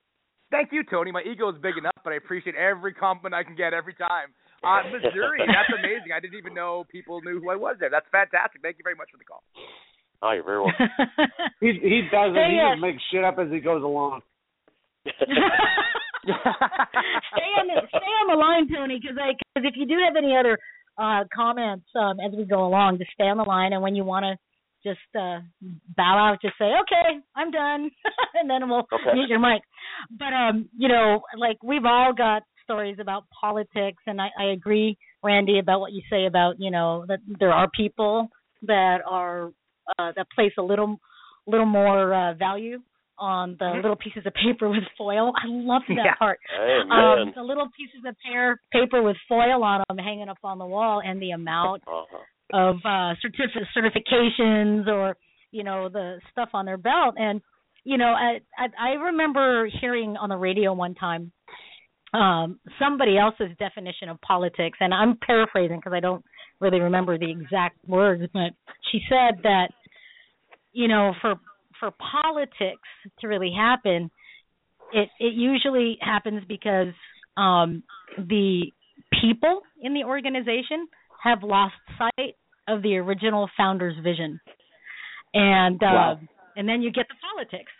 Thank 0.50 0.72
you, 0.72 0.82
Tony. 0.82 1.12
My 1.12 1.20
ego 1.30 1.50
is 1.50 1.58
big 1.60 1.76
enough, 1.76 1.92
but 2.02 2.14
I 2.14 2.16
appreciate 2.16 2.56
every 2.56 2.94
compliment 2.94 3.34
I 3.34 3.44
can 3.44 3.54
get 3.54 3.74
every 3.74 3.92
time. 3.92 4.32
Uh, 4.64 4.82
Missouri, 4.90 5.40
that's 5.46 5.70
amazing. 5.76 6.12
I 6.16 6.20
didn't 6.20 6.36
even 6.38 6.54
know 6.54 6.84
people 6.90 7.20
knew 7.22 7.40
who 7.40 7.50
I 7.50 7.56
was 7.56 7.76
there. 7.78 7.90
That's 7.90 8.06
fantastic. 8.10 8.62
Thank 8.62 8.78
you 8.78 8.84
very 8.84 8.96
much 8.96 9.10
for 9.12 9.18
the 9.18 9.24
call. 9.24 9.42
Oh, 10.22 10.32
you're 10.32 10.44
very 10.44 10.60
welcome. 10.60 10.88
He 11.60 11.78
he 11.80 12.08
doesn't. 12.10 12.34
Hey, 12.34 12.56
he 12.56 12.60
uh, 12.60 12.72
just 12.72 12.82
makes 12.82 13.02
shit 13.12 13.24
up 13.24 13.38
as 13.38 13.50
he 13.50 13.60
goes 13.60 13.82
along. 13.82 14.20
stay 15.06 15.20
on 17.56 17.68
the 17.68 17.76
stay 17.88 18.12
on 18.20 18.26
the 18.32 18.36
line, 18.36 18.68
Tony, 18.68 18.98
because 19.00 19.16
I 19.20 19.32
because 19.54 19.68
if 19.68 19.76
you 19.76 19.86
do 19.86 19.96
have 20.04 20.16
any 20.16 20.36
other 20.36 20.58
uh, 20.98 21.24
comments 21.34 21.86
um, 21.96 22.18
as 22.20 22.32
we 22.36 22.44
go 22.44 22.66
along. 22.66 22.98
Just 22.98 23.12
stay 23.12 23.24
on 23.24 23.36
the 23.36 23.44
line, 23.44 23.72
and 23.72 23.82
when 23.82 23.94
you 23.94 24.04
want 24.04 24.24
to 24.24 24.36
just 24.88 25.00
uh, 25.16 25.40
bow 25.96 26.18
out, 26.18 26.38
just 26.42 26.54
say, 26.58 26.66
"Okay, 26.82 27.20
I'm 27.34 27.50
done," 27.50 27.90
and 28.34 28.48
then 28.48 28.68
we'll 28.68 28.86
Okay. 28.92 29.16
use 29.16 29.28
your 29.28 29.40
mic. 29.40 29.62
But 30.18 30.32
um, 30.32 30.68
you 30.76 30.88
know, 30.88 31.22
like 31.38 31.62
we've 31.62 31.84
all 31.84 32.12
got 32.12 32.42
stories 32.64 32.96
about 33.00 33.24
politics, 33.40 34.02
and 34.06 34.20
I, 34.20 34.28
I 34.38 34.44
agree, 34.52 34.96
Randy, 35.22 35.58
about 35.58 35.80
what 35.80 35.92
you 35.92 36.02
say 36.10 36.26
about 36.26 36.56
you 36.58 36.70
know 36.70 37.04
that 37.08 37.20
there 37.38 37.52
are 37.52 37.68
people 37.70 38.28
that 38.62 38.98
are 39.08 39.52
uh, 39.98 40.12
that 40.16 40.26
place 40.34 40.52
a 40.58 40.62
little 40.62 40.98
little 41.46 41.66
more 41.66 42.12
uh, 42.14 42.34
value 42.34 42.80
on 43.18 43.54
the 43.60 43.66
Mhm. 43.66 43.82
little 43.82 43.96
pieces 43.96 44.26
of 44.26 44.34
paper 44.34 44.68
with 44.68 44.82
foil. 44.98 45.32
I 45.36 45.46
love 45.46 45.82
that 45.88 45.96
Yeah. 46.04 46.14
part. 46.16 46.40
Amen. 46.58 46.90
Um, 46.90 47.32
the 47.36 47.42
little 47.42 47.68
pieces 47.76 48.00
of 48.04 48.16
pair, 48.26 48.60
paper 48.72 49.02
with 49.02 49.16
foil 49.28 49.62
on 49.62 49.84
them 49.88 49.98
hanging 49.98 50.28
up 50.28 50.38
on 50.42 50.58
the 50.58 50.66
wall, 50.66 51.00
and 51.04 51.20
the 51.22 51.30
amount 51.30 51.82
Uh-huh. 51.86 52.18
of 52.52 52.76
uh 52.84 53.14
certif- 53.22 53.66
certifications 53.76 54.86
or 54.88 55.16
you 55.50 55.62
know 55.64 55.88
the 55.88 56.20
stuff 56.30 56.50
on 56.52 56.64
their 56.66 56.76
belt 56.76 57.14
and 57.16 57.40
you 57.84 57.96
know 57.96 58.12
I, 58.12 58.40
I 58.58 58.66
i 58.78 58.90
remember 58.94 59.66
hearing 59.80 60.16
on 60.16 60.28
the 60.28 60.36
radio 60.36 60.72
one 60.74 60.94
time 60.94 61.32
um 62.14 62.58
somebody 62.78 63.18
else's 63.18 63.50
definition 63.58 64.08
of 64.08 64.20
politics 64.20 64.78
and 64.80 64.94
i'm 64.94 65.18
paraphrasing 65.26 65.76
because 65.78 65.92
i 65.92 66.00
don't 66.00 66.24
really 66.60 66.80
remember 66.80 67.18
the 67.18 67.30
exact 67.30 67.76
words 67.86 68.22
but 68.32 68.52
she 68.90 69.00
said 69.08 69.42
that 69.42 69.68
you 70.72 70.88
know 70.88 71.12
for 71.20 71.34
for 71.80 71.90
politics 72.12 72.88
to 73.20 73.26
really 73.26 73.52
happen 73.56 74.10
it 74.92 75.08
it 75.18 75.34
usually 75.34 75.98
happens 76.00 76.42
because 76.48 76.94
um 77.36 77.82
the 78.16 78.62
people 79.20 79.60
in 79.82 79.92
the 79.92 80.04
organization 80.04 80.86
have 81.22 81.42
lost 81.42 81.74
sight 81.98 82.36
of 82.68 82.82
the 82.82 82.96
original 82.96 83.48
founder's 83.56 83.96
vision 84.04 84.40
and 85.34 85.82
uh 85.82 85.86
Wow. 85.92 86.18
and 86.56 86.68
then 86.68 86.80
you 86.80 86.92
get 86.92 87.06
the 87.08 87.14
politics 87.34 87.72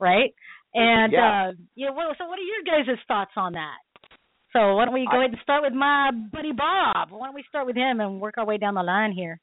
right 0.00 0.34
and 0.74 1.12
Yeah. 1.12 1.48
uh 1.48 1.52
yeah 1.76 1.90
well 1.90 2.14
so 2.18 2.26
what 2.26 2.38
are 2.38 2.42
your 2.42 2.62
guys' 2.64 2.98
thoughts 3.08 3.32
on 3.36 3.52
that 3.52 3.78
so 4.52 4.74
why 4.76 4.84
don't 4.84 4.94
we 4.94 5.06
go 5.10 5.18
ahead 5.18 5.30
and 5.30 5.40
start 5.42 5.62
with 5.62 5.72
my 5.72 6.10
buddy 6.32 6.52
bob 6.52 7.08
why 7.10 7.26
don't 7.26 7.34
we 7.34 7.44
start 7.48 7.66
with 7.66 7.76
him 7.76 8.00
and 8.00 8.20
work 8.20 8.34
our 8.38 8.46
way 8.46 8.58
down 8.58 8.74
the 8.74 8.82
line 8.82 9.12
here 9.12 9.40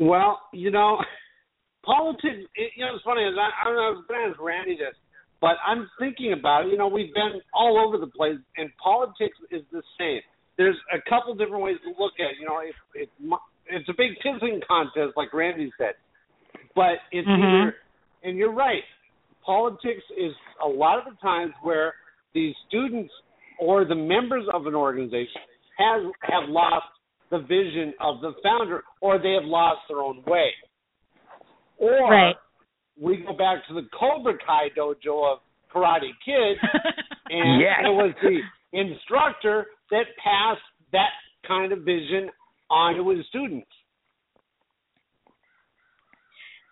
Well, 0.00 0.40
you 0.52 0.70
know, 0.70 0.98
politics. 1.84 2.44
It, 2.54 2.72
you 2.76 2.84
know, 2.84 2.94
it's 2.94 3.04
funny. 3.04 3.22
I, 3.22 3.30
I 3.30 3.64
don't 3.64 3.76
know. 3.76 3.88
I 3.88 3.90
was 3.96 4.04
going 4.08 4.20
to 4.24 4.30
ask 4.32 4.40
Randy 4.40 4.76
this, 4.76 4.94
but 5.40 5.56
I'm 5.66 5.88
thinking 5.98 6.32
about 6.32 6.66
it. 6.66 6.72
You 6.72 6.78
know, 6.78 6.88
we've 6.88 7.14
been 7.14 7.40
all 7.54 7.78
over 7.80 7.96
the 7.98 8.10
place, 8.10 8.36
and 8.56 8.68
politics 8.82 9.36
is 9.50 9.62
the 9.72 9.82
same. 9.98 10.20
There's 10.58 10.76
a 10.92 10.98
couple 11.08 11.34
different 11.34 11.62
ways 11.62 11.76
to 11.84 11.90
look 12.02 12.12
at. 12.18 12.32
it. 12.32 12.36
You 12.40 12.46
know, 12.48 12.58
it, 12.60 12.74
it, 12.94 13.08
it's 13.68 13.88
a 13.88 13.94
big 13.96 14.12
pissing 14.24 14.60
contest, 14.66 15.16
like 15.16 15.32
Randy 15.32 15.70
said, 15.78 15.94
but 16.74 17.00
it's 17.12 17.28
Mhm. 17.28 17.38
either. 17.62 17.76
And 18.24 18.36
you're 18.36 18.52
right. 18.52 18.82
Politics 19.46 20.02
is 20.18 20.32
a 20.62 20.68
lot 20.68 20.98
of 20.98 21.04
the 21.04 21.16
times 21.22 21.52
where 21.62 21.94
these 22.34 22.54
students 22.68 23.12
or 23.60 23.84
the 23.84 23.94
members 23.94 24.44
of 24.52 24.66
an 24.66 24.74
organization 24.74 25.40
has 25.78 26.02
have 26.22 26.48
lost 26.48 26.86
the 27.30 27.38
vision 27.38 27.94
of 28.00 28.20
the 28.20 28.32
founder 28.42 28.82
or 29.00 29.18
they 29.18 29.32
have 29.32 29.44
lost 29.44 29.80
their 29.88 29.98
own 30.00 30.22
way. 30.26 30.50
Or 31.78 32.10
Right. 32.10 32.36
we 33.00 33.18
go 33.18 33.32
back 33.34 33.66
to 33.68 33.74
the 33.74 33.86
Cobra 33.98 34.34
Kai 34.44 34.70
dojo 34.76 35.32
of 35.32 35.38
Karate 35.72 36.10
Kid 36.24 36.58
and 37.30 37.60
Yes. 37.60 37.80
it 37.84 37.88
was 37.90 38.12
the 38.22 38.40
instructor 38.78 39.66
that 39.90 40.04
passed 40.22 40.60
that 40.92 41.10
kind 41.46 41.72
of 41.72 41.80
vision 41.80 42.30
on 42.70 42.94
to 42.96 43.10
his 43.10 43.24
students. 43.28 43.70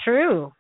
True. 0.03 0.53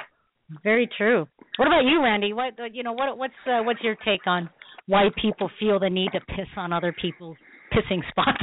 Very 0.62 0.89
true. 0.97 1.27
What 1.57 1.69
about 1.69 1.85
you, 1.85 2.03
Randy? 2.03 2.33
What 2.33 2.59
uh, 2.61 2.65
you 2.73 2.83
know? 2.83 2.93
What 2.93 3.16
what's 3.19 3.35
uh, 3.47 3.62
what's 3.62 3.81
your 3.83 3.97
take 4.05 4.27
on 4.27 4.51
why 4.87 5.05
people 5.21 5.51
feel 5.59 5.79
the 5.81 5.89
need 5.91 6.11
to 6.12 6.21
piss 6.21 6.49
on 6.57 6.73
other 6.73 6.95
people's 7.01 7.37
pissing 7.73 8.01
spots, 8.11 8.43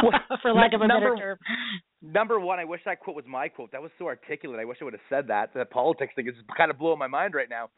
for 0.42 0.52
lack 0.52 0.72
of 0.74 0.80
a 0.80 0.86
number, 0.88 1.14
better 1.14 1.38
term? 1.38 1.38
Number 2.02 2.40
one, 2.40 2.58
I 2.58 2.64
wish 2.64 2.80
that 2.86 3.00
quote 3.00 3.16
was 3.16 3.24
my 3.28 3.48
quote. 3.48 3.72
That 3.72 3.82
was 3.82 3.90
so 3.98 4.06
articulate. 4.06 4.58
I 4.60 4.64
wish 4.64 4.78
I 4.80 4.84
would 4.84 4.94
have 4.94 5.00
said 5.08 5.28
that. 5.28 5.54
The 5.54 5.64
politics 5.64 6.12
thing 6.16 6.26
is 6.28 6.34
kind 6.56 6.70
of 6.70 6.78
blowing 6.78 6.98
my 6.98 7.06
mind 7.08 7.34
right 7.34 7.48
now. 7.48 7.70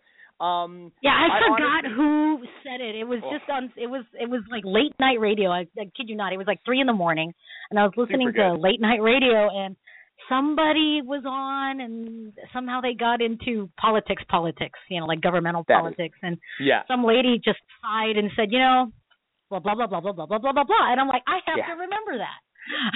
Um, 0.45 0.91
Yeah, 1.03 1.11
I, 1.11 1.41
forgot 1.47 1.85
honestly- 1.85 1.97
who 1.97 2.39
said 2.65 2.81
it. 2.81 2.95
It 2.97 3.05
was 3.05 3.21
Oh. 3.23 3.31
just 3.37 3.49
on. 3.51 3.71
It 3.77 3.89
was 3.89 4.05
it 4.19 4.29
was 4.29 4.41
like 4.51 4.63
late 4.65 4.95
night 4.99 5.21
radio. 5.21 5.51
I, 5.51 5.67
I 5.79 5.85
kid 5.97 6.09
you 6.09 6.17
not. 6.17 6.33
It 6.33 6.39
was 6.39 6.47
like 6.47 6.61
three 6.65 6.81
in 6.81 6.87
the 6.87 6.95
morning, 6.95 7.33
and 7.71 7.79
I 7.79 7.85
was 7.85 7.93
listening 7.97 8.33
to 8.33 8.55
late 8.55 8.81
night 8.81 9.03
radio, 9.03 9.51
and 9.53 9.77
somebody 10.31 11.03
was 11.05 11.25
on, 11.27 11.81
and 11.81 12.33
somehow 12.55 12.81
they 12.81 12.95
got 12.95 13.21
into 13.21 13.69
politics, 13.79 14.23
politics. 14.31 14.79
You 14.89 15.01
know, 15.01 15.07
like 15.07 15.21
governmental 15.21 15.65
That 15.69 15.75
is- 15.75 15.81
politics, 15.81 16.19
and 16.23 16.39
Yeah. 16.59 16.85
some 16.89 17.05
lady 17.05 17.39
just 17.45 17.59
sighed 17.83 18.17
and 18.17 18.31
said, 18.35 18.51
you 18.53 18.59
know, 18.61 18.93
blah 19.51 19.59
blah 19.59 19.75
blah 19.75 19.87
blah 19.87 20.01
blah 20.01 20.13
blah 20.13 20.27
blah 20.27 20.39
blah 20.39 20.53
blah 20.53 20.65
blah, 20.65 20.91
and 20.93 20.99
I'm 21.01 21.09
like, 21.09 21.23
I 21.27 21.41
have 21.47 21.59
Yeah. 21.59 21.67
to 21.67 21.73
remember 21.75 22.17
that. 22.19 22.41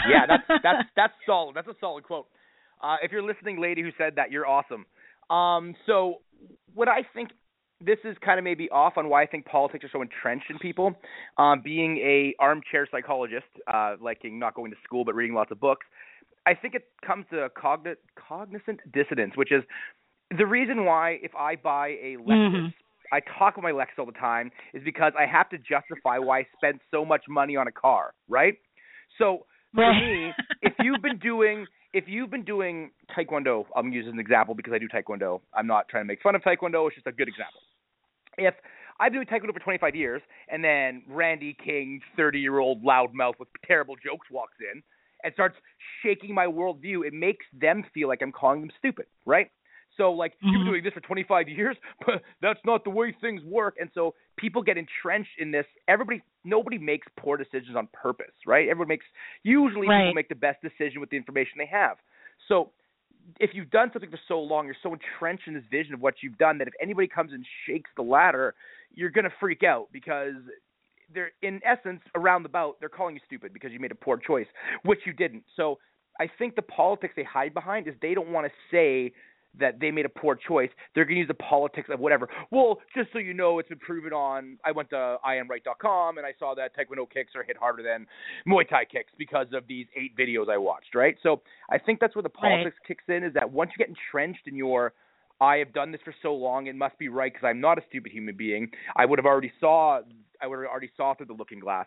yeah, 0.09 0.27
that's 0.27 0.45
that's 0.63 0.89
that's 0.97 1.15
solid. 1.27 1.55
That's 1.57 1.69
a 1.69 1.75
solid 1.81 2.05
quote. 2.05 2.27
Uh, 2.81 2.97
if 3.03 3.13
you're 3.13 3.23
listening, 3.23 3.61
lady 3.61 3.83
who 3.83 3.91
said 3.99 4.15
that, 4.17 4.31
you're 4.31 4.47
awesome. 4.47 4.87
Um, 5.31 5.75
so 5.87 6.21
what 6.75 6.89
I 6.89 7.03
think 7.15 7.31
this 7.81 7.99
is 8.05 8.17
kind 8.25 8.39
of 8.39 8.45
maybe 8.45 8.69
off 8.71 8.95
on 8.97 9.09
why 9.09 9.23
I 9.23 9.27
think 9.27 9.47
politics 9.47 9.85
are 9.85 9.89
so 9.91 10.01
entrenched 10.03 10.51
in 10.51 10.59
people. 10.59 10.95
Um, 11.39 11.61
being 11.63 11.99
a 11.99 12.35
armchair 12.39 12.87
psychologist, 12.91 13.47
uh, 13.67 13.97
liking 14.01 14.39
not 14.39 14.55
going 14.55 14.71
to 14.71 14.77
school 14.85 15.05
but 15.05 15.15
reading 15.15 15.35
lots 15.35 15.51
of 15.51 15.61
books, 15.61 15.87
I 16.47 16.55
think 16.55 16.75
it 16.75 16.89
comes 17.05 17.27
to 17.31 17.49
cogni- 17.57 17.97
cognizant 18.17 18.81
dissonance, 18.93 19.37
which 19.37 19.53
is 19.53 19.65
the 20.37 20.47
reason 20.47 20.85
why 20.85 21.19
if 21.23 21.35
I 21.35 21.57
buy 21.57 21.89
a 22.03 22.17
Lexus, 22.17 22.51
Mhm. 22.53 22.75
I 23.13 23.21
talk 23.21 23.57
about 23.57 23.63
my 23.63 23.73
Lexus 23.73 23.99
all 23.99 24.07
the 24.07 24.13
time, 24.13 24.51
is 24.73 24.83
because 24.83 25.15
I 25.17 25.27
have 25.27 25.49
to 25.51 25.59
justify 25.59 26.19
why 26.19 26.41
I 26.41 26.47
spent 26.57 26.83
so 26.91 27.05
much 27.05 27.29
money 27.29 27.57
on 27.57 27.67
a 27.67 27.73
car, 27.73 28.13
right? 28.29 28.59
So 29.19 29.47
for 29.75 29.93
me, 29.95 30.35
if 30.63 30.75
you've 30.81 31.03
been 31.03 31.19
doing 31.19 31.67
if 31.93 32.09
you've 32.09 32.29
been 32.29 32.43
doing 32.43 32.91
taekwondo, 33.17 33.67
I'm 33.77 33.93
using 33.93 34.15
an 34.15 34.19
example 34.19 34.57
because 34.57 34.73
I 34.73 34.79
do 34.79 34.89
taekwondo. 34.89 35.41
I'm 35.53 35.69
not 35.69 35.89
trying 35.89 36.03
to 36.03 36.07
make 36.09 36.21
fun 36.23 36.35
of 36.35 36.43
taekwondo. 36.43 36.89
It's 36.89 36.97
just 36.97 37.07
a 37.07 37.13
good 37.13 37.29
example. 37.29 37.61
If 38.37 38.57
I've 38.99 39.13
been 39.13 39.25
doing 39.25 39.29
taekwondo 39.29 39.53
for 39.53 39.61
25 39.61 39.95
years, 39.95 40.21
and 40.49 40.65
then 40.65 41.05
Randy 41.07 41.55
King, 41.55 42.01
30 42.17 42.41
year 42.41 42.59
old 42.59 42.83
loudmouth 42.83 43.39
with 43.39 43.49
terrible 43.65 43.95
jokes, 43.95 44.29
walks 44.29 44.57
in 44.59 44.83
and 45.25 45.33
starts 45.35 45.57
shaking 46.03 46.35
my 46.35 46.47
worldview, 46.47 47.07
it 47.07 47.13
makes 47.13 47.47
them 47.53 47.85
feel 47.93 48.09
like 48.09 48.21
I'm 48.23 48.33
calling 48.33 48.61
them 48.61 48.71
stupid, 48.79 49.07
right? 49.25 49.51
So 49.97 50.13
like 50.13 50.35
you've 50.51 50.61
been 50.61 50.65
Mhm. 50.67 50.73
doing 50.73 50.85
this 50.85 50.93
for 50.93 51.01
25 51.01 51.49
years, 51.49 51.77
but 52.07 52.23
that's 52.43 52.61
not 52.65 52.85
the 52.85 52.91
way 52.91 53.17
things 53.21 53.43
work, 53.45 53.77
and 53.81 53.91
so 53.95 54.15
people 54.37 54.63
get 54.63 54.77
entrenched 54.77 55.39
in 55.39 55.51
this. 55.51 55.67
Everybody, 55.89 56.23
nobody 56.45 56.79
makes 56.79 57.07
poor 57.19 57.37
decisions 57.37 57.77
on 57.77 57.89
purpose, 57.93 58.35
right? 58.47 58.69
Everyone 58.69 58.89
makes 58.89 59.07
usually 59.43 59.87
Right. 59.89 60.03
people 60.03 60.15
make 60.15 60.29
the 60.29 60.35
best 60.35 60.61
decision 60.63 61.01
with 61.01 61.11
the 61.11 61.17
information 61.17 61.53
they 61.59 61.67
have. 61.67 61.99
So 62.49 62.73
if 63.41 63.51
you've 63.55 63.71
done 63.71 63.91
something 63.93 64.11
for 64.11 64.21
so 64.29 64.41
long, 64.41 64.67
you're 64.67 64.77
so 64.83 64.93
entrenched 64.93 65.47
in 65.47 65.55
this 65.55 65.65
vision 65.71 65.95
of 65.95 66.01
what 66.01 66.15
you've 66.23 66.37
done 66.39 66.59
that 66.59 66.69
if 66.69 66.75
anybody 66.81 67.09
comes 67.09 67.33
and 67.33 67.45
shakes 67.67 67.91
the 67.97 68.03
ladder, 68.03 68.55
you're 68.95 69.11
gonna 69.11 69.33
freak 69.41 69.63
out 69.63 69.89
because 69.93 70.35
they're 71.13 71.33
in 71.43 71.61
essence 71.65 72.01
around 72.15 72.43
the 72.43 72.49
bout 72.49 72.77
they're 72.81 72.89
calling 72.89 73.15
you 73.15 73.21
stupid 73.27 73.53
because 73.53 73.73
you 73.73 73.81
made 73.81 73.93
a 73.93 73.97
poor 73.97 74.17
choice, 74.17 74.47
which 74.85 75.01
you 75.07 75.13
didn't. 75.13 75.45
So 75.57 75.79
I 76.21 76.29
think 76.39 76.55
the 76.57 76.63
politics 76.63 77.15
they 77.17 77.25
hide 77.25 77.55
behind 77.55 77.89
is 77.89 77.95
they 78.01 78.15
don't 78.15 78.31
want 78.31 78.47
to 78.47 78.53
say 78.71 79.13
that 79.59 79.79
they 79.81 79.91
made 79.91 80.05
a 80.05 80.09
poor 80.09 80.37
choice. 80.37 80.71
They're 80.95 81.05
going 81.05 81.15
to 81.15 81.21
use 81.21 81.29
the 81.29 81.35
politics 81.35 81.89
of 81.93 82.01
whatever. 82.01 82.29
Well, 82.51 82.81
just 82.97 83.13
so 83.13 83.19
you 83.19 83.35
know, 83.35 83.59
it's 83.61 83.69
been 83.69 83.79
proven 83.79 84.13
on. 84.13 84.59
I 84.65 84.73
went 84.73 84.91
to 84.91 85.17
IamRight.com 85.25 86.19
and 86.19 86.27
I 86.27 86.33
saw 86.39 86.55
that 86.57 86.73
Taekwondo 86.77 87.09
kicks 87.09 87.33
are 87.37 87.45
hit 87.45 87.57
harder 87.57 87.83
than 87.83 88.07
Muay 88.49 88.69
Thai 88.69 88.85
kicks 88.85 89.13
because 89.17 89.47
of 89.53 89.67
these 89.69 89.87
eight 89.97 90.17
videos 90.17 90.49
I 90.51 90.57
watched. 90.57 90.95
Right. 90.95 91.17
So 91.23 91.43
I 91.71 91.79
think 91.79 92.01
that's 92.01 92.15
where 92.17 92.23
the 92.23 92.31
Right. 92.43 92.51
politics 92.51 92.77
kicks 92.87 93.05
in. 93.09 93.23
Is 93.23 93.33
that 93.35 93.51
once 93.51 93.71
you 93.77 93.85
get 93.85 93.89
entrenched 93.89 94.47
in 94.47 94.57
your 94.57 94.93
I 95.41 95.57
have 95.57 95.73
done 95.73 95.91
this 95.91 96.01
for 96.05 96.15
so 96.23 96.35
long, 96.35 96.69
it 96.69 96.77
must 96.77 96.97
be 96.99 97.09
right 97.09 97.33
because 97.33 97.47
I'm 97.47 97.61
not 97.61 97.77
a 97.77 97.83
stupid 97.89 98.13
human 98.13 98.37
being. 98.37 98.71
I 98.97 99.05
would 99.05 99.19
have 99.19 99.27
already 99.27 99.53
saw 99.61 100.01
I 100.43 100.47
would 100.47 100.59
have 100.61 100.67
already 100.71 100.91
saw 100.97 101.15
through 101.15 101.27
the 101.27 101.35
looking 101.35 101.61
glass. 101.61 101.87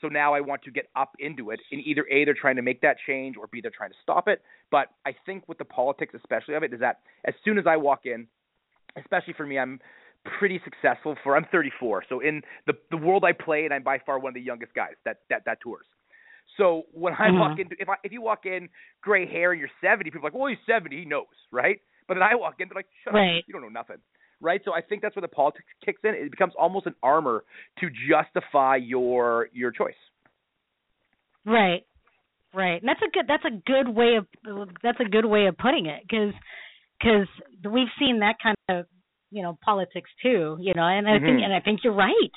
So 0.00 0.08
now 0.08 0.34
I 0.34 0.40
want 0.40 0.62
to 0.64 0.70
get 0.70 0.88
up 0.96 1.12
into 1.20 1.50
it. 1.50 1.60
And 1.70 1.80
either 1.86 2.04
A, 2.10 2.24
they're 2.24 2.34
trying 2.34 2.56
to 2.56 2.62
make 2.62 2.80
that 2.80 2.96
change, 3.06 3.36
or 3.36 3.46
B, 3.46 3.60
they're 3.60 3.70
trying 3.70 3.90
to 3.90 3.96
stop 4.02 4.28
it. 4.28 4.42
But 4.70 4.88
I 5.06 5.14
think 5.24 5.48
with 5.48 5.58
the 5.58 5.64
politics, 5.64 6.14
especially 6.14 6.54
of 6.54 6.62
it, 6.62 6.74
is 6.74 6.80
that 6.80 7.00
as 7.24 7.34
soon 7.44 7.58
as 7.58 7.66
I 7.66 7.76
walk 7.76 8.00
in, 8.04 8.26
especially 8.96 9.34
for 9.34 9.46
me, 9.46 9.58
I'm 9.58 9.80
pretty 10.38 10.60
successful. 10.64 11.16
For 11.22 11.36
I'm 11.36 11.46
34, 11.52 12.04
so 12.08 12.20
in 12.20 12.42
the 12.66 12.74
the 12.90 12.96
world 12.96 13.24
I 13.24 13.32
play, 13.32 13.64
and 13.64 13.72
I'm 13.72 13.82
by 13.82 13.98
far 13.98 14.18
one 14.18 14.30
of 14.30 14.34
the 14.34 14.40
youngest 14.40 14.74
guys 14.74 14.94
that 15.04 15.18
that 15.30 15.44
that 15.44 15.60
tours. 15.60 15.86
So 16.56 16.84
when 16.92 17.14
I 17.14 17.30
walk 17.30 17.52
Mhm. 17.52 17.70
in, 17.70 17.76
if 17.78 17.88
I 17.88 17.94
if 18.02 18.12
you 18.12 18.20
walk 18.20 18.46
in 18.46 18.68
gray 19.00 19.26
hair 19.26 19.52
and 19.52 19.60
you're 19.60 19.70
70, 19.80 20.10
people 20.10 20.26
are 20.26 20.30
like, 20.30 20.38
well, 20.38 20.48
he's 20.48 20.58
70, 20.66 20.96
he 20.96 21.04
knows, 21.04 21.26
right? 21.50 21.80
But 22.06 22.14
then 22.14 22.22
I 22.22 22.34
walk 22.34 22.60
in, 22.60 22.68
they're 22.68 22.76
like, 22.76 22.88
shut 23.02 23.14
Right. 23.14 23.38
up, 23.38 23.44
you 23.46 23.52
don't 23.52 23.62
know 23.62 23.68
nothing, 23.68 23.96
right? 24.40 24.60
So 24.64 24.72
I 24.74 24.80
think 24.80 25.02
that's 25.02 25.16
where 25.16 25.20
the 25.22 25.28
politics 25.28 25.66
kicks 25.84 26.00
in. 26.04 26.14
It 26.14 26.30
becomes 26.30 26.52
almost 26.58 26.86
an 26.86 26.94
armor 27.02 27.44
to 27.80 27.88
justify 28.10 28.76
your 28.76 29.48
your 29.52 29.70
choice. 29.70 29.94
Right. 31.46 31.82
right. 32.54 32.80
And 32.80 32.88
that's 32.88 33.02
a 33.02 33.10
good 33.10 33.26
that's 33.28 33.44
a 33.44 33.50
good 33.66 33.88
way 33.94 34.16
of 34.16 34.26
that's 34.82 35.00
a 35.00 35.08
good 35.08 35.26
way 35.26 35.46
of 35.46 35.56
putting 35.58 35.86
it 35.86 36.02
because 36.02 36.32
because 36.98 37.26
we've 37.70 37.88
seen 37.98 38.20
that 38.20 38.36
kind 38.42 38.56
of 38.68 38.86
you 39.30 39.42
know 39.42 39.58
politics 39.64 40.10
too. 40.22 40.56
You 40.60 40.72
know, 40.74 40.84
and 40.86 41.06
I 41.08 41.18
think 41.18 41.38
Mhm. 41.40 41.44
and 41.44 41.52
I 41.54 41.60
think 41.60 41.80
you're 41.84 41.92
right. 41.92 42.30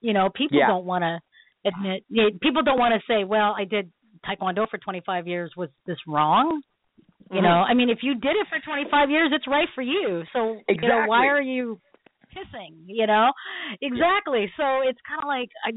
You 0.00 0.12
know, 0.12 0.30
people 0.30 0.58
Yeah. 0.58 0.68
don't 0.68 0.84
want 0.84 1.02
to 1.02 1.20
admit. 1.64 2.04
People 2.40 2.62
don't 2.62 2.78
want 2.78 2.94
to 2.94 3.06
say, 3.06 3.24
"Well, 3.24 3.54
I 3.56 3.64
did 3.64 3.90
taekwondo 4.24 4.68
for 4.68 4.78
25 4.78 5.26
years. 5.26 5.56
Was 5.56 5.70
this 5.86 5.98
wrong?" 6.06 6.62
You 7.30 7.40
Mhm. 7.40 7.42
know, 7.44 7.62
I 7.62 7.74
mean, 7.74 7.90
if 7.90 8.02
you 8.02 8.14
did 8.14 8.36
it 8.36 8.46
for 8.48 8.58
25 8.60 9.10
years, 9.10 9.30
it's 9.32 9.46
right 9.46 9.68
for 9.74 9.82
you. 9.82 10.24
So, 10.32 10.60
you 10.68 10.88
know, 10.88 11.06
why 11.06 11.26
are 11.28 11.40
you 11.40 11.80
pissing? 12.34 12.84
You 12.86 13.06
know, 13.06 13.32
exactly. 13.80 14.52
So 14.56 14.80
it's 14.80 15.00
kind 15.06 15.22
of 15.22 15.28
like, 15.28 15.50
I, 15.64 15.72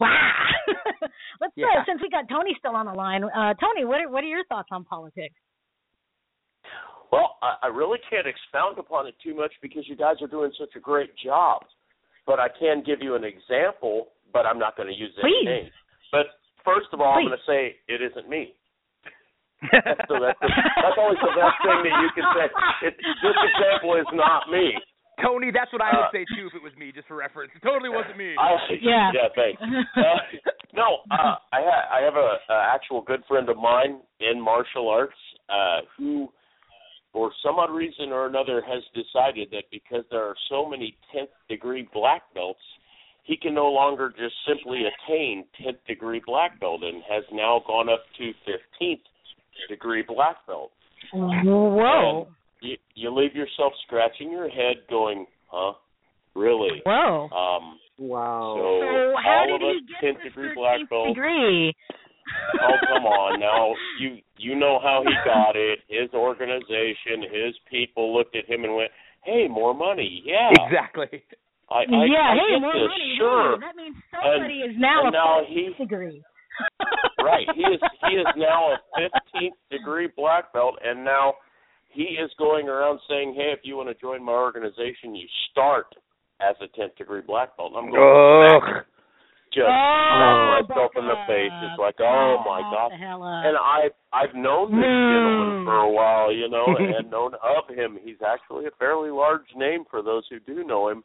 wow. 0.00 0.46
Let's 1.40 1.52
uh, 1.56 1.66
Yeah. 1.74 1.84
since 1.86 2.00
we 2.02 2.08
got 2.10 2.28
Tony 2.28 2.54
still 2.58 2.74
on 2.74 2.86
the 2.86 2.92
line, 2.92 3.24
uh, 3.24 3.54
Tony, 3.54 3.84
what 3.84 4.00
are, 4.00 4.08
what 4.08 4.24
are 4.24 4.28
your 4.28 4.44
thoughts 4.46 4.68
on 4.72 4.84
politics? 4.84 5.34
Well, 7.10 7.36
I, 7.42 7.56
I 7.64 7.66
really 7.68 7.98
can't 8.10 8.26
expound 8.26 8.78
upon 8.78 9.06
it 9.06 9.14
too 9.22 9.34
much 9.34 9.52
because 9.62 9.88
you 9.88 9.96
guys 9.96 10.16
are 10.20 10.28
doing 10.28 10.52
such 10.58 10.76
a 10.76 10.80
great 10.80 11.10
job. 11.16 11.62
But 12.26 12.38
I 12.38 12.48
can 12.48 12.82
give 12.84 13.00
you 13.00 13.14
an 13.14 13.24
example, 13.24 14.08
but 14.32 14.44
I'm 14.44 14.58
not 14.58 14.76
going 14.76 14.88
to 14.88 14.94
use 14.94 15.12
any 15.22 15.32
Please. 15.32 15.46
names. 15.46 15.72
But 16.12 16.26
first 16.64 16.88
of 16.92 17.00
all, 17.00 17.14
I'm 17.14 17.24
going 17.24 17.38
to 17.38 17.50
say 17.50 17.76
it 17.88 18.02
isn't 18.02 18.28
me. 18.28 18.54
That's, 19.72 20.06
the, 20.08 20.16
that's, 20.22 20.38
the, 20.40 20.48
that's 20.82 20.98
always 20.98 21.18
the 21.18 21.34
best 21.34 21.56
thing 21.62 21.78
that 21.82 21.94
you 22.02 22.10
can 22.14 22.26
say. 22.36 22.46
It, 22.86 22.94
this 22.98 23.38
example 23.54 23.96
is 23.98 24.06
not 24.14 24.46
me. 24.50 24.74
Tony, 25.18 25.50
that's 25.50 25.72
what 25.72 25.82
I 25.82 25.90
would 25.98 26.14
Uh, 26.14 26.14
say 26.14 26.24
too 26.38 26.46
if 26.46 26.54
it 26.54 26.62
was 26.62 26.70
me, 26.78 26.92
just 26.94 27.08
for 27.08 27.16
reference. 27.16 27.50
It 27.56 27.62
totally 27.66 27.90
wasn't 27.90 28.16
me. 28.16 28.36
I, 28.38 28.54
yeah, 28.80 29.10
thanks. 29.34 29.60
Uh, 29.98 30.22
no, 30.74 31.02
uh, 31.10 31.34
I, 31.50 31.58
ha- 31.64 31.88
I 31.90 32.00
have 32.04 32.14
a, 32.14 32.38
a 32.52 32.70
actual 32.72 33.00
good 33.02 33.22
friend 33.26 33.48
of 33.48 33.56
mine 33.56 34.00
in 34.20 34.40
martial 34.40 34.88
arts 34.88 35.16
uh, 35.48 35.80
who, 35.96 36.28
for 37.12 37.32
some 37.42 37.56
odd 37.58 37.70
reason 37.74 38.12
or 38.12 38.26
another, 38.26 38.62
has 38.62 38.82
decided 38.94 39.48
that 39.50 39.64
because 39.72 40.04
there 40.10 40.22
are 40.22 40.36
so 40.48 40.68
many 40.68 40.96
tenth 41.12 41.30
degree 41.48 41.88
black 41.92 42.22
belts, 42.34 42.60
he 43.24 43.36
can 43.36 43.54
no 43.54 43.66
longer 43.66 44.10
just 44.16 44.34
simply 44.46 44.84
attain 44.86 45.44
tenth 45.60 45.78
degree 45.88 46.22
black 46.24 46.60
belt, 46.60 46.82
and 46.84 47.02
has 47.10 47.24
now 47.32 47.60
gone 47.66 47.88
up 47.88 48.04
to 48.18 48.30
fifteenth 48.46 49.00
degree 49.68 50.02
black 50.06 50.36
belt. 50.46 50.70
Whoa. 51.12 52.26
And 52.62 52.70
you, 52.70 52.76
you 52.94 53.10
leave 53.14 53.34
yourself 53.34 53.72
scratching 53.86 54.30
your 54.30 54.48
head, 54.48 54.76
going, 54.90 55.26
"Huh? 55.46 55.72
Really?" 56.34 56.82
Whoa. 56.84 57.28
Um, 57.30 57.78
wow. 57.98 58.54
So, 58.58 58.80
So 58.80 59.14
how 59.22 59.38
all 59.40 59.46
did 59.46 59.54
of 59.54 59.60
he 59.60 59.68
us 59.68 59.82
get 59.88 60.00
tenth 60.14 60.22
degree 60.24 60.54
black 60.54 60.80
belt. 60.90 61.08
degree? 61.08 61.74
oh 62.60 62.76
come 62.86 63.06
on 63.06 63.40
now 63.48 63.72
you 63.98 64.18
you 64.36 64.54
know 64.54 64.78
how 64.82 65.02
he 65.02 65.14
got 65.24 65.56
it 65.56 65.78
his 65.88 66.10
organization 66.12 67.22
his 67.22 67.54
people 67.70 68.14
looked 68.14 68.36
at 68.36 68.44
him 68.44 68.64
and 68.64 68.74
went 68.76 68.90
hey 69.24 69.48
more 69.48 69.72
money 69.72 70.22
yeah 70.26 70.50
Exactly. 70.66 71.06
i 71.70 71.74
i, 71.74 72.04
yeah, 72.04 72.36
I 72.36 72.36
hey, 72.36 72.60
more 72.60 72.72
this 72.74 72.84
money. 72.84 73.14
sure 73.16 73.54
Hey, 73.56 73.60
that 73.64 73.76
means 73.76 73.96
somebody 74.12 74.60
And- 74.60 74.72
is 74.74 74.76
now 74.78 75.06
and 75.06 75.14
a 75.14 75.18
now 75.18 75.40
he- 75.48 75.72
degree. 75.78 76.22
Right 77.22 77.46
he 77.54 77.62
is 77.62 77.80
he 78.08 78.16
is 78.16 78.26
now 78.36 78.72
a 78.72 78.76
15th 79.00 79.50
degree 79.70 80.08
black 80.16 80.52
belt 80.52 80.74
and 80.84 81.04
now 81.04 81.34
he 81.88 82.02
is 82.02 82.30
going 82.38 82.68
around 82.68 83.00
saying 83.08 83.34
hey 83.36 83.52
if 83.52 83.60
you 83.62 83.76
want 83.76 83.88
to 83.88 83.94
join 83.94 84.22
my 84.24 84.32
organization 84.32 85.14
you 85.14 85.26
start 85.50 85.86
as 86.40 86.54
a 86.60 86.68
10th 86.80 86.96
degree 86.96 87.22
black 87.26 87.56
belt 87.56 87.72
and 87.74 87.86
i'm 87.86 87.90
going 87.90 88.02
Ugh. 88.02 88.84
just 89.52 89.64
Oh, 89.66 90.60
smack 90.60 90.68
myself 90.68 90.92
in 90.96 91.06
the 91.08 91.16
face. 91.26 91.52
It's 91.64 91.80
like, 91.80 91.96
oh 92.00 92.36
my 92.44 92.60
god. 92.60 92.92
the 92.92 92.96
hell 93.00 93.22
up. 93.22 93.44
And 93.46 93.56
I 93.56 93.88
I've 94.12 94.34
known 94.34 94.70
this 94.72 94.84
No. 94.84 95.08
gentleman 95.08 95.58
hmm. 95.60 95.64
for 95.64 95.76
a 95.88 95.90
while, 95.90 96.32
you 96.32 96.48
know, 96.48 96.66
and 96.78 97.10
known 97.10 97.32
of 97.40 97.64
him. 97.74 97.98
He's 98.02 98.20
actually 98.20 98.66
a 98.66 98.70
fairly 98.78 99.10
large 99.10 99.48
name 99.56 99.84
for 99.90 100.02
those 100.02 100.24
who 100.28 100.38
do 100.40 100.64
know 100.64 100.88
him, 100.88 101.02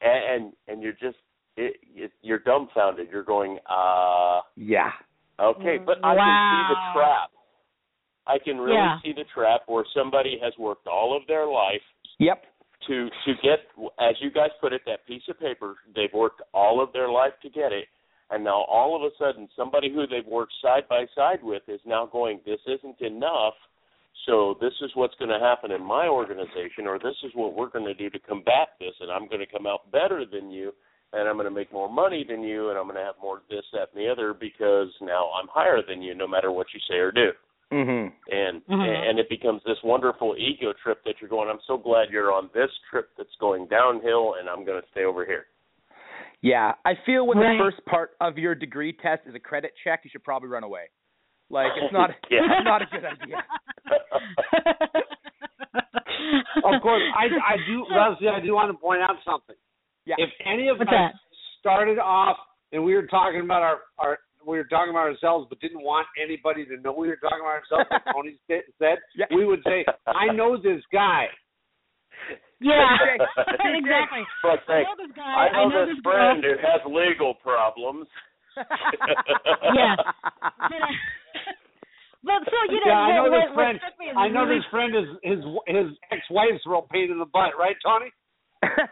and 0.00 0.24
and, 0.32 0.52
and 0.68 0.82
you're 0.82 0.96
just 0.96 1.18
it, 1.56 1.76
it, 1.94 2.12
you're 2.22 2.40
dumbfounded. 2.40 3.08
You're 3.10 3.22
going, 3.22 3.58
uh, 3.68 4.40
Yeah. 4.56 4.90
okay, 5.38 5.78
but 5.78 5.98
I 6.04 6.14
can 6.14 6.38
see 6.50 6.74
the 6.74 6.76
trap. 6.92 7.30
I 8.26 8.38
can 8.38 8.58
really 8.58 8.76
Yeah. 8.76 9.00
see 9.02 9.12
the 9.12 9.24
trap 9.34 9.62
where 9.66 9.84
somebody 9.94 10.38
has 10.42 10.56
worked 10.58 10.86
all 10.86 11.16
of 11.16 11.26
their 11.26 11.46
life 11.46 11.82
Yep. 12.18 12.46
to 12.86 13.10
to 13.24 13.34
get 13.42 13.68
as 13.98 14.14
you 14.20 14.30
guys 14.30 14.50
put 14.60 14.72
it 14.72 14.82
that 14.86 15.06
piece 15.06 15.26
of 15.28 15.38
paper 15.38 15.76
they've 15.94 16.12
worked 16.12 16.42
all 16.52 16.80
of 16.80 16.92
their 16.92 17.08
life 17.08 17.32
to 17.42 17.48
get 17.50 17.72
it 17.72 17.88
and 18.30 18.42
now 18.44 18.62
all 18.62 18.94
of 18.96 19.02
a 19.02 19.14
sudden 19.18 19.48
somebody 19.56 19.90
who 19.92 20.06
they've 20.06 20.26
worked 20.26 20.52
side 20.62 20.86
by 20.88 21.06
side 21.14 21.42
with 21.42 21.62
is 21.68 21.80
now 21.84 22.06
going 22.06 22.40
this 22.44 22.60
isn't 22.66 23.00
enough 23.00 23.54
so 24.26 24.56
this 24.60 24.72
is 24.82 24.90
what's 24.94 25.14
going 25.16 25.30
to 25.30 25.38
happen 25.40 25.70
in 25.70 25.82
my 25.82 26.06
organization 26.08 26.86
or 26.86 26.98
this 26.98 27.16
is 27.24 27.32
what 27.34 27.54
we're 27.54 27.68
going 27.70 27.84
to 27.84 27.94
do 27.94 28.08
to 28.10 28.18
combat 28.20 28.68
this 28.78 28.94
and 29.00 29.10
I'm 29.10 29.28
going 29.28 29.40
to 29.40 29.46
come 29.52 29.66
out 29.66 29.90
better 29.90 30.24
than 30.30 30.50
you 30.50 30.72
and 31.14 31.28
I'm 31.28 31.36
going 31.36 31.46
to 31.46 31.50
make 31.54 31.72
more 31.72 31.88
money 31.88 32.24
than 32.28 32.42
you 32.42 32.70
and 32.70 32.78
I'm 32.78 32.84
going 32.84 32.96
to 32.96 33.02
have 33.04 33.14
more 33.22 33.40
this 33.48 33.64
that 33.72 33.88
and 33.94 34.04
the 34.04 34.10
other 34.10 34.34
because 34.34 34.88
now 35.00 35.30
I'm 35.40 35.48
higher 35.48 35.78
than 35.86 36.02
you 36.02 36.14
no 36.14 36.26
matter 36.26 36.50
what 36.52 36.66
you 36.74 36.80
say 36.88 36.96
or 36.96 37.12
do 37.12 37.30
Mhm. 37.72 38.12
and 38.30 38.62
Mhm. 38.66 39.10
and 39.10 39.18
it 39.18 39.28
becomes 39.28 39.62
this 39.64 39.78
wonderful 39.82 40.34
ego 40.38 40.72
trip 40.82 41.02
that 41.04 41.14
you're 41.20 41.30
going. 41.30 41.48
I'm 41.48 41.60
so 41.66 41.76
glad 41.78 42.10
you're 42.10 42.32
on 42.32 42.50
this 42.52 42.70
trip 42.90 43.08
that's 43.16 43.34
going 43.40 43.66
downhill, 43.66 44.34
and 44.38 44.48
I'm 44.48 44.64
going 44.64 44.80
to 44.80 44.88
stay 44.90 45.04
over 45.04 45.24
here. 45.24 45.46
Yeah, 46.42 46.74
I 46.84 46.94
feel 47.06 47.26
when 47.26 47.38
Right. 47.38 47.56
the 47.56 47.64
first 47.64 47.84
part 47.86 48.12
of 48.20 48.38
your 48.38 48.54
degree 48.54 48.92
test 48.92 49.22
is 49.26 49.34
a 49.34 49.40
credit 49.40 49.72
check, 49.82 50.04
you 50.04 50.10
should 50.10 50.22
probably 50.24 50.50
run 50.50 50.62
away. 50.62 50.88
Like 51.50 51.72
it's 51.76 51.92
not 51.92 52.10
Yeah. 52.30 52.44
it's 52.44 52.64
not 52.64 52.82
a 52.82 52.86
good 52.86 53.04
idea. 53.04 53.42
of 56.64 56.82
course, 56.82 57.02
I 57.16 57.26
I 57.42 57.56
do 57.66 57.84
Leslie. 57.90 58.28
I 58.28 58.40
do 58.40 58.54
want 58.54 58.70
to 58.70 58.78
point 58.78 59.02
out 59.02 59.16
something. 59.24 59.56
Yeah. 60.06 60.16
If 60.18 60.30
any 60.44 60.68
of 60.68 60.78
What's 60.78 60.88
us 60.90 60.94
that? 60.94 61.12
started 61.60 61.98
off 61.98 62.36
and 62.72 62.84
we 62.84 62.94
were 62.94 63.06
talking 63.06 63.40
about 63.40 63.62
our 63.62 63.78
our 63.98 64.18
we 64.46 64.58
were 64.58 64.64
talking 64.68 64.90
about 64.90 65.08
ourselves, 65.08 65.46
but 65.48 65.58
didn't 65.60 65.80
want 65.82 66.06
anybody 66.22 66.66
to 66.66 66.76
know 66.82 66.92
we 66.92 67.08
were 67.08 67.16
talking 67.16 67.40
about 67.40 67.64
ourselves, 67.64 67.88
like 67.90 68.04
Tony 68.14 68.36
sa- 68.46 68.68
said, 68.78 68.98
Yeah. 69.16 69.24
we 69.34 69.46
would 69.46 69.62
say, 69.64 69.84
"I 70.06 70.28
know 70.34 70.56
this 70.60 70.82
guy." 70.92 71.26
yeah, 72.60 72.84
exactly. 73.80 74.24
But 74.42 74.60
I 74.68 74.82
know 74.84 74.96
this 75.00 75.12
guy. 75.16 75.24
I 75.24 75.64
know, 75.68 75.86
this 75.86 75.96
this 75.96 76.02
girl. 76.04 76.12
friend 76.12 76.44
who 76.44 76.54
has 76.60 76.80
legal 76.84 77.34
problems. 77.40 78.06
Yeah. 78.56 79.96
But, 79.96 80.80
uh, 80.80 80.94
but 82.24 82.40
so 82.48 82.58
you 82.72 82.80
know, 82.80 82.88
yeah, 82.88 83.00
I 83.00 83.16
know 83.16 83.22
what, 83.24 83.32
this 83.32 83.48
what 83.48 83.54
friend. 83.56 83.78
struck 83.80 84.16
I 84.16 84.28
know 84.28 84.44
really 84.44 84.60
this 84.60 84.68
friend 84.70 84.92
is 84.96 85.08
his 85.24 85.40
his 85.68 85.88
ex-wife's 86.12 86.64
real 86.66 86.86
pain 86.92 87.10
in 87.10 87.18
the 87.18 87.26
butt, 87.28 87.52
right, 87.58 87.76
Tony? 87.84 88.12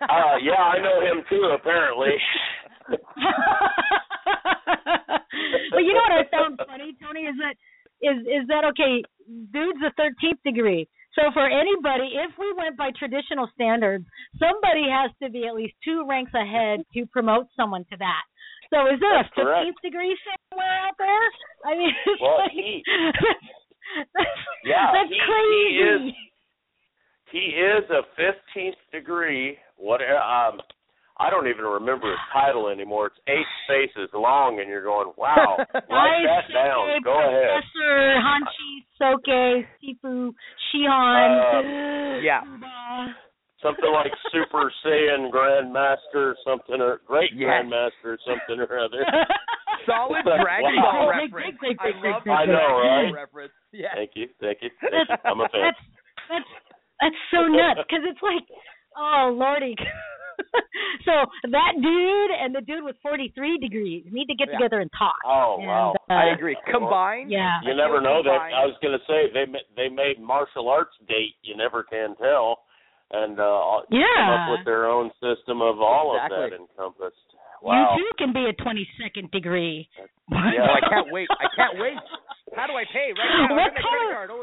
Uh, 0.03 0.36
yeah, 0.43 0.61
I 0.62 0.78
know 0.78 1.01
him 1.01 1.24
too. 1.28 1.51
Apparently. 1.55 2.11
but 5.73 5.82
you 5.85 5.93
know 5.94 6.03
what 6.09 6.19
I 6.19 6.24
found 6.31 6.61
funny, 6.66 6.94
Tony, 7.03 7.20
is 7.27 7.36
that 7.39 7.55
is 8.03 8.19
is 8.27 8.47
that 8.49 8.65
okay? 8.74 9.03
Dude's 9.53 9.81
a 9.86 9.93
thirteenth 9.97 10.40
degree. 10.44 10.89
So 11.15 11.31
for 11.32 11.44
anybody, 11.47 12.16
if 12.16 12.32
we 12.39 12.53
went 12.57 12.77
by 12.77 12.90
traditional 12.99 13.49
standards, 13.55 14.07
somebody 14.40 14.89
has 14.89 15.11
to 15.23 15.28
be 15.31 15.47
at 15.47 15.55
least 15.55 15.74
two 15.85 16.07
ranks 16.09 16.32
ahead 16.35 16.81
to 16.94 17.07
promote 17.12 17.47
someone 17.55 17.85
to 17.93 17.97
that. 17.99 18.24
So 18.73 18.86
is 18.89 18.99
there 19.01 19.12
That's 19.20 19.28
a 19.36 19.44
fifteenth 19.44 19.77
degree 19.85 20.16
somewhere 20.51 20.78
out 20.89 20.97
there? 20.99 21.24
I 21.69 21.77
mean, 21.77 21.93
it's 22.07 22.20
Well, 22.23 22.39
like, 22.40 22.53
he- 22.53 22.82
that's, 24.16 24.31
Yeah, 24.65 24.89
that's 24.97 25.12
he, 25.12 25.20
crazy. 25.20 25.62
he 25.69 25.85
is. 25.85 26.03
He 27.32 27.44
is 27.57 27.85
a 27.89 28.03
15th 28.20 28.81
degree. 28.93 29.56
What? 29.77 30.01
Um, 30.01 30.60
I 31.19 31.28
don't 31.31 31.47
even 31.47 31.64
remember 31.64 32.09
his 32.10 32.19
title 32.32 32.69
anymore. 32.69 33.09
It's 33.09 33.20
eight 33.28 33.47
spaces 33.64 34.10
long, 34.14 34.60
and 34.60 34.69
you're 34.69 34.82
going, 34.85 35.12
"Wow, 35.16 35.56
write 35.74 36.24
that 36.27 36.52
down." 36.52 37.02
Go 37.05 37.12
ahead. 37.19 37.62
Professor 37.62 37.93
Hanshi 38.20 38.73
Soke 38.98 39.66
Sifu 39.82 40.32
Shihan. 40.73 41.31
Uh, 41.36 42.20
yeah. 42.24 42.40
Something 43.62 43.93
like 43.94 44.10
Super 44.35 44.73
Saiyan 44.85 45.31
Grandmaster, 45.31 46.35
something 46.44 46.81
or 46.81 46.98
Great 47.06 47.31
Yes. 47.35 47.47
Grandmaster, 47.47 48.16
something 48.27 48.59
or 48.59 48.78
other. 48.81 49.06
Solid 49.86 50.23
Wow. 50.27 50.43
Dragon 50.43 50.74
Ball 50.82 51.10
Great, 51.14 51.31
reference. 51.32 51.59
great, 51.59 51.59
great, 51.59 51.77
I 51.78 52.01
great, 52.01 52.12
love 52.12 52.23
great, 52.23 52.35
I 52.35 52.47
the 52.47 52.52
know, 52.52 52.70
right? 52.82 53.10
Reference. 53.14 53.52
Yeah. 53.73 53.94
Thank 53.94 54.10
you, 54.14 54.27
thank 54.40 54.59
you, 54.62 54.70
thank 54.82 55.06
you. 55.10 55.16
I'm 55.27 55.40
a 55.43 55.48
fan. 55.51 55.62
That's 55.62 55.82
that's 56.31 56.51
that's 57.02 57.20
so 57.31 57.47
nuts 57.51 57.82
because 57.86 58.02
it's 58.06 58.23
like, 58.23 58.43
oh 58.97 59.31
lordy. 59.35 59.74
so 61.05 61.12
that 61.51 61.73
dude 61.77 62.31
and 62.40 62.55
the 62.55 62.60
dude 62.62 62.82
with 62.85 62.97
43 63.02 63.59
degrees 63.59 64.05
need 64.10 64.27
to 64.27 64.35
get 64.35 64.48
Yeah. 64.48 64.59
together 64.59 64.81
and 64.81 64.90
talk. 64.97 65.14
Oh 65.24 65.56
And, 65.59 65.66
wow! 65.69 65.94
uh, 66.10 66.12
I 66.12 66.32
agree. 66.35 66.56
Combined. 66.70 67.31
Yeah. 67.31 67.60
You 67.62 67.73
I 67.73 67.77
never 67.77 68.01
feel 68.01 68.09
know 68.09 68.23
that. 68.24 68.40
I 68.52 68.64
was 68.66 68.77
going 68.82 68.97
to 68.98 69.05
say 69.06 69.31
they 69.32 69.47
ma- 69.51 69.69
they 69.77 69.89
made 69.89 70.20
martial 70.20 70.69
arts 70.69 70.97
date. 71.09 71.36
You 71.43 71.56
never 71.56 71.82
can 71.85 72.16
tell, 72.16 72.64
and 73.12 73.39
uh, 73.39 73.85
come 73.89 74.31
up 74.31 74.51
with 74.59 74.64
their 74.64 74.86
own 74.89 75.10
system 75.20 75.60
of 75.62 75.81
all 75.81 76.16
of 76.16 76.28
that 76.31 76.56
encompassed. 76.56 77.16
Wow. 77.62 77.94
You 77.94 78.02
too 78.02 78.10
can 78.19 78.32
be 78.32 78.43
a 78.51 78.55
22nd 78.59 79.31
degree. 79.31 79.89
Yeah. 79.97 80.06
Oh, 80.35 80.74
I 80.74 80.81
can't 80.90 81.12
wait. 81.12 81.28
I 81.31 81.47
can't 81.55 81.78
wait. 81.78 81.94
How 82.56 82.66
do 82.66 82.73
I 82.74 82.82
pay? 82.93 83.14
Right 83.14 83.48
now, 83.48 83.55
What 83.55 83.60
I 83.60 83.64
have 83.64 83.73
my 83.73 83.81
color- 83.81 84.10
credit 84.10 84.14
card. 84.19 84.31
Oh, 84.35 84.43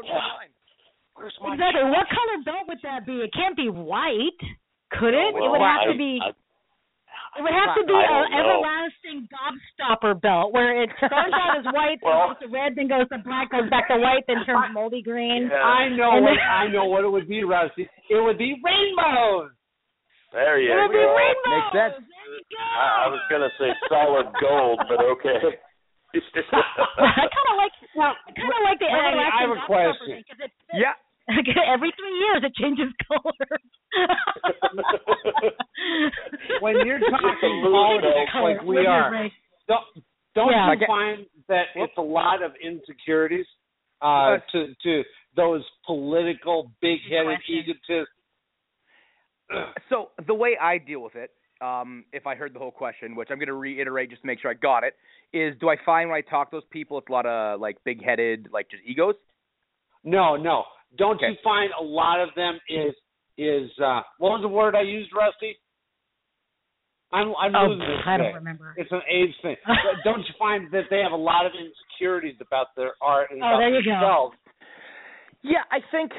it's 1.26 1.36
online. 1.38 1.58
Exactly. 1.60 1.84
What 1.90 2.06
color 2.08 2.36
belt 2.44 2.64
would 2.68 2.80
that 2.82 3.06
be? 3.06 3.20
It 3.24 3.32
can't 3.32 3.56
be 3.56 3.68
white, 3.68 4.40
could 4.92 5.14
it? 5.14 5.34
Well, 5.34 5.44
it 5.44 5.50
would 5.50 5.60
have 5.64 5.82
I- 5.88 5.92
to 5.92 5.98
be. 5.98 6.20
I- 6.22 6.32
it 7.38 7.42
would 7.46 7.54
have 7.54 7.76
to 7.78 7.84
be 7.86 7.94
I 7.94 8.26
an 8.26 8.32
everlasting 8.34 9.28
gobstopper 9.30 10.18
belt 10.20 10.50
where 10.52 10.82
it 10.82 10.90
starts 10.98 11.30
out 11.32 11.58
as 11.62 11.64
white, 11.72 12.02
Well- 12.02 12.26
then 12.26 12.34
goes 12.34 12.38
to 12.42 12.48
red, 12.50 12.74
then 12.74 12.88
goes 12.88 13.08
to 13.10 13.18
black, 13.22 13.50
goes 13.54 13.70
back 13.70 13.86
to 13.86 13.96
white, 13.98 14.26
then 14.26 14.42
turns 14.44 14.74
moldy 14.74 15.00
green. 15.00 15.46
I 15.52 15.88
know 15.94 16.10
And 16.18 16.24
what 16.26 16.34
then- 16.34 16.50
I 16.50 16.66
know 16.66 16.86
what 16.86 17.04
it 17.04 17.08
would 17.08 17.28
be, 17.28 17.44
Rusty. 17.44 17.88
It 18.10 18.18
would 18.20 18.36
be 18.36 18.58
rainbows. 18.64 19.52
There 20.32 20.58
you 20.58 20.68
go. 20.70 20.74
It 20.74 20.82
would 20.82 20.92
be 20.92 20.98
go. 21.06 21.14
rainbows. 21.16 21.54
Makes 21.54 21.72
sense. 21.72 21.94
There 22.02 22.34
you 22.34 22.44
go. 22.50 22.62
I, 22.62 22.86
I 23.04 23.08
was 23.08 23.20
gonna 23.30 23.50
say 23.58 23.70
solid 23.88 24.26
gold, 24.40 24.80
but 24.88 24.98
okay. 24.98 25.38
I 26.14 26.18
kind 27.30 27.48
of 27.50 27.56
like. 27.56 27.72
Well, 27.94 28.10
I 28.26 28.32
kind 28.34 28.50
of 28.50 28.62
like 28.66 28.78
the 28.82 28.86
Randy, 28.90 29.22
everlasting 29.22 29.38
I 29.38 29.42
have 29.46 29.50
a 29.54 29.66
question. 29.66 30.06
thing, 30.10 30.24
'cause 30.26 30.40
it, 30.42 30.50
Yeah. 30.74 30.94
every 31.74 31.92
three 31.98 32.18
years 32.18 32.42
it 32.44 32.54
changes 32.54 32.92
color. 33.08 33.58
when 36.60 36.86
you're 36.86 37.00
talking 37.00 37.62
mood 37.62 37.72
politics 37.72 38.30
like 38.42 38.62
we 38.62 38.86
are, 38.86 39.28
don't, 39.68 39.84
don't 40.34 40.50
Yeah. 40.50 40.72
you 40.72 40.86
find 40.86 41.26
that 41.48 41.64
it's 41.74 41.92
a 41.98 42.02
lot 42.02 42.42
of 42.42 42.52
insecurities 42.62 43.46
uh, 44.02 44.38
to 44.52 44.74
to 44.82 45.02
those 45.36 45.62
political 45.86 46.70
big-headed 46.80 47.38
egotists? 47.48 48.12
So 49.88 50.10
the 50.28 50.34
way 50.34 50.56
I 50.60 50.78
deal 50.78 51.02
with 51.02 51.16
it, 51.16 51.32
um, 51.60 52.04
if 52.12 52.24
I 52.24 52.36
heard 52.36 52.54
the 52.54 52.60
whole 52.60 52.70
question, 52.70 53.16
which 53.16 53.30
I'm 53.32 53.38
going 53.38 53.48
to 53.48 53.54
reiterate 53.54 54.08
just 54.10 54.22
to 54.22 54.26
make 54.28 54.40
sure 54.40 54.52
I 54.52 54.54
got 54.54 54.84
it, 54.84 54.94
is 55.32 55.56
do 55.60 55.68
I 55.68 55.74
find 55.84 56.08
when 56.08 56.16
I 56.16 56.20
talk 56.20 56.50
to 56.52 56.56
those 56.58 56.62
people 56.70 56.98
it's 56.98 57.08
a 57.08 57.12
lot 57.12 57.26
of 57.26 57.60
like 57.60 57.76
big-headed, 57.84 58.48
like 58.52 58.70
just 58.70 58.84
egos? 58.86 59.16
No, 60.04 60.36
no. 60.36 60.62
Don't 60.98 61.16
Okay. 61.16 61.28
you 61.28 61.36
find 61.42 61.70
a 61.78 61.82
lot 61.82 62.20
of 62.20 62.30
them 62.36 62.58
is 62.68 62.94
is 63.38 63.70
uh, 63.82 64.02
what 64.18 64.30
was 64.30 64.40
the 64.42 64.48
word 64.48 64.74
I 64.74 64.82
used, 64.82 65.10
Rusty? 65.14 65.56
I'm 67.12 67.34
I'm 67.40 67.54
Oh, 67.54 67.68
losing 67.68 67.80
this 67.88 67.98
I 68.06 68.16
don't 68.16 68.26
today. 68.26 68.34
remember. 68.34 68.74
It's 68.76 68.92
an 68.92 69.02
age 69.10 69.34
thing. 69.42 69.56
But 69.66 70.04
don't 70.04 70.20
you 70.20 70.34
find 70.38 70.70
that 70.72 70.84
they 70.90 71.00
have 71.00 71.12
a 71.12 71.16
lot 71.16 71.46
of 71.46 71.52
insecurities 71.52 72.36
about 72.40 72.68
their 72.76 72.94
art 73.00 73.30
and 73.30 73.42
Oh, 73.42 73.46
about 73.46 73.58
there 73.58 73.70
you 73.70 73.82
go. 73.82 73.90
themselves? 73.90 74.36
Yeah, 75.42 75.64
I 75.70 75.78
think 75.90 76.12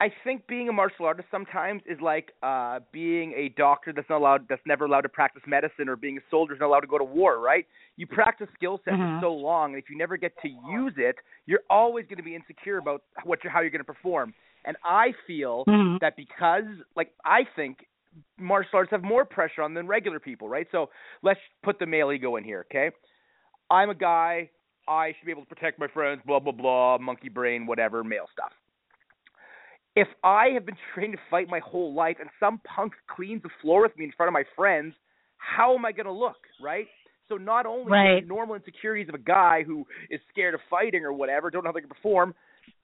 I 0.00 0.12
think 0.22 0.46
being 0.46 0.68
a 0.68 0.72
martial 0.72 1.06
artist 1.06 1.28
sometimes 1.30 1.82
is 1.86 1.98
like 2.00 2.32
uh 2.42 2.80
being 2.92 3.32
a 3.32 3.48
doctor 3.56 3.92
that's 3.92 4.08
not 4.08 4.18
allowed 4.18 4.46
that's 4.48 4.62
never 4.64 4.84
allowed 4.84 5.00
to 5.02 5.08
practice 5.08 5.42
medicine 5.46 5.88
or 5.88 5.96
being 5.96 6.18
a 6.18 6.20
soldier 6.30 6.54
is 6.54 6.60
not 6.60 6.66
allowed 6.66 6.80
to 6.80 6.86
go 6.86 6.98
to 6.98 7.04
war, 7.04 7.40
right? 7.40 7.66
You 7.96 8.06
practice 8.06 8.48
skill 8.54 8.80
sets 8.84 8.96
Mhm. 8.96 9.18
for 9.18 9.26
so 9.26 9.32
long 9.34 9.74
and 9.74 9.82
if 9.82 9.90
you 9.90 9.98
never 9.98 10.16
get 10.16 10.32
to 10.42 10.48
use 10.48 10.94
it, 10.96 11.16
you're 11.46 11.64
always 11.68 12.06
going 12.06 12.18
to 12.18 12.22
be 12.22 12.36
insecure 12.36 12.78
about 12.78 13.02
what 13.24 13.42
you're, 13.42 13.52
how 13.52 13.60
you're 13.60 13.70
going 13.70 13.80
to 13.80 13.84
perform. 13.84 14.34
And 14.64 14.76
I 14.84 15.12
feel 15.26 15.64
Mhm. 15.68 16.00
that 16.00 16.16
because 16.16 16.64
like 16.94 17.12
I 17.24 17.44
think 17.56 17.88
martial 18.38 18.78
arts 18.78 18.90
have 18.92 19.02
more 19.02 19.24
pressure 19.24 19.62
on 19.62 19.74
than 19.74 19.88
regular 19.88 20.20
people, 20.20 20.48
right? 20.48 20.68
So 20.70 20.90
let's 21.22 21.40
put 21.64 21.78
the 21.80 21.86
male 21.86 22.12
ego 22.12 22.36
in 22.36 22.44
here, 22.44 22.60
okay? 22.70 22.90
I'm 23.70 23.90
a 23.90 23.94
guy, 23.94 24.50
I 24.86 25.12
should 25.18 25.26
be 25.26 25.32
able 25.32 25.42
to 25.44 25.48
protect 25.54 25.78
my 25.78 25.88
friends, 25.88 26.22
blah 26.24 26.38
blah 26.38 26.52
blah, 26.52 26.98
monkey 26.98 27.28
brain, 27.28 27.66
whatever, 27.66 28.04
male 28.04 28.28
stuff. 28.32 28.52
If 29.98 30.08
I 30.22 30.50
have 30.54 30.64
been 30.64 30.76
trained 30.94 31.12
to 31.14 31.18
fight 31.28 31.48
my 31.48 31.58
whole 31.58 31.92
life 31.92 32.18
and 32.20 32.30
some 32.38 32.60
punk 32.64 32.92
cleans 33.08 33.42
the 33.42 33.48
floor 33.60 33.82
with 33.82 33.96
me 33.98 34.04
in 34.04 34.12
front 34.16 34.28
of 34.28 34.32
my 34.32 34.44
friends, 34.54 34.94
how 35.38 35.74
am 35.74 35.84
I 35.84 35.90
going 35.90 36.06
to 36.06 36.12
look, 36.12 36.36
right? 36.62 36.86
So 37.28 37.36
not 37.36 37.66
only 37.66 37.90
Right. 37.90 38.22
the 38.22 38.28
normal 38.28 38.54
insecurities 38.54 39.08
of 39.08 39.14
a 39.16 39.18
guy 39.18 39.64
who 39.64 39.84
is 40.08 40.20
scared 40.30 40.54
of 40.54 40.60
fighting 40.70 41.04
or 41.04 41.12
whatever, 41.12 41.50
don't 41.50 41.64
know 41.64 41.70
how 41.70 41.72
they 41.72 41.80
can 41.80 41.88
perform, 41.88 42.34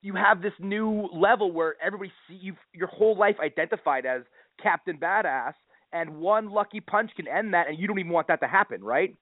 you 0.02 0.14
have 0.14 0.42
this 0.42 0.52
new 0.58 1.08
level 1.12 1.52
where 1.52 1.76
everybody 1.80 2.12
see 2.26 2.34
you 2.34 2.56
your 2.72 2.88
whole 2.88 3.16
life 3.16 3.36
identified 3.40 4.06
as 4.06 4.22
Captain 4.62 4.98
Badass, 4.98 5.54
and 5.92 6.16
one 6.18 6.50
lucky 6.50 6.80
punch 6.80 7.10
can 7.16 7.28
end 7.28 7.54
that, 7.54 7.68
and 7.68 7.78
you 7.78 7.86
don't 7.86 7.98
even 7.98 8.12
want 8.12 8.26
that 8.26 8.40
to 8.40 8.48
happen, 8.48 8.82
right? 8.82 9.14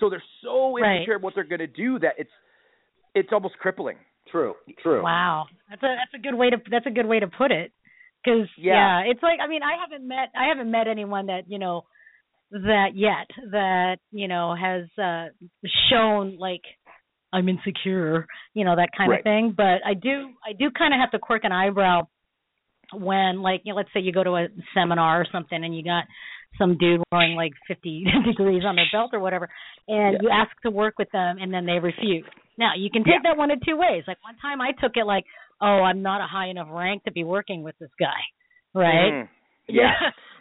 So 0.00 0.08
they're 0.08 0.22
so 0.42 0.78
insecure 0.78 1.16
of 1.16 1.22
what 1.22 1.34
they're 1.34 1.44
going 1.44 1.60
to 1.60 1.66
do 1.66 1.98
that 2.00 2.14
it's 2.18 2.30
it's 3.14 3.28
almost 3.32 3.58
crippling. 3.58 3.96
True, 4.30 4.54
true. 4.82 5.02
Wow, 5.02 5.46
that's 5.68 5.82
a 5.82 5.96
that's 5.96 6.14
a 6.14 6.18
good 6.18 6.34
way 6.36 6.50
to 6.50 6.56
that's 6.70 6.86
a 6.86 6.90
good 6.90 7.06
way 7.06 7.20
to 7.20 7.28
put 7.28 7.50
it. 7.52 7.72
Because 8.24 8.48
Yeah. 8.58 9.00
it's 9.06 9.22
like 9.22 9.38
I 9.42 9.48
mean 9.48 9.62
I 9.62 9.76
haven't 9.80 10.06
met 10.06 10.30
I 10.38 10.48
haven't 10.48 10.70
met 10.70 10.88
anyone 10.88 11.26
that 11.26 11.42
you 11.46 11.58
know 11.58 11.82
that 12.50 12.90
yet 12.94 13.28
that 13.50 13.96
you 14.10 14.28
know 14.28 14.54
has 14.54 14.84
uh 14.98 15.28
shown 15.90 16.36
like 16.38 16.62
I'm 17.32 17.48
insecure, 17.48 18.26
you 18.54 18.64
know 18.64 18.76
that 18.76 18.90
kind 18.96 19.10
Right. 19.10 19.20
of 19.20 19.24
thing. 19.24 19.54
But 19.56 19.84
I 19.84 19.94
do 19.94 20.30
I 20.46 20.52
do 20.52 20.70
kind 20.70 20.94
of 20.94 21.00
have 21.00 21.10
to 21.12 21.18
quirk 21.18 21.44
an 21.44 21.52
eyebrow 21.52 22.08
when 22.92 23.42
like 23.42 23.62
you 23.64 23.72
know, 23.72 23.76
let's 23.76 23.88
say 23.92 24.00
you 24.00 24.12
go 24.12 24.24
to 24.24 24.36
a 24.36 24.46
seminar 24.74 25.20
or 25.20 25.26
something 25.30 25.62
and 25.62 25.76
you 25.76 25.82
got 25.82 26.04
some 26.58 26.76
dude 26.78 27.02
wearing 27.12 27.34
like 27.36 27.52
50 27.68 28.04
degrees 28.26 28.62
on 28.64 28.76
their 28.76 28.86
belt 28.92 29.10
or 29.12 29.20
whatever 29.20 29.48
and 29.88 30.14
Yeah. 30.14 30.18
you 30.22 30.28
ask 30.30 30.50
to 30.62 30.70
work 30.70 30.94
with 30.98 31.10
them 31.12 31.36
and 31.40 31.52
then 31.52 31.66
they 31.66 31.78
refuse 31.78 32.24
now 32.58 32.72
you 32.76 32.90
can 32.90 33.04
take 33.04 33.22
that 33.24 33.36
one 33.36 33.50
of 33.50 33.58
two 33.66 33.76
ways 33.76 34.04
like 34.06 34.18
one 34.22 34.36
time 34.40 34.60
i 34.60 34.70
took 34.80 34.92
it 34.96 35.04
like 35.06 35.24
oh 35.60 35.80
i'm 35.82 36.02
not 36.02 36.20
a 36.20 36.26
high 36.26 36.48
enough 36.48 36.68
rank 36.70 37.04
to 37.04 37.12
be 37.12 37.24
working 37.24 37.62
with 37.62 37.74
this 37.78 37.90
guy 37.98 38.20
right 38.74 39.12
Mhm. 39.12 39.28
Yeah. 39.68 39.94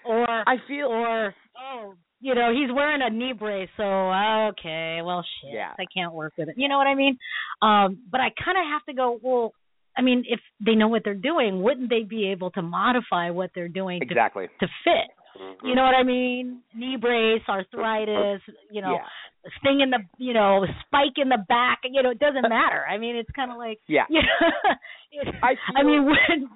or 0.05 0.25
I 0.27 0.57
feel 0.67 0.87
or 0.87 1.33
oh 1.57 1.93
you 2.19 2.35
know 2.35 2.51
he's 2.53 2.69
wearing 2.73 3.01
a 3.01 3.09
knee 3.09 3.33
brace 3.33 3.69
so 3.77 3.83
okay 3.83 4.99
well 5.03 5.23
shit 5.41 5.53
Yeah. 5.53 5.71
i 5.79 5.85
can't 5.95 6.13
work 6.13 6.33
with 6.37 6.49
it 6.49 6.55
you 6.57 6.67
know 6.67 6.77
what 6.77 6.87
i 6.87 6.95
mean 6.95 7.17
um 7.61 7.99
but 8.11 8.19
i 8.21 8.29
kind 8.43 8.57
of 8.57 8.65
have 8.71 8.83
to 8.89 8.93
go 8.93 9.17
well 9.21 9.53
i 9.97 10.01
mean 10.01 10.23
if 10.27 10.39
they 10.65 10.75
know 10.75 10.87
what 10.89 11.03
they're 11.05 11.13
doing 11.31 11.61
wouldn't 11.61 11.89
they 11.89 12.03
be 12.03 12.27
able 12.31 12.51
to 12.51 12.61
modify 12.61 13.29
what 13.29 13.49
they're 13.55 13.67
doing 13.69 13.99
to 13.99 14.05
exactly. 14.05 14.47
to 14.59 14.67
fit 14.83 15.09
Mm-hmm. 15.39 15.65
you 15.67 15.75
know 15.75 15.83
what 15.83 15.95
I 15.95 16.03
mean? 16.03 16.61
Knee 16.75 16.97
brace, 16.99 17.41
arthritis, 17.49 18.41
you 18.71 18.81
know, 18.81 18.93
yeah. 18.93 19.49
sting 19.59 19.81
in 19.81 19.89
the, 19.89 19.99
you 20.17 20.33
know, 20.33 20.65
spike 20.85 21.17
in 21.17 21.29
the 21.29 21.43
back. 21.49 21.79
You 21.83 22.03
know, 22.03 22.11
it 22.11 22.19
doesn't 22.19 22.41
matter. 22.49 22.85
I 22.89 22.97
mean, 22.97 23.15
it's 23.15 23.29
kind 23.35 23.51
of 23.51 23.57
like, 23.57 23.79
Yeah. 23.87 24.03
you 24.09 24.21
know, 24.21 24.71
it- 25.29 25.35
I 25.41 25.55
I 25.79 25.83
mean, 25.83 26.05
when, 26.05 26.49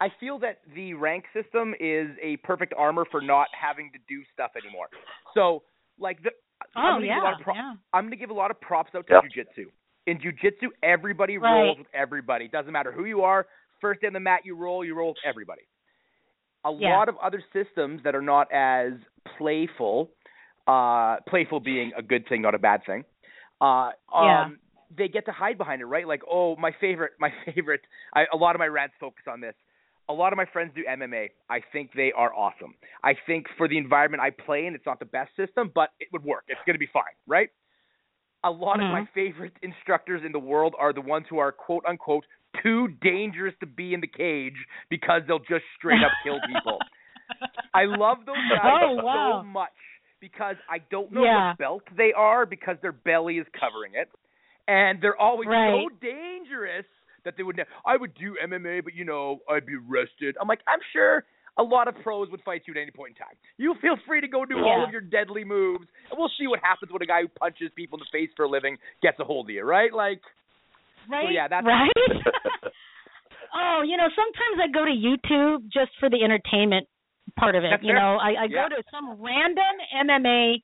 I 0.00 0.08
feel 0.20 0.38
that 0.40 0.58
the 0.74 0.94
rank 0.94 1.24
system 1.34 1.74
is 1.80 2.08
a 2.22 2.36
perfect 2.38 2.72
armor 2.78 3.04
for 3.10 3.20
not 3.20 3.48
having 3.58 3.90
to 3.92 3.98
do 4.08 4.22
stuff 4.32 4.52
anymore. 4.62 4.86
So, 5.34 5.62
like 5.98 6.22
the 6.22 6.30
I'm 6.76 6.84
oh 6.84 6.94
gonna 6.96 7.00
give 7.06 7.10
a 7.10 7.14
yeah, 7.16 7.22
lot 7.22 7.34
of 7.34 7.40
pro- 7.44 7.54
yeah, 7.54 7.72
I'm 7.92 8.04
going 8.04 8.10
to 8.12 8.16
give 8.16 8.30
a 8.30 8.34
lot 8.34 8.50
of 8.50 8.60
props 8.60 8.92
out 8.96 9.06
to 9.08 9.14
Yep. 9.14 9.46
jujitsu. 9.58 9.64
In 10.06 10.18
jujitsu, 10.18 10.68
everybody 10.82 11.36
Right. 11.38 11.52
rolls 11.64 11.78
with 11.78 11.86
everybody. 11.92 12.48
Doesn't 12.48 12.72
matter 12.72 12.92
who 12.92 13.04
you 13.04 13.22
are. 13.22 13.46
First 13.80 14.00
day 14.00 14.06
on 14.06 14.12
the 14.12 14.20
mat, 14.20 14.40
you 14.44 14.56
roll. 14.56 14.84
You 14.84 14.94
roll 14.96 15.08
with 15.10 15.18
everybody. 15.24 15.62
A 16.64 16.70
Yeah. 16.78 16.88
lot 16.90 17.08
of 17.08 17.16
other 17.22 17.42
systems 17.52 18.02
that 18.04 18.14
are 18.14 18.22
not 18.22 18.52
as 18.52 18.92
playful, 19.38 20.10
uh, 20.66 21.16
playful 21.28 21.60
being 21.60 21.92
a 21.96 22.02
good 22.02 22.26
thing, 22.28 22.42
not 22.42 22.54
a 22.54 22.58
bad 22.58 22.82
thing. 22.84 23.04
Uh, 23.60 23.90
Yeah. 24.16 24.42
um, 24.42 24.58
they 24.96 25.08
get 25.08 25.24
to 25.26 25.32
hide 25.32 25.58
behind 25.58 25.80
it, 25.82 25.86
right? 25.86 26.06
Like, 26.06 26.22
oh, 26.30 26.56
my 26.56 26.72
favorite, 26.80 27.12
my 27.20 27.30
favorite. 27.54 27.80
I, 28.14 28.24
a 28.32 28.36
lot 28.36 28.54
of 28.54 28.58
my 28.58 28.66
rants 28.66 28.94
focus 29.00 29.24
on 29.30 29.40
this. 29.40 29.54
A 30.08 30.12
lot 30.12 30.32
of 30.32 30.36
my 30.38 30.46
friends 30.46 30.72
do 30.74 30.82
MMA. 30.88 31.28
I 31.50 31.60
think 31.72 31.90
they 31.94 32.12
are 32.12 32.34
awesome. 32.34 32.74
I 33.04 33.14
think 33.26 33.46
for 33.58 33.68
the 33.68 33.76
environment 33.76 34.22
I 34.22 34.30
play 34.30 34.66
in, 34.66 34.74
it's 34.74 34.86
not 34.86 34.98
the 34.98 35.04
best 35.04 35.30
system, 35.36 35.70
but 35.74 35.90
it 36.00 36.08
would 36.12 36.24
work. 36.24 36.44
It's 36.48 36.60
going 36.66 36.74
to 36.74 36.78
be 36.80 36.88
fine, 36.92 37.04
right? 37.26 37.50
A 38.44 38.50
lot 38.50 38.80
of 38.80 38.88
my 38.88 39.02
Mhm. 39.02 39.08
favorite 39.14 39.52
instructors 39.62 40.22
in 40.24 40.32
the 40.32 40.38
world 40.38 40.74
are 40.78 40.92
the 40.92 41.00
ones 41.00 41.26
who 41.28 41.38
are 41.38 41.52
quote 41.52 41.84
unquote 41.86 42.24
too 42.62 42.88
dangerous 43.02 43.54
to 43.60 43.66
be 43.66 43.94
in 43.94 44.00
the 44.00 44.06
cage 44.06 44.56
because 44.90 45.22
they'll 45.26 45.38
just 45.40 45.64
straight 45.76 46.02
up 46.04 46.12
kill 46.24 46.38
people. 46.48 46.78
I 47.74 47.84
love 47.84 48.18
those 48.26 48.36
guys 48.50 48.80
Oh, 48.82 48.94
wow. 49.02 49.40
so 49.42 49.46
much 49.46 49.70
because 50.20 50.56
I 50.68 50.78
don't 50.90 51.12
know 51.12 51.22
Yeah. 51.24 51.48
what 51.50 51.58
belt 51.58 51.82
they 51.96 52.12
are 52.16 52.46
because 52.46 52.76
their 52.82 52.92
belly 52.92 53.38
is 53.38 53.46
covering 53.58 53.92
it, 53.94 54.08
and 54.66 55.00
they're 55.00 55.16
always 55.20 55.48
Right. 55.48 55.70
so 55.72 55.88
dangerous 56.00 56.86
that 57.24 57.36
they 57.36 57.42
would. 57.42 57.56
Ne- 57.56 57.64
I 57.84 57.96
would 57.96 58.14
do 58.14 58.36
MMA, 58.42 58.82
but 58.82 58.94
you 58.94 59.04
know 59.04 59.40
I'd 59.50 59.66
be 59.66 59.74
arrested. 59.74 60.36
I'm 60.40 60.48
like, 60.48 60.60
I'm 60.66 60.80
sure 60.92 61.24
a 61.58 61.62
lot 61.62 61.88
of 61.88 61.94
pros 62.02 62.30
would 62.30 62.40
fight 62.42 62.62
you 62.66 62.72
at 62.74 62.80
any 62.80 62.90
point 62.92 63.10
in 63.18 63.24
time. 63.26 63.34
You 63.58 63.74
feel 63.82 63.96
free 64.06 64.20
to 64.20 64.28
go 64.28 64.44
do 64.44 64.58
all 64.58 64.84
of 64.84 64.90
your 64.92 65.00
deadly 65.00 65.44
moves, 65.44 65.86
and 66.10 66.18
we'll 66.18 66.30
see 66.38 66.46
what 66.46 66.60
happens 66.62 66.90
when 66.92 67.02
a 67.02 67.06
guy 67.06 67.22
who 67.22 67.28
punches 67.28 67.70
people 67.76 67.98
in 67.98 68.04
the 68.06 68.16
face 68.18 68.30
for 68.36 68.44
a 68.44 68.48
living 68.48 68.78
gets 69.02 69.18
a 69.20 69.24
hold 69.24 69.46
of 69.46 69.50
you, 69.50 69.64
right? 69.64 69.92
Like, 69.92 70.20
right, 71.08 71.32
yeah, 71.32 71.48
that's- 71.48 71.64
right. 71.64 71.90
oh, 73.54 73.82
you 73.86 73.96
know, 73.96 74.08
sometimes 74.14 74.56
I 74.62 74.68
go 74.72 74.84
to 74.84 74.90
YouTube 74.92 75.70
just 75.72 75.90
for 76.00 76.10
the 76.10 76.22
entertainment 76.22 76.86
part 77.38 77.54
of 77.54 77.64
it. 77.64 77.68
That's 77.70 77.82
you 77.82 77.92
fair. 77.92 78.00
know, 78.00 78.16
I, 78.16 78.30
I 78.30 78.44
Yeah. 78.48 78.68
go 78.68 78.76
to 78.76 78.82
some 78.90 79.20
random 79.20 79.74
MMA 79.94 80.62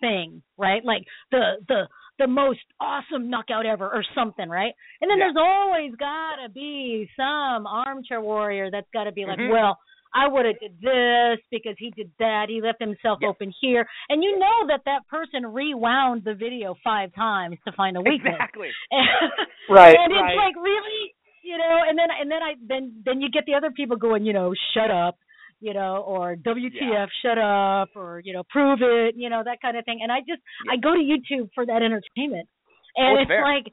thing, 0.00 0.42
right? 0.58 0.84
Like 0.84 1.02
the 1.30 1.56
the 1.68 1.88
the 2.18 2.26
most 2.28 2.60
awesome 2.80 3.28
knockout 3.28 3.66
ever 3.66 3.86
or 3.88 4.04
something, 4.14 4.48
right? 4.48 4.72
And 5.00 5.10
then 5.10 5.18
Yeah. 5.18 5.24
there's 5.34 5.36
always 5.36 5.92
got 5.96 6.36
to 6.42 6.48
be 6.48 7.10
some 7.16 7.66
armchair 7.66 8.20
warrior 8.20 8.70
that's 8.70 8.86
got 8.92 9.04
to 9.04 9.12
be 9.12 9.24
like, 9.24 9.38
Mhm. 9.38 9.50
well, 9.50 9.78
I 10.14 10.28
would 10.28 10.46
have 10.46 10.60
did 10.60 10.80
this 10.80 11.38
because 11.50 11.74
he 11.78 11.90
did 11.90 12.10
that. 12.20 12.46
He 12.48 12.60
left 12.62 12.80
himself 12.80 13.18
open 13.26 13.52
here, 13.60 13.84
and 14.08 14.22
you 14.22 14.38
know 14.38 14.68
that 14.68 14.82
that 14.86 15.06
person 15.08 15.44
rewound 15.46 16.22
the 16.24 16.34
video 16.34 16.76
five 16.84 17.12
times 17.14 17.56
to 17.66 17.72
find 17.76 17.96
a 17.96 18.00
weakness. 18.00 18.34
Exactly. 18.34 18.70
Right, 19.68 19.96
And 19.98 20.12
it's 20.12 20.20
right. 20.20 20.36
like 20.36 20.54
really, 20.56 21.14
you 21.42 21.56
know, 21.56 21.78
and 21.88 21.98
then 21.98 22.08
and 22.20 22.30
then 22.30 22.42
I 22.42 22.54
then 22.68 23.02
then 23.04 23.20
you 23.20 23.30
get 23.30 23.44
the 23.46 23.54
other 23.54 23.70
people 23.70 23.96
going, 23.96 24.24
you 24.24 24.32
know, 24.32 24.52
shut 24.74 24.90
up, 24.90 25.16
you 25.60 25.72
know, 25.72 26.04
or 26.06 26.36
WTF, 26.36 27.08
shut 27.22 27.38
up, 27.38 27.88
or 27.96 28.20
you 28.24 28.32
know, 28.34 28.42
prove 28.50 28.80
it, 28.82 29.14
you 29.16 29.30
know, 29.30 29.42
that 29.44 29.60
kind 29.62 29.76
of 29.76 29.84
thing. 29.84 30.00
And 30.02 30.12
I 30.12 30.20
just 30.20 30.42
I 30.70 30.76
go 30.76 30.92
to 30.94 31.00
YouTube 31.00 31.48
for 31.54 31.64
that 31.66 31.82
entertainment, 31.82 32.48
and 32.96 33.18
Oh, 33.18 33.22
it's 33.22 33.30
it's 33.30 33.42
like, 33.42 33.72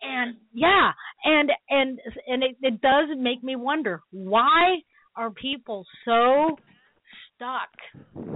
and 0.00 0.36
yeah, 0.52 0.92
and 1.24 1.50
and 1.68 1.98
and 2.28 2.42
it, 2.44 2.56
it 2.62 2.80
does 2.80 3.08
make 3.18 3.42
me 3.42 3.56
wonder 3.56 4.00
why 4.12 4.76
are 5.16 5.30
people 5.30 5.84
so 6.04 6.56
stuck 7.36 7.70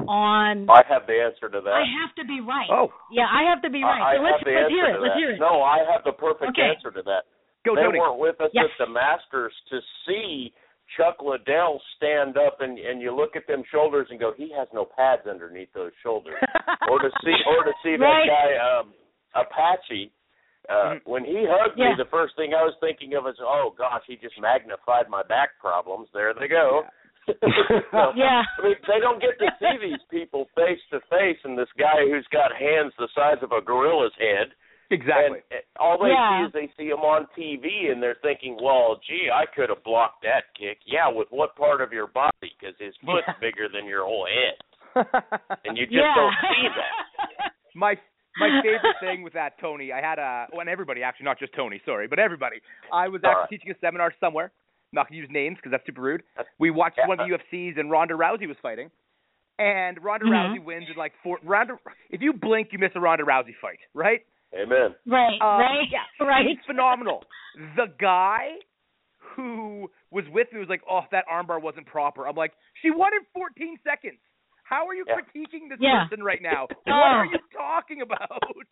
on 0.09 0.69
I 0.69 0.82
have 0.89 1.07
the 1.07 1.15
answer 1.19 1.48
to 1.48 1.61
that. 1.61 1.73
I 1.78 1.85
have 2.03 2.15
to 2.16 2.24
be 2.24 2.40
right. 2.40 2.69
Oh. 2.70 2.89
yeah, 3.11 3.27
I 3.31 3.48
have 3.48 3.62
to 3.62 3.70
be 3.70 3.82
right. 3.82 4.03
I, 4.03 4.16
so 4.16 4.20
I 4.20 4.24
let's 4.24 4.39
have 4.40 4.47
the 4.47 4.53
let's 4.53 4.65
answer 4.66 4.74
hear 4.74 4.86
it. 4.86 4.93
to 4.97 5.01
Let's 5.03 5.15
that. 5.15 5.19
hear 5.19 5.31
it. 5.32 5.40
No, 5.40 5.62
I 5.62 5.78
have 5.86 6.03
the 6.05 6.12
perfect 6.12 6.53
Okay. 6.57 6.74
answer 6.74 6.90
to 6.90 7.03
that. 7.05 7.24
Go, 7.65 7.74
they 7.74 7.82
Tony. 7.82 7.98
weren't 7.98 8.19
with 8.19 8.40
us 8.40 8.51
Yes. 8.53 8.66
at 8.70 8.86
the 8.86 8.90
Masters 8.93 9.53
to 9.70 9.81
see 10.07 10.53
Chuck 10.97 11.19
Liddell 11.23 11.81
stand 11.97 12.36
up 12.39 12.61
and 12.61 12.78
and 12.78 13.01
you 13.03 13.11
look 13.15 13.35
at 13.35 13.47
them 13.47 13.62
shoulders 13.73 14.07
and 14.11 14.20
go, 14.20 14.32
he 14.36 14.53
has 14.57 14.69
no 14.73 14.85
pads 14.86 15.27
underneath 15.27 15.73
those 15.74 15.90
shoulders, 16.03 16.39
or 16.90 16.98
to 17.01 17.11
see 17.24 17.35
or 17.47 17.65
to 17.65 17.73
see 17.82 17.97
that 17.98 18.23
guy 18.27 18.55
um, 18.59 18.93
Apache. 19.35 20.12
Uh, 20.68 20.94
when 21.05 21.24
he 21.24 21.47
hugged 21.48 21.78
Yeah. 21.78 21.90
me, 21.90 21.94
the 21.98 22.10
first 22.10 22.34
thing 22.36 22.55
I 22.55 22.62
was 22.62 22.74
thinking 22.80 23.14
of 23.14 23.26
is, 23.26 23.36
"Oh 23.40 23.74
gosh, 23.76 24.02
he 24.06 24.16
just 24.16 24.38
magnified 24.40 25.09
my 25.09 25.22
back 25.22 25.51
problems." 25.60 26.09
There 26.12 26.34
they 26.34 26.48
go. 26.48 26.84
So, 27.26 27.32
Yeah. 28.14 28.43
I 28.59 28.62
mean, 28.62 28.76
they 28.86 29.01
don't 29.01 29.20
get 29.20 29.38
to 29.38 29.48
see 29.59 29.78
these 29.80 30.02
people 30.10 30.47
face 30.55 30.80
to 30.90 31.01
face, 31.10 31.38
and 31.44 31.59
this 31.59 31.70
guy 31.78 32.06
who's 32.09 32.26
got 32.32 32.55
hands 32.55 32.93
the 32.98 33.09
size 33.14 33.38
of 33.43 33.52
a 33.52 33.60
gorilla's 33.60 34.14
head. 34.18 34.52
Exactly. 34.90 35.43
And 35.51 35.62
uh, 35.78 35.82
all 35.82 35.98
they 35.98 36.10
Yeah. 36.14 36.43
see 36.43 36.47
is 36.47 36.52
they 36.52 36.70
see 36.78 36.88
him 36.90 37.02
on 37.02 37.26
TV, 37.36 37.90
and 37.90 38.01
they're 38.02 38.18
thinking, 38.22 38.56
"Well, 38.62 39.01
gee, 39.06 39.28
I 39.32 39.44
could 39.47 39.68
have 39.68 39.82
blocked 39.82 40.22
that 40.22 40.55
kick." 40.56 40.78
Yeah, 40.86 41.09
with 41.09 41.26
what 41.30 41.56
part 41.56 41.80
of 41.80 41.93
your 41.93 42.06
body? 42.06 42.55
Because 42.59 42.74
his 42.78 42.94
foot's 43.05 43.26
bigger 43.40 43.68
than 43.68 43.86
your 43.86 44.05
whole 44.05 44.26
head, 44.30 44.56
and 45.64 45.76
you 45.76 45.86
just 45.86 45.98
yeah. 45.98 46.14
don't 46.14 46.34
see 46.55 46.68
that. 46.78 47.51
my 47.74 47.94
my 48.39 48.61
favorite 48.63 48.97
thing 49.01 49.23
with 49.23 49.33
that 49.35 49.59
Tony, 49.61 49.93
I 49.93 50.01
had 50.01 50.19
a 50.19 50.47
well, 50.53 50.61
and 50.61 50.69
everybody 50.69 51.03
actually, 51.03 51.25
not 51.25 51.39
just 51.39 51.53
Tony, 51.55 51.81
sorry, 51.85 52.07
but 52.09 52.19
everybody. 52.19 52.57
I 52.93 53.09
was 53.09 53.21
All 53.25 53.31
actually 53.31 53.41
right. 53.43 53.51
teaching 53.51 53.71
a 53.71 53.79
seminar 53.81 54.13
somewhere. 54.21 54.53
Not 54.93 55.09
gonna 55.09 55.21
use 55.21 55.29
names 55.31 55.57
because 55.57 55.73
that's 55.73 55.85
super 55.87 56.01
rude. 56.03 56.23
We 56.59 56.71
watched 56.71 56.99
one 57.07 57.19
of 57.21 57.27
the 57.27 57.35
UFCs 57.35 57.79
and 57.79 57.91
Ronda 57.91 58.15
Rousey 58.15 58.47
was 58.47 58.57
fighting, 58.63 58.91
and 59.59 60.03
Ronda 60.03 60.27
Mhm. 60.27 60.33
Rousey 60.33 60.65
wins 60.65 60.89
in 60.89 60.97
like 60.97 61.13
four. 61.23 61.39
Ronda, 61.43 61.79
if 62.11 62.23
you 62.23 62.33
blink, 62.33 62.73
you 62.73 62.79
miss 62.79 62.93
a 62.95 63.01
Ronda 63.01 63.25
Rousey 63.25 63.55
fight, 63.61 63.81
right? 63.95 64.25
Amen. 64.55 64.95
Right, 65.07 65.41
Um, 65.43 65.61
right, 65.61 65.89
yeah, 65.91 66.05
right. 66.27 66.47
It's 66.47 66.65
phenomenal. 66.67 67.25
The 67.75 67.87
guy 67.99 68.53
who 69.35 69.91
was 70.11 70.25
with 70.29 70.53
me 70.53 70.61
was 70.61 70.69
like, 70.69 70.83
"Oh, 70.89 71.03
that 71.11 71.27
armbar 71.27 71.61
wasn't 71.61 71.87
proper." 71.87 72.27
I'm 72.29 72.37
like, 72.37 72.53
"She 72.81 72.91
won 72.91 73.13
in 73.13 73.25
14 73.35 73.79
seconds. 73.85 74.19
How 74.68 74.86
are 74.86 74.94
you 74.94 75.05
Yeah. 75.06 75.16
critiquing 75.22 75.68
this 75.70 75.78
Yeah. 75.80 76.05
person 76.09 76.22
right 76.24 76.43
now? 76.43 76.66
What 76.84 76.94
Oh. 76.94 77.22
are 77.22 77.26
you 77.26 77.38
talking 77.52 78.02
about?" 78.02 78.43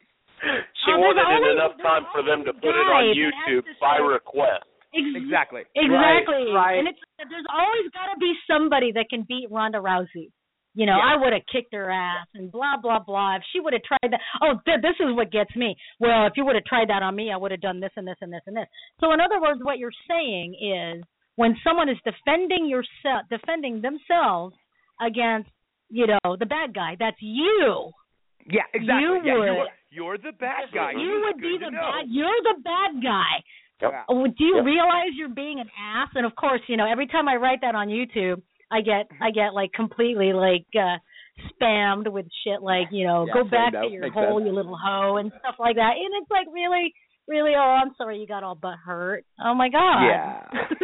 She 0.85 0.91
Oh, 0.93 0.99
there's 1.01 1.17
wanted 1.17 1.25
always- 1.25 1.47
it 1.47 1.53
enough 1.53 1.77
time 1.81 2.05
for 2.13 2.23
them 2.23 2.45
to 2.45 2.53
put 2.53 2.75
it 2.75 2.87
on 2.91 3.05
YouTube 3.15 3.65
by 3.81 3.97
request. 3.99 4.65
Exactly. 4.93 5.65
Exactly. 5.75 6.53
Right. 6.53 6.79
And 6.79 6.89
it's 6.89 7.01
there's 7.19 7.47
always 7.49 7.89
got 7.93 8.13
to 8.13 8.19
be 8.19 8.35
somebody 8.47 8.93
that 8.93 9.09
can 9.09 9.23
beat 9.23 9.49
Ronda 9.51 9.79
Rousey. 9.79 10.31
You 10.75 10.87
know, 10.87 10.97
Yeah. 10.97 11.15
I 11.15 11.17
would 11.17 11.33
have 11.33 11.47
kicked 11.47 11.73
her 11.73 11.89
ass 11.91 12.27
and 12.35 12.51
blah 12.53 12.77
blah 12.77 12.99
blah. 12.99 13.37
If 13.37 13.45
she 13.53 13.61
would 13.61 13.73
have 13.73 13.83
tried 13.85 14.11
that, 14.11 14.21
oh, 14.43 14.59
th- 14.67 14.83
this 14.83 14.99
is 15.01 15.13
what 15.15 15.31
gets 15.31 15.55
me. 15.57 15.77
Well, 16.01 16.27
if 16.27 16.37
you 16.37 16.45
would 16.45 16.57
have 16.57 16.65
tried 16.65 16.89
that 16.91 17.03
on 17.03 17.15
me, 17.15 17.33
I 17.33 17.37
would 17.37 17.53
have 17.53 17.61
done 17.61 17.81
this 17.81 17.93
and 17.97 18.07
this 18.07 18.19
and 18.21 18.33
this 18.33 18.43
and 18.47 18.57
this. 18.57 18.69
So, 19.01 19.13
in 19.13 19.21
other 19.21 19.41
words, 19.41 19.63
what 19.63 19.79
you're 19.79 19.93
saying 20.09 20.55
is 20.61 21.03
when 21.37 21.57
someone 21.65 21.89
is 21.89 21.99
defending 22.05 22.67
yourself, 22.67 23.23
defending 23.31 23.81
themselves 23.81 24.57
against, 25.01 25.49
you 25.91 26.07
know, 26.07 26.37
the 26.39 26.47
bad 26.47 26.75
guy, 26.75 26.97
that's 26.99 27.17
you. 27.21 27.91
Yeah, 28.47 28.63
exactly. 28.73 29.03
You 29.03 29.21
yeah, 29.25 29.39
would. 29.39 29.47
You're, 29.47 29.67
you're 29.91 30.19
the 30.19 30.33
bad 30.39 30.69
guy. 30.75 30.93
You 30.93 31.23
would 31.25 31.41
be 31.41 31.57
the 31.59 31.71
bad. 31.71 32.05
You're 32.09 32.43
the 32.43 32.61
bad 32.63 33.03
guy. 33.03 33.41
Yep. 33.81 33.93
Oh, 34.09 34.27
do 34.27 34.45
you 34.45 34.57
Yep. 34.57 34.65
realize 34.65 35.13
you're 35.17 35.29
being 35.29 35.61
an 35.61 35.69
ass? 35.79 36.09
And 36.15 36.27
of 36.27 36.35
course, 36.37 36.61
you 36.69 36.77
know, 36.77 36.87
every 36.87 37.07
time 37.07 37.29
I 37.29 37.37
write 37.37 37.61
that 37.63 37.75
on 37.75 37.89
YouTube, 37.89 38.43
I 38.71 38.81
get 38.81 39.09
I 39.21 39.31
get 39.31 39.55
like 39.55 39.73
completely 39.73 40.33
like 40.33 40.67
uh 40.75 40.99
spammed 41.51 42.11
with 42.11 42.27
shit 42.45 42.63
like, 42.63 42.89
you 42.91 43.07
know, 43.07 43.27
Yeah, 43.27 43.43
go 43.43 43.45
back 43.45 43.73
to 43.73 43.89
your 43.91 44.11
hole, 44.11 44.39
sense. 44.39 44.47
you 44.47 44.53
little 44.55 44.77
hoe 44.77 45.17
and 45.17 45.33
stuff 45.41 45.57
like 45.59 45.77
that. 45.77 45.95
And 45.97 46.23
it's 46.23 46.31
like 46.31 46.47
really 46.53 46.95
really 47.27 47.53
oh, 47.57 47.61
I'm 47.83 47.93
sorry 47.97 48.19
you 48.19 48.27
got 48.27 48.43
all 48.43 48.55
butt 48.55 48.79
hurt. 48.85 49.25
Oh 49.43 49.55
my 49.55 49.69
god. 49.69 50.07
Yeah. 50.07 50.43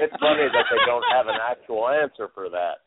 it's 0.00 0.16
funny 0.20 0.46
that 0.48 0.66
they 0.70 0.80
don't 0.86 1.04
have 1.12 1.26
an 1.28 1.38
actual 1.50 1.88
answer 1.88 2.28
for 2.34 2.48
that. 2.50 2.82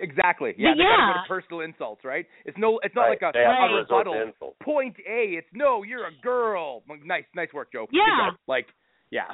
Exactly. 0.00 0.54
Yeah, 0.56 0.70
But 0.72 0.78
they 0.78 0.84
gotta 0.84 0.96
go 0.96 1.18
yeah. 1.18 1.22
to 1.22 1.28
personal 1.28 1.60
insults, 1.60 2.04
right? 2.04 2.26
It's 2.44 2.56
no 2.58 2.78
it's 2.82 2.94
not 2.94 3.02
Right. 3.10 3.18
like 3.20 3.34
a, 3.34 3.38
They 3.38 3.44
a 3.44 3.74
rebuttal. 3.76 4.14
insult. 4.14 4.58
Point 4.60 4.96
A, 5.08 5.34
it's 5.38 5.48
no, 5.52 5.82
you're 5.82 6.06
a 6.06 6.12
girl. 6.22 6.82
Nice, 7.04 7.24
nice 7.34 7.52
work, 7.52 7.72
Joe. 7.72 7.86
Yeah. 7.90 8.30
Like, 8.46 8.66
yeah. 9.10 9.26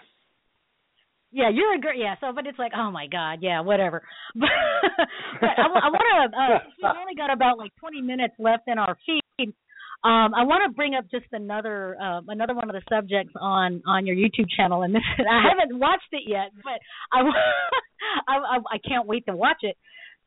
Yeah, 1.32 1.48
you're 1.50 1.74
a 1.74 1.78
girl. 1.80 1.94
Yeah, 1.96 2.14
so 2.20 2.32
but 2.32 2.46
it's 2.46 2.58
like, 2.58 2.72
oh 2.76 2.90
my 2.90 3.06
god, 3.08 3.38
yeah, 3.42 3.60
whatever. 3.60 4.02
But, 4.34 4.48
but 5.40 5.50
I, 5.58 5.62
I 5.66 5.88
want 5.90 6.32
to. 6.32 6.38
Uh, 6.38 6.58
we've 6.82 7.00
only 7.00 7.14
got 7.16 7.32
about 7.32 7.58
like 7.58 7.72
20 7.80 8.00
minutes 8.02 8.34
left 8.38 8.64
in 8.68 8.78
our 8.78 8.96
feed. 9.04 9.20
Um, 10.04 10.34
I 10.34 10.44
want 10.44 10.70
to 10.70 10.74
bring 10.76 10.94
up 10.94 11.04
just 11.10 11.24
another 11.32 11.96
um, 12.00 12.28
another 12.28 12.54
one 12.54 12.68
of 12.68 12.74
the 12.74 12.82
subjects 12.90 13.32
on 13.40 13.82
on 13.86 14.06
your 14.06 14.14
YouTube 14.16 14.46
channel, 14.54 14.82
and 14.82 14.94
this 14.94 15.02
I 15.18 15.42
haven't 15.48 15.78
watched 15.78 16.12
it 16.12 16.22
yet, 16.26 16.50
but 16.62 16.78
I 17.12 17.20
I, 18.28 18.36
I, 18.36 18.56
I 18.74 18.78
can't 18.86 19.06
wait 19.06 19.24
to 19.26 19.34
watch 19.36 19.62
it. 19.62 19.76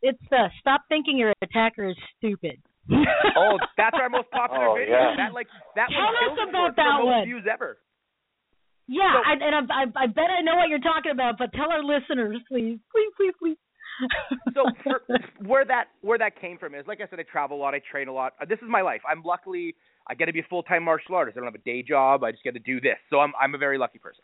It's 0.02 0.22
uh, 0.32 0.48
stop 0.60 0.82
thinking 0.90 1.18
your 1.18 1.34
attacker 1.42 1.90
is 1.90 1.98
stupid. 2.18 2.62
Oh, 3.38 3.58
that's 3.78 3.96
our 4.02 4.10
most 4.10 4.32
popular 4.32 4.70
Oh, 4.70 4.76
video. 4.76 4.96
yeah. 4.98 5.14
That 5.18 5.34
like 5.34 5.48
that 5.76 5.90
Tell 5.92 6.02
one 6.10 6.16
us 6.16 6.50
about 6.50 6.76
that 6.76 6.98
the 6.98 7.04
most 7.04 7.14
one. 7.20 7.26
views 7.26 7.46
ever. 7.52 7.78
Yeah, 8.88 9.14
So- 9.14 9.24
I, 9.30 9.34
and 9.34 9.54
I, 9.54 9.62
I, 9.70 9.84
I 10.04 10.08
bet 10.08 10.32
I 10.32 10.42
know 10.42 10.56
what 10.56 10.70
you're 10.70 10.80
talking 10.80 11.12
about, 11.12 11.36
but 11.38 11.52
tell 11.54 11.70
our 11.72 11.84
listeners, 11.84 12.40
please, 12.48 12.80
please, 12.90 13.12
please, 13.18 13.34
please. 13.38 13.58
so 14.56 14.64
for, 14.84 15.02
where 15.46 15.66
that 15.66 15.86
where 16.02 16.18
that 16.18 16.40
came 16.40 16.58
from 16.58 16.74
is 16.76 16.86
like 16.88 17.02
I 17.02 17.08
said, 17.10 17.20
I 17.20 17.24
travel 17.24 17.58
a 17.58 17.62
lot, 17.62 17.74
I 17.74 17.82
train 17.92 18.08
a 18.08 18.14
lot. 18.14 18.34
Uh, 18.42 18.46
This 18.46 18.60
is 18.60 18.70
my 18.70 18.82
life. 18.82 19.02
I'm 19.10 19.22
luckily 19.24 19.76
I 20.08 20.14
get 20.16 20.26
to 20.26 20.34
be 20.34 20.40
a 20.40 20.48
full 20.50 20.64
time 20.64 20.84
martial 20.84 21.16
artist. 21.16 21.36
I 21.36 21.42
don't 21.42 21.48
have 21.52 21.56
a 21.60 21.66
day 21.66 21.82
job. 21.84 22.24
I 22.24 22.32
just 22.32 22.44
get 22.44 22.54
to 22.54 22.60
do 22.60 22.80
this. 22.80 22.98
So 23.10 23.20
I'm 23.20 23.34
I'm 23.42 23.54
a 23.56 23.58
very 23.58 23.78
lucky 23.78 24.00
person. 24.00 24.24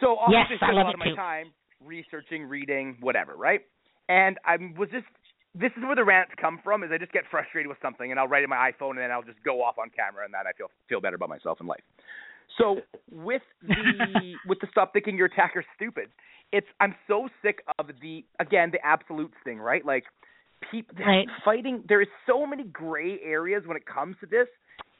So 0.00 0.18
Yes, 0.30 0.46
obviously 0.50 0.58
I 0.60 0.66
I 0.66 0.68
spend 0.68 0.78
a 0.78 0.82
lot 0.84 0.94
of 0.94 0.98
my 0.98 1.08
too. 1.10 1.16
time 1.16 1.46
researching, 1.80 2.44
reading, 2.44 2.96
whatever, 3.00 3.34
right? 3.36 3.60
And 4.12 4.36
I 4.44 4.58
was 4.76 4.90
just 4.92 5.06
this 5.54 5.72
is 5.76 5.82
where 5.82 5.96
the 5.96 6.04
rants 6.04 6.32
come 6.40 6.60
from 6.62 6.82
is 6.82 6.90
I 6.92 6.98
just 6.98 7.12
get 7.12 7.24
frustrated 7.30 7.68
with 7.68 7.78
something 7.80 8.10
and 8.10 8.20
I'll 8.20 8.28
write 8.28 8.40
it 8.40 8.44
in 8.44 8.50
my 8.50 8.70
iPhone 8.70 8.90
and 8.90 8.98
then 8.98 9.10
I'll 9.10 9.22
just 9.22 9.42
go 9.42 9.62
off 9.62 9.78
on 9.78 9.90
camera 9.90 10.24
and 10.24 10.34
then 10.34 10.42
I 10.46 10.52
feel 10.52 10.68
feel 10.88 11.00
better 11.00 11.16
about 11.16 11.30
myself 11.30 11.60
in 11.60 11.66
life. 11.66 11.82
So 12.58 12.80
with 13.10 13.42
the 13.62 14.34
with 14.46 14.60
the 14.60 14.66
stop 14.70 14.92
thinking 14.92 15.16
your 15.16 15.26
attacker's 15.26 15.64
stupid, 15.76 16.08
it's 16.52 16.66
I'm 16.80 16.94
so 17.08 17.28
sick 17.42 17.62
of 17.78 17.86
the 18.02 18.24
again 18.38 18.70
the 18.70 18.84
absolutes 18.84 19.34
thing, 19.44 19.58
right? 19.58 19.84
Like 19.84 20.04
people 20.70 20.94
Right. 21.04 21.26
fighting. 21.44 21.82
There 21.88 22.02
is 22.02 22.08
so 22.26 22.46
many 22.46 22.64
gray 22.64 23.18
areas 23.24 23.62
when 23.66 23.76
it 23.78 23.86
comes 23.86 24.16
to 24.20 24.26
this. 24.26 24.48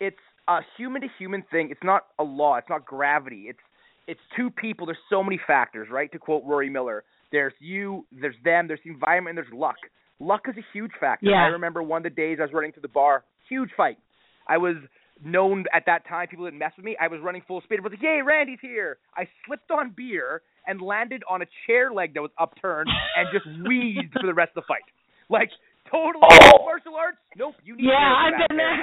It's 0.00 0.16
a 0.48 0.60
human 0.78 1.02
to 1.02 1.08
human 1.18 1.42
thing. 1.50 1.68
It's 1.70 1.84
not 1.84 2.06
a 2.18 2.24
law. 2.24 2.56
It's 2.56 2.68
not 2.70 2.86
gravity. 2.86 3.44
It's 3.48 3.60
it's 4.06 4.20
two 4.36 4.50
people. 4.50 4.86
There's 4.86 4.98
so 5.10 5.22
many 5.22 5.38
factors, 5.46 5.88
right? 5.90 6.10
To 6.12 6.18
quote 6.18 6.42
Rory 6.44 6.70
Miller, 6.70 7.04
there's 7.32 7.52
you, 7.58 8.06
there's 8.12 8.36
them, 8.44 8.68
there's 8.68 8.80
the 8.84 8.90
environment, 8.90 9.38
and 9.38 9.44
there's 9.46 9.58
luck. 9.58 9.76
Luck 10.20 10.42
is 10.48 10.56
a 10.56 10.64
huge 10.72 10.92
factor. 11.00 11.26
Yeah. 11.30 11.42
I 11.42 11.46
remember 11.48 11.82
one 11.82 11.98
of 11.98 12.04
the 12.04 12.10
days 12.10 12.38
I 12.40 12.44
was 12.44 12.52
running 12.52 12.72
to 12.74 12.80
the 12.80 12.88
bar, 12.88 13.24
huge 13.48 13.70
fight. 13.76 13.98
I 14.46 14.58
was 14.58 14.76
known 15.24 15.64
at 15.74 15.84
that 15.86 16.06
time. 16.06 16.28
People 16.28 16.44
didn't 16.44 16.58
mess 16.60 16.72
with 16.76 16.84
me. 16.84 16.96
I 17.00 17.08
was 17.08 17.20
running 17.22 17.42
full 17.48 17.60
speed. 17.62 17.78
I 17.80 17.82
was 17.82 17.92
like, 17.92 18.02
"Yay, 18.02 18.20
Randy's 18.24 18.58
here!" 18.60 18.98
I 19.16 19.26
slipped 19.46 19.70
on 19.70 19.92
beer 19.96 20.42
and 20.66 20.80
landed 20.80 21.22
on 21.28 21.42
a 21.42 21.46
chair 21.66 21.92
leg 21.92 22.14
that 22.14 22.20
was 22.22 22.30
upturned 22.38 22.88
and 23.16 23.28
just 23.32 23.46
wheezed 23.68 24.12
for 24.20 24.26
the 24.26 24.34
rest 24.34 24.52
of 24.56 24.62
the 24.62 24.66
fight. 24.68 24.82
Like 25.28 25.50
totally 25.90 26.22
Oh. 26.30 26.64
martial 26.64 26.94
arts. 26.96 27.18
Nope, 27.36 27.54
you 27.64 27.76
need 27.76 27.86
Yeah, 27.86 28.14
I've 28.16 28.48
been 28.48 28.56
there. 28.58 28.78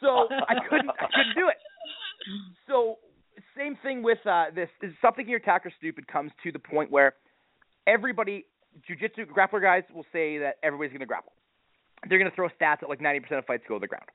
So 0.00 0.26
I 0.48 0.54
couldn't 0.68 0.90
I 0.90 1.06
couldn't 1.14 1.34
do 1.36 1.48
it. 1.48 1.56
So 2.66 2.96
same 3.56 3.76
thing 3.82 4.02
with 4.02 4.18
uh 4.26 4.46
this 4.54 4.68
is 4.82 4.92
something 5.00 5.28
your 5.28 5.38
attacker 5.38 5.72
stupid 5.78 6.06
comes 6.08 6.30
to 6.42 6.52
the 6.52 6.58
point 6.58 6.90
where 6.90 7.14
everybody 7.86 8.46
jujitsu 8.88 9.26
grappler 9.26 9.60
guys 9.60 9.82
will 9.94 10.06
say 10.12 10.38
that 10.38 10.56
everybody's 10.62 10.92
gonna 10.92 11.06
grapple. 11.06 11.32
They're 12.08 12.18
gonna 12.18 12.32
throw 12.34 12.48
stats 12.48 12.82
at 12.82 12.88
like 12.88 13.00
ninety 13.00 13.20
percent 13.20 13.38
of 13.38 13.46
fights 13.46 13.64
go 13.68 13.74
to 13.74 13.80
the 13.80 13.86
ground. 13.86 14.06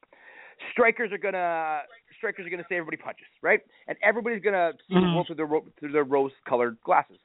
Strikers 0.72 1.12
are 1.12 1.18
gonna 1.18 1.82
strikers 2.18 2.46
are 2.46 2.50
gonna 2.50 2.66
say 2.68 2.76
everybody 2.76 2.98
punches, 2.98 3.28
right? 3.42 3.62
And 3.88 3.98
everybody's 4.02 4.42
gonna 4.42 4.74
see 4.88 4.96
the 4.96 5.02
Mhm. 5.02 5.14
world 5.14 5.28
through 5.28 5.36
their 5.36 5.46
ro- 5.46 5.66
through 5.80 5.92
their 5.92 6.04
rose 6.04 6.32
colored 6.48 6.78
glasses. 6.82 7.20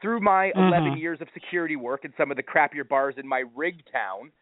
through 0.00 0.18
my 0.18 0.50
Mhm. 0.56 0.66
11 0.66 0.96
years 0.96 1.20
of 1.20 1.28
security 1.34 1.76
work 1.76 2.04
in 2.06 2.12
some 2.16 2.30
of 2.30 2.36
the 2.38 2.42
crappier 2.42 2.88
bars 2.88 3.16
in 3.18 3.28
my 3.28 3.40
rig 3.54 3.84
town, 3.92 4.32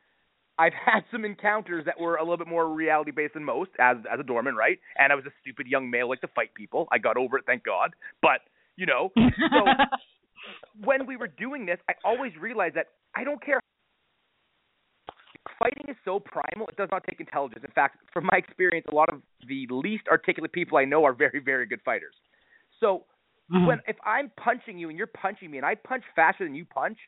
I've 0.56 0.72
had 0.72 1.04
some 1.10 1.24
encounters 1.24 1.84
that 1.84 1.98
were 1.98 2.16
a 2.16 2.22
little 2.22 2.36
bit 2.36 2.46
more 2.46 2.68
reality 2.68 3.10
based 3.10 3.34
than 3.34 3.44
most 3.44 3.70
as 3.80 3.96
as 4.06 4.20
a 4.20 4.22
doorman, 4.22 4.54
right? 4.54 4.78
And 4.96 5.12
I 5.12 5.16
was 5.16 5.26
a 5.26 5.32
stupid 5.40 5.66
young 5.66 5.90
male 5.90 6.08
like 6.08 6.20
to 6.20 6.28
fight 6.28 6.54
people. 6.54 6.86
I 6.92 6.98
got 6.98 7.16
over 7.16 7.36
it, 7.38 7.44
thank 7.44 7.64
God. 7.64 7.94
But 8.22 8.42
you 8.76 8.86
know, 8.86 9.12
so 9.16 9.66
when 10.80 11.06
we 11.06 11.16
were 11.16 11.28
doing 11.28 11.66
this, 11.66 11.78
I 11.88 11.94
always 12.04 12.32
realized 12.40 12.76
that 12.76 12.86
I 13.14 13.24
don't 13.24 13.42
care. 13.44 13.60
Fighting 15.58 15.84
is 15.88 15.96
so 16.04 16.20
primal; 16.20 16.68
it 16.68 16.76
does 16.76 16.88
not 16.90 17.04
take 17.08 17.20
intelligence. 17.20 17.64
In 17.64 17.70
fact, 17.72 17.98
from 18.12 18.26
my 18.26 18.38
experience, 18.38 18.86
a 18.90 18.94
lot 18.94 19.08
of 19.08 19.22
the 19.46 19.66
least 19.70 20.04
articulate 20.10 20.52
people 20.52 20.78
I 20.78 20.84
know 20.84 21.04
are 21.04 21.12
very, 21.12 21.40
very 21.40 21.66
good 21.66 21.80
fighters. 21.84 22.14
So 22.80 23.04
Mhm. 23.50 23.66
when 23.66 23.80
if 23.86 23.96
I'm 24.04 24.30
punching 24.36 24.78
you 24.78 24.88
and 24.88 24.96
you're 24.98 25.06
punching 25.08 25.50
me 25.50 25.58
and 25.58 25.66
I 25.66 25.74
punch 25.74 26.04
faster 26.14 26.44
than 26.44 26.54
you 26.54 26.64
punch, 26.64 26.98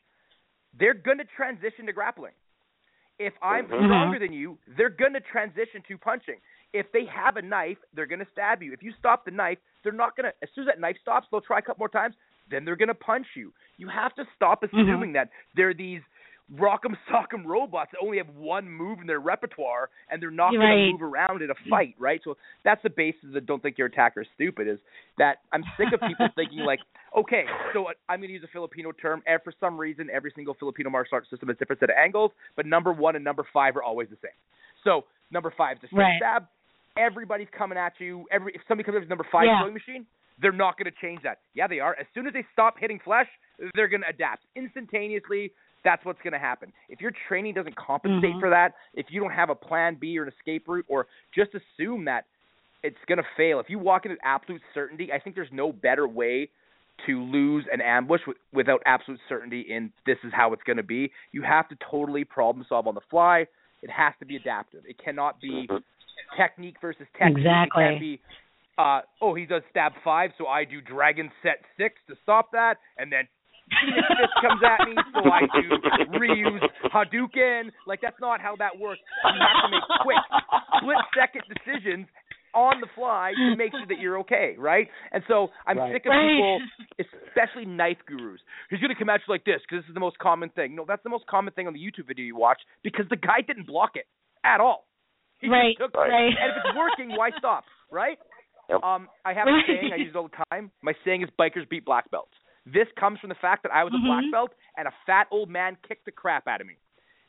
they're 0.77 0.93
going 0.93 1.17
to 1.17 1.25
transition 1.25 1.85
to 1.85 1.93
grappling. 1.93 2.33
If 3.17 3.33
I'm 3.41 3.67
Mhm. 3.67 3.85
stronger 3.85 4.19
than 4.19 4.33
you, 4.33 4.59
they're 4.67 4.89
going 4.89 5.13
to 5.13 5.21
transition 5.21 5.81
to 5.87 5.97
punching. 5.97 6.41
If 6.73 6.91
they 6.91 7.05
have 7.05 7.37
a 7.37 7.41
knife, 7.41 7.77
they're 7.93 8.05
going 8.05 8.19
to 8.19 8.27
stab 8.31 8.61
you. 8.61 8.73
If 8.73 8.83
you 8.83 8.91
stop 8.99 9.23
the 9.23 9.31
knife, 9.31 9.57
they're 9.83 9.93
not 9.93 10.17
going 10.17 10.25
to. 10.29 10.33
As 10.43 10.49
soon 10.53 10.63
as 10.63 10.67
that 10.67 10.79
knife 10.81 10.97
stops, 11.01 11.27
they'll 11.31 11.39
try 11.41 11.59
a 11.59 11.61
couple 11.61 11.79
more 11.79 11.89
times. 11.89 12.15
Then 12.49 12.65
they're 12.65 12.75
going 12.75 12.89
to 12.89 12.93
punch 12.93 13.27
you. 13.35 13.53
You 13.77 13.89
have 13.89 14.13
to 14.15 14.23
stop 14.35 14.61
mm-hmm. 14.61 14.77
assuming 14.77 15.13
that 15.13 15.29
they're 15.55 15.73
these 15.73 16.01
rock'em 16.53 16.95
sock'em 17.11 17.43
robots 17.43 17.89
that 17.91 17.97
only 18.03 18.17
have 18.17 18.29
one 18.35 18.69
move 18.69 18.99
in 19.01 19.07
their 19.07 19.19
repertoire 19.19 19.89
and 20.11 20.21
they're 20.21 20.29
not 20.29 20.51
going 20.51 20.59
Right. 20.61 20.85
to 20.85 20.91
move 20.91 21.01
around 21.01 21.41
in 21.41 21.49
a 21.49 21.55
fight, 21.69 21.95
right? 21.97 22.21
So 22.23 22.37
that's 22.63 22.83
the 22.83 22.91
basis 22.91 23.29
that 23.33 23.47
don't 23.47 23.63
think 23.63 23.79
your 23.79 23.87
attacker 23.87 24.21
is 24.21 24.27
stupid. 24.35 24.67
Is 24.67 24.77
that 25.17 25.37
I'm 25.51 25.63
sick 25.75 25.87
of 25.91 25.99
people 26.07 26.27
thinking 26.35 26.59
like, 26.59 26.81
okay, 27.17 27.45
so 27.73 27.87
I'm 28.07 28.19
going 28.19 28.29
to 28.29 28.33
use 28.33 28.43
a 28.43 28.51
Filipino 28.53 28.91
term, 28.91 29.23
and 29.25 29.41
for 29.43 29.53
some 29.59 29.75
reason, 29.75 30.07
every 30.13 30.31
single 30.35 30.53
Filipino 30.53 30.91
martial 30.91 31.15
arts 31.15 31.29
system 31.31 31.49
has 31.49 31.55
a 31.55 31.59
different 31.59 31.79
set 31.79 31.89
of 31.89 31.95
angles, 31.97 32.29
but 32.55 32.67
number 32.67 32.93
one 32.93 33.15
and 33.15 33.25
number 33.25 33.43
five 33.51 33.75
are 33.75 33.83
always 33.83 34.09
the 34.09 34.17
same. 34.21 34.37
So 34.83 35.05
number 35.31 35.51
five 35.57 35.77
is 35.77 35.85
a 35.85 35.87
straight 35.87 36.03
Right. 36.03 36.17
stab. 36.19 36.47
Everybody's 36.95 37.49
coming 37.57 37.77
at 37.77 37.93
you. 37.99 38.27
Every 38.31 38.53
if 38.53 38.61
somebody 38.67 38.85
comes 38.85 38.97
up 38.97 39.01
with 39.01 39.09
number 39.09 39.25
five 39.31 39.45
Yeah. 39.47 39.59
throwing 39.61 39.73
machine, 39.73 40.05
they're 40.41 40.51
not 40.51 40.77
going 40.77 40.91
to 40.91 40.97
change 41.01 41.21
that. 41.23 41.39
Yeah, 41.53 41.67
they 41.67 41.79
are. 41.79 41.95
As 41.99 42.05
soon 42.13 42.27
as 42.27 42.33
they 42.33 42.45
stop 42.51 42.75
hitting 42.79 42.99
flesh, 43.03 43.27
they're 43.73 43.87
going 43.87 44.01
to 44.01 44.09
adapt 44.09 44.43
instantaneously. 44.55 45.51
That's 45.83 46.03
what's 46.03 46.21
going 46.23 46.33
to 46.33 46.39
happen. 46.39 46.73
If 46.89 46.99
your 46.99 47.11
training 47.27 47.53
doesn't 47.53 47.75
compensate 47.75 48.35
Mhm. 48.35 48.39
for 48.39 48.49
that, 48.49 48.73
if 48.95 49.11
you 49.11 49.21
don't 49.21 49.31
have 49.31 49.49
a 49.49 49.55
plan 49.55 49.95
B 49.95 50.17
or 50.19 50.23
an 50.23 50.29
escape 50.29 50.67
route, 50.67 50.85
or 50.87 51.07
just 51.33 51.51
assume 51.53 52.05
that 52.05 52.25
it's 52.83 52.97
going 53.05 53.17
to 53.19 53.27
fail, 53.37 53.59
if 53.59 53.69
you 53.69 53.79
walk 53.79 54.05
in 54.05 54.11
with 54.11 54.19
absolute 54.23 54.61
certainty, 54.73 55.13
I 55.13 55.19
think 55.19 55.35
there's 55.35 55.51
no 55.51 55.71
better 55.71 56.07
way 56.07 56.49
to 57.05 57.21
lose 57.21 57.65
an 57.71 57.81
ambush 57.81 58.21
w- 58.21 58.39
without 58.53 58.81
absolute 58.85 59.19
certainty 59.27 59.61
in 59.61 59.91
this 60.05 60.17
is 60.23 60.31
how 60.33 60.53
it's 60.53 60.63
going 60.63 60.77
to 60.77 60.83
be. 60.83 61.11
You 61.31 61.41
have 61.43 61.67
to 61.69 61.75
totally 61.75 62.23
problem 62.23 62.65
solve 62.67 62.87
on 62.87 62.95
the 62.95 63.01
fly. 63.01 63.47
It 63.81 63.89
has 63.89 64.13
to 64.19 64.25
be 64.25 64.37
adaptive. 64.37 64.85
It 64.85 64.97
cannot 64.97 65.39
be 65.41 65.67
technique 66.37 66.77
versus 66.81 67.05
technique. 67.17 67.39
Exactly. 67.39 67.83
It 67.83 67.87
can't 67.89 67.99
be, 67.99 68.21
uh, 68.77 69.01
oh, 69.21 69.33
he 69.35 69.45
does 69.45 69.61
stab 69.69 69.93
five, 70.03 70.31
so 70.37 70.47
I 70.47 70.65
do 70.65 70.81
dragon 70.81 71.31
set 71.43 71.59
six 71.77 71.95
to 72.09 72.15
stop 72.23 72.51
that, 72.51 72.75
and 72.97 73.11
then 73.11 73.27
Phoenix 73.81 74.07
Fist 74.19 74.33
comes 74.41 74.61
at 74.63 74.85
me, 74.85 74.95
so 75.13 75.31
I 75.31 75.41
do 75.61 76.19
Ryu's 76.19 76.61
Hadouken. 76.93 77.71
Like 77.87 78.01
that's 78.01 78.19
not 78.19 78.41
how 78.41 78.55
that 78.57 78.77
works. 78.77 79.01
You 79.33 79.39
have 79.41 79.61
to 79.63 79.69
make 79.71 79.81
quick, 80.03 80.17
split 80.77 80.97
second 81.17 81.43
decisions 81.49 82.07
on 82.53 82.79
the 82.79 82.87
fly 82.95 83.33
to 83.33 83.57
make 83.57 83.71
sure 83.71 83.85
that 83.87 83.99
you're 83.99 84.19
okay, 84.19 84.55
right? 84.57 84.87
And 85.11 85.23
so 85.27 85.49
I'm 85.67 85.77
Right. 85.77 85.91
sick 85.91 86.05
of 86.05 86.11
Right. 86.11 86.29
people, 86.37 86.61
especially 87.27 87.65
knife 87.65 87.97
gurus. 88.05 88.39
He's 88.69 88.79
going 88.79 88.93
to 88.93 88.99
come 88.99 89.09
at 89.09 89.19
you 89.27 89.33
like 89.33 89.43
this 89.43 89.59
because 89.67 89.83
this 89.83 89.89
is 89.89 89.93
the 89.93 89.99
most 89.99 90.17
common 90.19 90.49
thing. 90.49 90.75
No, 90.75 90.85
that's 90.87 91.03
the 91.03 91.09
most 91.09 91.25
common 91.27 91.53
thing 91.53 91.67
on 91.67 91.73
the 91.73 91.79
YouTube 91.79 92.07
video 92.07 92.23
you 92.23 92.35
watch 92.37 92.61
because 92.83 93.05
the 93.09 93.17
guy 93.17 93.41
didn't 93.45 93.67
block 93.67 93.91
it 93.95 94.05
at 94.45 94.61
all. 94.61 94.87
He 95.39 95.49
Right, 95.49 95.75
took 95.77 95.93
right. 95.95 96.11
And 96.31 96.51
if 96.51 96.55
it's 96.63 96.77
working, 96.77 97.11
why 97.17 97.31
stop, 97.39 97.65
right? 97.91 98.17
Yep. 98.69 98.83
Um, 98.83 99.09
I 99.23 99.33
have 99.33 99.47
a 99.47 99.51
saying 99.67 99.91
I 99.93 99.97
use 99.97 100.15
all 100.15 100.27
the 100.29 100.43
time. 100.51 100.71
My 100.81 100.93
saying 101.05 101.21
is 101.21 101.29
bikers 101.39 101.67
beat 101.69 101.85
black 101.85 102.09
belts. 102.11 102.33
This 102.65 102.87
comes 102.99 103.19
from 103.19 103.29
the 103.29 103.35
fact 103.35 103.63
that 103.63 103.71
I 103.73 103.83
was 103.83 103.93
a 103.93 104.01
black 104.05 104.23
Mhm. 104.25 104.31
belt 104.31 104.51
and 104.77 104.87
a 104.87 104.91
fat 105.05 105.27
old 105.29 105.49
man 105.49 105.77
kicked 105.87 106.05
the 106.05 106.11
crap 106.11 106.47
out 106.47 106.61
of 106.61 106.67
me. 106.67 106.75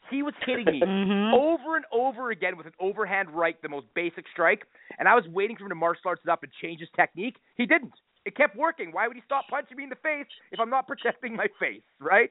He 0.09 0.23
was 0.23 0.35
hitting 0.47 0.65
me 0.65 0.81
Mhm. 0.87 1.35
over 1.35 1.77
and 1.77 1.85
over 1.93 2.31
again 2.31 2.57
with 2.57 2.67
an 2.67 2.73
overhand 2.81 3.29
right, 3.31 3.61
the 3.61 3.69
most 3.69 3.87
basic 3.95 4.27
strike, 4.29 4.65
and 4.99 5.09
I 5.09 5.15
was 5.15 5.27
waiting 5.29 5.57
for 5.57 5.65
him 5.65 5.71
to 5.71 5.75
martial 5.75 6.09
arts 6.09 6.23
it 6.25 6.31
up 6.31 6.43
and 6.43 6.53
change 6.63 6.81
his 6.81 6.89
technique. 6.97 7.37
He 7.57 7.67
didn't. 7.67 7.93
It 8.25 8.35
kept 8.35 8.57
working. 8.57 8.93
Why 8.93 9.07
would 9.09 9.17
he 9.17 9.23
stop 9.23 9.47
punching 9.49 9.77
me 9.77 9.85
in 9.85 9.91
the 9.91 9.97
face 9.97 10.27
if 10.53 10.59
I'm 10.59 10.71
not 10.71 10.87
protecting 10.87 11.37
my 11.37 11.49
face, 11.61 11.83
right? 12.01 12.31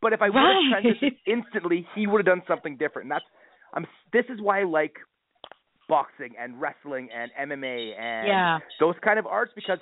But 0.00 0.12
if 0.12 0.20
I 0.20 0.28
would 0.28 0.36
have 0.38 0.44
Right. 0.72 0.84
transitioned 0.84 1.16
instantly, 1.26 1.86
he 1.94 2.06
would 2.06 2.18
have 2.18 2.26
done 2.26 2.44
something 2.46 2.76
different. 2.76 3.04
And 3.06 3.12
that's 3.12 3.24
I'm 3.72 3.86
this 4.12 4.26
is 4.28 4.40
why 4.40 4.60
I 4.60 4.64
like 4.64 4.98
boxing 5.92 6.32
and 6.40 6.58
wrestling 6.58 7.10
and 7.14 7.30
MMA 7.38 8.00
and 8.00 8.26
Yeah. 8.26 8.58
those 8.80 8.94
kind 9.04 9.18
of 9.18 9.26
arts 9.26 9.52
because 9.54 9.78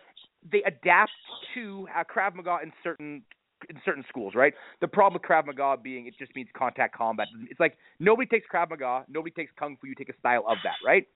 they 0.51 0.61
adapt 0.65 1.13
to 1.55 1.87
uh, 1.97 2.03
Krav 2.03 2.35
Maga 2.35 2.59
in 2.65 2.73
certain 2.83 3.23
in 3.69 3.81
certain 3.85 4.05
schools, 4.09 4.35
right? 4.35 4.53
The 4.81 4.89
problem 4.89 5.21
with 5.21 5.31
Krav 5.31 5.47
Maga 5.47 5.81
being 5.81 6.09
it 6.09 6.15
just 6.19 6.35
means 6.35 6.49
contact 6.57 6.97
combat. 6.97 7.29
It's 7.49 7.61
like 7.61 7.77
nobody 8.01 8.27
takes 8.27 8.45
Krav 8.53 8.71
Maga, 8.71 9.05
nobody 9.09 9.33
takes 9.33 9.53
Kung 9.57 9.77
Fu. 9.81 9.87
You 9.87 9.95
take 9.95 10.09
a 10.09 10.19
style 10.19 10.43
of 10.49 10.57
that, 10.65 10.75
right? 10.85 11.07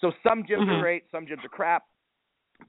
So 0.00 0.12
some 0.26 0.44
gyms 0.44 0.62
Mhm. 0.62 0.78
are 0.78 0.80
great, 0.80 1.04
some 1.12 1.26
gyms 1.26 1.44
are 1.44 1.50
crap, 1.50 1.82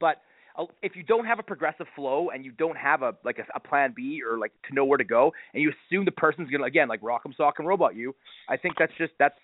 but 0.01 0.17
uh, 0.57 0.65
if 0.81 0.97
you 0.97 1.03
don't 1.03 1.25
have 1.25 1.39
a 1.39 1.43
progressive 1.43 1.87
flow 1.95 2.31
and 2.31 2.43
you 2.43 2.51
don't 2.51 2.77
have 2.77 3.03
a 3.03 3.15
like 3.23 3.39
a, 3.39 3.45
a 3.55 3.59
plan 3.61 3.93
B 3.95 4.21
or 4.21 4.37
like 4.37 4.51
to 4.67 4.75
know 4.75 4.83
where 4.83 4.97
to 4.97 5.05
go, 5.05 5.31
and 5.53 5.63
you 5.63 5.71
assume 5.71 6.03
the 6.03 6.11
person's 6.11 6.49
gonna 6.49 6.65
again 6.65 6.89
like 6.89 6.99
rock 7.01 7.21
'em 7.25 7.33
sock 7.37 7.59
and 7.59 7.67
robot 7.69 7.95
you, 7.95 8.13
I 8.49 8.57
think 8.57 8.75
that's 8.77 8.91
just 8.97 9.13
that's 9.17 9.39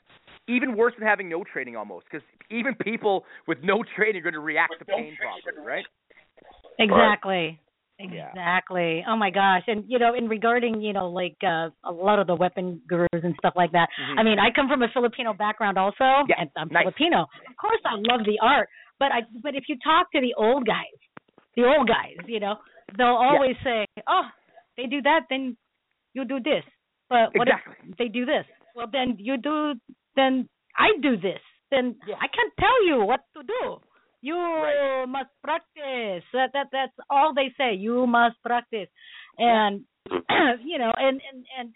even 0.47 0.75
worse 0.75 0.93
than 0.97 1.07
having 1.07 1.29
no 1.29 1.43
training 1.43 1.75
almost 1.75 2.05
because 2.09 2.25
even 2.49 2.75
people 2.75 3.25
with 3.47 3.57
no 3.63 3.83
training 3.95 4.17
are 4.17 4.23
going 4.23 4.33
to 4.33 4.39
react 4.39 4.79
to 4.79 4.85
pain 4.85 5.15
properly, 5.19 5.65
right? 5.65 5.85
Exactly. 6.79 7.59
Yeah. 7.99 8.29
Exactly. 8.29 9.05
Oh 9.07 9.15
my 9.15 9.29
gosh. 9.29 9.63
And 9.67 9.85
you 9.87 9.99
know, 9.99 10.13
in 10.13 10.27
regarding, 10.27 10.81
you 10.81 10.91
know, 10.91 11.09
like 11.09 11.37
uh, 11.41 11.69
a 11.85 11.91
lot 11.91 12.19
of 12.19 12.27
the 12.27 12.35
weapon 12.35 12.81
gurus 12.87 13.07
and 13.13 13.33
stuff 13.39 13.53
like 13.55 13.71
that. 13.71 13.87
Mhm. 13.99 14.19
I 14.19 14.23
mean, 14.23 14.37
I 14.37 14.51
come 14.53 14.67
from 14.67 14.81
a 14.81 14.89
Filipino 14.93 15.33
background 15.33 15.77
also, 15.77 16.25
Yeah, 16.27 16.35
and 16.39 16.49
I'm 16.57 16.67
nice. 16.69 16.83
Filipino. 16.83 17.21
Of 17.21 17.55
course, 17.59 17.79
I 17.85 17.95
love 17.95 18.25
the 18.25 18.37
art, 18.41 18.67
but 18.99 19.11
I 19.13 19.21
but 19.41 19.55
if 19.55 19.69
you 19.69 19.77
talk 19.83 20.11
to 20.11 20.19
the 20.19 20.33
old 20.35 20.65
guys, 20.65 20.99
the 21.55 21.63
old 21.63 21.87
guys, 21.87 22.17
you 22.27 22.41
know, 22.41 22.55
they'll 22.97 23.07
always 23.15 23.55
say, 23.63 23.85
"Oh, 24.07 24.27
they 24.75 24.87
do 24.87 25.01
that, 25.03 25.21
then 25.29 25.55
you 26.13 26.25
do 26.25 26.41
this." 26.41 26.65
But 27.09 27.33
what 27.33 27.47
Exactly. 27.47 27.75
if 27.91 27.97
they 27.97 28.09
do 28.09 28.25
this? 28.25 28.45
Well, 28.75 28.87
then 28.91 29.15
you 29.19 29.37
do. 29.37 29.75
Then 30.15 30.49
I 30.77 30.89
do 31.01 31.17
this. 31.17 31.41
Then 31.71 31.95
I 32.07 32.27
can't 32.27 32.53
tell 32.59 32.85
you 32.85 33.05
what 33.05 33.21
to 33.35 33.43
do. 33.43 33.77
You 34.21 35.05
must 35.07 35.29
practice. 35.43 36.23
That 36.33 36.49
that 36.53 36.67
that's 36.71 36.93
all 37.09 37.33
they 37.35 37.53
say. 37.57 37.75
You 37.75 38.07
must 38.07 38.41
practice, 38.43 38.89
and 39.37 39.81
you 40.65 40.77
know, 40.79 40.91
and 40.97 41.21
and 41.31 41.45
and 41.59 41.73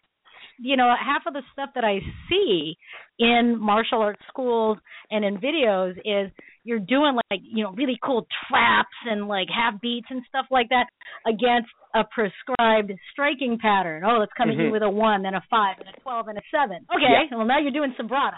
you 0.62 0.76
know, 0.76 0.94
half 1.00 1.24
of 1.26 1.34
the 1.34 1.42
stuff 1.54 1.70
that 1.76 1.84
I 1.84 2.00
see 2.30 2.78
in 3.18 3.58
martial 3.60 4.02
arts 4.02 4.22
schools 4.28 4.78
and 5.10 5.24
in 5.24 5.38
videos 5.38 5.98
is 6.00 6.32
you're 6.64 6.80
doing 6.80 7.16
like 7.32 7.42
you 7.44 7.64
know 7.64 7.72
really 7.72 7.98
cool 8.04 8.28
traps 8.48 8.96
and 9.10 9.28
like 9.28 9.48
half 9.54 9.80
beats 9.82 10.08
and 10.10 10.22
stuff 10.28 10.46
like 10.52 10.70
that 10.70 10.88
against 11.26 11.70
a 11.96 12.04
prescribed 12.04 12.92
striking 13.12 13.58
pattern. 13.60 14.04
Oh, 14.06 14.18
let's 14.20 14.32
come 14.38 14.50
at 14.50 14.56
you 14.56 14.66
Mhm. 14.70 14.72
with 14.72 14.84
a 14.84 14.90
one, 14.90 15.24
then 15.24 15.34
a 15.34 15.42
five, 15.50 15.80
and 15.80 15.90
a 15.90 16.00
twelve, 16.02 16.28
and 16.28 16.38
a 16.38 16.42
seven. 16.52 16.86
Okay, 16.94 17.10
Yeah. 17.10 17.36
well 17.38 17.46
now 17.46 17.58
you're 17.60 17.72
doing 17.72 17.94
sumbrada. 17.94 18.38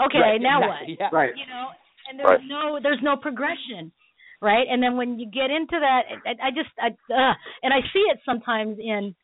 Okay, 0.00 0.18
Right, 0.18 0.40
now 0.40 0.62
exactly, 0.62 0.92
what? 0.94 1.00
yeah. 1.00 1.08
Right. 1.12 1.36
You 1.36 1.46
know, 1.46 1.68
and 2.08 2.18
there's 2.18 2.40
no 2.48 2.80
there's 2.80 3.02
no 3.02 3.16
progression, 3.16 3.92
right? 4.40 4.66
And 4.68 4.82
then 4.82 4.96
when 4.96 5.18
you 5.18 5.26
get 5.30 5.50
into 5.50 5.78
that, 5.78 6.02
I, 6.26 6.48
I 6.48 6.50
just 6.50 6.70
I 6.78 6.88
uh, 7.12 7.34
and 7.62 7.74
I 7.74 7.82
see 7.92 8.00
it 8.10 8.18
sometimes 8.24 8.78
in 8.78 9.14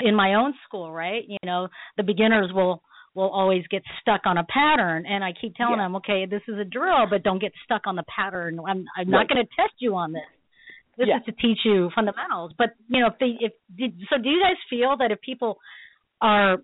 in 0.00 0.14
my 0.14 0.34
own 0.34 0.52
school, 0.64 0.92
right? 0.92 1.24
You 1.26 1.38
know, 1.44 1.68
the 1.96 2.02
beginners 2.02 2.52
will 2.52 2.82
will 3.14 3.30
always 3.30 3.66
get 3.68 3.82
stuck 4.00 4.22
on 4.26 4.38
a 4.38 4.44
pattern 4.44 5.04
and 5.06 5.22
I 5.22 5.32
keep 5.32 5.54
telling 5.54 5.78
Yeah. 5.78 5.84
them, 5.84 5.96
okay, 5.96 6.24
this 6.26 6.42
is 6.48 6.58
a 6.58 6.64
drill, 6.64 7.06
but 7.08 7.22
don't 7.22 7.38
get 7.40 7.52
stuck 7.64 7.86
on 7.86 7.96
the 7.96 8.04
pattern. 8.04 8.58
I'm 8.66 8.84
I'm 8.96 9.08
not 9.10 9.28
going 9.28 9.44
to 9.44 9.48
test 9.54 9.74
you 9.78 9.94
on 9.96 10.12
this. 10.12 10.22
This 10.98 11.08
Yeah. 11.08 11.18
is 11.18 11.24
to 11.24 11.32
teach 11.32 11.58
you 11.64 11.90
fundamentals. 11.94 12.52
But, 12.58 12.70
you 12.88 13.00
know, 13.00 13.08
if 13.08 13.18
they 13.18 13.36
if 13.40 13.52
did, 13.76 13.98
so 14.10 14.18
do 14.18 14.28
you 14.28 14.40
guys 14.42 14.56
feel 14.68 14.96
that 14.98 15.10
if 15.10 15.20
people 15.20 15.58
are 16.20 16.58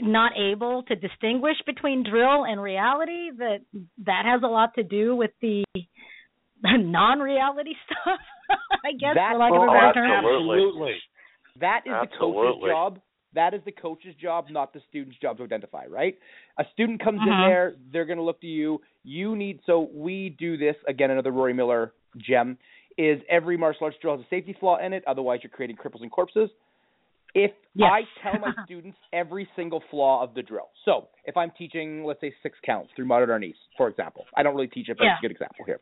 not 0.00 0.32
able 0.36 0.82
to 0.84 0.96
distinguish 0.96 1.56
between 1.66 2.02
drill 2.02 2.44
and 2.44 2.60
reality 2.60 3.30
that 3.38 3.60
that 4.04 4.24
has 4.24 4.42
a 4.42 4.46
lot 4.46 4.74
to 4.74 4.82
do 4.82 5.14
with 5.14 5.30
the 5.40 5.64
non-reality 6.62 7.74
stuff 7.86 8.18
i 8.84 8.92
guess 8.92 9.14
That- 9.14 9.32
for 9.32 9.38
lack 9.38 9.52
of 9.52 9.56
a 9.58 9.60
oh, 9.62 9.72
better 9.72 9.92
term 9.94 10.10
Absolutely. 10.24 10.94
That 11.60 11.82
is 11.86 11.92
the 12.02 12.18
coach's 12.18 12.62
job. 12.68 12.98
That 13.34 13.54
is 13.54 13.60
the 13.64 13.70
coach's 13.72 14.14
job, 14.16 14.46
not 14.50 14.72
the 14.72 14.80
student's 14.88 15.18
job 15.20 15.38
to 15.38 15.44
identify, 15.44 15.86
right? 15.86 16.16
A 16.58 16.64
student 16.72 17.00
comes 17.02 17.20
in 17.22 17.28
Mhm. 17.32 17.48
there, 17.48 17.74
they're 17.92 18.04
going 18.04 18.18
to 18.18 18.24
look 18.24 18.40
to 18.40 18.46
you. 18.48 18.80
You 19.04 19.36
need, 19.36 19.60
so 19.64 19.88
we 19.92 20.30
do 20.30 20.56
this, 20.56 20.76
again, 20.88 21.10
another 21.12 21.30
Rory 21.30 21.52
Miller 21.52 21.92
gem, 22.16 22.58
is 22.96 23.20
every 23.28 23.56
martial 23.56 23.84
arts 23.86 23.96
drill 24.00 24.16
has 24.16 24.24
a 24.24 24.28
safety 24.28 24.56
flaw 24.58 24.78
in 24.78 24.92
it, 24.92 25.02
otherwise 25.06 25.40
you're 25.42 25.50
creating 25.50 25.76
cripples 25.76 26.02
and 26.02 26.10
corpses. 26.10 26.50
If 27.34 27.50
Yes. 27.76 27.90
I 27.92 28.02
tell 28.22 28.38
my 28.38 28.52
students 28.64 28.96
every 29.12 29.48
single 29.56 29.82
flaw 29.90 30.22
of 30.22 30.34
the 30.34 30.42
drill, 30.42 30.68
so 30.84 31.08
if 31.24 31.36
I'm 31.36 31.50
teaching, 31.58 32.04
let's 32.04 32.20
say 32.20 32.32
six 32.42 32.56
counts 32.64 32.92
through 32.94 33.06
Modern 33.06 33.28
Arnis, 33.30 33.54
for 33.76 33.88
example, 33.88 34.26
I 34.36 34.44
don't 34.44 34.54
really 34.54 34.68
teach 34.68 34.88
it, 34.88 34.96
but 34.96 35.04
Yeah. 35.04 35.14
it's 35.14 35.18
a 35.20 35.22
good 35.22 35.32
example 35.32 35.64
here. 35.64 35.80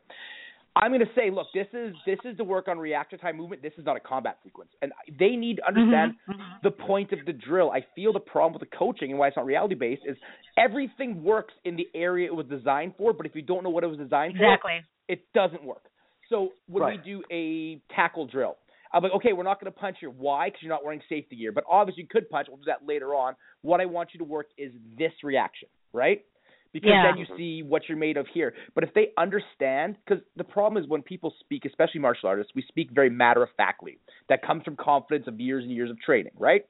I'm 0.75 0.89
going 0.89 1.01
to 1.01 1.13
say, 1.13 1.29
look, 1.29 1.45
this 1.53 1.67
is 1.71 1.93
this 2.03 2.17
is 2.25 2.35
to 2.37 2.43
work 2.43 2.67
on 2.67 2.79
reactor 2.79 3.15
time 3.15 3.37
movement. 3.37 3.61
This 3.61 3.73
is 3.77 3.85
not 3.85 3.95
a 3.95 3.99
combat 3.99 4.39
sequence, 4.43 4.71
and 4.81 4.91
they 5.19 5.35
need 5.35 5.57
to 5.57 5.67
understand 5.67 6.15
Mhm, 6.27 6.33
mhm. 6.33 6.61
the 6.63 6.71
point 6.71 7.11
of 7.11 7.23
the 7.27 7.33
drill. 7.33 7.69
I 7.69 7.81
feel 7.93 8.11
the 8.11 8.19
problem 8.19 8.53
with 8.59 8.67
the 8.67 8.75
coaching 8.75 9.11
and 9.11 9.19
why 9.19 9.27
it's 9.27 9.37
not 9.37 9.45
reality 9.45 9.75
based 9.75 10.01
is 10.03 10.17
everything 10.57 11.23
works 11.23 11.53
in 11.63 11.75
the 11.75 11.87
area 11.93 12.25
it 12.25 12.33
was 12.35 12.47
designed 12.47 12.95
for, 12.97 13.13
but 13.13 13.27
if 13.27 13.35
you 13.35 13.43
don't 13.43 13.63
know 13.63 13.69
what 13.69 13.83
it 13.83 13.87
was 13.87 13.99
designed 13.99 14.35
for, 14.37 14.45
Exactly. 14.51 14.81
it 15.07 15.31
doesn't 15.35 15.63
work. 15.63 15.83
So 16.33 16.53
when 16.67 16.81
Right. 16.81 16.99
we 16.99 17.11
do 17.11 17.23
a 17.31 17.75
tackle 17.93 18.25
drill, 18.25 18.57
I'm 18.91 19.03
like, 19.03 19.11
okay, 19.13 19.33
we're 19.33 19.43
not 19.43 19.59
going 19.61 19.71
to 19.71 19.79
punch 19.79 19.97
here. 19.99 20.09
Why? 20.09 20.47
Because 20.47 20.63
you're 20.63 20.71
not 20.71 20.83
wearing 20.83 21.01
safety 21.07 21.35
gear. 21.35 21.51
But 21.51 21.63
obviously, 21.69 22.03
you 22.03 22.09
could 22.09 22.27
punch. 22.29 22.47
We'll 22.49 22.57
do 22.57 22.65
that 22.65 22.87
later 22.87 23.13
on. 23.13 23.35
What 23.61 23.81
I 23.81 23.85
want 23.85 24.09
you 24.13 24.17
to 24.19 24.23
work 24.23 24.47
is 24.57 24.71
this 24.97 25.11
reaction, 25.23 25.69
right? 25.93 26.25
Because 26.71 26.89
Yeah. 26.89 27.03
then 27.11 27.17
you 27.17 27.25
see 27.37 27.61
what 27.61 27.87
you're 27.87 27.97
made 27.99 28.17
of 28.17 28.27
here. 28.27 28.55
But 28.73 28.83
if 28.83 28.93
they 28.95 29.11
understand, 29.15 29.97
because 30.03 30.23
the 30.35 30.43
problem 30.43 30.81
is 30.83 30.89
when 30.89 31.03
people 31.03 31.31
speak, 31.39 31.65
especially 31.65 31.99
martial 32.01 32.29
artists, 32.29 32.53
we 32.55 32.63
speak 32.63 32.89
very 32.89 33.11
matter 33.11 33.43
of 33.43 33.51
factly. 33.51 33.99
That 34.29 34.41
comes 34.41 34.63
from 34.63 34.75
confidence 34.75 35.27
of 35.27 35.39
years 35.39 35.63
and 35.63 35.71
years 35.71 35.91
of 35.91 35.99
training, 36.01 36.33
right? 36.37 36.65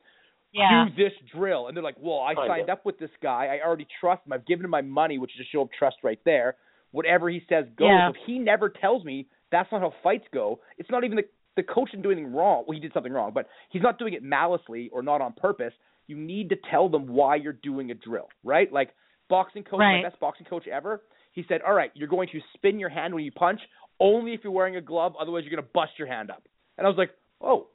Yeah. 0.51 0.85
do 0.87 1.03
this 1.03 1.13
drill. 1.35 1.67
And 1.67 1.75
they're 1.75 1.83
like, 1.83 1.95
well, 1.99 2.19
I 2.19 2.35
signed 2.35 2.69
up 2.69 2.85
with 2.85 2.99
this 2.99 3.09
guy. 3.23 3.47
I 3.47 3.65
already 3.65 3.87
trust 3.99 4.23
him. 4.27 4.33
I've 4.33 4.45
given 4.45 4.63
him 4.65 4.69
my 4.69 4.83
money, 4.83 5.17
which 5.17 5.31
is 5.33 5.41
a 5.41 5.49
show 5.49 5.61
of 5.61 5.71
trust 5.71 5.97
right 6.03 6.19
there. 6.25 6.57
Whatever 6.91 7.27
he 7.27 7.41
says 7.49 7.65
goes. 7.75 7.87
Yeah. 7.87 8.09
If 8.09 8.15
he 8.27 8.37
never 8.37 8.69
tells 8.69 9.03
me 9.03 9.25
that's 9.53 9.71
not 9.71 9.81
how 9.81 9.93
fights 10.01 10.25
go, 10.33 10.59
it's 10.77 10.89
not 10.89 11.03
even 11.03 11.17
the, 11.17 11.23
the 11.55 11.63
coach 11.63 11.91
didn't 11.91 12.03
do 12.03 12.11
anything 12.11 12.33
wrong. 12.33 12.63
Well, 12.67 12.75
he 12.75 12.81
did 12.81 12.93
something 12.93 13.13
wrong, 13.13 13.31
but 13.33 13.47
he's 13.69 13.81
not 13.83 13.99
doing 13.99 14.13
it 14.13 14.23
maliciously 14.23 14.89
or 14.91 15.03
not 15.03 15.21
on 15.21 15.33
purpose. 15.33 15.73
You 16.07 16.17
need 16.17 16.49
to 16.49 16.55
tell 16.69 16.89
them 16.89 17.07
why 17.07 17.35
you're 17.35 17.53
doing 17.53 17.91
a 17.91 17.93
drill, 17.93 18.27
right? 18.43 18.71
Like 18.71 18.89
boxing 19.29 19.63
coach, 19.63 19.79
Right. 19.79 20.01
my 20.01 20.09
best 20.09 20.19
boxing 20.19 20.45
coach 20.45 20.67
ever, 20.67 21.01
he 21.31 21.45
said, 21.47 21.61
all 21.65 21.73
right, 21.73 21.91
you're 21.95 22.07
going 22.09 22.27
to 22.33 22.39
spin 22.55 22.79
your 22.79 22.89
hand 22.89 23.13
when 23.13 23.23
you 23.23 23.31
punch, 23.31 23.59
only 23.99 24.33
if 24.33 24.41
you're 24.43 24.51
wearing 24.53 24.75
a 24.75 24.81
glove, 24.81 25.13
otherwise 25.19 25.43
you're 25.43 25.55
going 25.55 25.63
to 25.63 25.71
bust 25.73 25.91
your 25.97 26.07
hand 26.07 26.29
up. 26.29 26.43
And 26.77 26.85
I 26.85 26.89
was 26.89 26.97
like, 26.97 27.11
oh, 27.41 27.67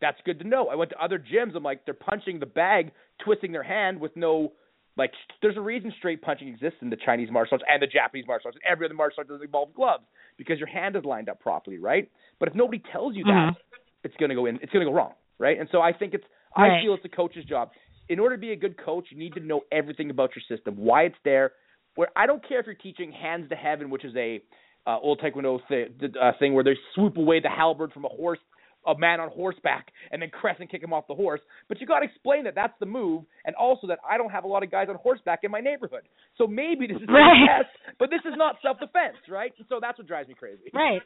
that's 0.00 0.18
good 0.24 0.38
to 0.40 0.46
know. 0.46 0.68
I 0.68 0.74
went 0.74 0.90
to 0.90 1.02
other 1.02 1.18
gyms. 1.18 1.54
I'm 1.56 1.62
like, 1.62 1.84
they're 1.84 1.94
punching 1.94 2.38
the 2.40 2.46
bag, 2.46 2.92
twisting 3.24 3.52
their 3.52 3.62
hand 3.62 4.00
with 4.00 4.16
no, 4.16 4.52
like, 4.96 5.12
there's 5.42 5.56
a 5.56 5.60
reason 5.60 5.92
straight 5.98 6.22
punching 6.22 6.48
exists 6.48 6.78
in 6.82 6.90
the 6.90 6.96
Chinese 6.96 7.30
martial 7.30 7.54
arts 7.54 7.64
and 7.70 7.82
the 7.82 7.86
Japanese 7.86 8.26
martial 8.26 8.48
arts 8.48 8.58
and 8.62 8.70
every 8.70 8.86
other 8.86 8.94
martial 8.94 9.16
art 9.18 9.28
doesn't 9.28 9.44
involve 9.44 9.74
gloves 9.74 10.04
because 10.38 10.58
your 10.58 10.68
hand 10.68 10.96
is 10.96 11.04
lined 11.04 11.28
up 11.28 11.40
properly, 11.40 11.78
right? 11.78 12.10
But 12.38 12.48
if 12.48 12.54
nobody 12.54 12.82
tells 12.92 13.14
you 13.14 13.24
that, 13.24 13.52
Mhm. 13.52 13.56
it's 14.04 14.16
going 14.16 14.30
to 14.30 14.34
go 14.34 14.46
in, 14.46 14.56
it's 14.62 14.72
going 14.72 14.84
to 14.84 14.90
go 14.90 14.96
wrong, 14.96 15.14
right? 15.38 15.58
And 15.58 15.68
so 15.70 15.80
I 15.82 15.92
think 15.92 16.14
it's, 16.14 16.24
Right. 16.56 16.78
I 16.78 16.82
feel 16.82 16.94
it's 16.94 17.04
a 17.04 17.08
coach's 17.10 17.44
job. 17.44 17.72
In 18.08 18.18
order 18.18 18.36
to 18.36 18.40
be 18.40 18.52
a 18.52 18.56
good 18.56 18.78
coach, 18.78 19.10
you 19.10 19.18
need 19.18 19.34
to 19.34 19.40
know 19.40 19.62
everything 19.70 20.08
about 20.08 20.30
your 20.34 20.42
system, 20.48 20.76
why 20.76 21.02
it's 21.02 21.18
there. 21.22 21.52
Where 21.96 22.08
I 22.16 22.26
don't 22.26 22.46
care 22.46 22.60
if 22.60 22.66
you're 22.66 22.74
teaching 22.74 23.12
hands 23.12 23.48
to 23.50 23.56
heaven, 23.56 23.90
which 23.90 24.04
is 24.04 24.14
a 24.16 24.40
uh, 24.86 24.98
old 25.00 25.20
taekwondo 25.20 25.60
th- 25.68 25.90
uh, 26.18 26.32
thing 26.38 26.54
where 26.54 26.62
they 26.64 26.76
swoop 26.94 27.16
away 27.16 27.40
the 27.40 27.48
halberd 27.50 27.92
from 27.92 28.04
a 28.04 28.08
horse, 28.08 28.38
a 28.86 28.96
man 28.98 29.20
on 29.20 29.30
horseback, 29.30 29.92
and 30.10 30.20
then 30.22 30.30
crescent 30.30 30.70
kick 30.70 30.82
him 30.82 30.92
off 30.92 31.06
the 31.08 31.14
horse. 31.14 31.40
But 31.68 31.80
you 31.80 31.86
got 31.86 32.00
to 32.00 32.06
explain 32.06 32.44
that 32.44 32.54
that's 32.54 32.74
the 32.80 32.86
move, 32.86 33.24
and 33.44 33.54
also 33.56 33.86
that 33.88 33.98
I 34.08 34.16
don't 34.16 34.30
have 34.30 34.44
a 34.44 34.48
lot 34.48 34.62
of 34.62 34.70
guys 34.70 34.88
on 34.88 34.96
horseback 34.96 35.40
in 35.42 35.50
my 35.50 35.60
neighborhood. 35.60 36.02
So 36.38 36.46
maybe 36.46 36.86
this 36.86 36.96
is 36.96 37.08
Right. 37.08 37.46
self-defense, 37.46 37.96
but 37.98 38.10
this 38.10 38.20
is 38.24 38.34
not 38.36 38.56
self-defense, 38.62 39.16
right? 39.28 39.52
So 39.68 39.78
that's 39.80 39.98
what 39.98 40.06
drives 40.06 40.28
me 40.28 40.34
crazy. 40.34 40.70
Right. 40.72 41.02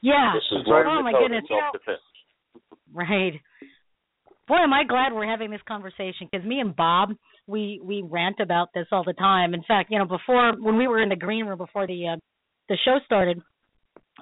Yeah. 0.00 0.32
This 0.34 0.44
is 0.52 0.64
oh 0.66 1.02
my 1.02 1.12
goodness. 1.12 1.44
Self-defense. 1.48 2.00
Right. 2.92 3.40
Boy, 4.46 4.56
am 4.56 4.72
I 4.72 4.84
glad 4.84 5.12
we're 5.12 5.28
having 5.28 5.50
this 5.50 5.60
conversation 5.68 6.28
because 6.30 6.46
me 6.46 6.60
and 6.60 6.74
Bob, 6.74 7.10
we 7.46 7.80
we 7.82 8.02
rant 8.02 8.40
about 8.40 8.68
this 8.74 8.86
all 8.92 9.04
the 9.04 9.12
time. 9.12 9.52
In 9.54 9.62
fact, 9.62 9.90
you 9.90 9.98
know, 9.98 10.06
before 10.06 10.54
when 10.58 10.76
we 10.76 10.86
were 10.86 11.02
in 11.02 11.08
the 11.10 11.16
green 11.16 11.44
room 11.44 11.58
before 11.58 11.86
the 11.86 12.08
uh, 12.14 12.16
the 12.68 12.78
show 12.84 12.98
started, 13.04 13.42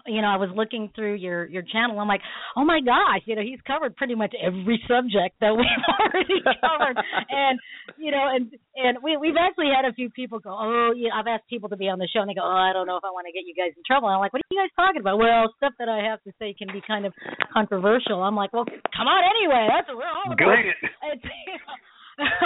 you 0.05 0.20
know, 0.20 0.28
I 0.28 0.36
was 0.36 0.51
looking 0.55 0.90
through 0.94 1.14
your 1.14 1.47
your 1.47 1.62
channel. 1.62 1.98
I'm 1.98 2.09
like, 2.09 2.20
oh 2.56 2.64
my 2.64 2.81
gosh, 2.85 3.24
you 3.24 3.35
know, 3.35 3.43
he's 3.43 3.60
covered 3.66 3.97
pretty 3.97 4.14
much 4.14 4.35
every 4.36 4.82
subject 4.89 5.40
that 5.40 5.56
we've 5.56 5.85
already 5.97 6.39
covered, 6.60 6.97
and 7.31 7.59
you 7.97 8.12
know, 8.12 8.28
and 8.28 8.52
and 8.77 8.98
we 9.02 9.16
we've 9.16 9.39
actually 9.39 9.73
had 9.74 9.89
a 9.89 9.94
few 9.94 10.10
people 10.10 10.39
go, 10.39 10.51
oh, 10.52 10.93
yeah, 10.94 11.10
I've 11.14 11.27
asked 11.27 11.48
people 11.48 11.68
to 11.70 11.77
be 11.77 11.89
on 11.89 11.98
the 11.98 12.09
show, 12.12 12.20
and 12.20 12.28
they 12.28 12.35
go, 12.35 12.44
oh, 12.44 12.62
I 12.68 12.73
don't 12.73 12.86
know 12.86 12.97
if 12.97 13.05
I 13.05 13.10
want 13.10 13.27
to 13.27 13.32
get 13.32 13.48
you 13.48 13.55
guys 13.55 13.73
in 13.77 13.82
trouble. 13.86 14.09
And 14.09 14.16
I'm 14.16 14.20
like, 14.20 14.32
what 14.32 14.43
are 14.44 14.51
you 14.51 14.60
guys 14.60 14.73
talking 14.77 15.01
about? 15.01 15.18
Well, 15.18 15.48
stuff 15.56 15.73
that 15.78 15.89
I 15.89 16.05
have 16.05 16.23
to 16.24 16.32
say 16.39 16.52
can 16.52 16.68
be 16.68 16.82
kind 16.86 17.06
of 17.06 17.12
controversial. 17.52 18.23
I'm 18.23 18.36
like, 18.36 18.52
well, 18.52 18.66
come 18.93 19.09
on 19.09 19.23
anyway. 19.24 19.66
That's 19.70 19.89
what 19.89 19.98
we're 19.98 20.12
all 20.12 20.32
about. 20.32 20.60
It's, 21.06 21.23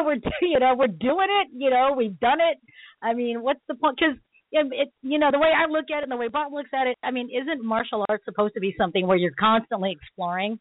we're 0.04 0.18
you 0.42 0.58
know 0.58 0.74
we're 0.76 0.88
doing 0.88 1.28
it. 1.30 1.48
You 1.54 1.70
know 1.70 1.94
we've 1.96 2.18
done 2.18 2.38
it. 2.40 2.58
I 3.02 3.14
mean, 3.14 3.42
what's 3.42 3.60
the 3.68 3.74
point? 3.74 3.98
Because 3.98 4.16
it, 4.52 4.92
you 5.02 5.18
know 5.18 5.30
the 5.30 5.38
way 5.38 5.50
I 5.56 5.66
look 5.70 5.86
at 5.94 5.98
it 5.98 6.02
and 6.04 6.12
the 6.12 6.16
way 6.16 6.28
Bob 6.28 6.52
looks 6.52 6.70
at 6.74 6.86
it. 6.86 6.96
I 7.02 7.10
mean, 7.10 7.28
isn't 7.30 7.64
martial 7.64 8.04
arts 8.08 8.24
supposed 8.24 8.54
to 8.54 8.60
be 8.60 8.74
something 8.76 9.06
where 9.06 9.16
you're 9.16 9.36
constantly 9.38 9.92
exploring? 9.92 10.58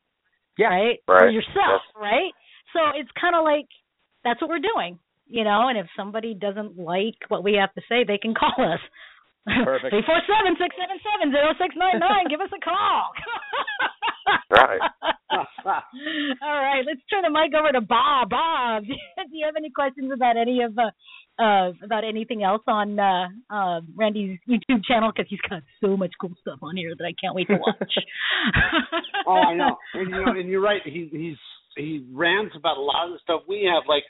Yeah. 0.57 0.67
Right. 0.69 0.99
For 1.05 1.15
Right. 1.15 1.33
yourself, 1.33 1.81
right? 1.95 2.31
So 2.73 2.79
it's 2.95 3.09
kind 3.19 3.35
of 3.35 3.43
like 3.43 3.65
that's 4.23 4.39
what 4.41 4.49
we're 4.49 4.59
doing. 4.59 4.99
You 5.27 5.43
know, 5.43 5.67
and 5.69 5.77
if 5.77 5.85
somebody 5.95 6.33
doesn't 6.33 6.77
like 6.77 7.15
what 7.29 7.43
we 7.43 7.53
have 7.53 7.73
to 7.75 7.81
say, 7.87 8.03
they 8.03 8.17
can 8.17 8.33
call 8.33 8.53
us. 8.57 8.79
Perfect. 9.45 9.89
Three 9.93 10.03
four 10.05 10.19
seven 10.25 10.57
six 10.59 10.75
seven 10.77 10.97
seven 11.05 11.31
zero 11.31 11.53
six 11.61 11.75
nine 11.77 11.99
nine. 11.99 12.27
Give 12.29 12.41
us 12.41 12.49
a 12.55 12.59
call. 12.59 13.09
Right. 14.51 14.81
All 15.65 16.61
right, 16.61 16.81
let's 16.85 17.01
turn 17.09 17.21
the 17.21 17.29
mic 17.29 17.53
over 17.53 17.71
to 17.71 17.81
Bob. 17.81 18.29
Bob, 18.29 18.83
do 18.87 18.93
you 19.31 19.45
have 19.45 19.55
any 19.57 19.69
questions 19.69 20.11
about 20.13 20.37
any 20.37 20.61
of 20.63 20.77
uh, 20.77 20.89
uh 21.41 21.71
about 21.83 22.03
anything 22.03 22.43
else 22.43 22.63
on 22.67 22.99
uh, 22.99 23.27
uh 23.49 23.81
Randy's 23.95 24.39
YouTube 24.49 24.83
channel? 24.85 25.11
Because 25.15 25.29
he's 25.29 25.39
got 25.47 25.61
so 25.81 25.95
much 25.95 26.11
cool 26.19 26.33
stuff 26.41 26.59
on 26.61 26.75
here 26.75 26.95
that 26.97 27.05
I 27.05 27.13
can't 27.21 27.35
wait 27.35 27.47
to 27.47 27.57
watch. 27.57 27.93
oh, 29.27 29.33
I 29.33 29.53
know. 29.53 29.77
And 29.93 30.09
you 30.09 30.25
know, 30.25 30.31
and 30.31 30.49
you're 30.49 30.61
right. 30.61 30.81
He 30.83 31.09
he's 31.11 31.37
he 31.77 32.05
rants 32.11 32.55
about 32.57 32.77
a 32.77 32.81
lot 32.81 33.07
of 33.07 33.13
the 33.13 33.19
stuff 33.21 33.41
we 33.47 33.69
have, 33.71 33.83
like 33.87 34.03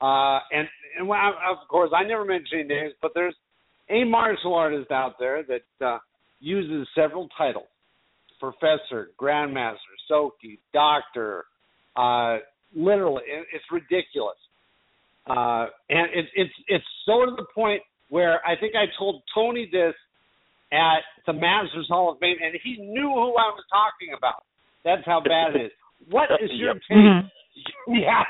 uh 0.00 0.40
and 0.50 0.66
and 0.98 1.10
of 1.10 1.68
course 1.68 1.90
I 1.94 2.04
never 2.04 2.24
mention 2.24 2.66
names, 2.66 2.94
but 3.02 3.12
there's 3.14 3.36
a 3.90 4.04
martial 4.04 4.54
artist 4.54 4.90
out 4.90 5.16
there 5.18 5.44
that 5.44 5.86
uh 5.86 5.98
uses 6.40 6.88
several 6.94 7.28
titles. 7.36 7.66
Professor, 8.40 9.10
Grandmaster, 9.20 9.94
Soke, 10.08 10.34
Doctor, 10.72 11.44
uh 11.96 12.38
literally 12.74 13.22
it's 13.52 13.64
ridiculous. 13.70 14.36
Uh 15.26 15.66
and 15.88 16.08
it's 16.14 16.28
it's 16.34 16.52
it's 16.68 16.84
so 17.06 17.24
to 17.24 17.32
the 17.36 17.46
point 17.54 17.82
where 18.08 18.44
I 18.46 18.56
think 18.58 18.74
I 18.74 18.84
told 18.98 19.22
Tony 19.34 19.68
this 19.72 19.94
at 20.72 21.02
the 21.26 21.32
Masters 21.32 21.86
Hall 21.88 22.10
of 22.12 22.18
Fame, 22.18 22.36
and 22.42 22.54
he 22.62 22.76
knew 22.82 23.08
who 23.08 23.30
I 23.36 23.48
was 23.54 23.64
talking 23.70 24.14
about. 24.16 24.42
That's 24.84 25.04
how 25.06 25.20
bad 25.20 25.54
it 25.56 25.66
is. 25.66 25.72
What 26.10 26.28
is 26.42 26.50
your 26.54 26.74
Yep. 26.74 26.82
take? 26.88 26.98
Mhm. 26.98 27.30
Yeah, 27.86 28.24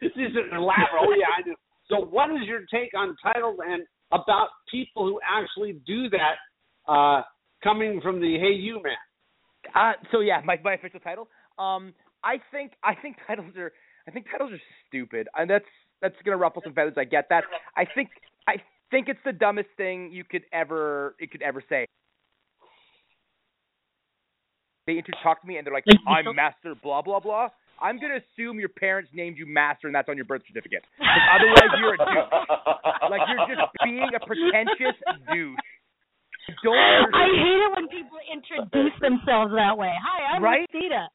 this 0.00 0.12
isn't 0.16 0.58
laughing. 0.60 0.98
Oh 1.00 1.12
yeah, 1.12 1.26
I 1.36 1.46
know. 1.46 1.54
So, 1.88 2.04
what 2.06 2.30
is 2.30 2.46
your 2.46 2.60
take 2.72 2.92
on 2.96 3.14
titles 3.22 3.58
and 3.64 3.84
about 4.12 4.48
people 4.70 5.04
who 5.06 5.20
actually 5.26 5.74
do 5.86 6.08
that, 6.10 6.36
uh, 6.90 7.22
coming 7.62 8.00
from 8.00 8.20
the 8.20 8.38
Hey 8.38 8.52
You 8.52 8.82
man? 8.82 8.96
Uh, 9.74 9.92
so 10.12 10.20
yeah, 10.20 10.40
my 10.44 10.58
my 10.62 10.74
official 10.74 11.00
title. 11.00 11.28
Um, 11.58 11.94
I 12.24 12.36
think 12.50 12.72
I 12.84 12.94
think 12.94 13.16
titles 13.26 13.56
are 13.56 13.72
I 14.08 14.10
think 14.10 14.26
titles 14.30 14.52
are 14.52 14.60
stupid, 14.88 15.28
and 15.36 15.48
that's 15.48 15.64
that's 16.00 16.14
gonna 16.24 16.36
ruffle 16.36 16.62
some 16.64 16.74
feathers. 16.74 16.94
I 16.96 17.04
get 17.04 17.28
that. 17.30 17.44
I 17.76 17.84
think 17.94 18.10
I 18.46 18.56
think 18.90 19.08
it's 19.08 19.20
the 19.24 19.32
dumbest 19.32 19.68
thing 19.76 20.10
you 20.12 20.24
could 20.24 20.42
ever 20.52 21.14
it 21.18 21.30
could 21.30 21.42
ever 21.42 21.62
say. 21.68 21.86
They 24.86 24.98
inter 24.98 25.12
talk 25.22 25.40
to 25.42 25.46
me 25.46 25.56
and 25.58 25.66
they're 25.66 25.74
like, 25.74 25.84
Like, 25.86 25.98
"I'm 26.06 26.36
master 26.36 26.74
blah 26.80 27.02
blah 27.02 27.20
blah." 27.20 27.48
I'm 27.80 28.00
gonna 28.00 28.20
assume 28.22 28.58
your 28.58 28.70
parents 28.70 29.10
named 29.12 29.36
you 29.36 29.44
master 29.46 29.86
and 29.88 29.94
that's 29.94 30.08
on 30.08 30.16
your 30.16 30.24
birth 30.24 30.42
certificate. 30.48 30.82
otherwise, 31.00 31.70
you're 31.78 31.94
a 31.94 31.98
douche. 31.98 32.06
Like 33.10 33.20
you're 33.28 33.46
just 33.56 33.70
being 33.84 34.08
a 34.14 34.26
pretentious 34.26 34.96
douche. 35.30 35.58
I 36.48 36.52
Don't 36.62 37.14
I 37.14 37.26
hate 37.26 37.60
it 37.66 37.70
when 37.74 37.88
people 37.88 38.18
introduce 38.32 38.94
themselves 39.00 39.52
that 39.54 39.76
way. 39.76 39.90
Hi, 39.98 40.36
I'm 40.36 40.42
Right? 40.42 40.68
Restita. 40.72 41.08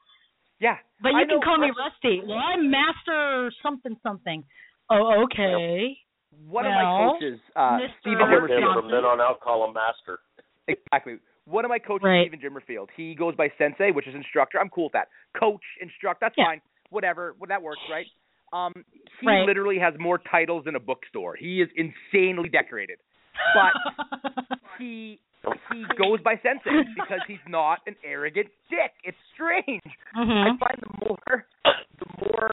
Yeah, 0.60 0.78
But 1.02 1.14
you 1.14 1.18
I 1.18 1.22
can 1.22 1.28
know- 1.30 1.42
call 1.42 1.58
me 1.58 1.72
Rusty. 1.72 2.22
Well, 2.26 2.38
I'm 2.38 2.70
Master 2.70 3.52
something 3.64 3.96
something. 4.04 4.44
Oh, 4.90 5.24
okay. 5.24 5.98
One 6.48 6.66
of 6.66 6.74
my 6.74 6.84
coaches, 7.12 7.40
uh, 7.56 7.80
Steven 8.02 8.22
Okay, 8.22 8.34
Jimerfield. 8.54 8.74
from 8.76 8.92
then 8.92 9.06
on 9.06 9.20
out, 9.22 9.40
call 9.40 9.66
him 9.68 9.74
master. 9.74 10.20
Exactly. 10.68 11.18
One 11.46 11.66
of 11.66 11.70
my 11.70 11.80
coaches, 11.80 12.04
Right. 12.04 12.28
Steven 12.30 12.40
Jimerfield, 12.40 12.90
he 12.96 13.16
goes 13.16 13.36
by 13.36 13.50
Sensei, 13.58 13.92
which 13.92 14.08
is 14.08 14.16
instructor. 14.16 14.60
I'm 14.60 14.70
cool 14.70 14.86
with 14.86 14.94
that. 14.94 15.10
Coach, 15.34 15.64
instructor, 15.82 16.20
that's 16.22 16.36
Yeah. 16.38 16.46
fine. 16.46 16.62
Whatever, 16.90 17.36
well, 17.40 17.48
that 17.48 17.62
works, 17.62 17.82
right? 17.90 18.06
Um, 18.54 18.74
he 19.20 19.28
Right. 19.28 19.46
literally 19.46 19.80
has 19.80 19.98
more 19.98 20.18
titles 20.20 20.66
than 20.66 20.76
a 20.76 20.80
bookstore. 20.80 21.36
He 21.36 21.62
is 21.62 21.70
insanely 21.76 22.50
decorated, 22.50 23.00
but 23.54 23.74
he 24.78 25.20
he 25.70 25.86
goes 25.98 26.20
by 26.24 26.40
Sensei 26.44 26.72
because 26.96 27.22
he's 27.28 27.44
not 27.48 27.80
an 27.88 27.96
arrogant 28.04 28.48
dick. 28.70 28.92
It's 29.04 29.18
strange. 29.34 29.82
I 30.16 30.18
Mhm. 30.18 30.60
find 30.60 30.78
the 30.82 31.06
more 31.06 31.46
the 32.00 32.06
more 32.26 32.52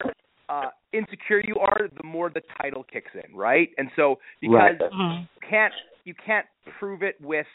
uh 0.48 0.70
insecure 0.92 1.42
you 1.46 1.56
are, 1.56 1.88
the 1.96 2.04
more 2.04 2.30
the 2.30 2.42
title 2.60 2.84
kicks 2.84 3.10
in, 3.14 3.36
right? 3.36 3.70
And 3.78 3.90
so 3.96 4.18
because 4.40 4.78
Right. 4.80 4.92
Mhm. 4.92 5.20
you 5.20 5.48
can't 5.48 5.74
you 6.04 6.14
can't 6.14 6.46
prove 6.78 7.02
it 7.02 7.20
with 7.20 7.46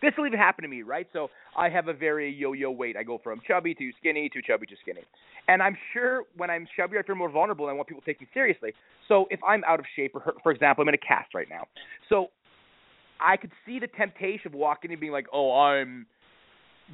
this 0.00 0.16
will 0.16 0.26
even 0.26 0.38
happen 0.38 0.62
to 0.62 0.68
me, 0.68 0.82
right? 0.82 1.06
So 1.12 1.30
I 1.56 1.68
have 1.68 1.86
a 1.86 1.92
very 1.92 2.28
yo-yo 2.28 2.72
weight. 2.72 2.96
I 2.96 3.04
go 3.04 3.18
from 3.18 3.40
chubby 3.46 3.72
to 3.74 3.92
skinny 4.00 4.28
to 4.30 4.42
chubby 4.42 4.66
to 4.66 4.76
skinny. 4.82 5.02
And 5.46 5.62
I'm 5.62 5.76
sure 5.92 6.24
when 6.36 6.50
I'm 6.50 6.66
chubby, 6.76 6.98
I 6.98 7.02
feel 7.02 7.14
more 7.14 7.30
vulnerable 7.30 7.66
and 7.66 7.72
I 7.72 7.76
want 7.76 7.86
people 7.88 8.00
to 8.00 8.06
take 8.06 8.20
me 8.20 8.26
seriously. 8.34 8.74
So 9.06 9.26
if 9.30 9.38
I'm 9.44 9.62
out 9.62 9.78
of 9.78 9.86
shape, 9.94 10.16
or 10.16 10.20
hurt, 10.20 10.42
for 10.42 10.50
example, 10.50 10.82
I'm 10.82 10.88
in 10.88 10.94
a 10.94 10.98
cast 10.98 11.34
right 11.34 11.48
now. 11.48 11.68
So 12.08 12.30
I 13.22 13.36
could 13.36 13.52
see 13.64 13.78
the 13.78 13.86
temptation 13.86 14.48
of 14.48 14.54
walking 14.54 14.90
in 14.90 14.94
and 14.94 15.00
being 15.00 15.12
like, 15.12 15.26
oh, 15.32 15.58
I'm 15.58 16.06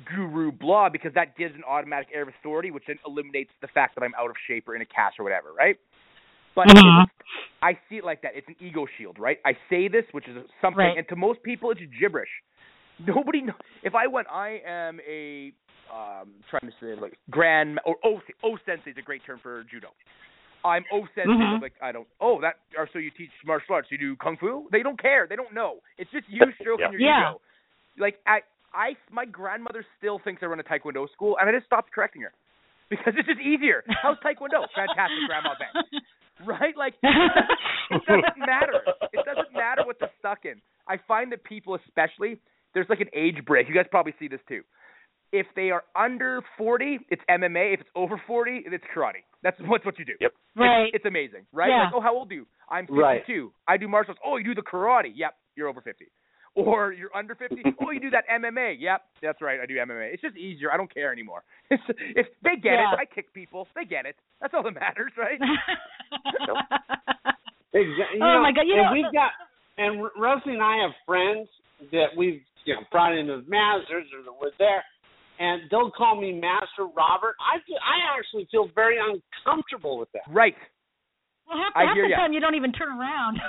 guru 0.05 0.53
blah, 0.53 0.89
because 0.89 1.13
that 1.15 1.37
gives 1.37 1.55
an 1.55 1.65
automatic 1.67 2.09
air 2.15 2.23
of 2.23 2.29
authority, 2.29 2.71
which 2.71 2.85
then 2.87 2.99
eliminates 3.07 3.51
the 3.61 3.69
fact 3.69 3.95
that 3.97 4.05
I'm 4.05 4.15
out 4.15 4.31
of 4.31 4.37
shape 4.47 4.69
or 4.69 4.77
in 4.77 4.83
a 4.83 4.87
cast 4.87 5.19
or 5.19 5.25
whatever, 5.25 5.53
right? 5.53 5.77
But 6.55 6.69
Mhm. 6.69 7.09
I 7.63 7.77
see 7.89 7.97
it 7.97 8.05
like 8.05 8.21
that. 8.23 8.37
It's 8.37 8.47
an 8.47 8.57
ego 8.61 8.87
shield, 8.87 9.19
right? 9.19 9.41
I 9.45 9.57
say 9.69 9.89
this, 9.89 10.05
which 10.13 10.29
is 10.29 10.37
something, 10.61 10.79
Right. 10.79 10.97
and 10.97 11.09
to 11.09 11.17
most 11.17 11.43
people, 11.43 11.71
it's 11.73 11.81
gibberish. 11.99 12.31
Nobody 12.99 13.43
know. 13.43 13.55
If 13.83 13.95
I 13.95 14.07
went, 14.07 14.29
I 14.31 14.61
am 14.65 15.01
a 15.01 15.53
um 15.91 16.35
trying 16.51 16.71
to 16.71 16.77
say 16.81 16.95
like 17.01 17.19
grand 17.31 17.81
or 17.87 17.97
O 18.05 18.21
O 18.43 18.59
sensei 18.67 18.91
is 18.91 18.99
a 18.99 19.03
great 19.03 19.25
term 19.25 19.39
for 19.39 19.65
judo. 19.65 19.89
I'm 20.65 20.85
O 20.93 21.07
sensei. 21.15 21.31
Mhm. 21.31 21.63
Like 21.63 21.75
I 21.83 21.93
don't. 21.93 22.07
Oh, 22.21 22.41
that. 22.41 22.57
Or 22.77 22.89
so 22.93 22.99
you 22.99 23.11
teach 23.11 23.31
martial 23.45 23.75
arts? 23.75 23.89
You 23.91 23.99
do 23.99 24.17
kung 24.17 24.37
fu? 24.37 24.69
They 24.73 24.83
don't 24.83 25.01
care. 25.01 25.27
They 25.29 25.37
don't 25.37 25.53
know. 25.55 25.79
It's 25.99 26.11
just 26.11 26.29
you 26.29 26.41
stroking 26.61 26.87
Yeah. 26.87 26.91
your 26.93 27.01
Yeah. 27.01 27.31
ego. 27.31 27.41
Like 27.99 28.19
I, 28.27 28.41
I, 28.75 28.97
my 29.11 29.25
grandmother 29.25 29.85
still 29.99 30.19
thinks 30.23 30.43
I 30.43 30.47
run 30.47 30.61
a 30.61 30.63
taekwondo 30.63 31.11
school, 31.13 31.37
and 31.41 31.49
I 31.49 31.53
just 31.53 31.67
stopped 31.67 31.91
correcting 31.93 32.23
her 32.23 32.33
because 32.91 33.15
it's 33.17 33.27
just 33.27 33.41
easier. 33.41 33.83
How's 34.03 34.19
taekwondo? 34.19 34.67
Fantastic, 34.75 35.19
Grandma 35.27 35.55
Ben. 35.59 36.01
Right? 36.47 36.77
Like 36.77 36.95
it 37.03 38.03
doesn't 38.07 38.39
matter. 38.39 38.81
It 39.13 39.25
doesn't 39.25 39.53
matter 39.53 39.83
what 39.85 39.99
they're 39.99 40.11
stuck 40.19 40.45
in. 40.45 40.61
I 40.87 40.97
find 41.09 41.33
that 41.33 41.43
people, 41.45 41.75
especially, 41.75 42.39
there's 42.75 42.89
like 42.89 43.01
an 43.01 43.11
age 43.15 43.45
break. 43.45 43.69
You 43.69 43.75
guys 43.75 43.87
probably 43.91 44.15
see 44.19 44.29
this 44.29 44.41
too. 44.49 44.63
If 45.33 45.47
they 45.57 45.71
are 45.71 45.85
under 45.95 46.41
40, 46.57 47.01
it's 47.11 47.23
MMA. 47.29 47.75
If 47.75 47.81
it's 47.81 47.91
over 47.95 48.21
40, 48.27 48.63
it's 48.67 48.85
karate. 48.97 49.25
That's 49.43 49.57
what's 49.67 49.85
what 49.85 49.99
you 49.99 50.05
do. 50.05 50.13
Yep. 50.21 50.33
Right. 50.57 50.85
It's, 50.87 50.97
it's 50.97 51.05
amazing, 51.07 51.45
right? 51.53 51.69
Yeah. 51.69 51.85
Like, 51.85 51.93
oh, 51.97 52.01
how 52.01 52.15
old 52.17 52.31
are 52.31 52.35
you? 52.35 52.47
I'm 52.71 52.87
52. 52.87 52.99
Right. 53.01 53.23
I 53.69 53.77
do 53.77 53.89
martial 53.89 54.13
arts. 54.13 54.21
Oh, 54.25 54.37
you 54.39 54.45
do 54.45 54.55
the 54.55 54.63
karate. 54.63 55.13
Yep, 55.15 55.35
you're 55.57 55.69
over 55.69 55.81
50. 55.81 56.07
Or 56.55 56.93
you're 56.93 57.15
under 57.15 57.35
50. 57.35 57.57
oh, 57.81 57.91
you 57.91 58.01
do 58.01 58.11
that 58.11 58.25
MMA. 58.33 58.77
Yep, 58.81 59.03
that's 59.23 59.41
right. 59.43 59.61
I 59.61 59.67
do 59.67 59.75
MMA. 59.77 60.13
It's 60.13 60.23
just 60.23 60.37
easier. 60.37 60.73
I 60.73 60.77
don't 60.77 60.93
care 60.93 61.13
anymore. 61.13 61.43
It's, 61.71 61.83
if 62.17 62.27
they 62.43 62.57
get 62.57 62.73
Yeah. 62.81 62.95
it, 62.95 62.99
I 62.99 63.05
kick 63.05 63.33
people. 63.35 63.69
They 63.77 63.85
get 63.85 64.07
it. 64.07 64.17
That's 64.41 64.55
all 64.55 64.63
that 64.63 64.73
matters, 64.75 65.13
right? 65.19 65.39
Exactly. 67.75 68.19
Oh, 68.23 68.41
my 68.43 68.51
God, 68.53 68.63
you 68.65 68.75
and 68.75 68.83
know- 68.89 68.93
we've 68.97 69.13
got 69.13 69.33
and 69.77 70.01
R- 70.01 70.11
Rusty 70.19 70.51
and 70.57 70.63
I 70.63 70.81
have 70.83 70.91
friends 71.07 71.47
that 71.93 72.17
we've 72.17 72.41
you 72.65 72.75
know 72.75 72.81
brought 72.91 73.13
into 73.17 73.43
the 73.45 73.47
Masters 73.49 74.09
or 74.17 74.25
that 74.25 74.33
were 74.41 74.51
there, 74.59 74.83
and 75.39 75.63
they'll 75.71 75.91
call 75.91 76.21
me 76.21 76.33
Master 76.33 76.87
Robert. 76.97 77.35
I 77.41 77.59
feel, 77.67 77.77
I 77.79 78.19
actually 78.19 78.47
feel 78.51 78.69
very 78.75 78.97
uncomfortable 78.99 79.99
with 79.99 80.09
that. 80.13 80.23
Right. 80.29 80.55
Well, 81.49 81.57
half, 81.59 81.73
I 81.75 81.85
half 81.87 81.95
hear 81.95 82.05
the 82.05 82.11
ya. 82.11 82.17
time 82.17 82.33
you 82.33 82.41
don't 82.41 82.55
even 82.57 82.73
turn 82.73 82.89
around. 82.99 83.39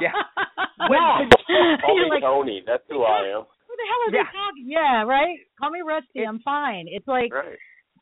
Yeah. 0.00 0.12
Well, 0.90 1.24
Call 1.80 1.96
you're 1.96 2.04
me 2.04 2.10
like, 2.10 2.22
Tony. 2.22 2.62
That's 2.66 2.82
who 2.90 3.02
I 3.02 3.20
am. 3.34 3.42
who 3.66 3.74
the 3.76 3.86
hell 3.88 4.02
are 4.06 4.12
Yeah. 4.12 4.22
they 4.28 4.36
talking? 4.38 4.64
Yeah, 4.68 5.02
right. 5.04 5.38
Call 5.58 5.70
me 5.70 5.80
Rusty. 5.80 6.22
I'm 6.22 6.38
fine. 6.40 6.84
It's 6.86 7.08
like 7.08 7.32
Right. 7.32 7.56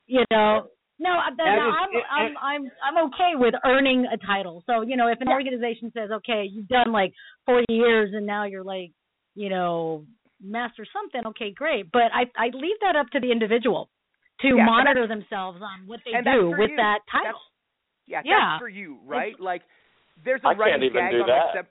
you 0.06 0.24
know. 0.32 0.66
No, 0.98 1.10
I- 1.10 1.30
no, 1.30 1.44
And 1.44 1.60
I'm, 1.60 1.88
it's- 1.90 2.10
I'm, 2.10 2.34
I'm, 2.42 2.62
I'm 2.98 3.06
okay 3.06 3.32
with 3.36 3.54
earning 3.64 4.06
a 4.12 4.16
title. 4.26 4.64
So 4.66 4.82
you 4.82 4.96
know, 4.96 5.06
if 5.06 5.20
an 5.20 5.28
organization 5.28 5.92
says, 5.94 6.10
okay, 6.10 6.44
you've 6.50 6.66
done 6.68 6.90
like 6.92 7.12
40 7.46 7.64
years 7.70 8.10
and 8.12 8.26
now 8.26 8.44
you're 8.44 8.64
like, 8.64 8.90
you 9.36 9.48
know, 9.50 10.04
master 10.44 10.86
something, 10.92 11.22
okay, 11.32 11.50
great. 11.50 11.90
But 11.90 12.12
I, 12.12 12.24
I 12.36 12.46
leave 12.52 12.76
that 12.82 12.96
up 12.96 13.08
to 13.12 13.20
the 13.20 13.32
individual 13.32 13.88
to 14.42 14.48
Yeah, 14.48 14.64
monitor 14.64 15.06
themselves 15.08 15.60
on 15.62 15.86
what 15.86 16.00
they 16.04 16.12
do 16.12 16.50
with 16.50 16.70
you. 16.70 16.76
that 16.76 17.00
title. 17.10 17.40
Yeah, 18.06 18.20
Yeah. 18.24 18.58
that's 18.58 18.60
for 18.60 18.68
you, 18.68 18.98
right? 19.06 19.38
Like, 19.40 19.62
there's 20.24 20.40
a 20.44 20.48
I 20.48 20.54
can't 20.54 20.60
running 20.60 20.82
even 20.84 21.02
gag 21.02 21.12
do 21.12 21.20
on 21.22 21.26
that. 21.26 21.46
my 21.46 21.52
sem- 21.54 21.66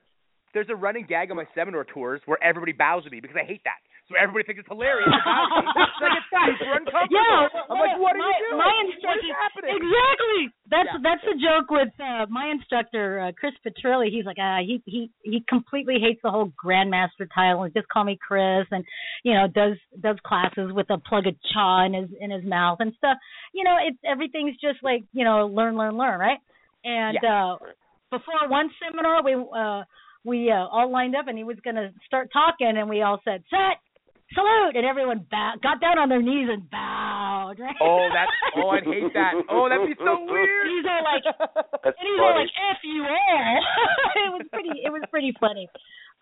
there's 0.54 0.70
a 0.70 0.76
running 0.76 1.06
gag 1.08 1.32
on 1.32 1.38
my 1.38 1.48
seminar 1.56 1.84
tours 1.84 2.22
where 2.26 2.42
everybody 2.44 2.72
bows 2.74 3.04
to 3.06 3.10
me 3.10 3.20
because 3.20 3.38
I 3.40 3.46
hate 3.46 3.62
that. 3.66 3.78
Everybody 4.20 4.46
thinks 4.46 4.60
it's 4.62 4.70
hilarious. 4.70 5.10
to 5.10 5.22
bow 5.26 5.46
to 5.50 5.62
me. 5.64 5.70
So 5.98 6.06
super 6.60 6.74
uncomfortable. 6.78 7.14
Yeah, 7.14 7.48
I'm 7.70 7.80
like, 7.80 7.98
what 8.00 8.16
are 8.16 8.24
my, 8.24 8.32
you 8.32 8.52
doing? 8.52 8.58
My 8.58 8.74
instructor, 8.86 9.26
is 9.26 9.38
happening? 9.38 9.74
exactly. 9.78 10.42
That's 10.70 10.90
Yeah. 10.94 11.04
that's 11.04 11.24
the 11.26 11.38
joke 11.40 11.68
with 11.70 11.94
uh, 12.00 12.26
my 12.30 12.50
instructor, 12.50 13.20
uh, 13.20 13.32
Chris 13.38 13.54
Petrilli. 13.66 14.10
He's 14.10 14.26
like, 14.26 14.40
uh, 14.40 14.62
he 14.66 14.82
he 14.86 15.10
he 15.24 15.44
completely 15.48 16.00
hates 16.02 16.22
the 16.24 16.32
whole 16.32 16.52
grandmaster 16.58 17.28
title 17.34 17.64
and 17.64 17.74
just 17.74 17.88
call 17.90 18.04
me 18.04 18.18
Chris, 18.18 18.66
and 18.72 18.84
you 19.24 19.34
know 19.34 19.48
does 19.48 19.78
does 20.02 20.18
classes 20.26 20.72
with 20.74 20.90
a 20.90 20.98
plug 20.98 21.28
of 21.28 21.36
chaw 21.54 21.86
in 21.86 21.94
his 21.94 22.10
in 22.20 22.32
his 22.32 22.44
mouth 22.44 22.78
and 22.80 22.94
stuff. 22.98 23.18
You 23.54 23.64
know, 23.64 23.78
it's 23.82 23.98
everything's 24.06 24.58
just 24.60 24.82
like 24.84 25.04
you 25.14 25.24
know 25.24 25.48
learn 25.48 25.78
learn 25.78 25.98
learn, 25.98 26.20
right? 26.20 26.40
And 26.84 27.18
uh 27.24 27.58
before 28.12 28.48
one 28.48 28.70
seminar, 28.82 29.24
we 29.24 29.34
uh 29.34 29.84
we 30.26 30.50
uh, 30.52 30.68
all 30.72 30.92
lined 30.92 31.16
up 31.16 31.28
and 31.28 31.38
he 31.38 31.44
was 31.44 31.58
going 31.64 31.76
to 31.76 31.92
start 32.06 32.30
talking, 32.32 32.78
and 32.78 32.90
we 32.90 33.02
all 33.02 33.20
said 33.26 33.44
set 33.50 33.80
salute, 34.34 34.76
and 34.76 34.86
everyone 34.86 35.26
bow- 35.30 35.56
got 35.62 35.80
down 35.82 35.98
on 35.98 36.10
their 36.10 36.22
knees 36.22 36.50
and 36.52 36.70
bowed. 36.70 37.56
Right? 37.60 37.76
Oh, 37.82 38.08
that. 38.14 38.28
Oh, 38.58 38.70
I'd 38.70 38.84
hate 38.86 39.14
that. 39.14 39.34
Oh, 39.50 39.70
that'd 39.70 39.86
be 39.88 39.96
so 39.98 40.26
weird. 40.26 40.68
He's 40.68 40.86
all 40.90 41.04
like, 41.06 41.26
That's 41.84 41.98
and 42.00 42.06
he's 42.08 42.20
all 42.20 42.34
funny. 42.34 42.46
like, 42.46 42.54
"F 42.74 42.80
you 42.84 43.04
all." 43.06 43.60
it 44.26 44.30
was 44.34 44.46
pretty. 44.52 44.74
It 44.84 44.92
was 44.92 45.04
pretty 45.12 45.34
funny. 45.40 45.68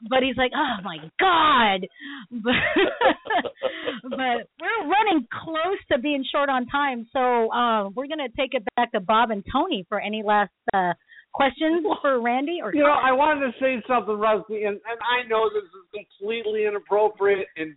But 0.10 0.24
he's 0.24 0.36
like, 0.38 0.52
"Oh 0.56 0.82
my 0.84 0.98
god!" 1.20 1.86
But, 2.32 2.58
but 4.10 4.50
we're 4.60 4.90
running 4.90 5.28
close 5.32 5.78
to 5.92 6.00
being 6.00 6.26
short 6.32 6.50
on 6.50 6.66
time, 6.68 7.08
so 7.14 7.52
uh, 7.52 7.90
we're 7.90 8.08
gonna 8.08 8.30
take 8.38 8.54
it 8.54 8.64
back 8.76 8.92
to 8.94 9.00
Bob 9.00 9.32
and 9.32 9.44
Tony 9.52 9.86
for 9.90 10.00
any 10.00 10.24
last 10.26 10.52
uh, 10.74 10.94
questions 11.34 11.86
for 12.02 12.20
Randy 12.22 12.60
or 12.64 12.74
You 12.74 12.82
know, 12.84 12.90
I 12.98 13.12
wanted 13.12 13.52
to 13.52 13.60
say 13.60 13.82
something, 13.88 14.18
Rusty, 14.18 14.64
and, 14.64 14.76
and 14.90 15.00
I 15.06 15.28
know 15.28 15.50
this 15.50 15.64
is 15.70 16.06
completely 16.20 16.66
inappropriate, 16.66 17.48
and 17.58 17.76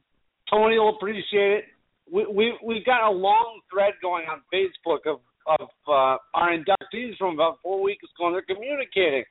Tony 0.51 0.79
will 0.79 0.95
appreciate 0.97 1.53
it. 1.53 1.65
We 2.13 2.27
we 2.27 2.59
we've 2.65 2.85
got 2.85 3.09
a 3.09 3.11
long 3.11 3.61
thread 3.73 3.95
going 4.03 4.27
on 4.27 4.43
Facebook 4.53 5.07
of 5.07 5.21
of 5.47 5.69
uh, 5.89 6.17
our 6.35 6.51
inductees 6.51 7.17
from 7.19 7.35
about 7.35 7.59
four 7.63 7.83
weeks 7.83 8.05
ago, 8.17 8.27
and 8.27 8.35
they're 8.35 8.57
communicating. 8.57 9.25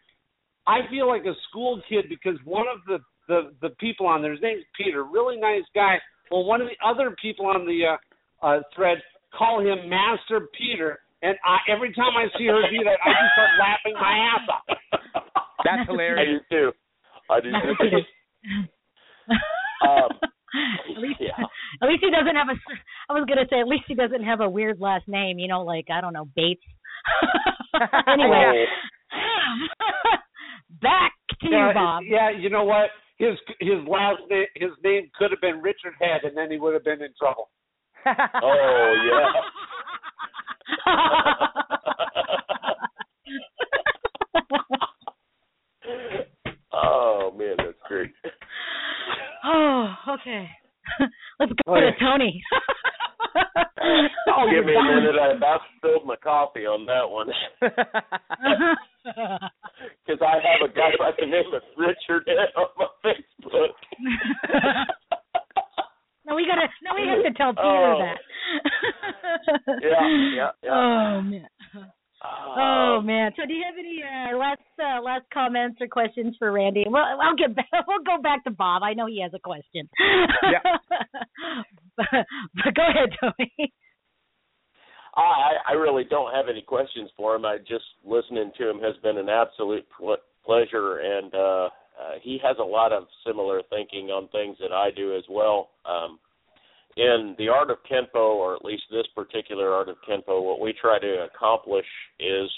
I 0.67 0.79
feel 0.89 1.07
like 1.07 1.25
a 1.25 1.33
school 1.49 1.81
kid 1.89 2.05
because 2.09 2.37
one 2.45 2.65
of 2.73 2.79
the 2.87 2.99
the 3.27 3.53
the 3.61 3.75
people 3.75 4.05
on 4.07 4.21
there, 4.21 4.31
his 4.31 4.41
name's 4.41 4.63
Peter, 4.77 5.03
really 5.03 5.37
nice 5.37 5.63
guy. 5.75 5.97
Well, 6.31 6.45
one 6.45 6.61
of 6.61 6.67
the 6.67 6.87
other 6.87 7.15
people 7.21 7.45
on 7.45 7.65
the 7.65 7.95
uh, 8.41 8.45
uh, 8.45 8.61
thread 8.75 8.97
call 9.37 9.59
him 9.59 9.89
Master 9.89 10.47
Peter, 10.57 10.99
and 11.21 11.35
I, 11.45 11.57
every 11.71 11.93
time 11.93 12.13
I 12.17 12.25
see 12.37 12.47
her 12.47 12.61
do 12.71 12.83
that, 12.83 12.97
I 13.03 13.09
just 13.09 13.33
start 13.33 13.49
laughing 13.59 13.93
my 13.93 14.17
ass 14.17 14.49
off. 14.49 14.77
That's 15.63 15.89
hilarious. 15.89 16.41
I 16.49 16.55
do 16.55 16.71
too. 16.71 16.71
I 17.29 17.39
do 17.39 17.51
too. 17.89 18.01
um, 19.87 20.09
at 20.95 21.01
least, 21.01 21.19
yeah. 21.19 21.45
at 21.81 21.87
least 21.87 22.03
he 22.03 22.11
doesn't 22.11 22.35
have 22.35 22.49
a. 22.49 22.53
s- 22.53 22.79
I 23.09 23.13
was 23.13 23.25
gonna 23.27 23.47
say 23.49 23.59
at 23.59 23.67
least 23.67 23.85
he 23.87 23.95
doesn't 23.95 24.23
have 24.23 24.41
a 24.41 24.49
weird 24.49 24.79
last 24.79 25.07
name. 25.07 25.39
You 25.39 25.47
know, 25.47 25.63
like 25.63 25.87
I 25.91 26.01
don't 26.01 26.13
know 26.13 26.25
Bates. 26.35 26.61
anyway, 28.07 28.65
back 30.81 31.13
to 31.41 31.47
you, 31.47 31.71
Bob. 31.73 32.03
Yeah, 32.07 32.29
you 32.29 32.49
know 32.49 32.63
what? 32.63 32.89
His 33.17 33.37
his 33.59 33.79
last 33.87 34.21
name 34.29 34.45
his 34.55 34.71
name 34.83 35.09
could 35.17 35.31
have 35.31 35.41
been 35.41 35.61
Richard 35.61 35.93
Head, 35.99 36.23
and 36.23 36.37
then 36.37 36.51
he 36.51 36.57
would 36.57 36.73
have 36.73 36.83
been 36.83 37.01
in 37.01 37.13
trouble. 37.17 37.49
Oh 38.05 38.93
yeah. 39.09 39.31
oh 46.73 47.33
man, 47.37 47.55
that's 47.57 47.77
great. 47.87 48.11
Oh, 49.43 49.93
okay. 50.09 50.49
Let's 51.39 51.51
go 51.65 51.75
Okay. 51.75 51.91
to 51.91 51.99
Tony. 51.99 52.41
Oh, 54.27 54.45
Give 54.49 54.65
me 54.65 54.73
a 54.75 54.83
minute. 54.95 55.15
I 55.21 55.31
about 55.35 55.61
spilled 55.77 56.05
my 56.05 56.15
coffee 56.17 56.65
on 56.65 56.85
that 56.85 57.09
one 57.09 57.27
because 60.05 60.19
I 60.21 60.35
have 60.39 60.61
a 60.69 60.73
guy 60.73 60.91
by 60.99 61.11
the 61.19 61.25
name 61.25 61.53
of 61.53 61.61
Richard 61.77 62.27
on 62.55 62.67
my 62.77 62.85
Facebook. 63.03 63.73
no, 66.25 66.35
we 66.35 66.45
gotta. 66.45 66.67
No, 66.83 66.91
we 66.95 67.07
have 67.07 67.23
to 67.23 67.31
tell 67.37 67.53
Peter 67.53 67.63
Oh. 67.63 67.99
that. 67.99 68.19
Yeah, 69.81 70.07
yeah, 70.35 70.49
yeah. 70.63 70.71
Oh 70.73 71.21
man. 71.21 71.47
Oh 72.25 72.97
Um, 72.99 73.05
man. 73.05 73.31
So 73.35 73.45
do 73.45 73.53
you 73.53 73.63
have 73.65 73.75
any 73.77 74.01
uh, 74.03 74.37
last 74.37 74.61
uh, 74.79 75.01
last 75.01 75.25
comments 75.43 75.77
or 75.81 75.87
questions 75.87 76.35
for 76.39 76.51
Randy? 76.51 76.85
Well, 76.89 77.03
I'll 77.21 77.35
get 77.35 77.55
back. 77.55 77.67
We'll 77.87 78.03
go 78.03 78.21
back 78.21 78.43
to 78.45 78.51
Bob. 78.51 78.83
I 78.83 78.93
know 78.93 79.07
he 79.07 79.21
has 79.21 79.33
a 79.33 79.39
question. 79.39 79.89
Yeah. 80.43 80.59
but, 81.97 82.05
but 82.11 82.75
go 82.75 82.81
ahead, 82.87 83.09
Tony. 83.19 83.73
I 85.15 85.53
I 85.69 85.73
really 85.73 86.03
don't 86.09 86.33
have 86.33 86.45
any 86.49 86.61
questions 86.61 87.09
for 87.15 87.35
him. 87.35 87.45
I 87.45 87.57
just 87.59 87.85
listening 88.03 88.51
to 88.57 88.69
him 88.69 88.79
has 88.79 88.95
been 89.03 89.17
an 89.17 89.29
absolute 89.29 89.85
pl- 89.95 90.17
pleasure, 90.43 90.97
and 90.99 91.33
uh, 91.33 91.37
uh, 91.37 91.69
he 92.21 92.39
has 92.43 92.57
a 92.59 92.63
lot 92.63 92.91
of 92.91 93.03
similar 93.25 93.61
thinking 93.69 94.07
on 94.07 94.27
things 94.29 94.57
that 94.59 94.71
I 94.71 94.89
do 94.95 95.15
as 95.15 95.23
well. 95.29 95.69
Um, 95.85 96.19
in 96.95 97.35
the 97.37 97.49
art 97.49 97.71
of 97.71 97.77
kenpo, 97.89 98.35
or 98.35 98.55
at 98.55 98.65
least 98.65 98.83
this 98.91 99.07
particular 99.15 99.71
art 99.71 99.89
of 99.89 99.97
kenpo, 100.07 100.43
what 100.43 100.59
we 100.59 100.73
try 100.79 100.99
to 100.99 101.27
accomplish 101.33 101.85
is 102.19 102.49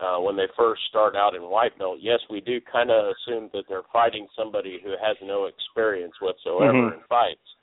uh, 0.00 0.18
when 0.20 0.36
they 0.36 0.46
first 0.56 0.82
start 0.88 1.16
out 1.16 1.34
in 1.34 1.42
white 1.42 1.76
belt, 1.78 1.98
yes, 2.00 2.20
we 2.28 2.40
do 2.40 2.60
kind 2.60 2.90
of 2.90 3.14
assume 3.16 3.48
that 3.52 3.64
they're 3.68 3.88
fighting 3.92 4.26
somebody 4.36 4.78
who 4.84 4.90
has 4.90 5.16
no 5.22 5.46
experience 5.46 6.14
whatsoever 6.20 6.90
Mhm. 6.90 6.94
in 6.94 7.00
fights. 7.08 7.54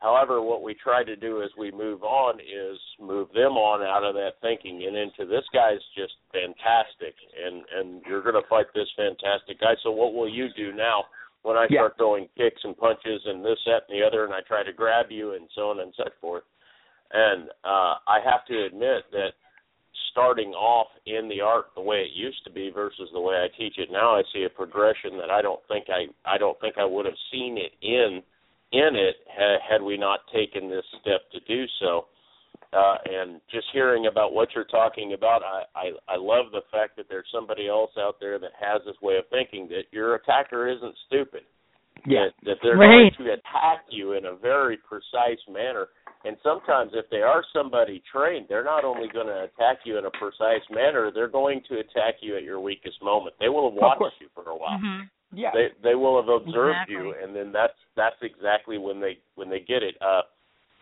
However, 0.00 0.42
what 0.42 0.62
we 0.62 0.74
try 0.74 1.02
to 1.02 1.16
do 1.16 1.42
as 1.42 1.54
we 1.56 1.70
move 1.70 2.04
on 2.04 2.38
is 2.40 2.78
move 2.98 3.32
them 3.32 3.56
on 3.56 3.82
out 3.82 4.04
of 4.04 4.14
that 4.14 4.38
thinking 4.40 4.84
and 4.84 4.96
into 4.96 5.24
this 5.24 5.48
guy's 5.48 5.82
just 5.96 6.14
fantastic, 6.30 7.14
and 7.42 7.64
and 7.70 8.04
you're 8.06 8.20
going 8.20 8.34
to 8.34 8.46
fight 8.48 8.66
this 8.74 8.90
fantastic 8.92 9.60
guy. 9.60 9.74
So 9.82 9.90
what 9.92 10.12
will 10.12 10.28
you 10.28 10.50
do 10.50 10.72
now 10.72 11.06
when 11.42 11.56
I 11.56 11.66
Yeah. 11.70 11.80
start 11.80 11.96
throwing 11.96 12.28
kicks 12.36 12.64
and 12.64 12.76
punches 12.76 13.24
and 13.26 13.42
this, 13.44 13.62
that, 13.64 13.88
and 13.88 13.98
the 13.98 14.02
other, 14.06 14.24
and 14.24 14.34
I 14.34 14.42
try 14.42 14.62
to 14.62 14.72
grab 14.72 15.10
you 15.10 15.32
and 15.32 15.48
so 15.54 15.70
on 15.70 15.80
and 15.80 15.94
so 15.94 16.04
forth? 16.20 16.44
And 17.12 17.50
uh, 17.64 17.96
I 18.06 18.20
have 18.20 18.44
to 18.46 18.64
admit 18.64 19.10
that 19.12 19.34
starting 20.14 20.50
off 20.54 20.86
in 21.06 21.28
the 21.28 21.40
art 21.42 21.66
the 21.74 21.82
way 21.82 21.98
it 22.06 22.14
used 22.14 22.38
to 22.44 22.50
be 22.50 22.70
versus 22.72 23.08
the 23.12 23.20
way 23.20 23.34
I 23.34 23.48
teach 23.58 23.74
it 23.78 23.88
now, 23.90 24.14
I 24.14 24.22
see 24.32 24.44
a 24.44 24.48
progression 24.48 25.18
that 25.18 25.30
I 25.30 25.42
don't 25.42 25.58
think 25.66 25.86
I 25.90 26.06
I 26.24 26.38
don't 26.38 26.58
think 26.60 26.76
I 26.78 26.84
would 26.84 27.04
have 27.04 27.18
seen 27.32 27.58
it 27.58 27.72
in 27.82 28.22
in 28.72 28.94
it 28.94 29.16
ha, 29.28 29.58
had 29.68 29.82
we 29.82 29.98
not 29.98 30.20
taken 30.32 30.70
this 30.70 30.86
step 31.02 31.22
to 31.32 31.40
do 31.46 31.64
so. 31.80 32.06
Uh, 32.72 32.96
and 33.06 33.40
just 33.52 33.66
hearing 33.72 34.06
about 34.10 34.32
what 34.32 34.48
you're 34.54 34.64
talking 34.64 35.12
about, 35.14 35.42
I, 35.42 35.62
I 35.74 36.14
I 36.14 36.16
love 36.16 36.46
the 36.52 36.62
fact 36.70 36.96
that 36.96 37.06
there's 37.08 37.26
somebody 37.34 37.68
else 37.68 37.90
out 37.98 38.16
there 38.20 38.38
that 38.38 38.50
has 38.60 38.82
this 38.86 38.96
way 39.02 39.16
of 39.16 39.24
thinking 39.30 39.68
that 39.68 39.84
your 39.90 40.14
attacker 40.16 40.68
isn't 40.68 40.94
stupid. 41.06 41.42
Yeah. 42.06 42.26
That, 42.42 42.44
that 42.46 42.56
they're 42.62 42.76
Right. 42.76 43.12
going 43.16 43.26
to 43.28 43.32
attack 43.34 43.86
you 43.90 44.12
in 44.12 44.26
a 44.26 44.34
very 44.36 44.76
precise 44.76 45.38
manner. 45.48 45.86
And 46.24 46.36
sometimes, 46.42 46.92
if 46.94 47.04
they 47.10 47.20
are 47.20 47.44
somebody 47.52 48.02
trained, 48.10 48.46
they're 48.48 48.64
not 48.64 48.84
only 48.84 49.08
going 49.12 49.26
to 49.26 49.44
attack 49.44 49.84
you 49.84 49.98
in 49.98 50.06
a 50.06 50.10
precise 50.10 50.64
manner, 50.70 51.10
they're 51.14 51.28
going 51.28 51.60
to 51.68 51.74
attack 51.74 52.16
you 52.22 52.36
at 52.36 52.42
your 52.42 52.60
weakest 52.60 53.02
moment. 53.02 53.34
They 53.38 53.50
will 53.50 53.70
have 53.70 53.76
watched 53.76 54.16
you 54.20 54.28
for 54.34 54.48
a 54.48 54.56
while. 54.56 54.78
hmm 54.78 55.02
Yeah. 55.32 55.50
They 55.52 55.68
they 55.82 55.94
will 55.94 56.16
have 56.16 56.30
observed 56.30 56.88
Exactly. 56.88 56.94
you, 56.94 57.14
and 57.22 57.36
then 57.36 57.52
that's 57.52 57.76
that's 57.96 58.16
exactly 58.22 58.78
when 58.78 59.00
they 59.00 59.18
when 59.34 59.50
they 59.50 59.60
get 59.60 59.82
it. 59.82 59.96
Uh, 60.00 60.22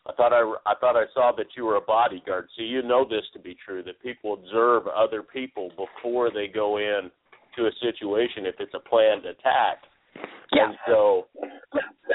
I 0.07 0.13
thought 0.13 0.33
I 0.33 0.43
I 0.67 0.75
thought 0.81 0.97
I 0.97 1.07
saw 1.13 1.33
that 1.37 1.47
you 1.57 1.65
were 1.65 1.77
a 1.77 1.81
bodyguard, 1.81 2.49
so 2.57 2.63
you 2.63 2.83
know 2.83 3.05
this 3.05 3.25
to 3.33 3.41
be 3.41 3.57
true 3.67 3.83
that 3.83 4.01
people 4.01 4.35
observe 4.35 4.87
other 4.87 5.23
people 5.23 5.71
before 5.71 6.31
they 6.31 6.47
go 6.47 6.79
in 6.79 7.11
to 7.57 7.67
a 7.67 7.71
situation 7.81 8.47
if 8.47 8.55
it's 8.61 8.75
a 8.75 8.89
planned 8.89 9.27
attack. 9.27 9.79
Yeah. 10.53 10.69
And 10.69 10.77
so 10.87 11.27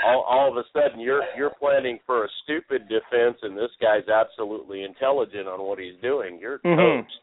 all, 0.06 0.22
all 0.22 0.52
of 0.52 0.58
a 0.58 0.64
sudden 0.74 1.00
you're 1.00 1.24
you're 1.36 1.52
planning 1.60 2.00
for 2.06 2.26
a 2.26 2.28
stupid 2.44 2.88
defense, 2.88 3.38
and 3.42 3.58
this 3.58 3.72
guy's 3.82 4.08
absolutely 4.08 4.84
intelligent 4.84 5.48
on 5.48 5.62
what 5.66 5.80
he's 5.80 5.96
doing. 6.02 6.38
You're 6.40 6.60
Mhm. 6.60 7.02
toast. 7.06 7.20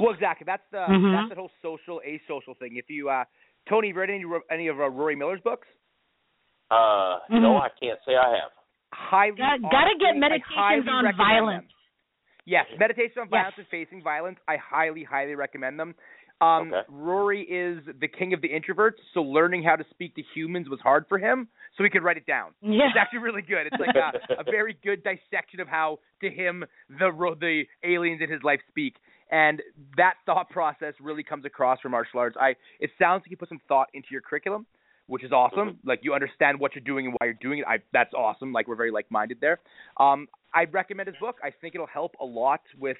Well, 0.00 0.12
exactly. 0.14 0.44
That's 0.44 0.62
the 0.70 0.86
Mhm. 0.88 1.12
that's 1.12 1.28
the 1.30 1.34
whole 1.34 1.50
social 1.60 2.00
asocial 2.06 2.56
thing. 2.58 2.76
If 2.76 2.88
you 2.88 3.10
uh 3.10 3.24
Tony, 3.68 3.88
you 3.88 3.94
read 3.94 4.10
any 4.10 4.24
any 4.50 4.68
of 4.68 4.80
uh, 4.80 4.88
Rory 4.88 5.16
Miller's 5.16 5.40
books? 5.40 5.66
Uh, 6.70 7.18
Mhm. 7.30 7.42
No, 7.42 7.56
I 7.58 7.68
can't 7.80 7.98
say 8.04 8.16
I 8.16 8.30
have. 8.38 8.52
Highly, 8.92 9.36
Got, 9.36 9.60
gotta 9.62 9.76
honestly, 9.76 9.98
get 9.98 10.16
meditations 10.16 10.88
on 10.88 11.16
violence. 11.16 11.64
them. 11.66 11.72
Yes, 12.44 12.66
meditation 12.78 13.18
on 13.22 13.26
Yes. 13.26 13.30
violence 13.30 13.58
and 13.58 13.66
facing 13.68 14.02
violence. 14.02 14.38
I 14.46 14.56
highly, 14.56 15.02
highly 15.02 15.34
recommend 15.34 15.78
them. 15.80 15.94
Um, 16.40 16.72
Okay. 16.72 16.82
Rory 16.88 17.42
is 17.42 17.82
the 18.00 18.08
king 18.08 18.34
of 18.34 18.42
the 18.42 18.48
introverts, 18.48 18.98
so 19.14 19.22
learning 19.22 19.62
how 19.62 19.76
to 19.76 19.84
speak 19.90 20.14
to 20.16 20.22
humans 20.34 20.68
was 20.68 20.80
hard 20.80 21.06
for 21.08 21.18
him, 21.18 21.48
so 21.76 21.84
he 21.84 21.90
could 21.90 22.02
write 22.02 22.16
it 22.16 22.26
down. 22.26 22.52
Yeah. 22.60 22.88
It's 22.88 22.96
actually 22.98 23.20
really 23.20 23.42
good. 23.42 23.66
It's 23.66 23.80
like 23.80 23.96
a, 23.96 24.40
a 24.40 24.44
very 24.50 24.76
good 24.84 25.02
dissection 25.02 25.60
of 25.60 25.68
how, 25.68 25.98
to 26.20 26.30
him, 26.30 26.64
the 26.88 27.10
the 27.40 27.64
aliens 27.84 28.20
in 28.22 28.30
his 28.30 28.42
life 28.42 28.60
speak, 28.68 28.96
and 29.30 29.62
that 29.96 30.14
thought 30.26 30.50
process 30.50 30.94
really 31.00 31.22
comes 31.22 31.44
across 31.44 31.80
from 31.80 31.92
martial 31.92 32.20
arts. 32.20 32.36
I 32.38 32.54
it 32.80 32.90
sounds 32.98 33.22
like 33.22 33.30
you 33.30 33.36
put 33.36 33.48
some 33.48 33.60
thought 33.66 33.88
into 33.94 34.08
your 34.10 34.20
curriculum, 34.20 34.66
which 35.06 35.24
is 35.24 35.32
awesome. 35.32 35.78
Like 35.84 36.00
you 36.02 36.12
understand 36.14 36.60
what 36.60 36.74
you're 36.74 36.84
doing 36.84 37.06
and 37.06 37.14
why 37.18 37.26
you're 37.26 37.34
doing 37.40 37.60
it. 37.60 37.64
I 37.66 37.78
that's 37.92 38.12
awesome. 38.14 38.52
Like 38.52 38.68
we're 38.68 38.76
very 38.76 38.90
like 38.90 39.10
minded 39.10 39.38
there. 39.40 39.58
Um, 39.98 40.28
I 40.54 40.64
recommend 40.64 41.08
his 41.08 41.16
book. 41.20 41.36
I 41.42 41.50
think 41.60 41.74
it'll 41.74 41.86
help 41.86 42.14
a 42.20 42.24
lot 42.24 42.60
with 42.78 42.96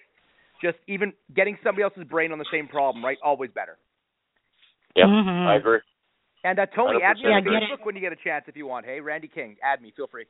just 0.62 0.78
even 0.86 1.12
getting 1.34 1.56
somebody 1.62 1.82
else's 1.82 2.04
brain 2.04 2.32
on 2.32 2.38
the 2.38 2.46
same 2.52 2.68
problem. 2.68 3.04
Right, 3.04 3.18
always 3.22 3.50
better. 3.50 3.78
Yeah, 4.94 5.06
Mhm. 5.06 5.46
I 5.46 5.54
agree. 5.56 5.80
And 6.44 6.58
uh, 6.58 6.66
Tony, 6.66 7.02
add 7.02 7.18
me 7.18 7.32
on 7.32 7.44
Yeah. 7.44 7.60
Facebook 7.60 7.84
when 7.84 7.94
you 7.96 8.00
get 8.00 8.12
a 8.12 8.16
chance 8.16 8.44
if 8.46 8.56
you 8.56 8.66
want. 8.66 8.86
Hey, 8.86 9.00
Randy 9.00 9.28
King, 9.28 9.56
add 9.62 9.82
me. 9.82 9.90
Feel 9.96 10.06
free. 10.06 10.26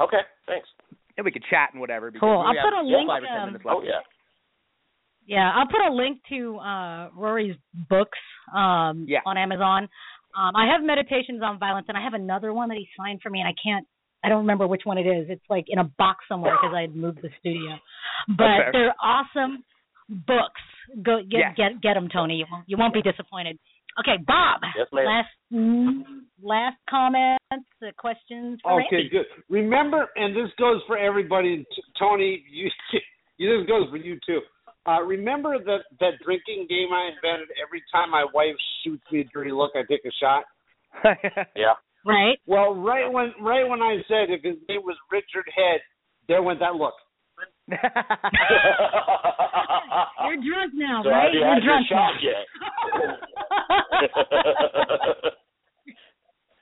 Okay, 0.00 0.20
thanks. 0.46 0.68
And 1.16 1.24
we 1.24 1.30
could 1.30 1.44
chat 1.44 1.70
and 1.72 1.80
whatever. 1.80 2.10
Cool. 2.12 2.40
I'll 2.40 2.54
put 2.54 2.72
a 2.72 2.82
link, 2.82 3.08
Five 3.08 3.22
or 3.22 3.26
ten 3.26 3.48
um. 3.54 3.60
Oh 3.66 3.82
yeah. 3.82 4.00
Yeah, 5.26 5.50
I'll 5.54 5.66
put 5.66 5.80
a 5.80 5.92
link 5.92 6.20
to 6.28 6.58
uh 6.58 7.08
Rory's 7.14 7.56
books 7.88 8.18
um 8.54 9.06
Yeah. 9.08 9.20
on 9.24 9.38
Amazon. 9.38 9.88
Um 10.36 10.54
I 10.56 10.66
have 10.66 10.82
meditations 10.82 11.42
on 11.42 11.58
violence 11.58 11.86
and 11.88 11.96
I 11.96 12.02
have 12.02 12.14
another 12.14 12.52
one 12.52 12.68
that 12.68 12.76
he 12.76 12.88
signed 12.96 13.20
for 13.22 13.30
me 13.30 13.40
and 13.40 13.48
I 13.48 13.54
can't 13.62 13.86
I 14.24 14.28
don't 14.28 14.38
remember 14.38 14.66
which 14.66 14.82
one 14.84 14.96
it 14.98 15.06
is. 15.06 15.26
It's 15.28 15.44
like 15.50 15.66
in 15.68 15.78
a 15.78 15.84
box 15.84 16.24
somewhere 16.28 16.52
because 16.60 16.74
I 16.74 16.80
had 16.82 16.96
moved 16.96 17.20
the 17.22 17.28
studio. 17.40 17.76
But 18.28 18.44
Okay. 18.44 18.68
they're 18.72 18.94
awesome 19.02 19.62
books. 20.08 20.60
Go 21.02 21.20
get 21.22 21.38
Yes. 21.38 21.54
get 21.56 21.80
get 21.82 21.94
them 21.94 22.08
Tony. 22.08 22.36
You 22.36 22.46
won't, 22.50 22.68
you 22.68 22.76
won't 22.76 22.94
be 22.94 23.02
disappointed. 23.02 23.58
Okay, 24.00 24.16
Bob. 24.26 24.60
Yes, 24.76 24.88
ma'am. 24.92 25.04
Last 25.06 25.28
mm, 25.52 26.02
last 26.42 26.76
comments, 26.90 27.44
uh, 27.80 27.92
questions 27.96 28.58
for 28.62 28.80
Okay, 28.82 28.96
Randy. 28.96 29.08
good. 29.10 29.26
Remember, 29.48 30.08
and 30.16 30.34
this 30.34 30.50
goes 30.58 30.80
for 30.86 30.98
everybody. 30.98 31.54
and 31.54 31.66
T- 31.74 31.82
Tony, 31.98 32.44
you, 32.50 32.70
you 33.38 33.58
this 33.60 33.68
goes 33.68 33.88
for 33.90 33.96
you 33.98 34.18
too. 34.26 34.40
Uh, 34.86 35.00
remember 35.02 35.58
that 35.58 35.84
that 36.00 36.12
drinking 36.24 36.66
game 36.68 36.88
I 36.92 37.10
invented? 37.14 37.48
Every 37.64 37.82
time 37.92 38.10
my 38.10 38.24
wife 38.34 38.56
shoots 38.82 39.04
me 39.12 39.20
a 39.20 39.24
dirty 39.24 39.52
look, 39.52 39.72
I 39.74 39.82
take 39.88 40.04
a 40.04 40.12
shot. 40.20 40.44
Yeah. 41.56 41.74
Right? 42.06 42.38
Well, 42.46 42.74
right 42.74 43.10
when 43.10 43.32
right 43.40 43.66
when 43.68 43.80
I 43.82 43.96
said 44.08 44.28
if 44.30 44.42
his 44.42 44.56
name 44.68 44.82
was 44.84 44.96
Richard 45.10 45.46
Head, 45.54 45.80
there 46.28 46.42
went 46.42 46.60
that 46.60 46.74
look. 46.74 46.94
You're 47.68 47.78
drunk 50.36 50.72
now, 50.74 51.02
so 51.02 51.08
right? 51.10 51.32
you 51.32 51.40
You're 51.40 51.60
drunk 51.64 51.86
now. 51.90 52.10
yet? 52.22 52.46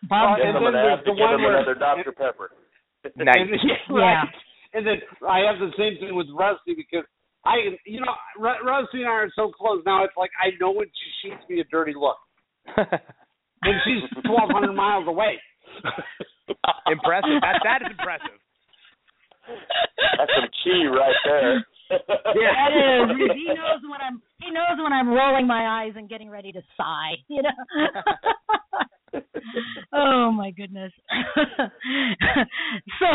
Bob, 0.08 0.38
Guess 0.38 0.46
and 0.46 0.56
I'm 0.56 0.62
then 0.64 0.72
gonna 0.72 0.82
there's 0.82 0.90
have 0.98 1.04
to 1.04 1.10
the 1.10 1.14
give 1.16 1.22
one 1.22 1.34
him 1.34 1.42
where- 1.42 1.56
another 1.58 1.74
Dr 1.74 2.12
Pepper. 2.12 2.50
nice. 3.16 3.36
And, 3.36 3.96
right. 3.96 4.24
And 4.74 4.86
then 4.86 4.96
I 5.28 5.40
have 5.40 5.58
the 5.58 5.70
same 5.76 5.98
thing 6.00 6.14
with 6.14 6.26
Rusty 6.34 6.74
because 6.74 7.04
I, 7.44 7.56
you 7.86 8.00
know, 8.00 8.14
Ru- 8.38 8.62
Rusty 8.66 9.00
and 9.02 9.08
I 9.10 9.26
are 9.26 9.30
so 9.34 9.50
close 9.50 9.82
now. 9.84 10.04
It's 10.04 10.16
like 10.16 10.30
I 10.40 10.50
know 10.60 10.70
when 10.70 10.86
she 10.86 11.28
shoots 11.28 11.42
me 11.48 11.60
a 11.60 11.64
dirty 11.64 11.94
look, 11.96 12.16
and 13.62 13.74
she's 13.84 14.02
twelve 14.24 14.50
hundred 14.50 14.72
miles 14.74 15.06
away. 15.08 15.38
impressive. 16.86 17.40
That 17.40 17.60
that 17.64 17.82
is 17.82 17.88
impressive. 17.90 18.38
That's 20.18 20.30
some 20.36 20.48
chi 20.64 20.86
right 20.88 21.16
there. 21.24 21.66
Yeah. 21.92 22.56
That 22.56 22.72
is. 22.72 23.36
He 23.36 23.52
knows 23.52 23.82
when 23.84 24.00
I'm. 24.00 24.22
He 24.40 24.50
knows 24.50 24.80
when 24.82 24.94
I'm 24.94 25.10
rolling 25.10 25.46
my 25.46 25.82
eyes 25.84 25.92
and 25.94 26.08
getting 26.08 26.30
ready 26.30 26.50
to 26.52 26.62
sigh. 26.74 27.12
You 27.28 27.42
know. 27.42 27.50
oh 29.92 30.32
my 30.32 30.52
goodness. 30.52 30.90
so 32.98 33.06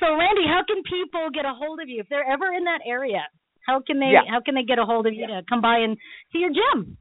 so 0.00 0.06
Randy, 0.18 0.44
how 0.46 0.60
can 0.68 0.82
people 0.84 1.30
get 1.32 1.46
a 1.46 1.54
hold 1.54 1.80
of 1.80 1.88
you 1.88 2.00
if 2.00 2.08
they're 2.10 2.28
ever 2.30 2.52
in 2.52 2.64
that 2.64 2.80
area? 2.86 3.22
How 3.66 3.80
can 3.80 3.98
they 4.00 4.10
Yeah. 4.12 4.28
how 4.30 4.40
can 4.44 4.54
they 4.54 4.64
get 4.64 4.78
a 4.78 4.84
hold 4.84 5.06
of 5.06 5.14
you 5.14 5.26
to 5.26 5.40
come 5.48 5.62
by 5.62 5.78
and 5.78 5.96
see 6.30 6.40
your 6.40 6.50
gym? 6.50 6.98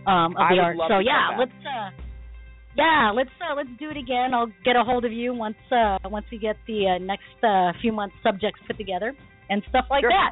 um, 0.08 0.36
of 0.38 0.44
I 0.44 0.56
the 0.56 0.62
art. 0.62 0.78
so 0.88 1.00
yeah, 1.00 1.38
let's. 1.38 1.52
Uh, 1.66 1.90
yeah, 2.78 3.12
let's 3.14 3.30
uh, 3.42 3.54
let's 3.56 3.70
do 3.80 3.90
it 3.90 3.98
again. 3.98 4.34
I'll 4.34 4.52
get 4.64 4.78
a 4.78 4.84
hold 4.84 5.04
of 5.04 5.12
you 5.12 5.34
once 5.34 5.58
uh, 5.72 5.98
once 6.06 6.26
we 6.32 6.38
get 6.38 6.56
the 6.68 6.96
uh, 6.96 7.04
next 7.04 7.36
uh, 7.44 7.74
few 7.82 7.92
months 7.92 8.16
subjects 8.24 8.62
put 8.66 8.78
together 8.78 9.14
and 9.50 9.62
stuff 9.68 9.86
like 9.90 10.04
Sure. 10.04 10.10
that. 10.10 10.32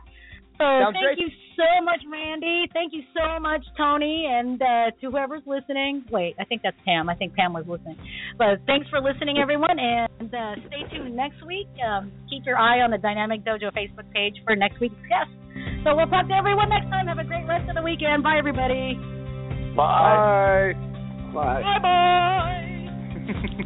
So 0.60 0.68
Sounds 0.68 0.94
thank 0.94 1.16
great. 1.16 1.20
you 1.20 1.30
so 1.56 1.84
much, 1.86 2.04
Randy. 2.12 2.68
Thank 2.74 2.92
you 2.92 3.04
so 3.16 3.40
much, 3.40 3.64
Tony, 3.78 4.28
and 4.28 4.62
uh, 4.62 4.92
to 5.00 5.10
whoever's 5.10 5.44
listening. 5.48 6.04
Wait, 6.12 6.36
I 6.38 6.44
think 6.44 6.62
that's 6.64 6.76
Pam. 6.84 7.08
I 7.08 7.16
think 7.16 7.34
Pam 7.34 7.54
was 7.54 7.64
listening. 7.66 7.96
But 8.38 8.60
thanks 8.68 8.90
for 8.90 9.00
listening, 9.00 9.38
everyone, 9.38 9.80
and 9.80 10.36
uh, 10.36 10.56
stay 10.68 10.84
tuned 10.92 11.16
next 11.16 11.46
week. 11.48 11.70
Um, 11.80 12.12
keep 12.30 12.46
your 12.46 12.58
eye 12.58 12.82
on 12.82 12.92
the 12.92 12.98
Dynamic 12.98 13.46
Dojo 13.46 13.72
Facebook 13.72 14.12
page 14.14 14.36
for 14.44 14.54
next 14.56 14.82
week's 14.82 15.00
guest. 15.08 15.32
So 15.86 15.96
we'll 15.96 16.08
talk 16.08 16.28
to 16.28 16.34
everyone 16.34 16.68
next 16.68 16.90
time. 16.90 17.08
Have 17.08 17.20
a 17.20 17.24
great 17.24 17.48
rest 17.48 17.70
of 17.70 17.76
the 17.76 17.82
weekend. 17.82 18.22
Bye, 18.22 18.38
everybody. 18.38 19.00
Bye. 19.76 20.74
Bye. 21.34 21.62
Bye, 21.64 21.80
bye. 21.82 23.64